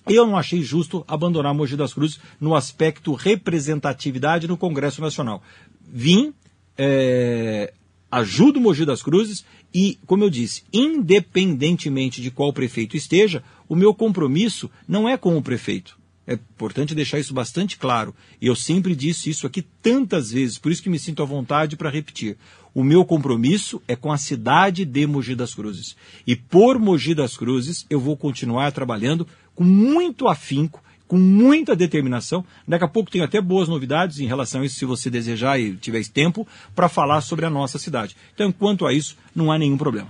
Eu 0.09 0.25
não 0.25 0.35
achei 0.35 0.63
justo 0.63 1.05
abandonar 1.07 1.53
Mogi 1.53 1.75
das 1.75 1.93
Cruzes 1.93 2.19
no 2.41 2.55
aspecto 2.55 3.13
representatividade 3.13 4.47
no 4.47 4.57
Congresso 4.57 4.99
Nacional. 4.99 5.43
Vim, 5.79 6.33
é, 6.75 7.71
ajudo 8.09 8.59
Mogi 8.59 8.83
das 8.83 9.03
Cruzes 9.03 9.45
e, 9.71 9.99
como 10.07 10.23
eu 10.23 10.29
disse, 10.31 10.63
independentemente 10.73 12.19
de 12.19 12.31
qual 12.31 12.51
prefeito 12.51 12.97
esteja, 12.97 13.43
o 13.69 13.75
meu 13.75 13.93
compromisso 13.93 14.71
não 14.87 15.07
é 15.07 15.17
com 15.17 15.37
o 15.37 15.43
prefeito. 15.43 15.99
É 16.27 16.33
importante 16.33 16.93
deixar 16.93 17.19
isso 17.19 17.33
bastante 17.33 17.77
claro. 17.77 18.13
E 18.41 18.47
eu 18.47 18.55
sempre 18.55 18.93
disse 18.93 19.29
isso 19.29 19.47
aqui 19.47 19.61
tantas 19.81 20.29
vezes, 20.31 20.57
por 20.57 20.71
isso 20.71 20.83
que 20.83 20.89
me 20.89 20.99
sinto 20.99 21.23
à 21.23 21.25
vontade 21.25 21.77
para 21.77 21.89
repetir. 21.89 22.35
O 22.75 22.83
meu 22.83 23.05
compromisso 23.05 23.81
é 23.87 23.95
com 23.95 24.11
a 24.11 24.17
cidade 24.17 24.83
de 24.83 25.07
Mogi 25.07 25.35
das 25.35 25.55
Cruzes. 25.55 25.95
E 26.27 26.35
por 26.35 26.77
Mogi 26.77 27.15
das 27.15 27.37
Cruzes 27.37 27.85
eu 27.89 27.99
vou 27.99 28.17
continuar 28.17 28.71
trabalhando 28.73 29.25
com 29.55 29.63
muito 29.63 30.27
afinco, 30.27 30.83
com 31.07 31.17
muita 31.17 31.75
determinação. 31.75 32.45
Daqui 32.67 32.83
a 32.83 32.89
pouco 32.89 33.09
tenho 33.09 33.23
até 33.23 33.39
boas 33.39 33.69
novidades 33.69 34.19
em 34.19 34.27
relação 34.27 34.61
a 34.61 34.65
isso, 34.65 34.75
se 34.75 34.85
você 34.85 35.09
desejar 35.09 35.57
e 35.57 35.75
tiver 35.77 36.05
tempo, 36.07 36.45
para 36.75 36.89
falar 36.89 37.21
sobre 37.21 37.45
a 37.45 37.49
nossa 37.49 37.79
cidade. 37.79 38.17
Então, 38.35 38.51
quanto 38.51 38.85
a 38.85 38.93
isso, 38.93 39.15
não 39.33 39.49
há 39.49 39.57
nenhum 39.57 39.77
problema. 39.77 40.09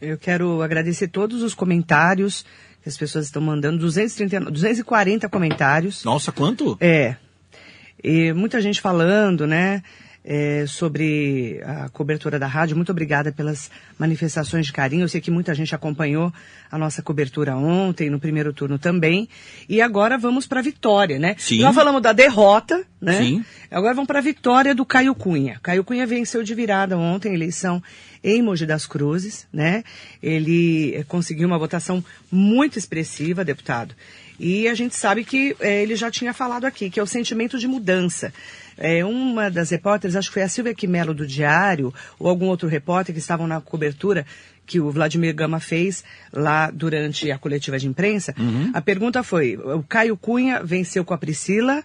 Eu 0.00 0.16
quero 0.16 0.62
agradecer 0.62 1.08
todos 1.08 1.42
os 1.42 1.54
comentários 1.54 2.44
as 2.88 2.96
pessoas 2.96 3.26
estão 3.26 3.42
mandando, 3.42 3.78
230, 3.78 4.50
240 4.50 5.28
comentários. 5.28 6.04
Nossa, 6.04 6.32
quanto? 6.32 6.76
É. 6.80 7.16
E 8.02 8.32
muita 8.32 8.60
gente 8.60 8.80
falando, 8.80 9.46
né? 9.46 9.82
É, 10.24 10.66
sobre 10.66 11.60
a 11.64 11.88
cobertura 11.88 12.38
da 12.38 12.46
rádio. 12.46 12.76
Muito 12.76 12.92
obrigada 12.92 13.32
pelas 13.32 13.70
manifestações 13.98 14.66
de 14.66 14.72
carinho. 14.72 15.04
Eu 15.04 15.08
sei 15.08 15.22
que 15.22 15.30
muita 15.30 15.54
gente 15.54 15.74
acompanhou 15.74 16.30
a 16.70 16.76
nossa 16.76 17.00
cobertura 17.00 17.56
ontem, 17.56 18.10
no 18.10 18.20
primeiro 18.20 18.52
turno 18.52 18.78
também. 18.78 19.26
E 19.68 19.80
agora 19.80 20.18
vamos 20.18 20.46
para 20.46 20.60
a 20.60 20.62
vitória, 20.62 21.18
né? 21.18 21.34
Sim. 21.38 21.60
Nós 21.60 21.74
falamos 21.74 22.02
da 22.02 22.12
derrota, 22.12 22.84
né? 23.00 23.18
Sim. 23.22 23.44
Agora 23.70 23.94
vamos 23.94 24.06
para 24.06 24.18
a 24.18 24.22
vitória 24.22 24.74
do 24.74 24.84
Caio 24.84 25.14
Cunha. 25.14 25.58
Caio 25.62 25.82
Cunha 25.82 26.06
venceu 26.06 26.42
de 26.42 26.54
virada 26.54 26.98
ontem 26.98 27.32
a 27.32 27.34
eleição 27.34 27.82
em 28.22 28.42
Mogi 28.42 28.66
das 28.66 28.86
Cruzes, 28.86 29.46
né? 29.52 29.84
Ele 30.22 30.94
eh, 30.94 31.04
conseguiu 31.04 31.46
uma 31.46 31.58
votação 31.58 32.04
muito 32.30 32.78
expressiva, 32.78 33.44
deputado. 33.44 33.94
E 34.38 34.68
a 34.68 34.74
gente 34.74 34.94
sabe 34.94 35.24
que 35.24 35.56
eh, 35.60 35.82
ele 35.82 35.96
já 35.96 36.10
tinha 36.10 36.32
falado 36.32 36.64
aqui, 36.64 36.90
que 36.90 37.00
é 37.00 37.02
o 37.02 37.06
sentimento 37.06 37.58
de 37.58 37.66
mudança. 37.66 38.32
É, 38.78 39.04
uma 39.04 39.50
das 39.50 39.70
repórteres, 39.70 40.14
acho 40.14 40.28
que 40.28 40.34
foi 40.34 40.42
a 40.42 40.48
Silvia 40.48 40.74
Quimelo 40.74 41.12
do 41.12 41.26
Diário, 41.26 41.92
ou 42.18 42.28
algum 42.28 42.46
outro 42.46 42.68
repórter 42.68 43.12
que 43.12 43.18
estavam 43.20 43.46
na 43.46 43.60
cobertura 43.60 44.24
que 44.64 44.78
o 44.78 44.90
Vladimir 44.90 45.34
Gama 45.34 45.58
fez 45.58 46.04
lá 46.32 46.70
durante 46.70 47.30
a 47.30 47.38
coletiva 47.38 47.78
de 47.78 47.88
imprensa, 47.88 48.34
a 48.74 48.80
pergunta 48.82 49.22
foi, 49.22 49.56
o 49.56 49.82
Caio 49.82 50.16
Cunha 50.16 50.62
venceu 50.62 51.04
com 51.04 51.14
a 51.14 51.18
Priscila, 51.18 51.82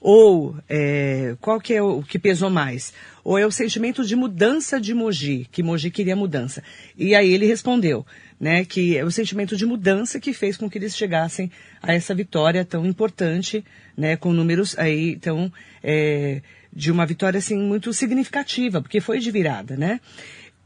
ou 0.00 0.56
é, 0.68 1.34
qual 1.40 1.60
que 1.60 1.72
é 1.72 1.82
o 1.82 2.02
que 2.02 2.18
pesou 2.18 2.50
mais? 2.50 2.92
Ou 3.24 3.38
é 3.38 3.46
o 3.46 3.50
sentimento 3.50 4.04
de 4.04 4.14
mudança 4.14 4.78
de 4.78 4.92
Mogi, 4.92 5.48
que 5.50 5.62
Mogi 5.62 5.90
queria 5.90 6.14
mudança? 6.14 6.62
E 6.96 7.14
aí 7.14 7.32
ele 7.32 7.46
respondeu, 7.46 8.06
né, 8.38 8.64
que 8.64 8.96
é 8.96 9.04
o 9.04 9.10
sentimento 9.10 9.56
de 9.56 9.64
mudança 9.64 10.20
que 10.20 10.34
fez 10.34 10.58
com 10.58 10.68
que 10.68 10.76
eles 10.76 10.94
chegassem 10.94 11.50
a 11.82 11.94
essa 11.94 12.14
vitória 12.14 12.64
tão 12.64 12.84
importante, 12.84 13.64
né, 13.96 14.14
com 14.14 14.32
números 14.32 14.78
aí 14.78 15.16
tão 15.16 15.50
é, 15.82 16.42
de 16.70 16.92
uma 16.92 17.06
vitória 17.06 17.38
assim 17.38 17.56
muito 17.56 17.92
significativa, 17.94 18.82
porque 18.82 19.00
foi 19.00 19.18
de 19.18 19.30
virada, 19.30 19.76
né? 19.76 20.00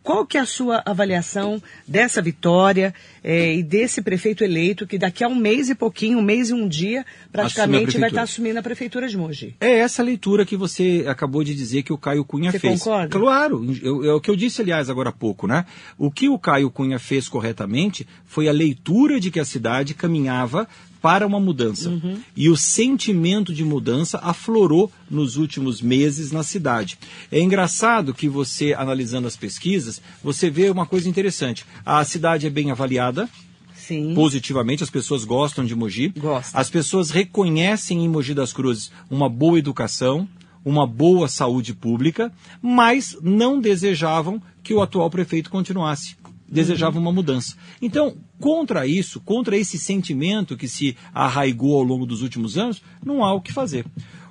Qual 0.09 0.25
que 0.25 0.39
é 0.39 0.41
a 0.41 0.47
sua 0.47 0.83
avaliação 0.87 1.63
dessa 1.87 2.23
vitória 2.23 2.95
eh, 3.23 3.57
e 3.57 3.63
desse 3.63 4.01
prefeito 4.01 4.43
eleito 4.43 4.87
que 4.87 4.97
daqui 4.97 5.23
a 5.23 5.29
um 5.29 5.35
mês 5.35 5.69
e 5.69 5.75
pouquinho, 5.75 6.17
um 6.17 6.23
mês 6.23 6.49
e 6.49 6.55
um 6.55 6.67
dia, 6.67 7.05
praticamente 7.31 7.99
vai 7.99 8.09
estar 8.09 8.23
assumindo 8.23 8.59
a 8.59 8.63
prefeitura 8.63 9.07
de 9.07 9.19
Mogi? 9.19 9.55
É 9.61 9.81
essa 9.81 10.03
leitura 10.03 10.47
que 10.47 10.57
você 10.57 11.05
acabou 11.07 11.45
de 11.45 11.55
dizer 11.55 11.83
que 11.83 11.93
o 11.93 11.99
Caio 11.99 12.25
Cunha 12.25 12.51
Você 12.51 12.59
fez. 12.59 12.81
concorda? 12.81 13.19
Claro, 13.19 13.63
é 14.03 14.15
o 14.15 14.19
que 14.19 14.31
eu 14.31 14.37
disse, 14.37 14.63
aliás, 14.63 14.89
agora 14.89 15.11
há 15.11 15.13
pouco, 15.13 15.47
né? 15.47 15.67
O 15.99 16.11
que 16.11 16.27
o 16.27 16.39
Caio 16.39 16.71
Cunha 16.71 16.99
fez 16.99 17.29
corretamente 17.29 18.09
foi 18.25 18.49
a 18.49 18.53
leitura 18.53 19.21
de 19.21 19.31
que 19.31 19.39
a 19.39 19.45
cidade 19.45 19.93
caminhava 19.93 20.67
para 21.01 21.27
uma 21.27 21.41
mudança. 21.41 21.91
Uhum. 21.91 22.21
E 22.37 22.49
o 22.49 22.57
sentimento 22.57 23.53
de 23.53 23.65
mudança 23.65 24.19
aflorou 24.19 24.91
nos 25.11 25.37
últimos 25.37 25.81
meses 25.81 26.33
na 26.33 26.43
cidade. 26.43 26.99
É 27.31 27.41
engraçado 27.41 28.15
que 28.15 28.29
você, 28.29 28.75
analisando 28.75 29.27
as 29.29 29.37
pesquisas, 29.37 30.01
você 30.23 30.51
vê 30.51 30.71
uma 30.71 30.87
coisa 30.87 31.09
interessante. 31.09 31.65
A 31.85 32.05
cidade 32.05 32.47
é 32.47 32.51
bem 32.51 32.71
avaliada, 32.71 33.29
Sim. 33.75 34.15
positivamente, 34.15 34.83
as 34.83 34.91
pessoas 34.91 35.25
gostam 35.25 35.65
de 35.65 35.75
Mogi. 35.75 36.13
Gostam. 36.17 36.61
As 36.61 36.69
pessoas 36.69 37.11
reconhecem 37.11 38.05
em 38.05 38.09
Mogi 38.09 38.35
das 38.35 38.53
Cruzes 38.53 38.91
uma 39.11 39.29
boa 39.29 39.59
educação, 39.59 40.29
uma 40.65 40.87
boa 40.87 41.29
saúde 41.29 41.73
pública, 41.73 42.31
mas 42.61 43.17
não 43.23 43.61
desejavam 43.61 44.43
que 44.63 44.75
o 44.75 44.83
atual 44.83 45.09
prefeito 45.09 45.49
continuasse. 45.49 46.17
Desejavam 46.47 47.01
uma 47.01 47.13
mudança. 47.13 47.57
Então, 47.81 48.17
contra 48.39 48.87
isso, 48.87 49.21
contra 49.21 49.57
esse 49.57 49.79
sentimento 49.79 50.57
que 50.57 50.69
se 50.69 50.97
arraigou 51.13 51.77
ao 51.77 51.83
longo 51.83 52.07
dos 52.07 52.23
últimos 52.23 52.57
anos, 52.57 52.83
não 53.05 53.25
há 53.25 53.33
o 53.35 53.41
que 53.41 53.53
fazer. 53.53 53.85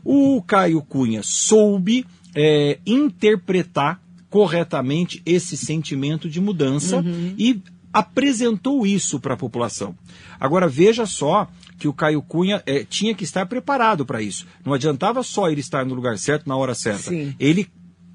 O 0.03 0.41
Caio 0.41 0.81
Cunha 0.81 1.21
soube 1.23 2.05
eh, 2.35 2.79
interpretar 2.85 4.01
corretamente 4.29 5.21
esse 5.25 5.57
sentimento 5.57 6.29
de 6.29 6.39
mudança 6.39 7.03
e 7.37 7.61
apresentou 7.91 8.85
isso 8.85 9.19
para 9.19 9.33
a 9.33 9.37
população. 9.37 9.95
Agora 10.39 10.67
veja 10.67 11.05
só 11.05 11.47
que 11.79 11.87
o 11.87 11.93
Caio 11.93 12.21
Cunha 12.21 12.61
eh, 12.65 12.85
tinha 12.87 13.13
que 13.15 13.23
estar 13.23 13.45
preparado 13.45 14.05
para 14.05 14.21
isso. 14.21 14.45
Não 14.65 14.73
adiantava 14.73 15.23
só 15.23 15.49
ele 15.49 15.61
estar 15.61 15.85
no 15.85 15.95
lugar 15.95 16.17
certo 16.17 16.47
na 16.47 16.55
hora 16.55 16.75
certa. 16.75 17.09
Sim. 17.09 17.35
Ele 17.39 17.67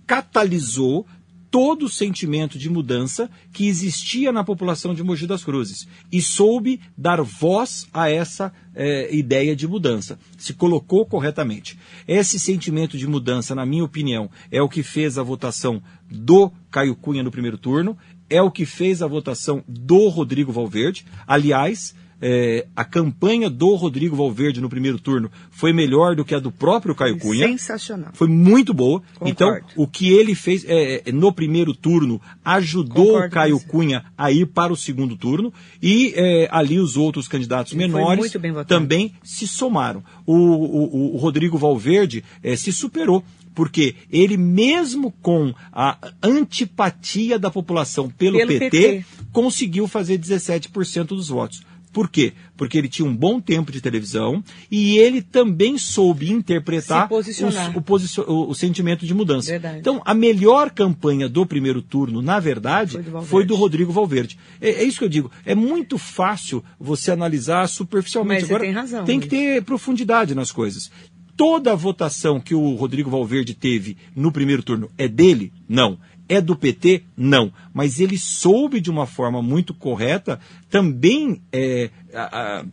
catalisou 0.06 1.06
todo 1.52 1.84
o 1.84 1.88
sentimento 1.88 2.58
de 2.58 2.70
mudança 2.70 3.30
que 3.52 3.68
existia 3.68 4.32
na 4.32 4.42
população 4.42 4.94
de 4.94 5.02
Mogi 5.02 5.26
das 5.26 5.44
Cruzes 5.44 5.86
e 6.10 6.22
soube 6.22 6.80
dar 6.96 7.20
voz 7.20 7.86
a 7.92 8.10
essa 8.10 8.50
eh, 8.74 9.14
ideia 9.14 9.54
de 9.54 9.68
mudança. 9.68 10.18
Se 10.38 10.54
colocou 10.54 11.04
corretamente. 11.04 11.78
Esse 12.08 12.38
sentimento 12.38 12.96
de 12.96 13.06
mudança, 13.06 13.54
na 13.54 13.66
minha 13.66 13.84
opinião, 13.84 14.30
é 14.50 14.62
o 14.62 14.68
que 14.68 14.82
fez 14.82 15.18
a 15.18 15.22
votação 15.22 15.82
do 16.10 16.50
Caio 16.70 16.96
Cunha 16.96 17.22
no 17.22 17.30
primeiro 17.30 17.58
turno, 17.58 17.98
é 18.30 18.40
o 18.40 18.50
que 18.50 18.64
fez 18.64 19.02
a 19.02 19.06
votação 19.06 19.62
do 19.68 20.08
Rodrigo 20.08 20.52
Valverde. 20.52 21.04
Aliás, 21.26 21.94
eh, 22.22 22.66
a 22.76 22.84
campanha 22.84 23.50
do 23.50 23.74
Rodrigo 23.74 24.14
Valverde 24.16 24.60
no 24.60 24.68
primeiro 24.68 24.98
turno 24.98 25.30
foi 25.50 25.72
melhor 25.72 26.14
do 26.14 26.24
que 26.24 26.34
a 26.34 26.38
do 26.38 26.52
próprio 26.52 26.94
Caio 26.94 27.18
Cunha. 27.18 27.48
Sensacional. 27.48 28.10
Foi 28.14 28.28
muito 28.28 28.72
boa. 28.72 29.02
Concordo. 29.18 29.28
Então, 29.30 29.60
o 29.76 29.86
que 29.88 30.08
ele 30.12 30.34
fez 30.34 30.64
é, 30.66 31.02
é, 31.08 31.12
no 31.12 31.32
primeiro 31.32 31.74
turno 31.74 32.20
ajudou 32.44 33.06
Concordo 33.06 33.26
o 33.26 33.30
Caio. 33.30 33.60
Cunha 33.60 34.04
a 34.16 34.30
ir 34.30 34.46
para 34.46 34.72
o 34.72 34.76
segundo 34.76 35.16
turno 35.16 35.52
e 35.82 36.12
é, 36.16 36.48
ali 36.50 36.78
os 36.78 36.96
outros 36.96 37.26
candidatos 37.28 37.72
Ele 37.72 37.80
menores 37.88 38.32
também 38.68 39.12
se 39.24 39.46
somaram. 39.48 40.02
O, 40.24 40.34
o- 40.34 41.14
o 41.14 41.16
Rodrigo 41.18 41.58
Valverde 41.58 42.22
é, 42.42 42.54
se 42.56 42.72
superou. 42.72 43.24
Porque 43.54 43.96
ele, 44.10 44.38
mesmo 44.38 45.12
com 45.20 45.52
a 45.70 45.98
antipatia 46.22 47.38
da 47.38 47.50
população 47.50 48.08
pelo, 48.08 48.36
Pelo 48.38 48.48
PT, 48.48 48.70
PT. 48.70 49.04
conseguiu 49.32 49.86
fazer 49.88 50.18
17% 50.18 51.08
dos 51.08 51.28
votos. 51.28 51.62
Por 51.92 52.08
quê? 52.08 52.32
Porque 52.56 52.78
ele 52.78 52.88
tinha 52.88 53.06
um 53.06 53.14
bom 53.14 53.38
tempo 53.40 53.70
de 53.70 53.80
televisão 53.80 54.42
e 54.70 54.96
ele 54.98 55.20
também 55.20 55.76
soube 55.76 56.30
interpretar 56.30 57.06
os- 57.48 57.76
o, 57.76 57.82
posicion- 57.82 58.24
o- 58.26 58.48
o 58.50 58.54
sentimento 58.54 59.04
de 59.04 59.12
mudança. 59.12 59.50
Verdade. 59.50 59.78
Então, 59.80 60.00
a 60.04 60.14
melhor 60.14 60.70
campanha 60.70 61.28
do 61.28 61.44
primeiro 61.44 61.82
turno, 61.82 62.22
na 62.22 62.40
verdade, 62.40 62.94
Foi 62.94 63.02
do 63.02 63.22
foi 63.22 63.44
do 63.44 63.54
Rodrigo 63.54 63.92
Valverde. 63.92 64.38
É, 64.60 64.70
é 64.70 64.84
isso 64.84 64.98
que 64.98 65.04
eu 65.04 65.08
digo. 65.08 65.30
É 65.44 65.54
muito 65.54 65.98
fácil 65.98 66.64
você 66.80 67.10
analisar 67.10 67.68
superficialmente. 67.68 68.40
Mas 68.42 68.48
você 68.48 68.54
Agora, 68.54 68.64
tem 68.64 68.72
razão, 68.74 69.04
tem 69.04 69.20
que 69.20 69.28
ter 69.28 69.62
profundidade 69.62 70.34
nas 70.34 70.50
coisas. 70.50 70.90
Toda 71.34 71.72
a 71.72 71.74
votação 71.74 72.38
que 72.38 72.54
o 72.54 72.74
Rodrigo 72.74 73.08
Valverde 73.10 73.54
teve 73.54 73.96
no 74.14 74.30
primeiro 74.30 74.62
turno 74.62 74.90
é 74.98 75.08
dele? 75.08 75.50
Não. 75.68 75.98
É 76.34 76.40
do 76.40 76.54
PT? 76.56 77.02
Não. 77.16 77.52
Mas 77.74 78.00
ele 78.00 78.16
soube 78.18 78.80
de 78.80 78.90
uma 78.90 79.06
forma 79.06 79.42
muito 79.42 79.74
correta 79.74 80.38
também 80.70 81.40
é, 81.52 81.90
a- 82.14 82.58
a- 82.60 82.64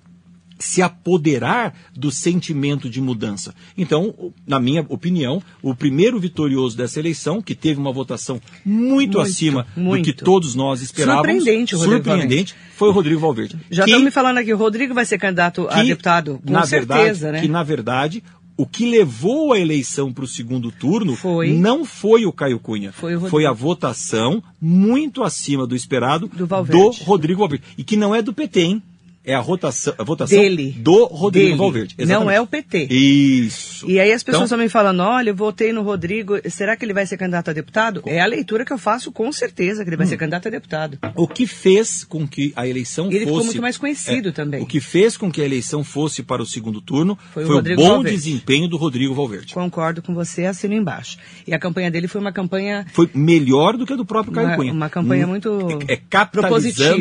se 0.61 0.81
apoderar 0.81 1.73
do 1.95 2.11
sentimento 2.11 2.89
de 2.89 2.99
mudança. 2.99 3.55
Então, 3.77 4.33
na 4.45 4.59
minha 4.59 4.85
opinião, 4.89 5.41
o 5.61 5.73
primeiro 5.73 6.19
vitorioso 6.19 6.75
dessa 6.75 6.99
eleição, 6.99 7.41
que 7.41 7.55
teve 7.55 7.79
uma 7.79 7.93
votação 7.93 8.41
muito, 8.65 9.17
Muito, 9.17 9.19
acima 9.21 9.65
do 9.73 9.81
muito. 9.81 10.03
que 10.03 10.11
todos 10.11 10.55
nós 10.55 10.81
esperávamos, 10.81 11.43
Surpreendente 11.43 11.77
surpreendente, 11.77 12.55
foi 12.75 12.89
o 12.89 12.91
Rodrigo 12.91 13.21
Valverde. 13.21 13.57
Já 13.71 13.85
estão 13.85 14.01
me 14.01 14.11
falando 14.11 14.37
aqui, 14.39 14.53
o 14.53 14.57
Rodrigo 14.57 14.93
vai 14.93 15.05
ser 15.05 15.17
candidato 15.17 15.65
a 15.69 15.75
que, 15.81 15.87
deputado, 15.87 16.41
com 16.45 16.51
na 16.51 16.65
certeza, 16.65 16.97
verdade, 17.27 17.31
né? 17.31 17.41
Que, 17.41 17.47
na 17.47 17.63
verdade, 17.63 18.23
o 18.59 18.65
que 18.65 18.85
levou 18.85 19.53
a 19.53 19.57
eleição 19.57 20.11
para 20.11 20.25
o 20.25 20.27
segundo 20.27 20.69
turno 20.69 21.15
Foi. 21.15 21.53
não 21.53 21.85
foi 21.85 22.25
o 22.25 22.33
Caio 22.33 22.59
Cunha. 22.59 22.91
Foi 22.91 23.15
o 23.15 23.19
Rodrigo. 23.19 23.47
a 23.47 23.53
votação 23.53 24.43
muito 24.59 25.23
acima 25.23 25.65
do 25.65 25.77
esperado 25.77 26.27
Do 26.27 26.45
Valverde. 26.45 27.01
Rodrigo 27.05 27.39
Valverde. 27.39 27.63
E 27.77 27.85
que 27.85 27.95
não 27.95 28.13
é 28.13 28.21
do 28.21 28.33
PT, 28.33 28.61
hein? 28.61 28.83
É 29.23 29.35
a, 29.35 29.39
rotação, 29.39 29.93
a 29.97 30.03
votação 30.03 30.39
Dele. 30.39 30.71
do 30.79 31.05
Rodrigo 31.05 31.47
Dele. 31.47 31.57
Valverde. 31.57 31.95
Não 31.97 32.03
Exatamente. 32.05 32.35
é 32.37 32.41
o 32.41 32.47
PT. 32.47 32.87
Isso. 32.89 33.89
E 33.89 33.99
aí 33.99 34.11
as 34.11 34.23
pessoas 34.23 34.45
Então- 34.51 34.57
me 34.57 34.69
falando, 34.69 35.01
olha, 35.01 35.29
eu 35.29 35.35
votei 35.35 35.71
no 35.73 35.81
Rodrigo, 35.83 36.35
será 36.49 36.75
que 36.75 36.83
ele 36.85 36.93
vai 36.93 37.05
ser 37.05 37.17
candidato 37.17 37.49
a 37.49 37.53
deputado? 37.53 38.01
É 38.05 38.19
a 38.21 38.25
leitura 38.25 38.65
que 38.65 38.73
eu 38.73 38.77
faço 38.77 39.11
com 39.11 39.31
certeza, 39.31 39.83
que 39.83 39.89
ele 39.89 39.97
vai 39.97 40.05
Hum. 40.05 40.09
ser 40.09 40.17
candidato 40.17 40.47
a 40.47 40.51
deputado. 40.51 40.97
O 41.15 41.27
que 41.27 41.45
fez 41.45 42.03
com 42.03 42.27
que 42.27 42.53
a 42.55 42.67
eleição 42.67 43.07
Ele 43.07 43.19
fosse. 43.19 43.25
ficou 43.25 43.43
muito 43.45 43.61
mais 43.61 43.77
conhecido 43.77 44.29
É, 44.29 44.31
também. 44.31 44.61
O 44.61 44.65
que 44.65 44.79
fez 44.79 45.17
com 45.17 45.31
que 45.31 45.41
a 45.41 45.45
eleição 45.45 45.83
fosse 45.83 46.23
para 46.23 46.41
o 46.41 46.45
segundo 46.45 46.81
turno 46.81 47.17
Foi 47.33 47.43
foi, 47.43 47.51
o 47.51 47.53
o, 47.53 47.55
Rodrigo 47.57 47.81
bom 47.81 47.87
Valverde. 47.89 48.17
desempenho 48.17 48.67
do 48.67 48.77
Rodrigo 48.77 49.13
Valverde. 49.13 49.53
Concordo 49.53 50.01
com 50.01 50.13
você, 50.13 50.45
assino 50.45 50.73
embaixo. 50.73 51.17
E 51.45 51.53
a 51.53 51.59
campanha 51.59 51.91
dele 51.91 52.07
foi 52.07 52.21
uma 52.21 52.31
campanha 52.31 52.85
Foi 52.93 53.09
melhor 53.13 53.75
do 53.77 53.85
que 53.85 53.93
a 53.93 53.95
do 53.95 54.05
próprio 54.05 54.33
Caio 54.33 54.47
Uma- 54.47 54.55
Cunha. 54.55 54.73
uma 54.73 54.89
campanha 54.89 55.25
Hum, 55.25 55.29
muito 55.29 55.83
é, 55.87 55.93
é 55.93 55.97
capitalizando, 55.97 56.29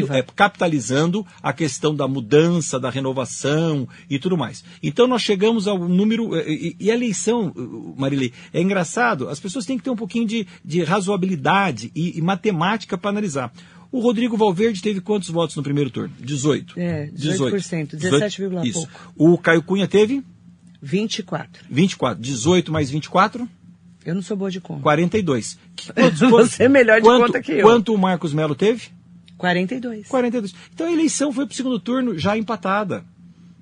propositiva. 0.07 0.17
é 0.19 0.23
capitalizando 0.35 1.27
a 1.43 1.53
questão 1.53 1.95
da 1.95 2.08
mudança, 2.09 2.79
da 2.81 2.91
renovação 2.91 3.89
e 4.09 4.19
tudo 4.19 4.37
mais. 4.37 4.65
Então 4.83 5.07
nós 5.07 5.23
chegamos 5.23 5.69
ao 5.69 5.79
número 5.89 6.35
eh, 6.37 6.45
e, 6.51 6.77
e 6.81 6.91
a 6.91 6.95
eleição, 6.95 7.53
eh, 7.57 8.01
Marilei, 8.01 8.33
é 8.53 8.61
engraçado. 8.61 9.29
As 9.29 9.39
pessoas 9.39 9.65
têm 9.67 9.77
que 9.79 9.85
ter 9.85 9.91
um 9.91 9.97
pouquinho 9.97 10.27
de, 10.27 10.47
de 10.65 10.83
razoabilidade 10.83 11.91
e, 11.95 12.19
e 12.19 12.23
matemática 12.23 12.97
para 12.99 13.11
analisar. 13.11 13.53
O 13.91 14.01
Rodrigo 14.01 14.37
Valverde 14.37 14.83
teve 14.83 15.01
quantos 15.01 15.31
votos 15.31 15.57
no 15.57 15.63
primeiro 15.63 15.89
turno? 15.91 16.15
18. 16.21 16.75
É, 16.79 17.07
18%, 17.09 17.97
17 17.97 18.39
vírgula 18.41 18.67
Isso. 18.67 18.87
pouco. 18.87 19.13
O 19.35 19.39
Caio 19.39 19.63
Cunha 19.63 19.89
teve 19.89 20.23
24. 20.83 21.65
24. 21.71 22.23
18 22.23 22.73
mais 22.73 22.91
24, 22.91 23.49
Eu 24.05 24.15
não 24.15 24.23
sou 24.23 24.37
boa 24.37 24.51
de 24.51 24.61
conta. 24.61 24.83
42. 24.83 25.59
Que- 25.75 25.93
quantos- 25.95 26.21
Você 26.31 26.65
é 26.65 26.69
melhor 26.69 27.01
de 27.01 27.07
quanto- 27.07 27.27
conta 27.27 27.43
que 27.43 27.53
eu. 27.53 27.63
Quanto 27.63 27.95
o 27.95 27.99
Marcos 27.99 28.33
Melo 28.33 28.55
teve? 28.55 28.89
42. 29.39 30.07
42. 30.09 30.55
Então 30.75 30.87
a 30.87 30.93
eleição 30.93 31.33
foi 31.33 31.47
para 31.47 31.53
o 31.53 31.57
segundo 31.57 31.79
turno 31.79 32.19
já 32.19 32.37
empatada. 32.37 33.05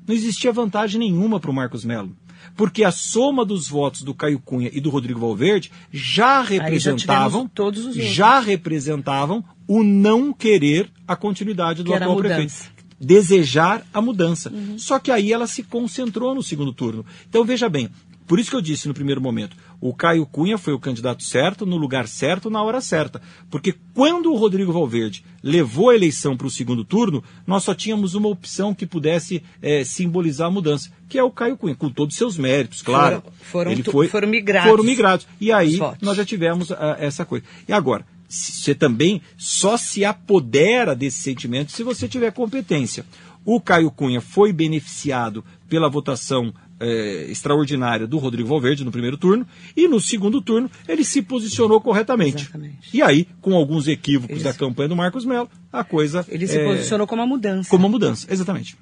Não 0.07 0.15
existia 0.15 0.53
vantagem 0.53 0.99
nenhuma 0.99 1.39
para 1.39 1.51
o 1.51 1.55
Marcos 1.55 1.85
Melo. 1.85 2.17
Porque 2.55 2.85
a 2.85 2.91
soma 2.91 3.45
dos 3.45 3.69
votos 3.69 4.03
do 4.03 4.15
Caio 4.15 4.39
Cunha 4.39 4.71
e 4.73 4.81
do 4.81 4.89
Rodrigo 4.89 5.21
Valverde 5.21 5.71
já 5.93 6.17
já 6.37 6.43
representavam, 6.43 7.41
tivemos 7.41 7.53
todos 7.55 7.81
os 7.81 7.97
outros. 7.97 8.15
já 8.15 8.41
representavam 8.41 9.45
o 9.67 9.83
não 9.83 10.33
querer 10.33 10.91
a 11.07 11.17
continuidade 11.17 11.83
do 11.83 11.91
Que 11.91 11.97
atual 11.97 12.17
prefeito. 12.17 12.77
Desejar 12.99 13.87
a 13.93 14.01
mudança. 14.01 14.51
Só 14.79 14.99
que 14.99 15.11
aí 15.11 15.31
ela 15.31 15.47
se 15.47 15.63
concentrou 15.63 16.35
no 16.35 16.43
segundo 16.43 16.73
turno. 16.73 17.05
Então 17.29 17.45
veja 17.45 17.69
bem, 17.69 17.91
por 18.27 18.39
isso 18.41 18.51
que 18.51 18.57
eu 18.57 18.61
disse 18.61 18.89
no 18.89 18.95
primeiro 18.95 19.21
momento, 19.21 19.57
o 19.81 19.95
Caio 19.95 20.27
Cunha 20.27 20.59
foi 20.59 20.73
o 20.73 20.79
candidato 20.79 21.23
certo, 21.23 21.65
no 21.65 21.77
lugar 21.77 22.09
certo, 22.09 22.51
na 22.51 22.63
hora 22.63 22.81
certa. 22.81 23.21
Porque 23.51 23.75
quando 23.95 24.33
o 24.33 24.37
Rodrigo 24.37 24.73
Valverde 24.73 25.25
levou 25.43 25.91
a 25.91 25.95
eleição 25.95 26.37
para 26.37 26.47
o 26.47 26.51
segundo 26.51 26.85
turno, 26.85 27.23
nós 27.47 27.63
só 27.63 27.75
tínhamos 27.75 28.15
uma 28.15 28.29
opção 28.29 28.75
que 28.75 28.87
pudesse 28.87 29.43
eh, 29.63 29.85
simbolizar 29.85 30.49
a 30.49 30.51
mudança, 30.51 30.91
que 31.09 31.19
é 31.19 31.23
o 31.23 31.31
Caio 31.31 31.57
Cunha, 31.57 31.75
com 31.77 31.89
todos 31.91 32.15
os 32.15 32.19
seus 32.19 32.37
méritos, 32.37 32.83
claro. 32.83 33.23
Foram- 33.43 33.71
foram 33.71 33.93
foi, 33.93 34.09
foram 34.09 34.29
migrados 34.29 34.71
Foram 34.71 34.85
migrados. 34.85 35.27
E 35.41 35.53
aí 35.53 35.79
nós 36.03 36.17
já 36.17 36.25
tivemos 36.25 36.73
ah, 36.73 36.97
essa 36.99 37.25
coisa. 37.25 37.45
E 37.69 37.73
agora, 37.73 38.05
você 38.29 38.75
também 38.75 39.23
só 39.37 39.77
se 39.77 40.05
apodera 40.05 40.97
desse 40.97 41.21
sentimento 41.21 41.71
se 41.71 41.83
você 41.85 42.09
tiver 42.09 42.33
competência. 42.33 43.05
O 43.45 43.61
Caio 43.61 43.91
Cunha 43.93 44.21
foi 44.21 44.53
beneficiado 44.53 45.45
pela 45.69 45.89
votação 45.89 46.53
eh, 46.81 47.27
extraordinária 47.29 48.07
do 48.07 48.19
Rodrigo 48.19 48.49
Valverde 48.49 48.85
no 48.85 48.91
primeiro 48.91 49.17
turno 49.17 49.47
e 49.77 49.89
no 49.89 50.01
segundo 50.01 50.41
turno 50.41 50.71
ele 50.87 51.05
se 51.05 51.23
posicionou 51.23 51.81
corretamente. 51.81 52.43
Exatamente. 52.45 52.89
E 52.93 53.03
aí, 53.03 53.27
com 53.41 53.55
alguns 53.55 53.89
equívocos 53.89 54.37
Isso. 54.37 54.45
da 54.45 54.53
campanha 54.53 54.89
do 54.89 54.97
Marcos 54.97 55.25
Melo, 55.25 55.49
a 55.73 55.85
coisa 55.85 56.25
Ele 56.29 56.47
se 56.47 56.59
eh, 56.59 56.65
posicionou 56.65 57.07
como 57.07 57.23
uma 57.23 57.29
mudança. 57.29 57.69
como 57.71 57.85
uma 57.85 57.91
mudança, 57.91 58.27
exatamente. 58.31 58.77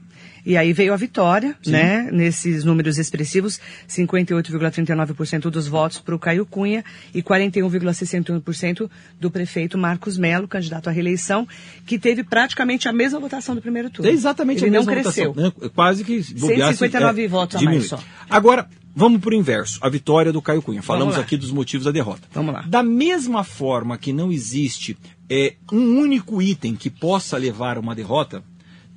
E 0.47 0.57
aí 0.57 0.73
veio 0.73 0.93
a 0.93 0.97
vitória, 0.97 1.57
né? 1.67 2.09
Nesses 2.13 2.65
números 2.65 2.99
expressivos, 2.99 3.59
58,39% 3.89 5.51
dos 5.51 5.67
votos 5.67 5.99
para 6.01 6.15
o 6.15 6.19
Caio 6.19 6.45
Cunha 6.45 6.85
e 7.15 7.23
41,61% 7.23 8.91
do 9.21 9.31
prefeito 9.31 9.79
Marcos 9.79 10.19
Melo, 10.19 10.47
candidato 10.47 10.89
à 10.89 10.93
reeleição, 10.93 11.47
que 11.87 11.99
teve 11.99 12.23
praticamente 12.23 12.89
a 12.89 12.93
mesma 12.93 13.19
votação 13.19 13.55
do 13.55 13.63
primeiro 13.63 13.91
turno. 13.91 14.11
É 14.11 14.13
exatamente 14.15 14.65
Ele 14.65 14.77
a 14.77 14.81
não 14.81 14.87
mesma 14.87 15.03
cresceu. 15.03 15.33
votação. 15.33 15.53
né? 15.63 15.71
Quase 15.75 16.05
que 16.05 16.21
bobeasse, 16.35 16.79
159 16.79 17.29
votos 17.29 17.57
a 17.57 17.63
mais 17.63 17.87
só. 17.89 17.99
Agora, 18.29 18.69
vamos 18.95 19.21
para 19.21 19.31
o 19.31 19.35
inverso. 19.35 19.79
A 19.81 19.89
vitória 19.89 20.33
do 20.33 20.43
Caio 20.43 20.63
Cunha. 20.63 20.83
Falamos 20.83 21.17
aqui 21.17 21.37
dos 21.37 21.51
motivos 21.51 21.85
da 21.85 21.91
derrota. 21.91 22.23
Vamos 22.33 22.55
lá. 22.55 22.63
Da 22.69 22.83
mesma 22.83 23.45
forma 23.45 23.97
que 23.97 24.13
não 24.13 24.31
existe 24.31 24.97
é, 25.31 25.55
um 25.73 25.99
único 25.99 26.41
item 26.43 26.75
que 26.77 26.91
possa 26.91 27.37
levar 27.37 27.77
a 27.77 27.81
uma 27.81 27.95
derrota, 27.95 28.43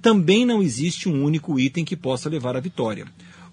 também 0.08 0.46
não 0.46 0.64
existe 0.64 1.10
um 1.10 1.22
único 1.22 1.60
item 1.60 1.84
que 1.84 1.94
possa 1.94 2.30
levar 2.30 2.56
à 2.56 2.62
vitória. 2.62 3.06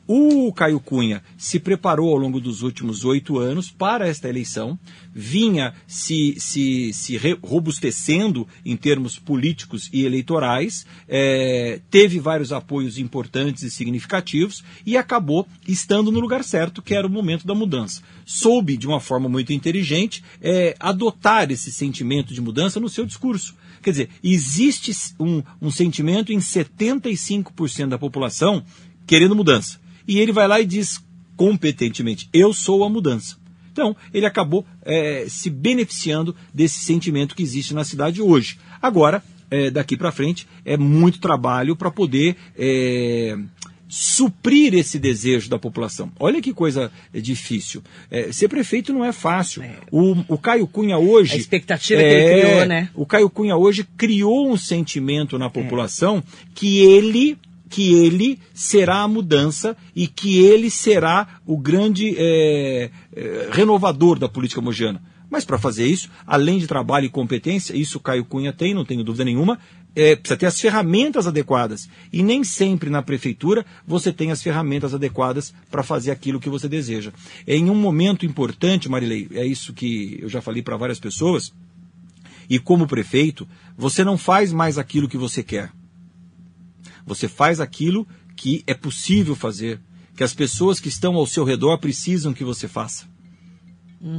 O 0.06 0.52
Caio 0.52 0.78
Cunha 0.78 1.20
se 1.36 1.58
preparou 1.58 2.10
ao 2.10 2.16
longo 2.16 2.38
dos 2.38 2.62
últimos 2.62 3.04
oito 3.04 3.40
anos 3.40 3.72
para 3.72 4.06
esta 4.06 4.28
eleição, 4.28 4.78
vinha 5.12 5.74
se, 5.84 6.36
se, 6.38 6.92
se 6.92 7.18
robustecendo 7.42 8.46
em 8.64 8.76
termos 8.76 9.18
políticos 9.18 9.90
e 9.92 10.04
eleitorais, 10.04 10.86
eh, 11.08 11.80
teve 11.90 12.20
vários 12.20 12.52
apoios 12.52 12.98
importantes 12.98 13.64
e 13.64 13.70
significativos 13.70 14.62
e 14.86 14.96
acabou 14.96 15.48
estando 15.66 16.12
no 16.12 16.20
lugar 16.20 16.44
certo, 16.44 16.82
que 16.82 16.94
era 16.94 17.08
o 17.08 17.10
momento 17.10 17.44
da 17.44 17.54
mudança. 17.54 18.00
Soube, 18.24 18.76
de 18.76 18.86
uma 18.86 19.00
forma 19.00 19.28
muito 19.28 19.52
inteligente, 19.52 20.22
eh, 20.40 20.76
adotar 20.78 21.50
esse 21.50 21.72
sentimento 21.72 22.32
de 22.32 22.40
mudança 22.40 22.78
no 22.78 22.88
seu 22.88 23.04
discurso. 23.04 23.56
Quer 23.84 23.90
dizer, 23.90 24.08
existe 24.22 24.92
um, 25.20 25.42
um 25.60 25.70
sentimento 25.70 26.32
em 26.32 26.38
75% 26.38 27.88
da 27.88 27.98
população 27.98 28.64
querendo 29.06 29.36
mudança. 29.36 29.78
E 30.08 30.18
ele 30.18 30.32
vai 30.32 30.48
lá 30.48 30.60
e 30.60 30.66
diz 30.66 31.04
competentemente: 31.36 32.28
Eu 32.32 32.52
sou 32.52 32.82
a 32.82 32.88
mudança. 32.88 33.36
Então, 33.70 33.96
ele 34.12 34.24
acabou 34.24 34.64
eh, 34.82 35.26
se 35.28 35.50
beneficiando 35.50 36.34
desse 36.52 36.78
sentimento 36.78 37.34
que 37.34 37.42
existe 37.42 37.74
na 37.74 37.82
cidade 37.82 38.22
hoje. 38.22 38.56
Agora, 38.80 39.22
eh, 39.50 39.68
daqui 39.68 39.96
para 39.96 40.12
frente, 40.12 40.46
é 40.64 40.76
muito 40.76 41.18
trabalho 41.18 41.74
para 41.74 41.90
poder 41.90 42.36
eh, 42.56 43.36
suprir 43.88 44.74
esse 44.74 44.98
desejo 44.98 45.48
da 45.48 45.58
população. 45.58 46.10
Olha 46.18 46.40
que 46.40 46.52
coisa 46.52 46.90
eh, 47.12 47.20
difícil. 47.20 47.82
Eh, 48.10 48.32
ser 48.32 48.48
prefeito 48.48 48.92
não 48.92 49.04
é 49.04 49.12
fácil. 49.12 49.62
O, 49.90 50.16
o 50.28 50.38
Caio 50.38 50.66
Cunha 50.66 50.98
hoje. 50.98 51.34
A 51.34 51.36
expectativa 51.36 52.00
que 52.00 52.06
ele 52.06 52.40
criou, 52.40 52.66
né? 52.66 52.90
O 52.94 53.06
Caio 53.06 53.30
Cunha 53.30 53.56
hoje 53.56 53.86
criou 53.96 54.50
um 54.50 54.56
sentimento 54.56 55.38
na 55.38 55.50
população 55.50 56.22
que 56.54 56.78
ele 56.78 57.38
que 57.70 57.92
ele 57.94 58.38
será 58.52 59.02
a 59.02 59.08
mudança 59.08 59.76
e 59.96 60.06
que 60.06 60.38
ele 60.38 60.70
será 60.70 61.40
o 61.44 61.58
grande 61.58 62.16
renovador 63.50 64.16
da 64.16 64.28
política 64.28 64.60
mogiana. 64.60 65.02
Mas 65.34 65.44
para 65.44 65.58
fazer 65.58 65.84
isso, 65.84 66.08
além 66.24 66.58
de 66.58 66.68
trabalho 66.68 67.06
e 67.06 67.08
competência, 67.08 67.76
isso 67.76 67.98
o 67.98 68.00
Caio 68.00 68.24
Cunha 68.24 68.52
tem, 68.52 68.72
não 68.72 68.84
tenho 68.84 69.02
dúvida 69.02 69.24
nenhuma, 69.24 69.58
é, 69.94 70.16
precisa 70.16 70.36
ter 70.36 70.46
as 70.46 70.60
ferramentas 70.60 71.26
adequadas. 71.26 71.88
E 72.12 72.22
nem 72.22 72.42
sempre 72.42 72.90
na 72.90 73.02
prefeitura 73.02 73.64
você 73.86 74.12
tem 74.12 74.30
as 74.30 74.42
ferramentas 74.42 74.94
adequadas 74.94 75.54
para 75.70 75.82
fazer 75.82 76.10
aquilo 76.10 76.40
que 76.40 76.48
você 76.48 76.68
deseja. 76.68 77.12
Em 77.46 77.70
um 77.70 77.74
momento 77.74 78.26
importante, 78.26 78.88
Marilei, 78.88 79.28
é 79.32 79.46
isso 79.46 79.72
que 79.72 80.18
eu 80.20 80.28
já 80.28 80.40
falei 80.40 80.62
para 80.62 80.76
várias 80.76 80.98
pessoas, 80.98 81.52
e 82.48 82.58
como 82.58 82.86
prefeito, 82.86 83.48
você 83.76 84.04
não 84.04 84.18
faz 84.18 84.52
mais 84.52 84.76
aquilo 84.78 85.08
que 85.08 85.16
você 85.16 85.42
quer. 85.42 85.72
Você 87.06 87.28
faz 87.28 87.60
aquilo 87.60 88.06
que 88.36 88.62
é 88.66 88.74
possível 88.74 89.34
fazer, 89.34 89.80
que 90.16 90.24
as 90.24 90.34
pessoas 90.34 90.80
que 90.80 90.88
estão 90.88 91.14
ao 91.14 91.26
seu 91.26 91.44
redor 91.44 91.78
precisam 91.78 92.32
que 92.32 92.44
você 92.44 92.68
faça. 92.68 93.06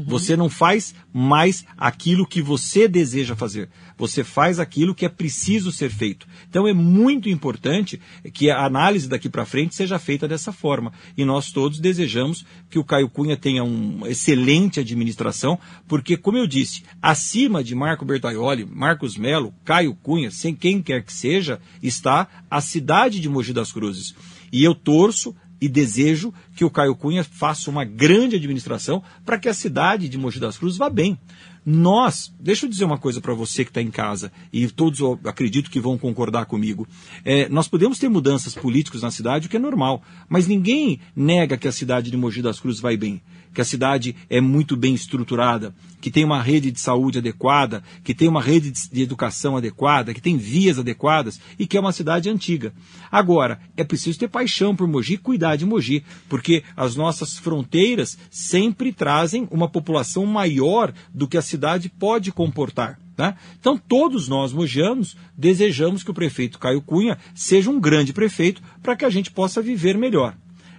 Você 0.07 0.36
não 0.36 0.49
faz 0.49 0.95
mais 1.13 1.63
aquilo 1.77 2.25
que 2.25 2.41
você 2.41 2.88
deseja 2.88 3.36
fazer. 3.36 3.69
Você 3.95 4.23
faz 4.23 4.59
aquilo 4.59 4.95
que 4.95 5.05
é 5.05 5.09
preciso 5.09 5.71
ser 5.71 5.91
feito. 5.91 6.27
Então 6.49 6.67
é 6.67 6.73
muito 6.73 7.29
importante 7.29 8.01
que 8.33 8.49
a 8.49 8.65
análise 8.65 9.07
daqui 9.07 9.29
para 9.29 9.45
frente 9.45 9.75
seja 9.75 9.99
feita 9.99 10.27
dessa 10.27 10.51
forma. 10.51 10.91
E 11.15 11.23
nós 11.23 11.51
todos 11.51 11.79
desejamos 11.79 12.43
que 12.67 12.79
o 12.79 12.83
Caio 12.83 13.07
Cunha 13.07 13.38
tenha 13.38 13.63
uma 13.63 14.09
excelente 14.09 14.79
administração, 14.79 15.59
porque, 15.88 16.17
como 16.17 16.38
eu 16.38 16.47
disse, 16.47 16.83
acima 16.99 17.63
de 17.63 17.75
Marco 17.75 18.03
Bertaioli, 18.03 18.65
Marcos 18.65 19.15
Melo, 19.15 19.53
Caio 19.63 19.93
Cunha, 19.93 20.31
sem 20.31 20.55
quem 20.55 20.81
quer 20.81 21.03
que 21.03 21.13
seja, 21.13 21.61
está 21.83 22.27
a 22.49 22.59
cidade 22.59 23.19
de 23.19 23.29
Mogi 23.29 23.53
das 23.53 23.71
Cruzes. 23.71 24.15
E 24.51 24.63
eu 24.63 24.73
torço 24.73 25.36
e 25.59 25.67
desejo 25.67 26.33
que 26.55 26.65
o 26.65 26.69
Caio 26.69 26.95
Cunha 26.95 27.23
faça 27.23 27.69
uma 27.69 27.83
grande 27.83 28.35
administração 28.35 29.01
para 29.25 29.37
que 29.37 29.49
a 29.49 29.53
cidade 29.53 30.09
de 30.09 30.17
Mogi 30.17 30.39
das 30.39 30.57
Cruzes 30.57 30.77
vá 30.77 30.89
bem. 30.89 31.17
Nós, 31.65 32.31
deixa 32.39 32.65
eu 32.65 32.69
dizer 32.69 32.85
uma 32.85 32.97
coisa 32.97 33.19
para 33.19 33.33
você 33.33 33.63
que 33.63 33.71
está 33.71 33.81
em 33.81 33.89
casa, 33.89 34.31
e 34.53 34.67
todos 34.67 34.99
acredito 35.25 35.71
que 35.71 35.79
vão 35.79 35.97
concordar 35.97 36.45
comigo. 36.45 36.87
É, 37.23 37.49
nós 37.49 37.67
podemos 37.67 37.97
ter 37.97 38.07
mudanças 38.07 38.53
políticas 38.53 39.01
na 39.01 39.09
cidade, 39.09 39.47
o 39.47 39.49
que 39.49 39.57
é 39.57 39.59
normal, 39.59 40.03
mas 40.29 40.47
ninguém 40.47 40.99
nega 41.15 41.57
que 41.57 41.67
a 41.67 41.71
cidade 41.71 42.11
de 42.11 42.17
Mogi 42.17 42.41
das 42.41 42.59
Cruzes 42.59 42.79
vai 42.79 42.95
bem 42.95 43.21
que 43.55 43.61
a 43.61 43.65
cidade 43.65 44.15
é 44.29 44.39
muito 44.39 44.75
bem 44.75 44.93
estruturada, 44.93 45.73
que 46.01 46.11
tem 46.11 46.23
uma 46.23 46.43
rede 46.43 46.69
de 46.69 46.79
saúde 46.79 47.17
adequada, 47.17 47.81
que 48.03 48.13
tem 48.13 48.27
uma 48.27 48.41
rede 48.41 48.71
de 48.71 49.01
educação 49.01 49.57
adequada, 49.57 50.13
que 50.13 50.21
tem 50.21 50.37
vias 50.37 50.77
adequadas 50.77 51.39
e 51.57 51.65
que 51.65 51.77
é 51.77 51.79
uma 51.79 51.93
cidade 51.93 52.29
antiga. 52.29 52.73
Agora, 53.11 53.59
é 53.75 53.83
preciso 53.83 54.19
ter 54.19 54.27
paixão 54.27 54.75
por 54.75 54.87
Mogi 54.87 55.17
cuidar 55.17 55.55
de 55.55 55.65
Mogi, 55.65 56.03
porque 56.29 56.63
as 56.75 56.95
nossas 56.95 57.39
fronteiras 57.39 58.17
sempre 58.29 58.91
trazem 58.91 59.47
uma 59.49 59.69
população 59.69 60.25
maior 60.25 60.93
do 61.13 61.27
que 61.27 61.37
a 61.37 61.41
cidade 61.41 61.89
pode 61.89 62.31
comportar. 62.31 62.99
Né? 63.17 63.35
Então, 63.57 63.77
todos 63.77 64.27
nós, 64.27 64.51
mogianos, 64.51 65.15
desejamos 65.37 66.03
que 66.03 66.11
o 66.11 66.13
prefeito 66.13 66.59
Caio 66.59 66.81
Cunha 66.81 67.17
seja 67.33 67.71
um 67.71 67.79
grande 67.79 68.11
prefeito 68.11 68.61
para 68.83 68.95
que 68.95 69.05
a 69.05 69.09
gente 69.09 69.31
possa 69.31 69.61
viver 69.61 69.97
melhor. 69.97 70.35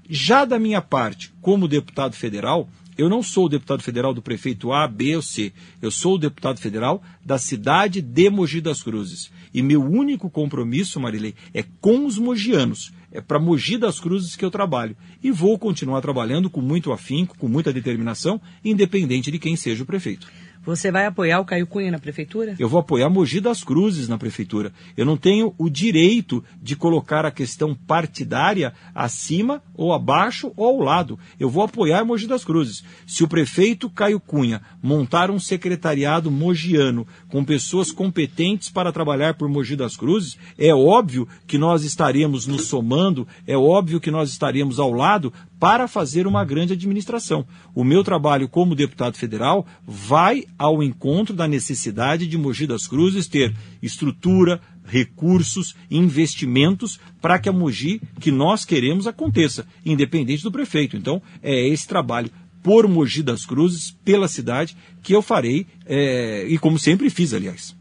Já 0.09 0.45
da 0.45 0.59
minha 0.59 0.81
parte, 0.81 1.33
como 1.41 1.69
deputado 1.69 2.15
federal, 2.15 2.69
eu 2.97 3.11
não 3.11 3.23
sou 3.23 3.45
o 3.45 3.49
deputado 3.49 3.83
federal 3.83 4.15
do 4.15 4.23
prefeito 4.23 4.73
A, 4.73 4.89
B 4.89 5.17
ou 5.17 5.23
C. 5.23 5.53
Eu 5.83 5.91
sou 5.91 6.15
o 6.15 6.19
deputado 6.19 6.59
federal 6.59 7.03
da 7.23 7.39
cidade 7.39 8.01
de 8.01 8.31
Mogi 8.31 8.61
das 8.61 8.83
Cruzes. 8.83 9.31
E 9.53 9.61
meu 9.61 9.83
único 9.83 10.31
compromisso, 10.31 10.99
Marilei, 10.99 11.35
é 11.53 11.63
com 11.81 12.07
os 12.07 12.19
mogianos. 12.19 12.93
É 13.13 13.21
para 13.21 13.39
Mogi 13.39 13.77
das 13.77 14.01
Cruzes 14.01 14.35
que 14.35 14.45
eu 14.45 14.51
trabalho. 14.51 14.97
E 15.23 15.31
vou 15.31 15.59
continuar 15.59 16.01
trabalhando 16.01 16.49
com 16.49 16.63
muito 16.63 16.91
afinco, 16.91 17.37
com 17.37 17.49
muita 17.49 17.73
determinação, 17.73 18.41
independente 18.65 19.31
de 19.31 19.39
quem 19.39 19.57
seja 19.57 19.83
o 19.83 19.87
prefeito. 19.87 20.27
Você 20.67 20.91
vai 20.91 21.07
apoiar 21.07 21.39
o 21.39 21.45
Caio 21.45 21.65
Cunha 21.65 21.93
na 21.93 21.99
prefeitura? 22.01 22.57
Eu 22.59 22.69
vou 22.69 22.81
apoiar 22.81 23.09
Mogi 23.09 23.41
das 23.41 23.63
Cruzes 23.63 24.09
na 24.09 24.19
prefeitura. 24.19 24.73
Eu 24.97 25.07
não 25.07 25.17
tenho 25.17 25.55
o 25.57 25.71
direito 25.71 26.43
de 26.61 26.75
colocar 26.75 27.25
a 27.25 27.31
questão 27.31 27.73
partidária 27.73 28.73
acima 28.93 29.63
ou 29.77 29.93
abaixo 29.93 30.53
ou 30.57 30.67
ao 30.67 30.81
lado. 30.81 31.17
Eu 31.39 31.49
vou 31.49 31.63
apoiar 31.63 32.05
Mogi 32.05 32.27
das 32.27 32.45
Cruzes. 32.45 32.83
Se 33.07 33.23
o 33.23 33.29
prefeito 33.29 33.89
Caio 33.89 34.19
Cunha 34.19 34.61
montar 34.83 35.31
um 35.31 35.39
secretariado 35.39 36.33
mogiano 36.33 37.07
com 37.29 37.45
pessoas 37.45 37.93
competentes 37.93 38.69
para 38.69 38.91
trabalhar 38.91 39.35
por 39.35 39.49
Mogi 39.49 39.77
das 39.77 39.97
Cruzes, 39.97 40.37
é 40.59 40.75
óbvio 40.75 41.29
que 41.47 41.59
nós 41.59 41.85
estaremos 41.85 42.45
nos 42.45 42.67
somando, 42.67 43.25
é 43.47 43.57
óbvio 43.57 44.01
que 44.01 44.11
nós 44.11 44.31
estaremos 44.31 44.81
ao 44.81 44.91
lado 44.91 45.33
para 45.59 45.89
fazer 45.89 46.27
uma 46.27 46.45
grande 46.45 46.73
administração. 46.73 47.47
O 47.75 47.85
meu 47.85 48.05
trabalho 48.05 48.49
como 48.49 48.75
deputado 48.75 49.17
federal 49.17 49.67
vai 49.87 50.45
ao 50.59 50.83
encontro 50.83 51.35
da 51.35 51.49
necessidade 51.49 52.27
de 52.27 52.39
Mogi 52.39 52.67
das 52.67 52.87
Cruzes 52.87 53.27
ter 53.27 53.55
estrutura, 53.83 54.61
recursos, 54.85 55.75
investimentos 55.91 57.01
para 57.21 57.39
que 57.39 57.49
a 57.49 57.53
Mogi 57.53 58.01
que 58.21 58.31
nós 58.31 58.65
queremos 58.65 59.07
aconteça, 59.07 59.67
independente 59.85 60.43
do 60.43 60.53
prefeito. 60.53 60.97
Então, 60.97 61.21
é 61.43 61.69
esse 61.69 61.87
trabalho 61.87 62.31
por 62.63 62.89
Mogi 62.89 63.23
das 63.23 63.47
Cruzes, 63.47 63.97
pela 64.05 64.27
cidade, 64.27 64.77
que 65.01 65.15
eu 65.15 65.23
farei, 65.23 65.67
é, 65.85 66.47
e 66.49 66.59
como 66.59 66.81
sempre 66.81 67.09
fiz, 67.09 67.33
aliás. 67.33 67.76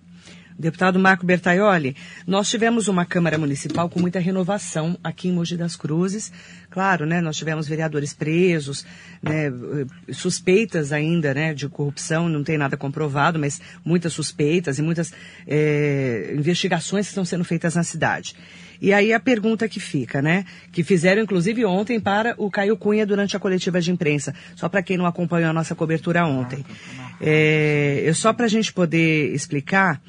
Deputado 0.58 0.98
Marco 0.98 1.26
Bertaioli, 1.26 1.98
nós 2.26 2.50
tivemos 2.50 2.88
uma 2.88 3.06
Câmara 3.06 3.38
Municipal 3.38 3.90
com 3.90 4.00
muita 4.00 4.20
renovação 4.20 4.98
aqui 5.04 5.28
em 5.28 5.34
Mogi 5.34 5.58
das 5.58 5.76
Cruzes. 5.76 6.32
Claro, 6.70 7.06
né, 7.06 7.20
nós 7.20 7.36
tivemos 7.36 7.68
vereadores 7.68 8.14
presos, 8.14 8.86
né, 9.22 9.52
suspeitas 10.12 10.94
ainda 10.94 11.34
né, 11.34 11.54
de 11.54 11.68
corrupção, 11.68 12.30
não 12.30 12.42
tem 12.42 12.58
nada 12.58 12.78
comprovado, 12.78 13.38
mas 13.38 13.60
muitas 13.84 14.14
suspeitas 14.14 14.80
e 14.80 14.82
muitas 14.82 15.12
é, 15.46 16.34
investigações 16.38 17.08
que 17.08 17.12
estão 17.12 17.26
sendo 17.26 17.44
feitas 17.44 17.76
na 17.76 17.84
cidade. 17.84 18.34
E 18.82 18.94
aí 18.94 19.14
a 19.14 19.20
pergunta 19.20 19.68
que 19.68 19.80
fica, 19.80 20.22
né? 20.22 20.46
Que 20.72 20.84
fizeram 20.84 21.22
inclusive 21.22 21.66
ontem 21.66 22.00
para 22.00 22.36
o 22.38 22.52
Caio 22.52 22.78
Cunha 22.78 23.06
durante 23.06 23.36
a 23.36 23.40
coletiva 23.40 23.80
de 23.80 23.92
imprensa. 23.92 24.34
Só 24.56 24.68
para 24.68 24.84
quem 24.84 24.98
não 24.98 25.06
acompanhou 25.06 25.50
a 25.50 25.54
nossa 25.54 25.76
cobertura 25.76 26.26
ontem. 26.26 26.66
É, 27.22 28.12
só 28.14 28.34
para 28.34 28.46
a 28.46 28.50
gente 28.50 28.74
poder 28.74 29.34
explicar, 29.34 30.02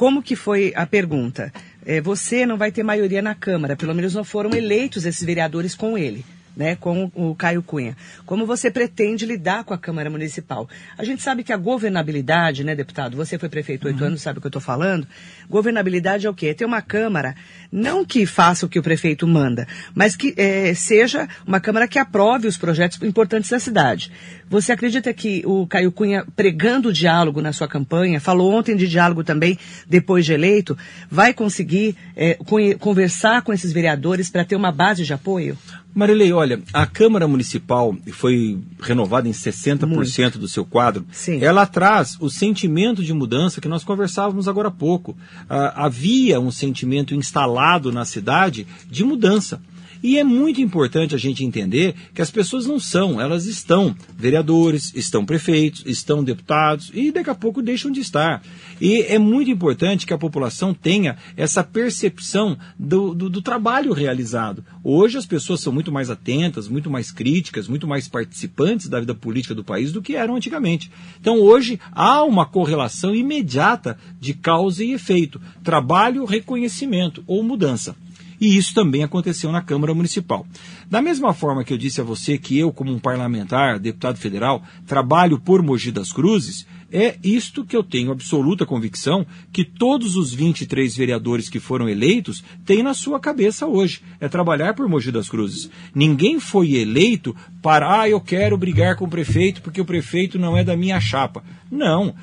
como 0.00 0.22
que 0.22 0.34
foi 0.34 0.72
a 0.74 0.86
pergunta? 0.86 1.52
É, 1.84 2.00
você 2.00 2.46
não 2.46 2.56
vai 2.56 2.72
ter 2.72 2.82
maioria 2.82 3.20
na 3.20 3.34
Câmara, 3.34 3.76
pelo 3.76 3.94
menos 3.94 4.14
não 4.14 4.24
foram 4.24 4.56
eleitos 4.56 5.04
esses 5.04 5.22
vereadores 5.22 5.74
com 5.74 5.98
ele 5.98 6.24
né, 6.56 6.76
com 6.76 7.10
o 7.14 7.34
Caio 7.34 7.62
Cunha. 7.62 7.96
Como 8.26 8.44
você 8.44 8.70
pretende 8.70 9.24
lidar 9.24 9.64
com 9.64 9.72
a 9.72 9.78
Câmara 9.78 10.10
Municipal? 10.10 10.68
A 10.98 11.04
gente 11.04 11.22
sabe 11.22 11.42
que 11.42 11.52
a 11.52 11.56
governabilidade, 11.56 12.64
né, 12.64 12.74
deputado? 12.74 13.16
Você 13.16 13.38
foi 13.38 13.48
prefeito 13.48 13.86
oito 13.86 14.00
uhum. 14.00 14.08
anos, 14.08 14.22
sabe 14.22 14.38
o 14.38 14.40
que 14.40 14.46
eu 14.46 14.50
estou 14.50 14.62
falando? 14.62 15.06
Governabilidade 15.48 16.26
é 16.26 16.30
o 16.30 16.34
quê? 16.34 16.48
É 16.48 16.54
ter 16.54 16.64
uma 16.64 16.82
Câmara, 16.82 17.34
não 17.70 18.04
que 18.04 18.26
faça 18.26 18.66
o 18.66 18.68
que 18.68 18.78
o 18.78 18.82
prefeito 18.82 19.26
manda, 19.26 19.66
mas 19.94 20.16
que 20.16 20.34
é, 20.36 20.74
seja 20.74 21.28
uma 21.46 21.60
Câmara 21.60 21.86
que 21.86 21.98
aprove 21.98 22.46
os 22.46 22.58
projetos 22.58 23.00
importantes 23.02 23.50
da 23.50 23.58
cidade. 23.58 24.10
Você 24.50 24.72
acredita 24.72 25.14
que 25.14 25.44
o 25.46 25.64
Caio 25.64 25.92
Cunha, 25.92 26.26
pregando 26.34 26.88
o 26.88 26.92
diálogo 26.92 27.40
na 27.40 27.52
sua 27.52 27.68
campanha, 27.68 28.20
falou 28.20 28.52
ontem 28.52 28.76
de 28.76 28.88
diálogo 28.88 29.22
também, 29.22 29.56
depois 29.88 30.26
de 30.26 30.32
eleito, 30.32 30.76
vai 31.08 31.32
conseguir 31.32 31.94
é, 32.16 32.36
conversar 32.80 33.42
com 33.42 33.52
esses 33.52 33.72
vereadores 33.72 34.28
para 34.28 34.44
ter 34.44 34.56
uma 34.56 34.72
base 34.72 35.04
de 35.04 35.12
apoio? 35.12 35.56
Marilei, 35.94 36.32
olha, 36.32 36.60
a 36.72 36.84
Câmara 36.84 37.28
Municipal 37.28 37.96
foi 38.10 38.58
renovada 38.80 39.28
em 39.28 39.32
60% 39.32 39.86
Muito. 39.86 40.38
do 40.38 40.48
seu 40.48 40.64
quadro. 40.64 41.06
Sim. 41.12 41.40
Ela 41.40 41.64
traz 41.64 42.16
o 42.20 42.28
sentimento 42.28 43.04
de 43.04 43.12
mudança 43.12 43.60
que 43.60 43.68
nós 43.68 43.84
conversávamos 43.84 44.48
agora 44.48 44.66
há 44.66 44.72
pouco. 44.72 45.16
Ah, 45.48 45.84
havia 45.84 46.40
um 46.40 46.50
sentimento 46.50 47.14
instalado 47.14 47.92
na 47.92 48.04
cidade 48.04 48.66
de 48.88 49.04
mudança. 49.04 49.60
E 50.02 50.18
é 50.18 50.24
muito 50.24 50.60
importante 50.60 51.14
a 51.14 51.18
gente 51.18 51.44
entender 51.44 51.94
que 52.14 52.22
as 52.22 52.30
pessoas 52.30 52.66
não 52.66 52.80
são, 52.80 53.20
elas 53.20 53.46
estão 53.46 53.94
vereadores, 54.16 54.92
estão 54.94 55.24
prefeitos, 55.24 55.82
estão 55.86 56.24
deputados 56.24 56.90
e 56.94 57.12
daqui 57.12 57.30
a 57.30 57.34
pouco 57.34 57.62
deixam 57.62 57.90
de 57.90 58.00
estar. 58.00 58.42
E 58.80 59.02
é 59.02 59.18
muito 59.18 59.50
importante 59.50 60.06
que 60.06 60.14
a 60.14 60.18
população 60.18 60.72
tenha 60.72 61.16
essa 61.36 61.62
percepção 61.62 62.56
do, 62.78 63.14
do, 63.14 63.28
do 63.28 63.42
trabalho 63.42 63.92
realizado. 63.92 64.64
Hoje 64.82 65.18
as 65.18 65.26
pessoas 65.26 65.60
são 65.60 65.72
muito 65.72 65.92
mais 65.92 66.08
atentas, 66.08 66.66
muito 66.66 66.90
mais 66.90 67.12
críticas, 67.12 67.68
muito 67.68 67.86
mais 67.86 68.08
participantes 68.08 68.88
da 68.88 69.00
vida 69.00 69.14
política 69.14 69.54
do 69.54 69.64
país 69.64 69.92
do 69.92 70.00
que 70.00 70.16
eram 70.16 70.36
antigamente. 70.36 70.90
Então 71.20 71.38
hoje 71.40 71.78
há 71.92 72.22
uma 72.24 72.46
correlação 72.46 73.14
imediata 73.14 73.98
de 74.18 74.32
causa 74.32 74.82
e 74.82 74.92
efeito, 74.92 75.40
trabalho, 75.62 76.24
reconhecimento 76.24 77.22
ou 77.26 77.42
mudança. 77.42 77.94
E 78.40 78.56
isso 78.56 78.72
também 78.72 79.04
aconteceu 79.04 79.52
na 79.52 79.60
Câmara 79.60 79.94
Municipal. 79.94 80.46
Da 80.88 81.02
mesma 81.02 81.34
forma 81.34 81.62
que 81.62 81.72
eu 81.72 81.78
disse 81.78 82.00
a 82.00 82.04
você 82.04 82.38
que 82.38 82.58
eu, 82.58 82.72
como 82.72 82.90
um 82.90 82.98
parlamentar, 82.98 83.78
deputado 83.78 84.16
federal, 84.16 84.62
trabalho 84.86 85.38
por 85.38 85.62
Mogi 85.62 85.92
das 85.92 86.10
Cruzes, 86.10 86.66
é 86.92 87.16
isto 87.22 87.64
que 87.64 87.76
eu 87.76 87.84
tenho 87.84 88.10
absoluta 88.10 88.66
convicção 88.66 89.24
que 89.52 89.64
todos 89.64 90.16
os 90.16 90.34
23 90.34 90.96
vereadores 90.96 91.48
que 91.48 91.60
foram 91.60 91.88
eleitos 91.88 92.42
têm 92.64 92.82
na 92.82 92.94
sua 92.94 93.20
cabeça 93.20 93.66
hoje. 93.66 94.02
É 94.18 94.28
trabalhar 94.28 94.74
por 94.74 94.88
Mogi 94.88 95.12
das 95.12 95.28
Cruzes. 95.28 95.70
Ninguém 95.94 96.40
foi 96.40 96.74
eleito 96.74 97.36
para, 97.62 98.00
ah, 98.00 98.08
eu 98.08 98.20
quero 98.20 98.56
brigar 98.56 98.96
com 98.96 99.04
o 99.04 99.10
prefeito 99.10 99.62
porque 99.62 99.80
o 99.80 99.84
prefeito 99.84 100.38
não 100.38 100.56
é 100.56 100.64
da 100.64 100.76
minha 100.76 101.00
chapa. 101.00 101.44
Não 101.70 102.14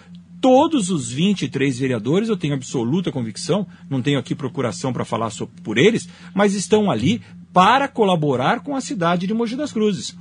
todos 0.41 0.89
os 0.89 1.11
23 1.11 1.79
vereadores, 1.79 2.29
eu 2.29 2.38
tenho 2.38 2.53
absoluta 2.53 3.11
convicção, 3.11 3.67
não 3.89 4.01
tenho 4.01 4.19
aqui 4.19 4.35
procuração 4.35 4.93
para 4.93 5.05
falar 5.05 5.29
sobre, 5.29 5.61
por 5.61 5.77
eles, 5.77 6.07
mas 6.33 6.53
estão 6.53 6.89
ali 6.89 7.21
para 7.51 7.88
colaborar 7.88 8.61
com 8.61 8.75
a 8.75 8.81
cidade 8.81 9.25
de 9.25 9.33
Mogi 9.33 9.55
das 9.55 9.71
Cruzes 9.71 10.15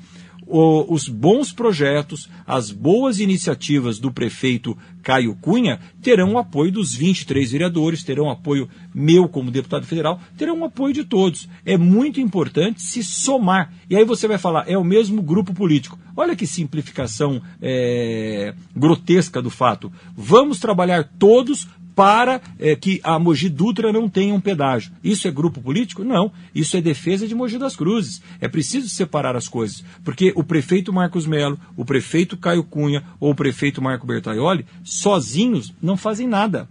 os 0.46 1.08
bons 1.08 1.52
projetos, 1.52 2.28
as 2.46 2.70
boas 2.70 3.18
iniciativas 3.18 3.98
do 3.98 4.12
prefeito 4.12 4.76
Caio 5.02 5.36
Cunha 5.40 5.80
terão 6.00 6.34
o 6.34 6.38
apoio 6.38 6.70
dos 6.70 6.94
23 6.94 7.50
vereadores, 7.50 8.04
terão 8.04 8.30
apoio 8.30 8.68
meu 8.94 9.28
como 9.28 9.50
deputado 9.50 9.86
federal, 9.86 10.20
terão 10.36 10.60
o 10.60 10.64
apoio 10.64 10.94
de 10.94 11.04
todos. 11.04 11.48
É 11.64 11.76
muito 11.76 12.20
importante 12.20 12.80
se 12.82 13.02
somar. 13.02 13.72
E 13.90 13.96
aí 13.96 14.04
você 14.04 14.28
vai 14.28 14.38
falar, 14.38 14.68
é 14.68 14.78
o 14.78 14.84
mesmo 14.84 15.22
grupo 15.22 15.52
político. 15.52 15.98
Olha 16.16 16.36
que 16.36 16.46
simplificação 16.46 17.42
é, 17.60 18.54
grotesca 18.74 19.42
do 19.42 19.50
fato. 19.50 19.92
Vamos 20.16 20.58
trabalhar 20.58 21.04
todos 21.18 21.68
para 21.96 22.42
é, 22.58 22.76
que 22.76 23.00
a 23.02 23.18
Mogi 23.18 23.48
Dutra 23.48 23.90
não 23.90 24.06
tenha 24.06 24.34
um 24.34 24.40
pedágio. 24.40 24.92
Isso 25.02 25.26
é 25.26 25.30
grupo 25.30 25.62
político? 25.62 26.04
Não. 26.04 26.30
Isso 26.54 26.76
é 26.76 26.80
defesa 26.82 27.26
de 27.26 27.34
Mogi 27.34 27.56
das 27.56 27.74
Cruzes. 27.74 28.22
É 28.38 28.46
preciso 28.46 28.90
separar 28.90 29.34
as 29.34 29.48
coisas. 29.48 29.82
Porque 30.04 30.30
o 30.36 30.44
prefeito 30.44 30.92
Marcos 30.92 31.26
Melo, 31.26 31.58
o 31.74 31.86
prefeito 31.86 32.36
Caio 32.36 32.62
Cunha 32.62 33.02
ou 33.18 33.30
o 33.30 33.34
prefeito 33.34 33.80
Marco 33.80 34.06
Bertaioli, 34.06 34.66
sozinhos 34.84 35.72
não 35.80 35.96
fazem 35.96 36.28
nada. 36.28 36.68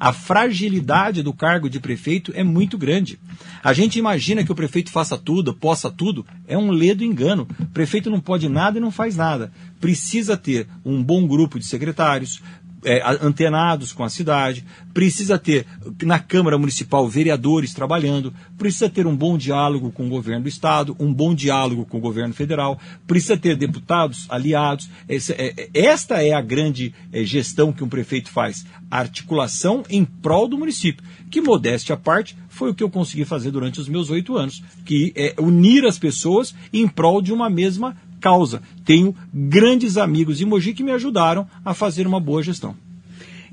A 0.00 0.12
fragilidade 0.12 1.22
do 1.22 1.32
cargo 1.32 1.68
de 1.68 1.80
prefeito 1.80 2.32
é 2.34 2.44
muito 2.44 2.78
grande. 2.78 3.18
A 3.62 3.72
gente 3.72 3.98
imagina 3.98 4.44
que 4.44 4.52
o 4.52 4.54
prefeito 4.54 4.92
faça 4.92 5.18
tudo, 5.18 5.52
possa 5.52 5.90
tudo, 5.90 6.24
é 6.46 6.56
um 6.56 6.70
ledo 6.70 7.02
engano. 7.02 7.48
O 7.58 7.66
prefeito 7.66 8.08
não 8.08 8.20
pode 8.20 8.48
nada 8.48 8.78
e 8.78 8.80
não 8.80 8.92
faz 8.92 9.16
nada. 9.16 9.52
Precisa 9.80 10.36
ter 10.36 10.68
um 10.84 11.02
bom 11.02 11.26
grupo 11.26 11.58
de 11.58 11.66
secretários, 11.66 12.40
é, 12.84 13.02
antenados 13.20 13.92
com 13.92 14.04
a 14.04 14.08
cidade, 14.08 14.64
precisa 14.94 15.38
ter 15.38 15.66
na 16.02 16.18
Câmara 16.18 16.58
Municipal 16.58 17.08
vereadores 17.08 17.74
trabalhando, 17.74 18.32
precisa 18.56 18.88
ter 18.88 19.06
um 19.06 19.16
bom 19.16 19.36
diálogo 19.36 19.90
com 19.90 20.06
o 20.06 20.08
governo 20.08 20.42
do 20.42 20.48
Estado, 20.48 20.96
um 20.98 21.12
bom 21.12 21.34
diálogo 21.34 21.84
com 21.84 21.98
o 21.98 22.00
governo 22.00 22.34
federal, 22.34 22.78
precisa 23.06 23.36
ter 23.36 23.56
deputados 23.56 24.26
aliados. 24.28 24.88
Essa 25.08 25.32
é, 25.32 25.68
esta 25.74 26.22
é 26.22 26.32
a 26.32 26.40
grande 26.40 26.94
é, 27.12 27.24
gestão 27.24 27.72
que 27.72 27.84
um 27.84 27.88
prefeito 27.88 28.30
faz, 28.30 28.64
articulação 28.90 29.82
em 29.88 30.04
prol 30.04 30.48
do 30.48 30.58
município, 30.58 31.04
que 31.30 31.40
modéstia 31.40 31.94
à 31.94 31.98
parte 31.98 32.36
foi 32.48 32.70
o 32.70 32.74
que 32.74 32.82
eu 32.82 32.90
consegui 32.90 33.24
fazer 33.24 33.50
durante 33.50 33.80
os 33.80 33.88
meus 33.88 34.10
oito 34.10 34.36
anos, 34.36 34.62
que 34.84 35.12
é 35.14 35.34
unir 35.38 35.84
as 35.84 35.98
pessoas 35.98 36.54
em 36.72 36.88
prol 36.88 37.22
de 37.22 37.32
uma 37.32 37.48
mesma 37.48 37.96
causa. 38.18 38.60
Tenho 38.84 39.14
grandes 39.32 39.96
amigos 39.96 40.40
em 40.40 40.44
Mogi 40.44 40.74
que 40.74 40.82
me 40.82 40.92
ajudaram 40.92 41.46
a 41.64 41.72
fazer 41.72 42.06
uma 42.06 42.20
boa 42.20 42.42
gestão. 42.42 42.74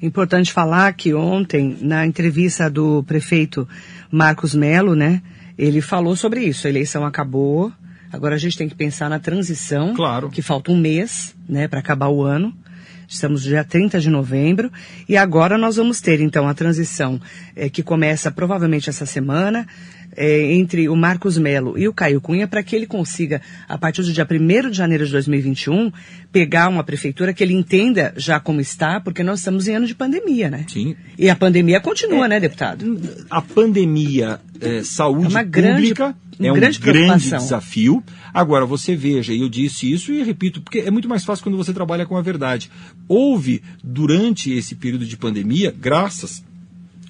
Importante 0.02 0.52
falar 0.52 0.92
que 0.94 1.14
ontem, 1.14 1.78
na 1.82 2.06
entrevista 2.06 2.70
do 2.70 3.04
prefeito 3.04 3.68
Marcos 4.12 4.54
Melo, 4.54 4.94
né, 4.96 5.22
ele 5.58 5.82
falou 5.82 6.16
sobre 6.16 6.42
isso. 6.42 6.68
A 6.68 6.70
eleição 6.70 7.06
acabou, 7.06 7.72
agora 8.12 8.36
a 8.36 8.38
gente 8.38 8.58
tem 8.58 8.68
que 8.68 8.76
pensar 8.76 9.10
na 9.10 9.20
transição, 9.20 9.94
claro. 9.96 10.30
que 10.30 10.42
falta 10.42 10.72
um 10.72 10.78
mês, 10.78 11.34
né, 11.48 11.68
para 11.68 11.80
acabar 11.80 12.10
o 12.10 12.24
ano. 12.24 12.54
Estamos 13.08 13.44
no 13.44 13.50
dia 13.50 13.64
30 13.64 14.00
de 14.00 14.10
novembro 14.10 14.72
e 15.08 15.16
agora 15.16 15.58
nós 15.58 15.76
vamos 15.76 16.02
ter 16.02 16.20
então 16.20 16.48
a 16.48 16.54
transição 16.56 17.22
é, 17.56 17.70
que 17.70 17.84
começa 17.84 18.32
provavelmente 18.32 18.90
essa 18.90 19.06
semana 19.06 19.68
é, 20.16 20.54
entre 20.54 20.88
o 20.90 20.96
Marcos 20.96 21.38
Melo 21.38 21.78
e 21.78 21.88
o 21.88 21.94
Caio 21.94 22.22
Cunha 22.22 22.48
para 22.48 22.64
que 22.64 22.76
ele 22.76 22.86
consiga, 22.86 23.42
a 23.68 23.78
partir 23.78 24.02
do 24.02 24.12
dia 24.12 24.28
1 24.30 24.70
de 24.70 24.78
janeiro 24.78 25.06
de 25.06 25.12
2021, 25.12 25.92
pegar 26.32 26.70
uma 26.70 26.84
prefeitura 26.84 27.34
que 27.34 27.44
ele 27.44 27.54
entenda 27.54 28.14
já 28.18 28.40
como 28.40 28.62
está, 28.62 29.00
porque 29.00 29.24
nós 29.24 29.40
estamos 29.40 29.68
em 29.68 29.76
ano 29.76 29.88
de 29.88 29.96
pandemia, 29.96 30.50
né? 30.50 30.66
Sim. 30.68 30.96
E 31.18 31.30
a 31.30 31.36
pandemia 31.36 31.80
continua, 31.80 32.26
é, 32.26 32.30
né, 32.30 32.40
deputado? 32.40 33.00
A 33.30 33.42
pandemia, 33.42 34.40
é, 34.60 34.84
saúde 34.84 35.36
é 35.36 35.44
pública 35.44 35.44
grande, 35.44 35.94
é 36.40 36.52
um 36.52 36.56
grande, 36.56 36.80
grande 36.80 37.30
desafio. 37.30 38.04
Agora, 38.34 38.66
você 38.66 38.96
veja, 38.96 39.34
e 39.34 39.42
eu 39.42 39.50
disse 39.50 39.92
isso 39.92 40.12
e 40.12 40.24
repito, 40.24 40.62
porque 40.62 40.80
é 40.80 40.92
muito 40.92 41.08
mais 41.08 41.24
fácil 41.24 41.44
quando 41.44 41.58
você 41.58 41.74
trabalha 41.74 42.06
com 42.06 42.18
a 42.18 42.22
verdade. 42.22 42.70
Houve, 43.08 43.62
durante 43.84 44.52
esse 44.52 44.76
período 44.76 45.06
de 45.06 45.16
pandemia, 45.16 45.74
graças 45.78 46.44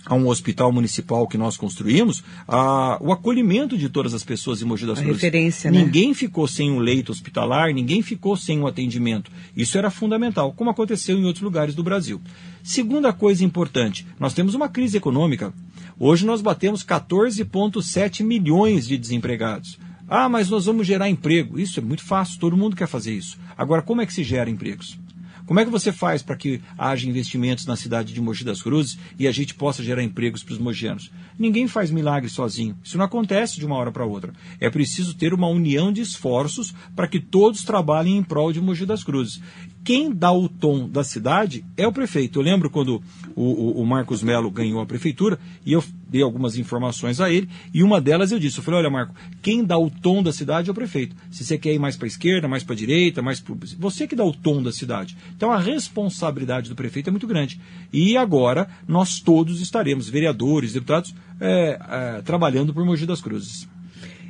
a 0.05 0.13
um 0.13 0.27
hospital 0.27 0.71
municipal 0.71 1.27
que 1.27 1.37
nós 1.37 1.57
construímos, 1.57 2.23
a, 2.47 2.97
o 3.01 3.11
acolhimento 3.11 3.77
de 3.77 3.89
todas 3.89 4.13
as 4.13 4.23
pessoas 4.23 4.61
em 4.61 4.65
Mogi 4.65 4.85
das 4.85 4.99
Cruzes. 4.99 5.21
Referência, 5.21 5.71
né? 5.71 5.83
Ninguém 5.83 6.13
ficou 6.13 6.47
sem 6.47 6.71
um 6.71 6.79
leito 6.79 7.11
hospitalar, 7.11 7.73
ninguém 7.73 8.01
ficou 8.01 8.37
sem 8.37 8.59
um 8.59 8.67
atendimento. 8.67 9.31
Isso 9.55 9.77
era 9.77 9.89
fundamental, 9.89 10.53
como 10.53 10.69
aconteceu 10.69 11.17
em 11.17 11.25
outros 11.25 11.43
lugares 11.43 11.73
do 11.73 11.83
Brasil. 11.83 12.21
Segunda 12.63 13.11
coisa 13.11 13.43
importante, 13.43 14.05
nós 14.19 14.33
temos 14.33 14.53
uma 14.53 14.69
crise 14.69 14.97
econômica. 14.97 15.53
Hoje 15.99 16.25
nós 16.25 16.41
batemos 16.41 16.83
14,7 16.83 18.23
milhões 18.23 18.87
de 18.87 18.97
desempregados. 18.97 19.79
Ah, 20.07 20.29
mas 20.29 20.49
nós 20.49 20.65
vamos 20.65 20.85
gerar 20.85 21.09
emprego. 21.09 21.59
Isso 21.59 21.79
é 21.79 21.83
muito 21.83 22.03
fácil, 22.03 22.39
todo 22.39 22.55
mundo 22.55 22.75
quer 22.75 22.87
fazer 22.87 23.13
isso. 23.13 23.39
Agora, 23.57 23.81
como 23.81 24.01
é 24.01 24.05
que 24.05 24.13
se 24.13 24.23
gera 24.23 24.49
empregos? 24.49 24.99
Como 25.45 25.59
é 25.59 25.65
que 25.65 25.71
você 25.71 25.91
faz 25.91 26.23
para 26.23 26.35
que 26.35 26.59
haja 26.77 27.07
investimentos 27.07 27.65
na 27.65 27.75
cidade 27.75 28.13
de 28.13 28.19
Mogi 28.19 28.43
das 28.43 28.61
Cruzes 28.63 28.97
e 29.19 29.27
a 29.27 29.31
gente 29.31 29.53
possa 29.53 29.83
gerar 29.83 30.01
empregos 30.01 30.43
para 30.43 30.53
os 30.53 30.59
mogianos? 30.59 31.11
Ninguém 31.37 31.67
faz 31.67 31.91
milagre 31.91 32.29
sozinho. 32.29 32.75
Isso 32.83 32.97
não 32.97 33.05
acontece 33.05 33.59
de 33.59 33.65
uma 33.65 33.75
hora 33.75 33.91
para 33.91 34.05
outra. 34.05 34.33
É 34.59 34.69
preciso 34.69 35.13
ter 35.13 35.33
uma 35.33 35.47
união 35.47 35.91
de 35.91 36.01
esforços 36.01 36.73
para 36.95 37.07
que 37.07 37.19
todos 37.19 37.63
trabalhem 37.63 38.17
em 38.17 38.23
prol 38.23 38.51
de 38.51 38.59
Mogi 38.59 38.85
das 38.85 39.03
Cruzes. 39.03 39.39
Quem 39.83 40.11
dá 40.11 40.31
o 40.31 40.49
tom 40.49 40.89
da 40.89 41.03
cidade 41.03 41.63
é 41.77 41.87
o 41.87 41.93
prefeito. 41.93 42.39
Eu 42.39 42.43
lembro 42.43 42.71
quando 42.71 43.03
o, 43.35 43.43
o, 43.43 43.81
o 43.81 43.85
Marcos 43.85 44.23
Melo 44.23 44.49
ganhou 44.49 44.81
a 44.81 44.85
prefeitura 44.85 45.37
e 45.63 45.73
eu 45.73 45.83
dei 46.09 46.21
algumas 46.21 46.57
informações 46.57 47.19
a 47.19 47.29
ele 47.29 47.49
e 47.73 47.83
uma 47.83 47.99
delas 47.99 48.31
eu 48.31 48.39
disse, 48.39 48.57
eu 48.57 48.63
falei, 48.63 48.79
olha 48.81 48.89
Marco, 48.89 49.15
quem 49.41 49.63
dá 49.63 49.77
o 49.77 49.89
tom 49.89 50.21
da 50.21 50.31
cidade 50.31 50.69
é 50.69 50.71
o 50.71 50.75
prefeito. 50.75 51.15
Se 51.31 51.43
você 51.43 51.57
quer 51.57 51.73
ir 51.73 51.79
mais 51.79 51.95
para 51.95 52.05
a 52.05 52.07
esquerda, 52.07 52.47
mais 52.47 52.63
para 52.63 52.73
a 52.73 52.77
direita, 52.77 53.21
mais 53.21 53.39
para 53.39 53.55
você 53.77 54.07
que 54.07 54.15
dá 54.15 54.23
o 54.23 54.33
tom 54.33 54.61
da 54.61 54.71
cidade. 54.71 55.17
Então 55.35 55.51
a 55.51 55.59
responsabilidade 55.59 56.69
do 56.69 56.75
prefeito 56.75 57.09
é 57.09 57.11
muito 57.11 57.27
grande. 57.27 57.59
E 57.91 58.17
agora 58.17 58.67
nós 58.87 59.19
todos 59.19 59.61
estaremos, 59.61 60.09
vereadores, 60.09 60.73
deputados, 60.73 61.13
é, 61.39 61.79
é, 61.89 62.21
trabalhando 62.21 62.73
por 62.73 62.85
Mogi 62.85 63.05
das 63.05 63.21
Cruzes. 63.21 63.67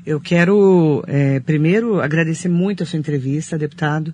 Eu 0.06 0.22
quero, 0.22 1.04
é, 1.08 1.40
primeiro, 1.40 2.00
agradecer 2.00 2.48
muito 2.48 2.84
a 2.84 2.86
sua 2.86 3.00
entrevista, 3.00 3.58
deputado 3.58 4.14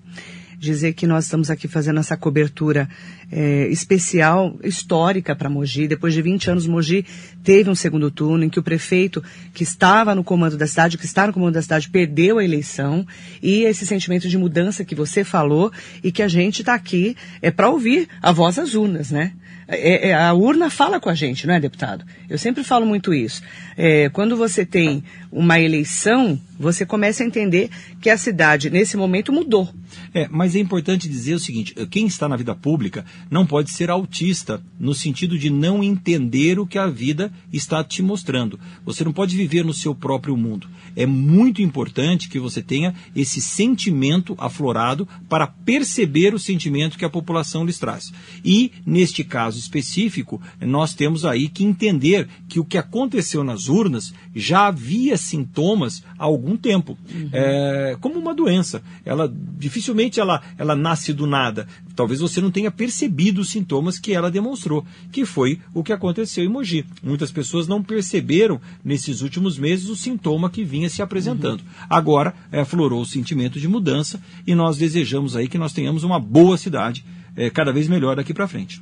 dizer 0.62 0.94
que 0.94 1.08
nós 1.08 1.24
estamos 1.26 1.50
aqui 1.50 1.68
fazendo 1.68 2.00
essa 2.00 2.16
cobertura 2.16 2.88
é, 3.32 3.68
especial, 3.70 4.60
histórica 4.64 5.36
para 5.36 5.50
Mogi. 5.50 5.88
Depois 5.88 6.14
de 6.14 6.22
20 6.22 6.52
anos, 6.52 6.68
Mogi 6.68 7.04
teve 7.44 7.68
um 7.68 7.74
segundo 7.74 8.12
turno 8.12 8.44
em 8.44 8.50
que 8.50 8.60
o 8.60 8.64
prefeito 8.64 9.24
que 9.56 9.64
estava 9.64 10.14
no 10.14 10.24
comando 10.24 10.56
da 10.56 10.68
cidade, 10.68 11.00
que 11.00 11.06
está 11.06 11.26
no 11.26 11.34
comando 11.34 11.56
da 11.56 11.64
cidade, 11.64 11.90
perdeu 11.90 12.38
a 12.38 12.44
eleição 12.44 13.08
e 13.42 13.64
esse 13.64 13.88
sentimento 13.88 14.30
de 14.30 14.38
mudança 14.38 14.86
que 14.86 14.94
você 14.94 15.24
falou 15.24 15.72
e 16.04 16.12
que 16.12 16.22
a 16.22 16.28
gente 16.28 16.60
está 16.60 16.76
aqui 16.76 17.18
é 17.42 17.50
para 17.50 17.68
ouvir 17.68 18.08
a 18.22 18.32
voz 18.32 18.58
das 18.58 18.76
urnas, 18.76 19.10
né? 19.10 19.34
É, 19.74 20.10
é, 20.10 20.14
a 20.14 20.34
urna 20.34 20.70
fala 20.70 21.00
com 21.00 21.10
a 21.10 21.16
gente, 21.16 21.48
não 21.48 21.54
é, 21.54 21.60
deputado? 21.60 22.04
Eu 22.30 22.38
sempre 22.38 22.62
falo 22.62 22.86
muito 22.86 23.14
isso. 23.14 23.42
É, 23.78 24.10
quando 24.10 24.36
você 24.36 24.66
tem 24.66 25.02
uma 25.32 25.62
eleição, 25.62 26.40
você 26.60 26.86
começa 26.86 27.24
a 27.24 27.26
entender 27.26 27.70
que 28.02 28.10
a 28.10 28.18
cidade, 28.18 28.70
nesse 28.70 28.98
momento, 28.98 29.32
mudou. 29.32 29.74
É, 30.14 30.28
mas 30.30 30.58
é 30.58 30.60
importante 30.60 31.08
dizer 31.08 31.36
o 31.36 31.40
seguinte: 31.40 31.74
quem 31.90 32.06
está 32.06 32.28
na 32.28 32.36
vida 32.36 32.54
pública 32.54 33.06
não 33.30 33.46
pode 33.46 33.72
ser 33.72 33.90
autista, 33.90 34.62
no 34.78 34.94
sentido 34.94 35.38
de 35.40 35.50
não 35.50 35.82
entender 35.82 36.60
o 36.60 36.68
que 36.68 36.78
a 36.78 36.88
vida 36.88 37.32
está 37.52 37.82
te 37.82 38.02
mostrando. 38.02 38.60
Você 38.86 39.06
não 39.06 39.14
pode 39.14 39.38
viver 39.38 39.64
no 39.64 39.74
seu 39.74 39.96
próprio 39.96 40.36
mundo. 40.36 40.68
É 40.96 41.06
muito 41.06 41.62
importante 41.62 42.30
que 42.30 42.40
você 42.40 42.62
tenha 42.62 42.94
esse 43.16 43.42
sentimento 43.42 44.36
aflorado 44.38 45.08
para 45.30 45.48
perceber 45.48 46.34
o 46.34 46.40
sentimento 46.40 46.98
que 46.98 47.06
a 47.06 47.10
população 47.10 47.66
lhes 47.66 47.80
traz. 47.80 48.12
E, 48.44 48.72
neste 48.86 49.24
caso 49.24 49.60
específico, 49.60 50.42
nós 50.60 50.94
temos 50.94 51.26
aí 51.26 51.48
que 51.48 51.64
entender 51.64 52.28
que 52.48 52.60
o 52.60 52.66
que 52.66 52.78
aconteceu 52.78 53.44
nas 53.44 53.68
urnas 53.68 54.14
já 54.36 54.68
havia 54.68 55.18
sintomas 55.18 56.04
há 56.18 56.24
algum 56.24 56.58
tempo. 56.58 56.98
Uhum. 57.14 57.30
É, 57.32 57.98
como 58.00 58.20
uma 58.20 58.34
doença. 58.34 58.82
Ela 59.06 59.32
dificilmente 59.58 60.20
ela, 60.20 60.42
ela 60.58 60.76
nasce 60.76 61.14
do 61.14 61.28
nada. 61.28 61.68
Talvez 61.96 62.20
você 62.20 62.42
não 62.42 62.52
tenha 62.52 62.72
percebido 62.72 63.42
os 63.42 63.50
sintomas 63.50 64.00
que 64.00 64.14
ela 64.14 64.32
demonstrou, 64.32 64.86
que 65.12 65.26
foi 65.26 65.60
o 65.74 65.84
que 65.84 65.94
aconteceu 65.94 66.44
em 66.44 66.50
Mogi. 66.50 66.86
Muitas 67.04 67.32
pessoas 67.32 67.68
não 67.68 67.84
perceberam 67.84 68.60
nesses 68.84 69.22
últimos 69.22 69.58
meses 69.58 69.90
o 69.90 69.96
sintoma 69.96 70.50
que 70.50 70.64
vinha 70.64 70.81
se 70.90 71.02
apresentando. 71.02 71.62
Uhum. 71.62 71.86
Agora 71.90 72.34
é, 72.52 72.62
aflorou 72.62 73.02
o 73.02 73.06
sentimento 73.06 73.60
de 73.60 73.68
mudança 73.68 74.22
e 74.46 74.56
nós 74.56 74.78
desejamos 74.78 75.36
aí 75.36 75.48
que 75.48 75.58
nós 75.58 75.74
tenhamos 75.74 76.04
uma 76.04 76.20
boa 76.20 76.58
cidade 76.58 77.04
é, 77.36 77.50
cada 77.50 77.72
vez 77.72 77.88
melhor 77.88 78.16
daqui 78.16 78.34
para 78.34 78.48
frente. 78.48 78.82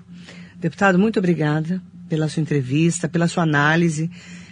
Deputado, 0.56 1.00
muito 1.00 1.20
obrigada 1.20 1.82
pela 2.10 2.28
sua 2.28 2.42
entrevista, 2.42 3.08
pela 3.08 3.28
sua 3.28 3.44
análise. 3.44 4.10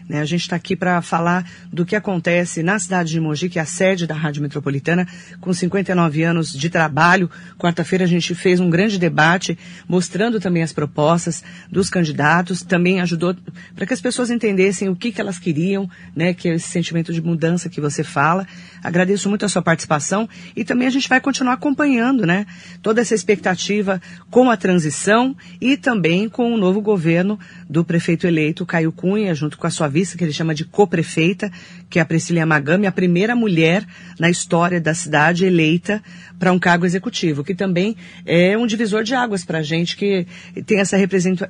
Né? 0.07 0.21
A 0.21 0.25
gente 0.25 0.41
está 0.41 0.55
aqui 0.55 0.75
para 0.75 1.01
falar 1.01 1.45
do 1.71 1.85
que 1.85 1.95
acontece 1.95 2.63
na 2.63 2.79
cidade 2.79 3.11
de 3.11 3.19
Mogi, 3.19 3.49
que 3.49 3.59
é 3.59 3.61
a 3.61 3.65
sede 3.65 4.07
da 4.07 4.15
Rádio 4.15 4.41
Metropolitana, 4.41 5.07
com 5.41 5.53
59 5.53 6.23
anos 6.23 6.51
de 6.53 6.69
trabalho. 6.69 7.29
Quarta-feira 7.57 8.05
a 8.05 8.07
gente 8.07 8.33
fez 8.33 8.59
um 8.59 8.69
grande 8.69 8.97
debate, 8.97 9.57
mostrando 9.87 10.39
também 10.39 10.63
as 10.63 10.71
propostas 10.71 11.43
dos 11.69 11.89
candidatos, 11.89 12.61
também 12.61 13.01
ajudou 13.01 13.35
para 13.75 13.85
que 13.85 13.93
as 13.93 14.01
pessoas 14.01 14.29
entendessem 14.29 14.87
o 14.89 14.95
que, 14.95 15.11
que 15.11 15.19
elas 15.19 15.39
queriam, 15.39 15.89
né? 16.15 16.33
que 16.33 16.47
é 16.47 16.55
esse 16.55 16.69
sentimento 16.69 17.11
de 17.11 17.21
mudança 17.21 17.69
que 17.69 17.81
você 17.81 18.03
fala. 18.03 18.47
Agradeço 18.83 19.27
muito 19.27 19.45
a 19.45 19.49
sua 19.49 19.61
participação 19.61 20.29
e 20.55 20.63
também 20.63 20.87
a 20.87 20.91
gente 20.91 21.09
vai 21.09 21.19
continuar 21.19 21.53
acompanhando 21.53 22.25
né? 22.25 22.45
toda 22.81 23.01
essa 23.01 23.13
expectativa 23.13 24.01
com 24.29 24.49
a 24.49 24.55
transição 24.55 25.35
e 25.59 25.75
também 25.75 26.29
com 26.29 26.53
o 26.53 26.57
novo 26.57 26.81
governo 26.81 27.39
do 27.69 27.83
prefeito 27.83 28.25
eleito 28.25 28.65
Caio 28.65 28.91
Cunha, 28.91 29.35
junto 29.35 29.57
com 29.57 29.67
a 29.67 29.69
sua 29.69 29.91
que 29.91 30.23
ele 30.23 30.31
chama 30.31 30.53
de 30.53 30.63
co-prefeita, 30.63 31.51
que 31.89 31.99
é 31.99 32.01
a 32.01 32.05
Priscila 32.05 32.45
Magami, 32.45 32.87
a 32.87 32.91
primeira 32.91 33.35
mulher 33.35 33.85
na 34.19 34.29
história 34.29 34.79
da 34.79 34.93
cidade 34.93 35.45
eleita 35.45 36.01
para 36.39 36.51
um 36.51 36.59
cargo 36.59 36.85
executivo, 36.85 37.43
que 37.43 37.55
também 37.55 37.95
é 38.25 38.57
um 38.57 38.67
divisor 38.67 39.03
de 39.03 39.15
águas 39.15 39.43
para 39.43 39.59
a 39.59 39.63
gente 39.63 39.97
que 39.97 40.27
tem 40.65 40.79
essa 40.79 40.97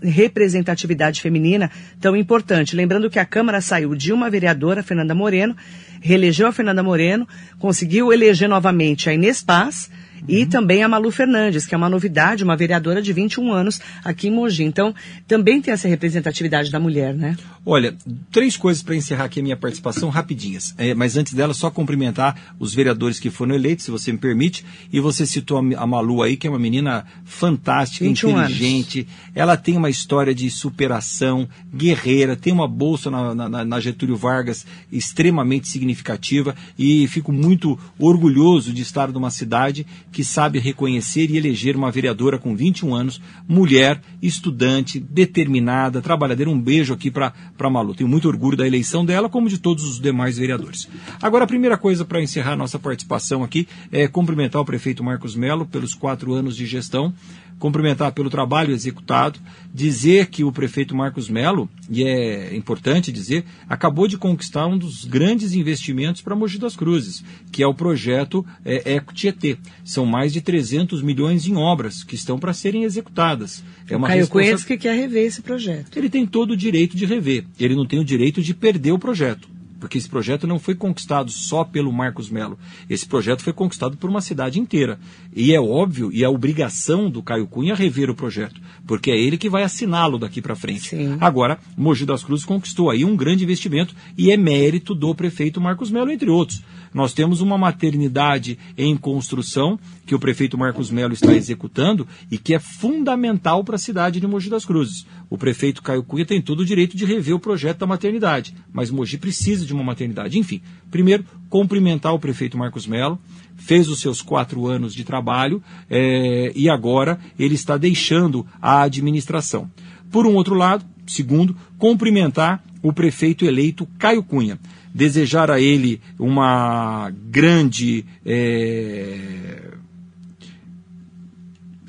representatividade 0.01 1.21
feminina 1.21 1.69
tão 1.99 2.15
importante. 2.15 2.75
Lembrando 2.75 3.09
que 3.09 3.19
a 3.19 3.25
Câmara 3.25 3.61
saiu 3.61 3.93
de 3.95 4.13
uma 4.13 4.29
vereadora, 4.29 4.81
Fernanda 4.81 5.13
Moreno, 5.13 5.55
reelegeu 6.01 6.47
a 6.47 6.51
Fernanda 6.51 6.81
Moreno, 6.81 7.27
conseguiu 7.59 8.13
eleger 8.13 8.47
novamente 8.47 9.09
a 9.09 9.13
Inês 9.13 9.43
Paz, 9.43 9.89
E 10.27 10.45
também 10.45 10.83
a 10.83 10.89
Malu 10.89 11.11
Fernandes, 11.11 11.65
que 11.65 11.73
é 11.73 11.77
uma 11.77 11.89
novidade, 11.89 12.43
uma 12.43 12.55
vereadora 12.55 13.01
de 13.01 13.13
21 13.13 13.51
anos 13.51 13.79
aqui 14.03 14.27
em 14.27 14.31
Mogi. 14.31 14.63
Então, 14.63 14.93
também 15.27 15.61
tem 15.61 15.73
essa 15.73 15.87
representatividade 15.87 16.69
da 16.69 16.79
mulher, 16.79 17.13
né? 17.13 17.35
Olha, 17.65 17.95
três 18.31 18.55
coisas 18.55 18.81
para 18.81 18.95
encerrar 18.95 19.25
aqui 19.25 19.39
a 19.39 19.43
minha 19.43 19.57
participação 19.57 20.09
rapidinhas. 20.09 20.73
É, 20.77 20.93
mas 20.93 21.17
antes 21.17 21.33
dela, 21.33 21.53
só 21.53 21.69
cumprimentar 21.69 22.55
os 22.57 22.73
vereadores 22.73 23.19
que 23.19 23.29
foram 23.29 23.53
eleitos, 23.53 23.85
se 23.85 23.91
você 23.91 24.11
me 24.11 24.17
permite. 24.17 24.65
E 24.91 24.99
você 24.99 25.25
citou 25.25 25.57
a 25.57 25.87
Malu 25.87 26.21
aí, 26.21 26.37
que 26.37 26.47
é 26.47 26.49
uma 26.49 26.59
menina 26.59 27.05
fantástica, 27.25 28.05
inteligente. 28.05 28.99
Anos. 28.99 29.31
Ela 29.35 29.57
tem 29.57 29.75
uma 29.75 29.89
história 29.89 30.33
de 30.33 30.49
superação, 30.49 31.47
guerreira, 31.73 32.35
tem 32.35 32.53
uma 32.53 32.67
bolsa 32.67 33.11
na, 33.11 33.35
na, 33.35 33.65
na 33.65 33.79
Getúlio 33.79 34.15
Vargas 34.15 34.65
extremamente 34.91 35.67
significativa. 35.67 36.55
E 36.79 37.07
fico 37.07 37.31
muito 37.31 37.77
orgulhoso 37.99 38.71
de 38.73 38.81
estar 38.81 39.09
numa 39.09 39.29
cidade 39.29 39.85
que 40.11 40.16
sabe 40.23 40.59
reconhecer 40.59 41.29
e 41.29 41.37
eleger 41.37 41.75
uma 41.75 41.91
vereadora 41.91 42.37
com 42.37 42.55
21 42.55 42.93
anos, 42.93 43.21
mulher, 43.47 44.01
estudante, 44.21 44.99
determinada, 44.99 46.01
trabalhadeira. 46.01 46.51
Um 46.51 46.59
beijo 46.59 46.93
aqui 46.93 47.09
para 47.09 47.33
Malu. 47.69 47.95
Tenho 47.95 48.09
muito 48.09 48.27
orgulho 48.27 48.57
da 48.57 48.67
eleição 48.67 49.05
dela, 49.05 49.29
como 49.29 49.49
de 49.49 49.57
todos 49.57 49.83
os 49.83 49.99
demais 49.99 50.37
vereadores. 50.37 50.87
Agora, 51.21 51.43
a 51.43 51.47
primeira 51.47 51.77
coisa 51.77 52.05
para 52.05 52.21
encerrar 52.21 52.55
nossa 52.55 52.79
participação 52.79 53.43
aqui 53.43 53.67
é 53.91 54.07
cumprimentar 54.07 54.61
o 54.61 54.65
prefeito 54.65 55.03
Marcos 55.03 55.35
Melo 55.35 55.65
pelos 55.65 55.93
quatro 55.93 56.33
anos 56.33 56.55
de 56.55 56.65
gestão 56.65 57.13
cumprimentar 57.59 58.11
pelo 58.11 58.29
trabalho 58.29 58.73
executado, 58.73 59.39
dizer 59.73 60.27
que 60.27 60.43
o 60.43 60.51
prefeito 60.51 60.95
Marcos 60.95 61.29
Melo, 61.29 61.69
e 61.89 62.03
é 62.03 62.55
importante 62.55 63.11
dizer, 63.11 63.45
acabou 63.67 64.07
de 64.07 64.17
conquistar 64.17 64.67
um 64.67 64.77
dos 64.77 65.05
grandes 65.05 65.53
investimentos 65.53 66.21
para 66.21 66.35
Mogi 66.35 66.57
das 66.57 66.75
Cruzes, 66.75 67.23
que 67.51 67.63
é 67.63 67.67
o 67.67 67.73
projeto 67.73 68.45
é, 68.63 68.95
Eco 68.95 69.13
Tietê. 69.13 69.57
São 69.83 70.05
mais 70.05 70.33
de 70.33 70.41
300 70.41 71.01
milhões 71.01 71.47
em 71.47 71.55
obras 71.55 72.03
que 72.03 72.15
estão 72.15 72.37
para 72.37 72.53
serem 72.53 72.83
executadas. 72.83 73.63
É 73.89 73.95
uma 73.95 74.07
Caio 74.07 74.21
responsa... 74.21 74.43
Coelho 74.45 74.65
que 74.65 74.77
quer 74.77 74.95
rever 74.95 75.25
esse 75.25 75.41
projeto. 75.41 75.97
Ele 75.97 76.09
tem 76.09 76.25
todo 76.25 76.51
o 76.51 76.57
direito 76.57 76.95
de 76.95 77.05
rever, 77.05 77.45
ele 77.59 77.75
não 77.75 77.85
tem 77.85 77.99
o 77.99 78.05
direito 78.05 78.41
de 78.41 78.53
perder 78.53 78.91
o 78.91 78.99
projeto 78.99 79.56
porque 79.79 79.97
esse 79.97 80.09
projeto 80.09 80.47
não 80.47 80.59
foi 80.59 80.75
conquistado 80.75 81.31
só 81.31 81.63
pelo 81.63 81.91
Marcos 81.91 82.29
Melo. 82.29 82.57
Esse 82.89 83.05
projeto 83.05 83.43
foi 83.43 83.53
conquistado 83.53 83.97
por 83.97 84.09
uma 84.09 84.21
cidade 84.21 84.59
inteira. 84.59 84.99
E 85.35 85.53
é 85.53 85.59
óbvio, 85.59 86.11
e 86.11 86.23
é 86.23 86.29
obrigação 86.29 87.09
do 87.09 87.21
Caio 87.21 87.47
Cunha 87.47 87.75
rever 87.75 88.09
o 88.09 88.15
projeto, 88.15 88.59
porque 88.85 89.11
é 89.11 89.17
ele 89.17 89.37
que 89.37 89.49
vai 89.49 89.63
assiná-lo 89.63 90.17
daqui 90.17 90.41
para 90.41 90.55
frente. 90.55 90.89
Sim. 90.89 91.17
Agora, 91.19 91.59
Mogi 91.75 92.05
das 92.05 92.23
Cruzes 92.23 92.45
conquistou 92.45 92.89
aí 92.89 93.05
um 93.05 93.15
grande 93.15 93.43
investimento 93.43 93.95
e 94.17 94.31
é 94.31 94.37
mérito 94.37 94.95
do 94.95 95.13
prefeito 95.13 95.61
Marcos 95.61 95.91
Melo, 95.91 96.11
entre 96.11 96.29
outros. 96.29 96.63
Nós 96.93 97.13
temos 97.13 97.41
uma 97.41 97.57
maternidade 97.57 98.57
em 98.77 98.95
construção 98.95 99.79
que 100.05 100.15
o 100.15 100.19
prefeito 100.19 100.57
Marcos 100.57 100.89
Melo 100.89 101.13
está 101.13 101.33
executando 101.33 102.07
e 102.31 102.37
que 102.37 102.53
é 102.53 102.59
fundamental 102.59 103.63
para 103.63 103.75
a 103.75 103.79
cidade 103.79 104.19
de 104.19 104.27
Mogi 104.27 104.49
das 104.49 104.65
Cruzes. 104.65 105.05
O 105.29 105.37
prefeito 105.37 105.81
Caio 105.81 106.03
Cunha 106.03 106.25
tem 106.25 106.41
todo 106.41 106.61
o 106.61 106.65
direito 106.65 106.95
de 106.95 107.05
rever 107.05 107.35
o 107.35 107.39
projeto 107.39 107.79
da 107.79 107.87
maternidade, 107.87 108.55
mas 108.71 108.89
Mogi 108.89 109.17
precisa 109.17 109.65
de 109.65 109.73
uma 109.73 109.83
maternidade. 109.83 110.39
Enfim, 110.39 110.61
primeiro, 110.89 111.25
cumprimentar 111.49 112.13
o 112.13 112.19
prefeito 112.19 112.57
Marcos 112.57 112.87
Melo, 112.87 113.19
fez 113.55 113.89
os 113.89 113.99
seus 113.99 114.21
quatro 114.21 114.67
anos 114.67 114.93
de 114.93 115.03
trabalho 115.03 115.61
é, 115.89 116.51
e 116.55 116.69
agora 116.69 117.19
ele 117.37 117.55
está 117.55 117.75
deixando 117.75 118.45
a 118.61 118.83
administração. 118.83 119.69
Por 120.09 120.25
um 120.25 120.35
outro 120.35 120.55
lado, 120.55 120.85
segundo, 121.05 121.55
cumprimentar 121.77 122.63
o 122.81 122.93
prefeito 122.93 123.43
eleito 123.43 123.87
Caio 123.97 124.23
Cunha 124.23 124.57
desejar 124.97 125.51
a 125.51 125.61
ele 125.61 126.01
uma 126.17 127.11
grande 127.29 128.03
é, 128.25 129.73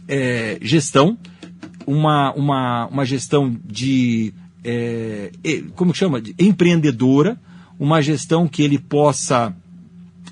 é, 0.06 0.58
gestão, 0.60 1.16
uma, 1.88 2.34
uma, 2.34 2.86
uma 2.88 3.06
gestão 3.06 3.56
de, 3.64 4.34
é, 4.62 5.30
como 5.74 5.94
chama, 5.94 6.20
de 6.20 6.34
empreendedora, 6.38 7.40
uma 7.80 8.02
gestão 8.02 8.46
que 8.46 8.62
ele 8.62 8.78
possa 8.78 9.56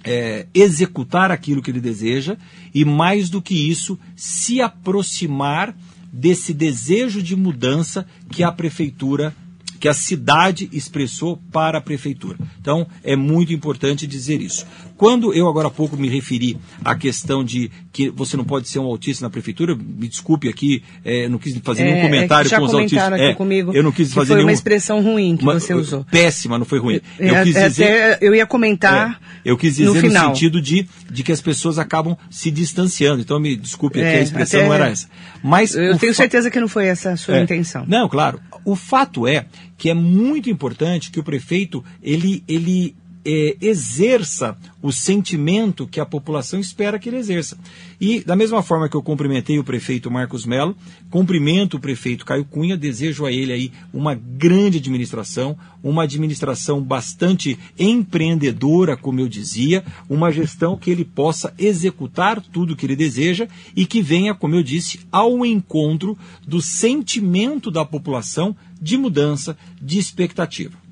é, 0.05 0.47
executar 0.53 1.31
aquilo 1.31 1.63
que 1.63 1.71
ele 1.71 1.81
deseja 1.81 2.37
e, 2.75 2.85
mais 2.85 3.31
do 3.31 3.41
que 3.41 3.55
isso, 3.71 3.99
se 4.15 4.61
aproximar 4.61 5.75
desse 6.13 6.53
desejo 6.53 7.23
de 7.23 7.35
mudança 7.35 8.07
que 8.31 8.43
a 8.43 8.53
prefeitura 8.53 9.35
que 9.79 9.89
a 9.89 9.95
cidade 9.95 10.69
expressou 10.73 11.39
para 11.53 11.79
a 11.79 11.83
prefeitura. 11.83 12.39
Então, 12.61 12.87
é 13.05 13.15
muito 13.15 13.53
importante 13.53 14.07
dizer 14.07 14.41
isso. 14.41 14.67
Quando 14.97 15.35
eu 15.35 15.49
agora 15.49 15.69
há 15.69 15.71
pouco 15.71 15.97
me 15.97 16.09
referi 16.09 16.57
à 16.85 16.95
questão 16.95 17.45
de 17.45 17.71
que 17.93 18.09
você 18.11 18.37
não 18.37 18.45
pode 18.45 18.69
ser 18.69 18.79
um 18.79 18.87
autista 18.87 19.25
na 19.25 19.31
prefeitura, 19.31 19.75
me 19.75 20.09
desculpe 20.09 20.49
aqui, 20.49 20.83
é, 21.05 21.29
não 21.29 21.39
quis 21.39 21.57
fazer 21.59 21.83
é, 21.83 21.85
nenhum 21.85 22.03
comentário 22.03 22.53
é 22.53 22.59
com 22.59 22.65
os 22.65 22.75
autistas. 22.75 23.13
Aqui 23.13 23.23
é, 23.23 23.35
comigo 23.35 23.73
eu 23.75 23.83
não 23.83 23.93
quis 23.93 24.13
fazer 24.13 24.29
foi 24.29 24.37
nenhum... 24.37 24.49
uma 24.49 24.53
expressão 24.53 25.03
ruim 25.03 25.37
que 25.37 25.43
uma, 25.43 25.59
você 25.59 25.75
usou. 25.75 26.05
Péssima, 26.11 26.59
não 26.59 26.65
foi 26.65 26.79
ruim. 26.79 27.01
Eu 27.19 27.37
é, 27.37 27.45
quis 27.45 27.55
dizer, 27.55 28.19
eu 28.21 28.35
ia 28.35 28.47
comentar. 28.47 29.21
É, 29.45 29.51
eu 29.51 29.57
quis 29.57 29.77
dizer 29.77 29.87
no, 29.87 29.95
no, 29.95 30.11
sentido 30.11 30.61
de, 30.61 30.87
de 31.11 31.23
que 31.23 31.33
as 31.33 31.41
pessoas 31.41 31.79
acabam 31.79 32.17
se 32.31 32.51
distanciando. 32.51 33.21
Então, 33.21 33.39
me 33.39 33.55
desculpe 33.55 34.01
aqui, 34.01 34.19
a 34.19 34.23
expressão 34.23 34.63
não 34.63 34.75
era 34.75 34.89
essa. 34.89 35.09
Mas 35.43 35.75
eu 35.75 35.99
tenho 35.99 36.15
certeza 36.15 36.51
que 36.51 36.59
não 36.59 36.69
foi 36.69 36.87
essa 36.87 37.11
a 37.11 37.17
sua 37.17 37.41
intenção. 37.41 37.85
Não, 37.87 38.09
claro. 38.09 38.41
O 38.65 38.75
fato 38.75 39.27
é 39.27 39.47
que 39.77 39.91
é 39.91 39.95
muito 39.95 40.49
importante 40.49 41.11
que 41.11 41.21
o 41.21 41.23
prefeito 41.23 41.85
ele, 42.03 42.43
ele 42.49 42.97
é, 43.27 43.57
exerça 43.61 44.57
o 44.81 44.93
sentimento 44.93 45.85
que 45.85 45.99
a 45.99 46.07
população 46.07 46.61
espera 46.61 46.97
que 46.97 47.09
ele 47.09 47.17
exerça. 47.17 47.59
E, 48.01 48.21
da 48.21 48.37
mesma 48.37 48.63
forma 48.63 48.89
que 48.89 48.95
eu 48.95 49.03
cumprimentei 49.03 49.59
o 49.59 49.65
prefeito 49.65 50.11
Marcos 50.11 50.47
Melo, 50.47 50.77
cumprimento 51.11 51.77
o 51.77 51.81
prefeito 51.81 52.25
Caio 52.25 52.45
Cunha, 52.45 52.77
desejo 52.77 53.27
a 53.27 53.33
ele 53.33 53.53
aí 53.53 53.73
uma 53.93 54.15
grande 54.15 54.79
administração, 54.79 55.59
uma 55.83 56.05
administração 56.05 56.81
bastante 56.81 57.59
empreendedora, 57.77 58.97
como 58.97 59.19
eu 59.19 59.29
dizia, 59.29 59.85
uma 60.09 60.31
gestão 60.31 60.77
que 60.77 60.91
ele 60.91 61.05
possa 61.05 61.53
executar 61.59 62.41
tudo 62.41 62.77
que 62.77 62.87
ele 62.87 62.95
deseja 62.95 63.49
e 63.75 63.87
que 63.87 64.01
venha, 64.01 64.35
como 64.35 64.55
eu 64.55 64.63
disse, 64.63 65.01
ao 65.11 65.45
encontro 65.45 66.17
do 66.47 66.63
sentimento 66.63 67.73
da 67.73 67.85
população 67.85 68.55
de 68.81 68.97
mudança, 68.97 69.57
de 69.83 69.99
expectativa. 69.99 70.86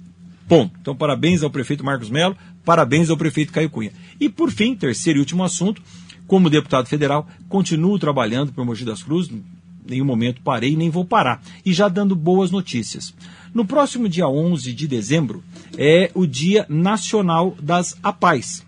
Ponto. 0.49 0.77
Então, 0.81 0.95
parabéns 0.95 1.43
ao 1.43 1.51
prefeito 1.51 1.85
Marcos 1.85 2.11
Melo, 2.11 2.37
parabéns 2.65 3.11
ao 3.11 3.17
prefeito 3.17 3.53
Caio 3.53 3.71
Cunha. 3.71 3.93
E, 4.21 4.29
por 4.29 4.51
fim, 4.51 4.75
terceiro 4.75 5.19
e 5.19 5.21
último 5.21 5.43
assunto, 5.43 5.83
como 6.27 6.51
deputado 6.51 6.87
federal, 6.87 7.27
continuo 7.49 7.99
trabalhando 7.99 8.53
para 8.53 8.65
Mogi 8.65 8.85
das 8.85 9.03
Cruzes, 9.03 9.33
em 9.33 9.43
nenhum 9.87 10.05
momento 10.05 10.41
parei 10.43 10.77
nem 10.77 10.91
vou 10.91 11.05
parar. 11.05 11.43
E 11.65 11.73
já 11.73 11.89
dando 11.89 12.17
boas 12.17 12.51
notícias. 12.51 13.15
No 13.53 13.65
próximo 13.65 14.09
dia 14.09 14.27
11 14.27 14.73
de 14.73 14.89
dezembro 14.89 15.45
é 15.77 16.11
o 16.15 16.27
Dia 16.27 16.67
Nacional 16.69 17.57
das 17.61 17.97
APAES. 18.03 18.65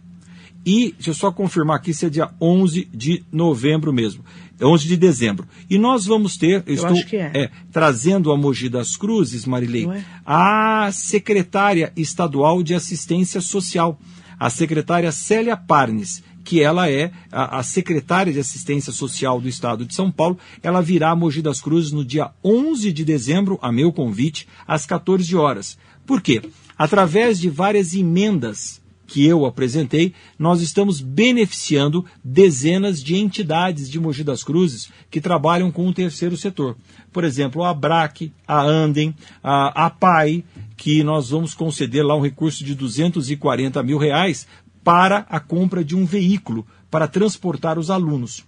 E, 0.64 0.92
deixa 0.94 1.10
eu 1.10 1.14
só 1.14 1.30
confirmar 1.30 1.76
aqui 1.76 1.94
se 1.94 2.06
é 2.06 2.10
dia 2.10 2.28
11 2.40 2.88
de 2.92 3.22
novembro 3.30 3.92
mesmo. 3.92 4.24
11 4.60 4.86
de 4.86 4.96
dezembro. 4.96 5.46
E 5.68 5.78
nós 5.78 6.06
vamos 6.06 6.36
ter, 6.36 6.62
eu, 6.66 6.74
eu 6.74 6.74
estou 6.74 7.18
é. 7.18 7.30
É, 7.34 7.50
trazendo 7.72 8.32
a 8.32 8.36
Mogi 8.36 8.68
das 8.68 8.96
Cruzes, 8.96 9.44
Marilei, 9.44 9.86
é? 9.86 10.04
a 10.24 10.90
secretária 10.92 11.92
estadual 11.96 12.62
de 12.62 12.74
assistência 12.74 13.40
social, 13.40 13.98
a 14.38 14.48
secretária 14.48 15.12
Célia 15.12 15.56
Parnes, 15.56 16.22
que 16.44 16.62
ela 16.62 16.88
é 16.88 17.10
a, 17.30 17.58
a, 17.58 17.62
secretária 17.62 18.32
de 18.32 18.38
assistência 18.38 18.92
social 18.92 19.40
do 19.40 19.48
estado 19.48 19.84
de 19.84 19.94
São 19.94 20.12
Paulo. 20.12 20.38
Ela 20.62 20.80
virá 20.80 21.10
a 21.10 21.16
Mogi 21.16 21.42
das 21.42 21.60
Cruzes 21.60 21.90
no 21.90 22.04
dia 22.04 22.30
11 22.42 22.92
de 22.92 23.04
dezembro, 23.04 23.58
a 23.60 23.72
meu 23.72 23.92
convite, 23.92 24.46
às 24.66 24.86
14 24.86 25.34
horas. 25.34 25.76
Por 26.06 26.22
quê? 26.22 26.40
Através 26.78 27.40
de 27.40 27.50
várias 27.50 27.94
emendas 27.94 28.80
que 29.06 29.24
eu 29.24 29.46
apresentei, 29.46 30.12
nós 30.38 30.60
estamos 30.60 31.00
beneficiando 31.00 32.04
dezenas 32.24 33.02
de 33.02 33.16
entidades 33.16 33.88
de 33.88 34.00
Mogi 34.00 34.24
das 34.24 34.42
Cruzes 34.42 34.90
que 35.10 35.20
trabalham 35.20 35.70
com 35.70 35.86
o 35.86 35.94
terceiro 35.94 36.36
setor. 36.36 36.76
Por 37.12 37.24
exemplo, 37.24 37.62
a 37.62 37.70
ABRAC, 37.70 38.32
a 38.46 38.60
Andem, 38.62 39.14
a 39.42 39.86
APAI, 39.86 40.44
que 40.76 41.02
nós 41.02 41.30
vamos 41.30 41.54
conceder 41.54 42.04
lá 42.04 42.14
um 42.16 42.20
recurso 42.20 42.64
de 42.64 42.74
240 42.74 43.82
mil 43.82 43.98
reais 43.98 44.46
para 44.82 45.26
a 45.28 45.40
compra 45.40 45.84
de 45.84 45.96
um 45.96 46.04
veículo 46.04 46.66
para 46.90 47.08
transportar 47.08 47.78
os 47.78 47.90
alunos. 47.90 48.44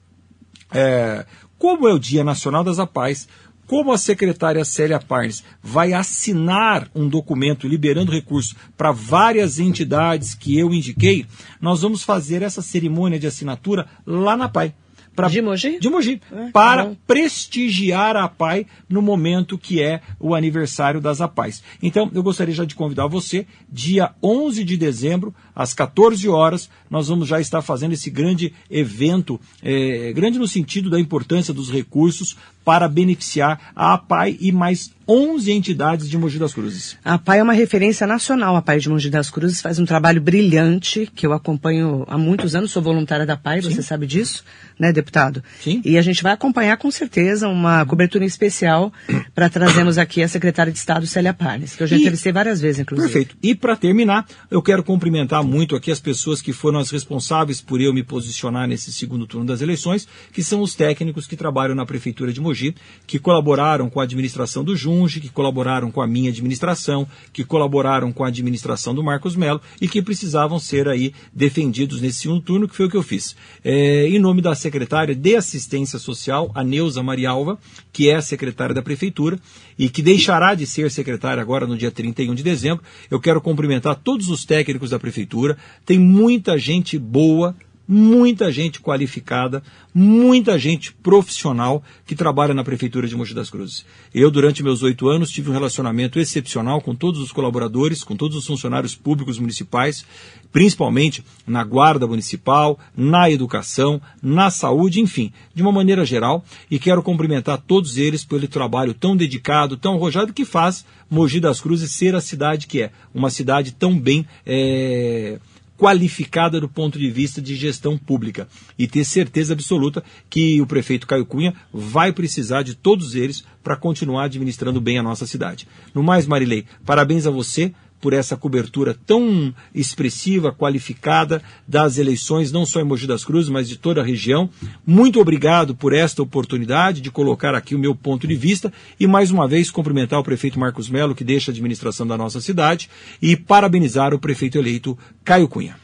É, 0.73 1.25
como 1.59 1.89
é 1.89 1.93
o 1.93 1.99
Dia 1.99 2.23
Nacional 2.23 2.63
das 2.63 2.79
APAES, 2.79 3.29
como 3.69 3.93
a 3.93 3.99
secretária 3.99 4.65
Célia 4.65 4.99
Parnes 4.99 5.45
vai 5.63 5.93
assinar 5.93 6.91
um 6.95 7.07
documento 7.07 7.69
liberando 7.69 8.11
recursos 8.11 8.57
para 8.77 8.91
várias 8.91 9.61
entidades 9.61 10.35
que 10.35 10.59
eu 10.59 10.73
indiquei, 10.73 11.27
nós 11.61 11.83
vamos 11.83 12.03
fazer 12.03 12.43
essa 12.43 12.63
cerimônia 12.63 13.19
de 13.19 13.27
assinatura 13.27 13.87
lá 14.07 14.37
na 14.37 14.49
PAI 14.49 14.75
Pra, 15.19 15.27
de 15.27 15.43
Mogi? 15.43 15.81
De 15.81 15.91
Mogi. 15.91 16.21
É, 16.31 16.51
para 16.53 16.85
bom. 16.85 16.97
prestigiar 17.05 18.15
a 18.15 18.23
APAI 18.23 18.69
no 18.89 19.03
momento 19.03 19.59
que 19.59 19.83
é 19.83 20.01
o 20.21 20.33
aniversário 20.33 21.01
das 21.01 21.21
APAIs. 21.21 21.61
Então, 21.83 22.09
eu 22.15 22.23
gostaria 22.23 22.55
já 22.55 22.65
de 22.65 22.77
convidar 22.77 23.09
você, 23.09 23.45
dia 23.69 24.13
11 24.23 24.63
de 24.63 24.77
dezembro, 24.77 25.35
às 25.57 25.75
14 25.75 26.29
horas, 26.29 26.71
nós 26.89 27.09
vamos 27.09 27.27
já 27.27 27.41
estar 27.41 27.63
fazendo 27.63 27.95
esse 27.95 28.11
grande 28.11 28.55
evento, 28.71 29.41
é, 29.61 30.13
grande 30.13 30.39
no 30.39 30.47
sentido 30.47 30.89
da 30.89 31.01
importância 31.01 31.53
dos 31.53 31.69
recursos 31.69 32.37
para 32.69 32.87
beneficiar 32.87 33.73
a 33.75 33.95
APAI 33.95 34.37
e 34.39 34.53
mais 34.53 34.91
11 35.09 35.51
entidades 35.53 36.07
de 36.07 36.19
Mogi 36.19 36.39
das 36.39 36.53
Cruzes. 36.53 36.99
A 37.03 37.15
APAI 37.15 37.39
é 37.39 37.43
uma 37.43 37.55
referência 37.55 38.07
nacional. 38.07 38.55
A 38.55 38.59
APAI 38.59 38.79
de 38.79 38.91
Mogi 38.91 39.09
das 39.09 39.31
Cruzes 39.31 39.63
faz 39.63 39.79
um 39.79 39.87
trabalho 39.87 40.21
brilhante, 40.21 41.11
que 41.15 41.27
eu 41.27 41.33
acompanho 41.33 42.05
há 42.07 42.19
muitos 42.19 42.55
anos, 42.55 42.71
sou 42.71 42.83
voluntária 42.83 43.25
da 43.25 43.33
APAI, 43.33 43.63
Sim. 43.63 43.71
você 43.71 43.83
sabe 43.83 44.07
disso, 44.07 44.45
né, 44.79 44.93
deputado? 44.93 45.43
Sim. 45.63 45.81
E 45.83 45.97
a 45.97 46.03
gente 46.03 46.23
vai 46.23 46.33
acompanhar 46.33 46.77
com 46.77 46.91
certeza 46.91 47.49
uma 47.49 47.87
cobertura 47.87 48.27
especial 48.27 48.93
para 49.35 49.49
trazermos 49.49 49.97
aqui 49.97 50.23
a 50.23 50.29
secretária 50.29 50.71
de 50.71 50.79
Estado, 50.79 51.07
Célia 51.07 51.33
Parnes, 51.33 51.75
que 51.75 51.83
eu 51.83 51.87
já 51.87 51.97
e... 51.97 52.01
entrevistei 52.01 52.31
várias 52.31 52.61
vezes, 52.61 52.81
inclusive. 52.81 53.11
Perfeito. 53.11 53.37
E 53.43 53.55
para 53.55 53.77
terminar, 53.77 54.27
eu 54.51 54.61
quero 54.61 54.85
cumprimentar 54.85 55.43
muito 55.43 55.75
aqui 55.75 55.91
as 55.91 56.01
pessoas 56.01 56.43
que 56.43 56.53
foram 56.53 56.81
as 56.81 56.91
responsáveis 56.91 57.63
por 57.63 57.81
eu 57.81 57.95
me 57.95 58.03
posicionar 58.03 58.69
nesse 58.69 58.93
segundo 58.93 59.27
turno 59.27 59.47
das 59.47 59.63
eleições, 59.63 60.07
que 60.35 60.45
são 60.45 60.61
os 60.61 60.75
técnicos 60.75 61.27
que 61.27 61.35
trabalham 61.35 61.75
na 61.75 61.87
Prefeitura 61.87 62.31
de 62.31 62.43
Mogi, 62.43 62.58
que 63.07 63.19
colaboraram 63.19 63.89
com 63.89 64.01
a 64.01 64.05
administração 64.05 64.63
do 64.63 64.77
Junge, 64.77 65.21
que 65.21 65.29
colaboraram 65.29 65.91
com 65.91 66.03
a 66.03 66.07
minha 66.07 66.31
administração, 66.31 67.07
que 67.33 67.45
colaboraram 67.45 68.13
com 68.13 68.25
a 68.25 68.29
administração 68.29 68.95
do 68.95 69.03
Marcos 69.03 69.35
Melo 69.35 69.61
e 69.81 69.89
que 69.89 70.03
precisavam 70.03 70.59
ser 70.59 70.89
aí 70.89 71.13
defendidos 71.33 72.01
nesse 72.01 72.19
segundo 72.19 72.43
turno, 72.43 72.69
que 72.69 72.77
foi 72.77 72.87
o 72.87 72.91
que 72.91 72.97
eu 72.97 73.03
fiz. 73.03 73.37
É, 73.65 74.07
em 74.09 74.19
nome 74.19 74.43
da 74.43 74.55
secretária 74.55 75.15
de 75.15 75.37
Assistência 75.37 75.99
Social, 75.99 76.51
a 76.55 76.63
Neuza 76.63 77.03
Marialva, 77.03 77.59
que 77.93 78.09
é 78.09 78.17
a 78.17 78.23
secretária 78.23 78.75
da 78.75 78.83
Prefeitura 78.83 79.39
e 79.79 79.89
que 79.89 80.03
deixará 80.03 80.55
de 80.55 80.67
ser 80.67 80.91
secretária 80.91 81.41
agora 81.41 81.67
no 81.67 81.77
dia 81.77 81.91
31 81.91 82.35
de 82.35 82.43
dezembro, 82.43 82.83
eu 83.11 83.21
quero 83.21 83.41
cumprimentar 83.41 83.97
todos 83.97 84.29
os 84.29 84.45
técnicos 84.45 84.91
da 84.91 84.99
Prefeitura. 84.99 85.57
Tem 85.87 85.99
muita 85.99 86.59
gente 86.59 86.99
boa, 86.99 87.55
muita 87.89 88.53
gente 88.53 88.81
qualificada, 88.81 89.63
muita 89.95 90.59
gente 90.59 90.93
profissional 90.93 91.83
que 92.07 92.15
trabalha 92.15 92.53
na 92.53 92.63
Prefeitura 92.63 93.09
de 93.09 93.17
Mogi 93.17 93.33
das 93.33 93.49
Cruzes. 93.49 93.87
Eu, 94.15 94.31
durante 94.31 94.63
meus 94.63 94.83
oito 94.83 95.09
anos, 95.09 95.31
tive 95.31 95.49
um 95.49 95.55
relacionamento 95.55 96.21
excepcional 96.21 96.83
com 96.83 96.95
todos 96.95 97.19
os 97.19 97.33
colaboradores, 97.33 98.05
com 98.05 98.15
todos 98.15 98.37
os 98.37 98.47
funcionários 98.47 98.95
públicos 98.95 99.39
municipais, 99.39 100.05
principalmente 100.53 101.25
na 101.47 101.65
Guarda 101.65 102.07
Municipal, 102.07 102.79
na 102.95 103.31
educação, 103.31 104.01
na 104.23 104.51
saúde, 104.51 105.01
enfim, 105.01 105.33
de 105.55 105.63
uma 105.63 105.73
maneira 105.73 106.05
geral, 106.05 106.45
e 106.71 106.79
quero 106.79 107.03
cumprimentar 107.03 107.59
todos 107.59 107.97
eles 107.97 108.23
pelo 108.23 108.47
trabalho 108.47 108.93
tão 108.93 109.17
dedicado, 109.17 109.79
tão 109.79 109.95
arrojado 109.95 110.35
que 110.35 110.45
faz 110.45 110.85
Mogi 111.11 111.41
das 111.41 111.59
Cruzes 111.59 111.93
ser 111.93 112.15
a 112.15 112.21
cidade 112.21 112.67
que 112.67 112.83
é, 112.83 112.93
uma 113.15 113.31
cidade 113.31 113.73
tão 113.73 113.99
bem. 113.99 114.27
É 114.45 115.39
qualificada 115.79 116.61
do 116.61 116.69
ponto 116.69 116.99
de 116.99 117.09
vista 117.09 117.41
de 117.41 117.55
gestão 117.55 117.97
pública 117.97 118.49
e 118.77 118.89
ter 118.89 119.05
certeza 119.05 119.53
absoluta 119.55 120.03
que 120.29 120.61
o 120.61 120.67
prefeito 120.67 121.07
Caio 121.07 121.25
Cunha 121.25 121.55
vai 121.73 122.13
precisar 122.13 122.63
de 122.63 122.75
todos 122.75 123.15
eles 123.15 123.45
para 123.63 123.77
continuar 123.77 124.25
administrando 124.25 124.81
bem 124.81 124.99
a 124.99 125.03
nossa 125.03 125.25
cidade. 125.25 125.69
No 125.95 126.03
mais, 126.03 126.27
Marilei, 126.27 126.67
parabéns 126.85 127.27
a 127.27 127.31
você 127.31 127.73
por 128.01 128.13
essa 128.13 128.37
cobertura 128.37 128.97
tão 129.07 129.55
expressiva, 129.75 130.53
qualificada 130.53 131.43
das 131.67 131.99
eleições, 131.99 132.53
não 132.53 132.65
só 132.65 132.81
em 132.81 132.85
Mogi 132.85 133.07
das 133.07 133.25
Cruzes, 133.25 133.51
mas 133.51 133.69
de 133.69 133.77
toda 133.77 134.01
a 134.01 134.05
região. 134.05 134.49
Muito 134.87 135.21
obrigado 135.21 135.75
por 135.75 135.93
esta 135.93 136.23
oportunidade 136.23 137.01
de 137.01 137.11
colocar 137.11 137.55
aqui 137.55 137.75
o 137.75 137.79
meu 137.79 137.95
ponto 137.95 138.27
de 138.27 138.37
vista 138.37 138.73
e, 138.99 139.07
mais 139.07 139.31
uma 139.31 139.49
vez, 139.49 139.71
cumprimentar 139.71 140.19
o 140.19 140.25
prefeito 140.25 140.59
Marcos 140.59 140.89
Melo, 140.89 141.15
que 141.15 141.25
deixa 141.25 141.51
a 141.51 141.53
administração 141.53 142.07
da 142.07 142.17
nossa 142.17 142.41
cidade, 142.41 142.89
e 143.21 143.37
parabenizar 143.37 144.15
o 144.15 144.19
prefeito 144.19 144.59
eleito 144.59 144.97
Caio 145.25 145.49
Cunha. 145.49 145.77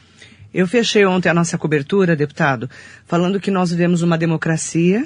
Eu 0.53 0.65
fechei 0.67 1.05
ontem 1.05 1.27
a 1.27 1.33
nossa 1.33 1.57
cobertura, 1.57 2.15
deputado, 2.15 2.69
falando 3.05 3.41
que 3.41 3.51
nós 3.51 3.71
vivemos 3.71 4.01
uma 4.01 4.17
democracia 4.17 5.05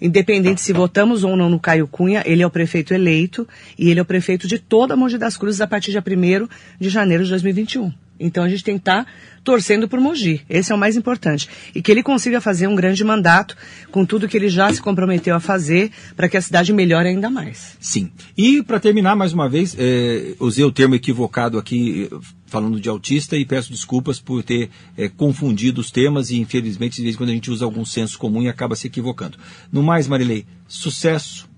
Independente 0.00 0.60
se 0.60 0.72
votamos 0.72 1.24
ou 1.24 1.36
não 1.36 1.50
no 1.50 1.58
Caio 1.58 1.88
Cunha, 1.88 2.22
ele 2.24 2.42
é 2.42 2.46
o 2.46 2.50
prefeito 2.50 2.94
eleito 2.94 3.46
e 3.78 3.90
ele 3.90 3.98
é 3.98 4.02
o 4.02 4.06
prefeito 4.06 4.46
de 4.46 4.58
toda 4.58 4.94
a 4.94 4.96
Mogi 4.96 5.18
das 5.18 5.36
Cruzes 5.36 5.60
a 5.60 5.66
partir 5.66 5.90
de 5.90 5.98
1 5.98 6.48
de 6.80 6.88
janeiro 6.88 7.24
de 7.24 7.30
2021. 7.30 7.92
Então 8.20 8.42
a 8.42 8.48
gente 8.48 8.64
tem 8.64 8.74
que 8.74 8.80
estar 8.80 9.04
tá 9.04 9.10
torcendo 9.44 9.88
por 9.88 10.00
Mogi. 10.00 10.42
Esse 10.48 10.72
é 10.72 10.74
o 10.74 10.78
mais 10.78 10.96
importante. 10.96 11.48
E 11.74 11.80
que 11.80 11.90
ele 11.90 12.02
consiga 12.02 12.40
fazer 12.40 12.66
um 12.66 12.74
grande 12.74 13.02
mandato 13.04 13.56
com 13.90 14.04
tudo 14.04 14.28
que 14.28 14.36
ele 14.36 14.48
já 14.48 14.72
se 14.72 14.80
comprometeu 14.80 15.34
a 15.34 15.40
fazer 15.40 15.90
para 16.16 16.28
que 16.28 16.36
a 16.36 16.42
cidade 16.42 16.72
melhore 16.72 17.08
ainda 17.08 17.30
mais. 17.30 17.76
Sim. 17.80 18.10
E 18.36 18.62
para 18.62 18.80
terminar, 18.80 19.14
mais 19.14 19.32
uma 19.32 19.48
vez, 19.48 19.76
é, 19.78 20.34
usei 20.40 20.64
o 20.64 20.72
termo 20.72 20.94
equivocado 20.94 21.58
aqui 21.58 22.10
falando 22.48 22.80
de 22.80 22.88
autista 22.88 23.36
e 23.36 23.44
peço 23.44 23.70
desculpas 23.70 24.18
por 24.18 24.42
ter 24.42 24.70
é, 24.96 25.08
confundido 25.08 25.80
os 25.80 25.90
temas 25.90 26.30
e 26.30 26.38
infelizmente 26.38 26.96
de 26.96 27.02
vez 27.02 27.14
em 27.14 27.18
quando 27.18 27.30
a 27.30 27.34
gente 27.34 27.50
usa 27.50 27.64
algum 27.64 27.84
senso 27.84 28.18
comum 28.18 28.42
e 28.42 28.48
acaba 28.48 28.74
se 28.74 28.86
equivocando. 28.86 29.38
No 29.70 29.82
mais, 29.82 30.08
Marilei, 30.08 30.46
sucesso, 30.66 31.48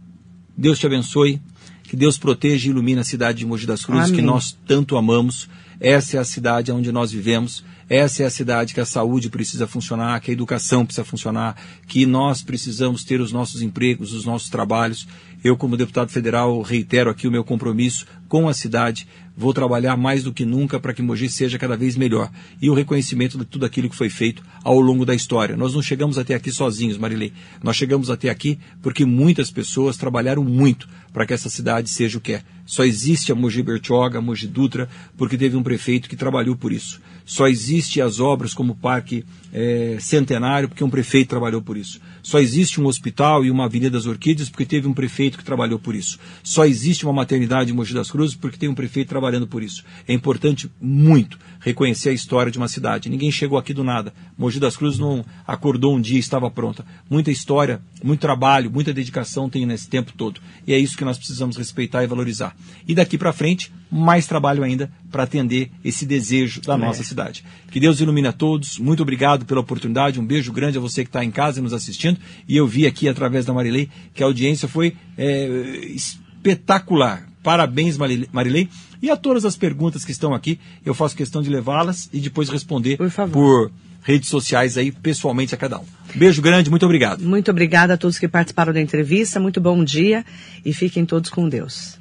Deus 0.57 0.79
te 0.79 0.87
abençoe, 0.87 1.41
que 1.85 1.97
Deus 1.97 2.19
proteja 2.19 2.67
e 2.67 2.71
ilumine 2.71 3.01
a 3.01 3.05
cidade 3.05 3.39
de 3.39 3.47
Mogi 3.47 3.67
das 3.67 3.85
Cruzes, 3.85 4.11
Amém. 4.11 4.17
que 4.17 4.23
nós 4.23 4.57
tanto 4.67 4.97
amamos. 4.97 5.49
Essa 5.81 6.19
é 6.19 6.21
a 6.21 6.25
cidade 6.25 6.71
onde 6.71 6.93
nós 6.93 7.11
vivemos. 7.11 7.65
Essa 7.91 8.23
é 8.23 8.27
a 8.27 8.31
cidade 8.31 8.73
que 8.73 8.79
a 8.79 8.85
saúde 8.87 9.29
precisa 9.29 9.67
funcionar, 9.67 10.21
que 10.21 10.31
a 10.31 10.33
educação 10.33 10.87
precisa 10.87 11.05
funcionar, 11.05 11.57
que 11.89 12.07
nós 12.07 12.41
precisamos 12.41 13.03
ter 13.03 13.21
os 13.21 13.33
nossos 13.33 13.63
empregos, 13.63 14.13
os 14.13 14.25
nossos 14.25 14.49
trabalhos. 14.49 15.09
Eu, 15.43 15.57
como 15.57 15.77
deputado 15.77 16.09
federal, 16.09 16.63
reitero 16.63 17.11
aqui 17.11 17.27
o 17.27 17.33
meu 17.33 17.43
compromisso 17.43 18.07
com 18.29 18.49
a 18.49 18.55
cidade. 18.55 19.09
Vou 19.37 19.53
trabalhar 19.53 19.97
mais 19.97 20.23
do 20.23 20.33
que 20.33 20.45
nunca 20.45 20.79
para 20.79 20.95
que 20.95 21.03
Mogi 21.03 21.29
seja 21.29 21.59
cada 21.59 21.77
vez 21.77 21.97
melhor. 21.97 22.31
E 22.63 22.71
o 22.71 22.75
reconhecimento 22.75 23.37
de 23.37 23.45
tudo 23.45 23.67
aquilo 23.67 23.91
que 23.91 23.97
foi 23.97 24.09
feito 24.09 24.41
ao 24.63 24.79
longo 24.79 25.05
da 25.05 25.15
história. 25.15 25.57
Nós 25.57 25.75
não 25.75 25.83
chegamos 25.83 26.17
até 26.17 26.37
aqui 26.37 26.53
sozinhos, 26.53 26.97
Marilei. 26.97 27.33
Nós 27.61 27.75
chegamos 27.75 28.09
até 28.09 28.31
aqui 28.31 28.57
porque 28.81 29.05
muitas 29.05 29.51
pessoas 29.51 29.97
trabalharam 29.97 30.45
muito 30.45 30.89
para 31.13 31.27
que 31.27 31.35
essa 31.35 31.49
cidade 31.49 31.91
seja 31.91 32.19
o 32.19 32.21
que 32.21 32.35
é. 32.35 32.43
Só 32.65 32.85
existe 32.85 33.33
a 33.33 33.35
Mogi 33.35 33.65
Bertioga, 33.65 34.19
a 34.19 34.23
Mogi 34.23 34.47
Dutra, 34.47 34.89
porque 35.17 35.37
teve 35.37 35.57
um 35.57 35.63
prefeito 35.63 36.09
que 36.09 36.15
trabalhou 36.15 36.55
por 36.55 36.71
isso. 36.71 37.01
Só 37.31 37.47
existe 37.47 38.01
as 38.01 38.19
obras 38.19 38.53
como 38.53 38.75
Parque 38.75 39.25
é, 39.53 39.99
Centenário, 40.01 40.69
porque 40.69 40.83
um 40.83 40.91
prefeito 40.91 41.29
trabalhou 41.29 41.63
por 41.63 41.77
isso. 41.77 42.01
Só 42.23 42.39
existe 42.39 42.81
um 42.81 42.87
hospital 42.87 43.45
e 43.45 43.51
uma 43.51 43.65
Avenida 43.65 43.91
das 43.91 44.07
Orquídeas, 44.07 44.49
porque 44.49 44.65
teve 44.65 44.87
um 44.87 44.95
prefeito 44.95 45.39
que 45.39 45.45
trabalhou 45.45 45.79
por 45.79 45.95
isso. 45.95 46.19
Só 46.43 46.65
existe 46.65 47.05
uma 47.05 47.13
maternidade 47.13 47.71
em 47.71 47.75
Mogi 47.75 47.95
das 47.95 48.11
Cruzes, 48.11 48.37
porque 48.37 48.59
tem 48.59 48.69
um 48.69 48.75
prefeito 48.75 49.09
trabalhando 49.09 49.47
por 49.47 49.63
isso. 49.63 49.85
É 50.07 50.13
importante 50.13 50.71
muito 50.81 51.39
reconhecer 51.61 52.11
a 52.11 52.13
história 52.13 52.51
de 52.51 52.59
uma 52.59 52.69
cidade. 52.69 53.09
Ninguém 53.09 53.31
chegou 53.31 53.59
aqui 53.59 53.75
do 53.75 53.85
nada. 53.85 54.13
Mogi 54.37 54.59
das 54.59 54.77
Cruzes 54.77 54.99
não 54.99 55.25
acordou 55.47 55.97
um 55.97 56.01
dia 56.01 56.17
e 56.17 56.21
estava 56.21 56.51
pronta. 56.51 56.85
Muita 57.09 57.31
história, 57.31 57.81
muito 58.03 58.21
trabalho, 58.21 58.71
muita 58.71 58.93
dedicação 58.93 59.49
tem 59.49 59.67
nesse 59.67 59.89
tempo 59.89 60.13
todo. 60.17 60.41
E 60.67 60.73
é 60.73 60.79
isso 60.79 60.97
que 60.97 61.05
nós 61.05 61.19
precisamos 61.19 61.57
respeitar 61.57 62.03
e 62.03 62.07
valorizar. 62.07 62.57
E 62.87 62.95
daqui 62.95 63.19
para 63.19 63.33
frente, 63.33 63.73
mais 63.91 64.27
trabalho 64.27 64.63
ainda 64.63 64.91
para 65.11 65.25
atender 65.25 65.71
esse 65.85 66.07
desejo 66.07 66.61
da 66.61 66.75
é. 66.75 66.77
nossa 66.77 67.03
cidade. 67.03 67.45
Que 67.71 67.79
Deus 67.79 68.01
ilumine 68.01 68.29
a 68.29 68.33
todos. 68.33 68.79
Muito 68.79 69.03
obrigado 69.03 69.45
pela 69.45 69.61
oportunidade. 69.61 70.19
Um 70.19 70.27
beijo 70.27 70.53
grande 70.53 70.77
a 70.79 70.81
você 70.81 71.05
que 71.05 71.09
está 71.09 71.25
em 71.25 71.31
casa 71.31 71.63
nos 71.63 71.73
assistindo. 71.73 72.19
E 72.49 72.57
eu 72.57 72.67
vi 72.67 72.87
aqui 72.87 73.09
através 73.09 73.45
da 73.45 73.53
Marilei 73.53 73.89
que 74.13 74.23
a 74.23 74.27
audiência 74.27 74.67
foi 74.67 74.97
é, 75.17 75.47
espetacular. 75.95 77.29
Parabéns, 77.43 77.97
Marilei. 77.97 78.69
E 79.03 79.11
a 79.11 79.17
todas 79.17 79.45
as 79.45 79.57
perguntas 79.57 80.05
que 80.05 80.13
estão 80.13 80.35
aqui, 80.35 80.59
eu 80.85 80.93
faço 80.93 81.17
questão 81.17 81.41
de 81.41 81.49
levá-las 81.49 82.11
e 82.13 82.21
depois 82.21 82.51
responder 82.51 82.99
por, 82.99 83.11
por, 83.31 83.73
redes 84.03 84.29
sociais 84.29 84.77
aí, 84.77 84.91
pessoalmente 84.93 85.55
a 85.55 85.59
cada 85.59 85.79
um. 85.79 85.85
Beijo 86.15 86.43
grande, 86.43 86.69
muito 86.71 86.85
obrigado. 86.85 87.23
Muito 87.23 87.51
obrigada 87.51 87.95
a 87.95 87.97
todos 87.97 88.19
que 88.19 88.29
participaram 88.29 88.73
da 88.73 88.81
entrevista, 88.81 89.39
muito 89.39 89.61
bom 89.61 89.83
dia 89.85 90.25
e 90.65 90.73
fiquem 90.73 91.05
todos 91.05 91.31
com 91.31 91.49
Deus. 91.49 91.99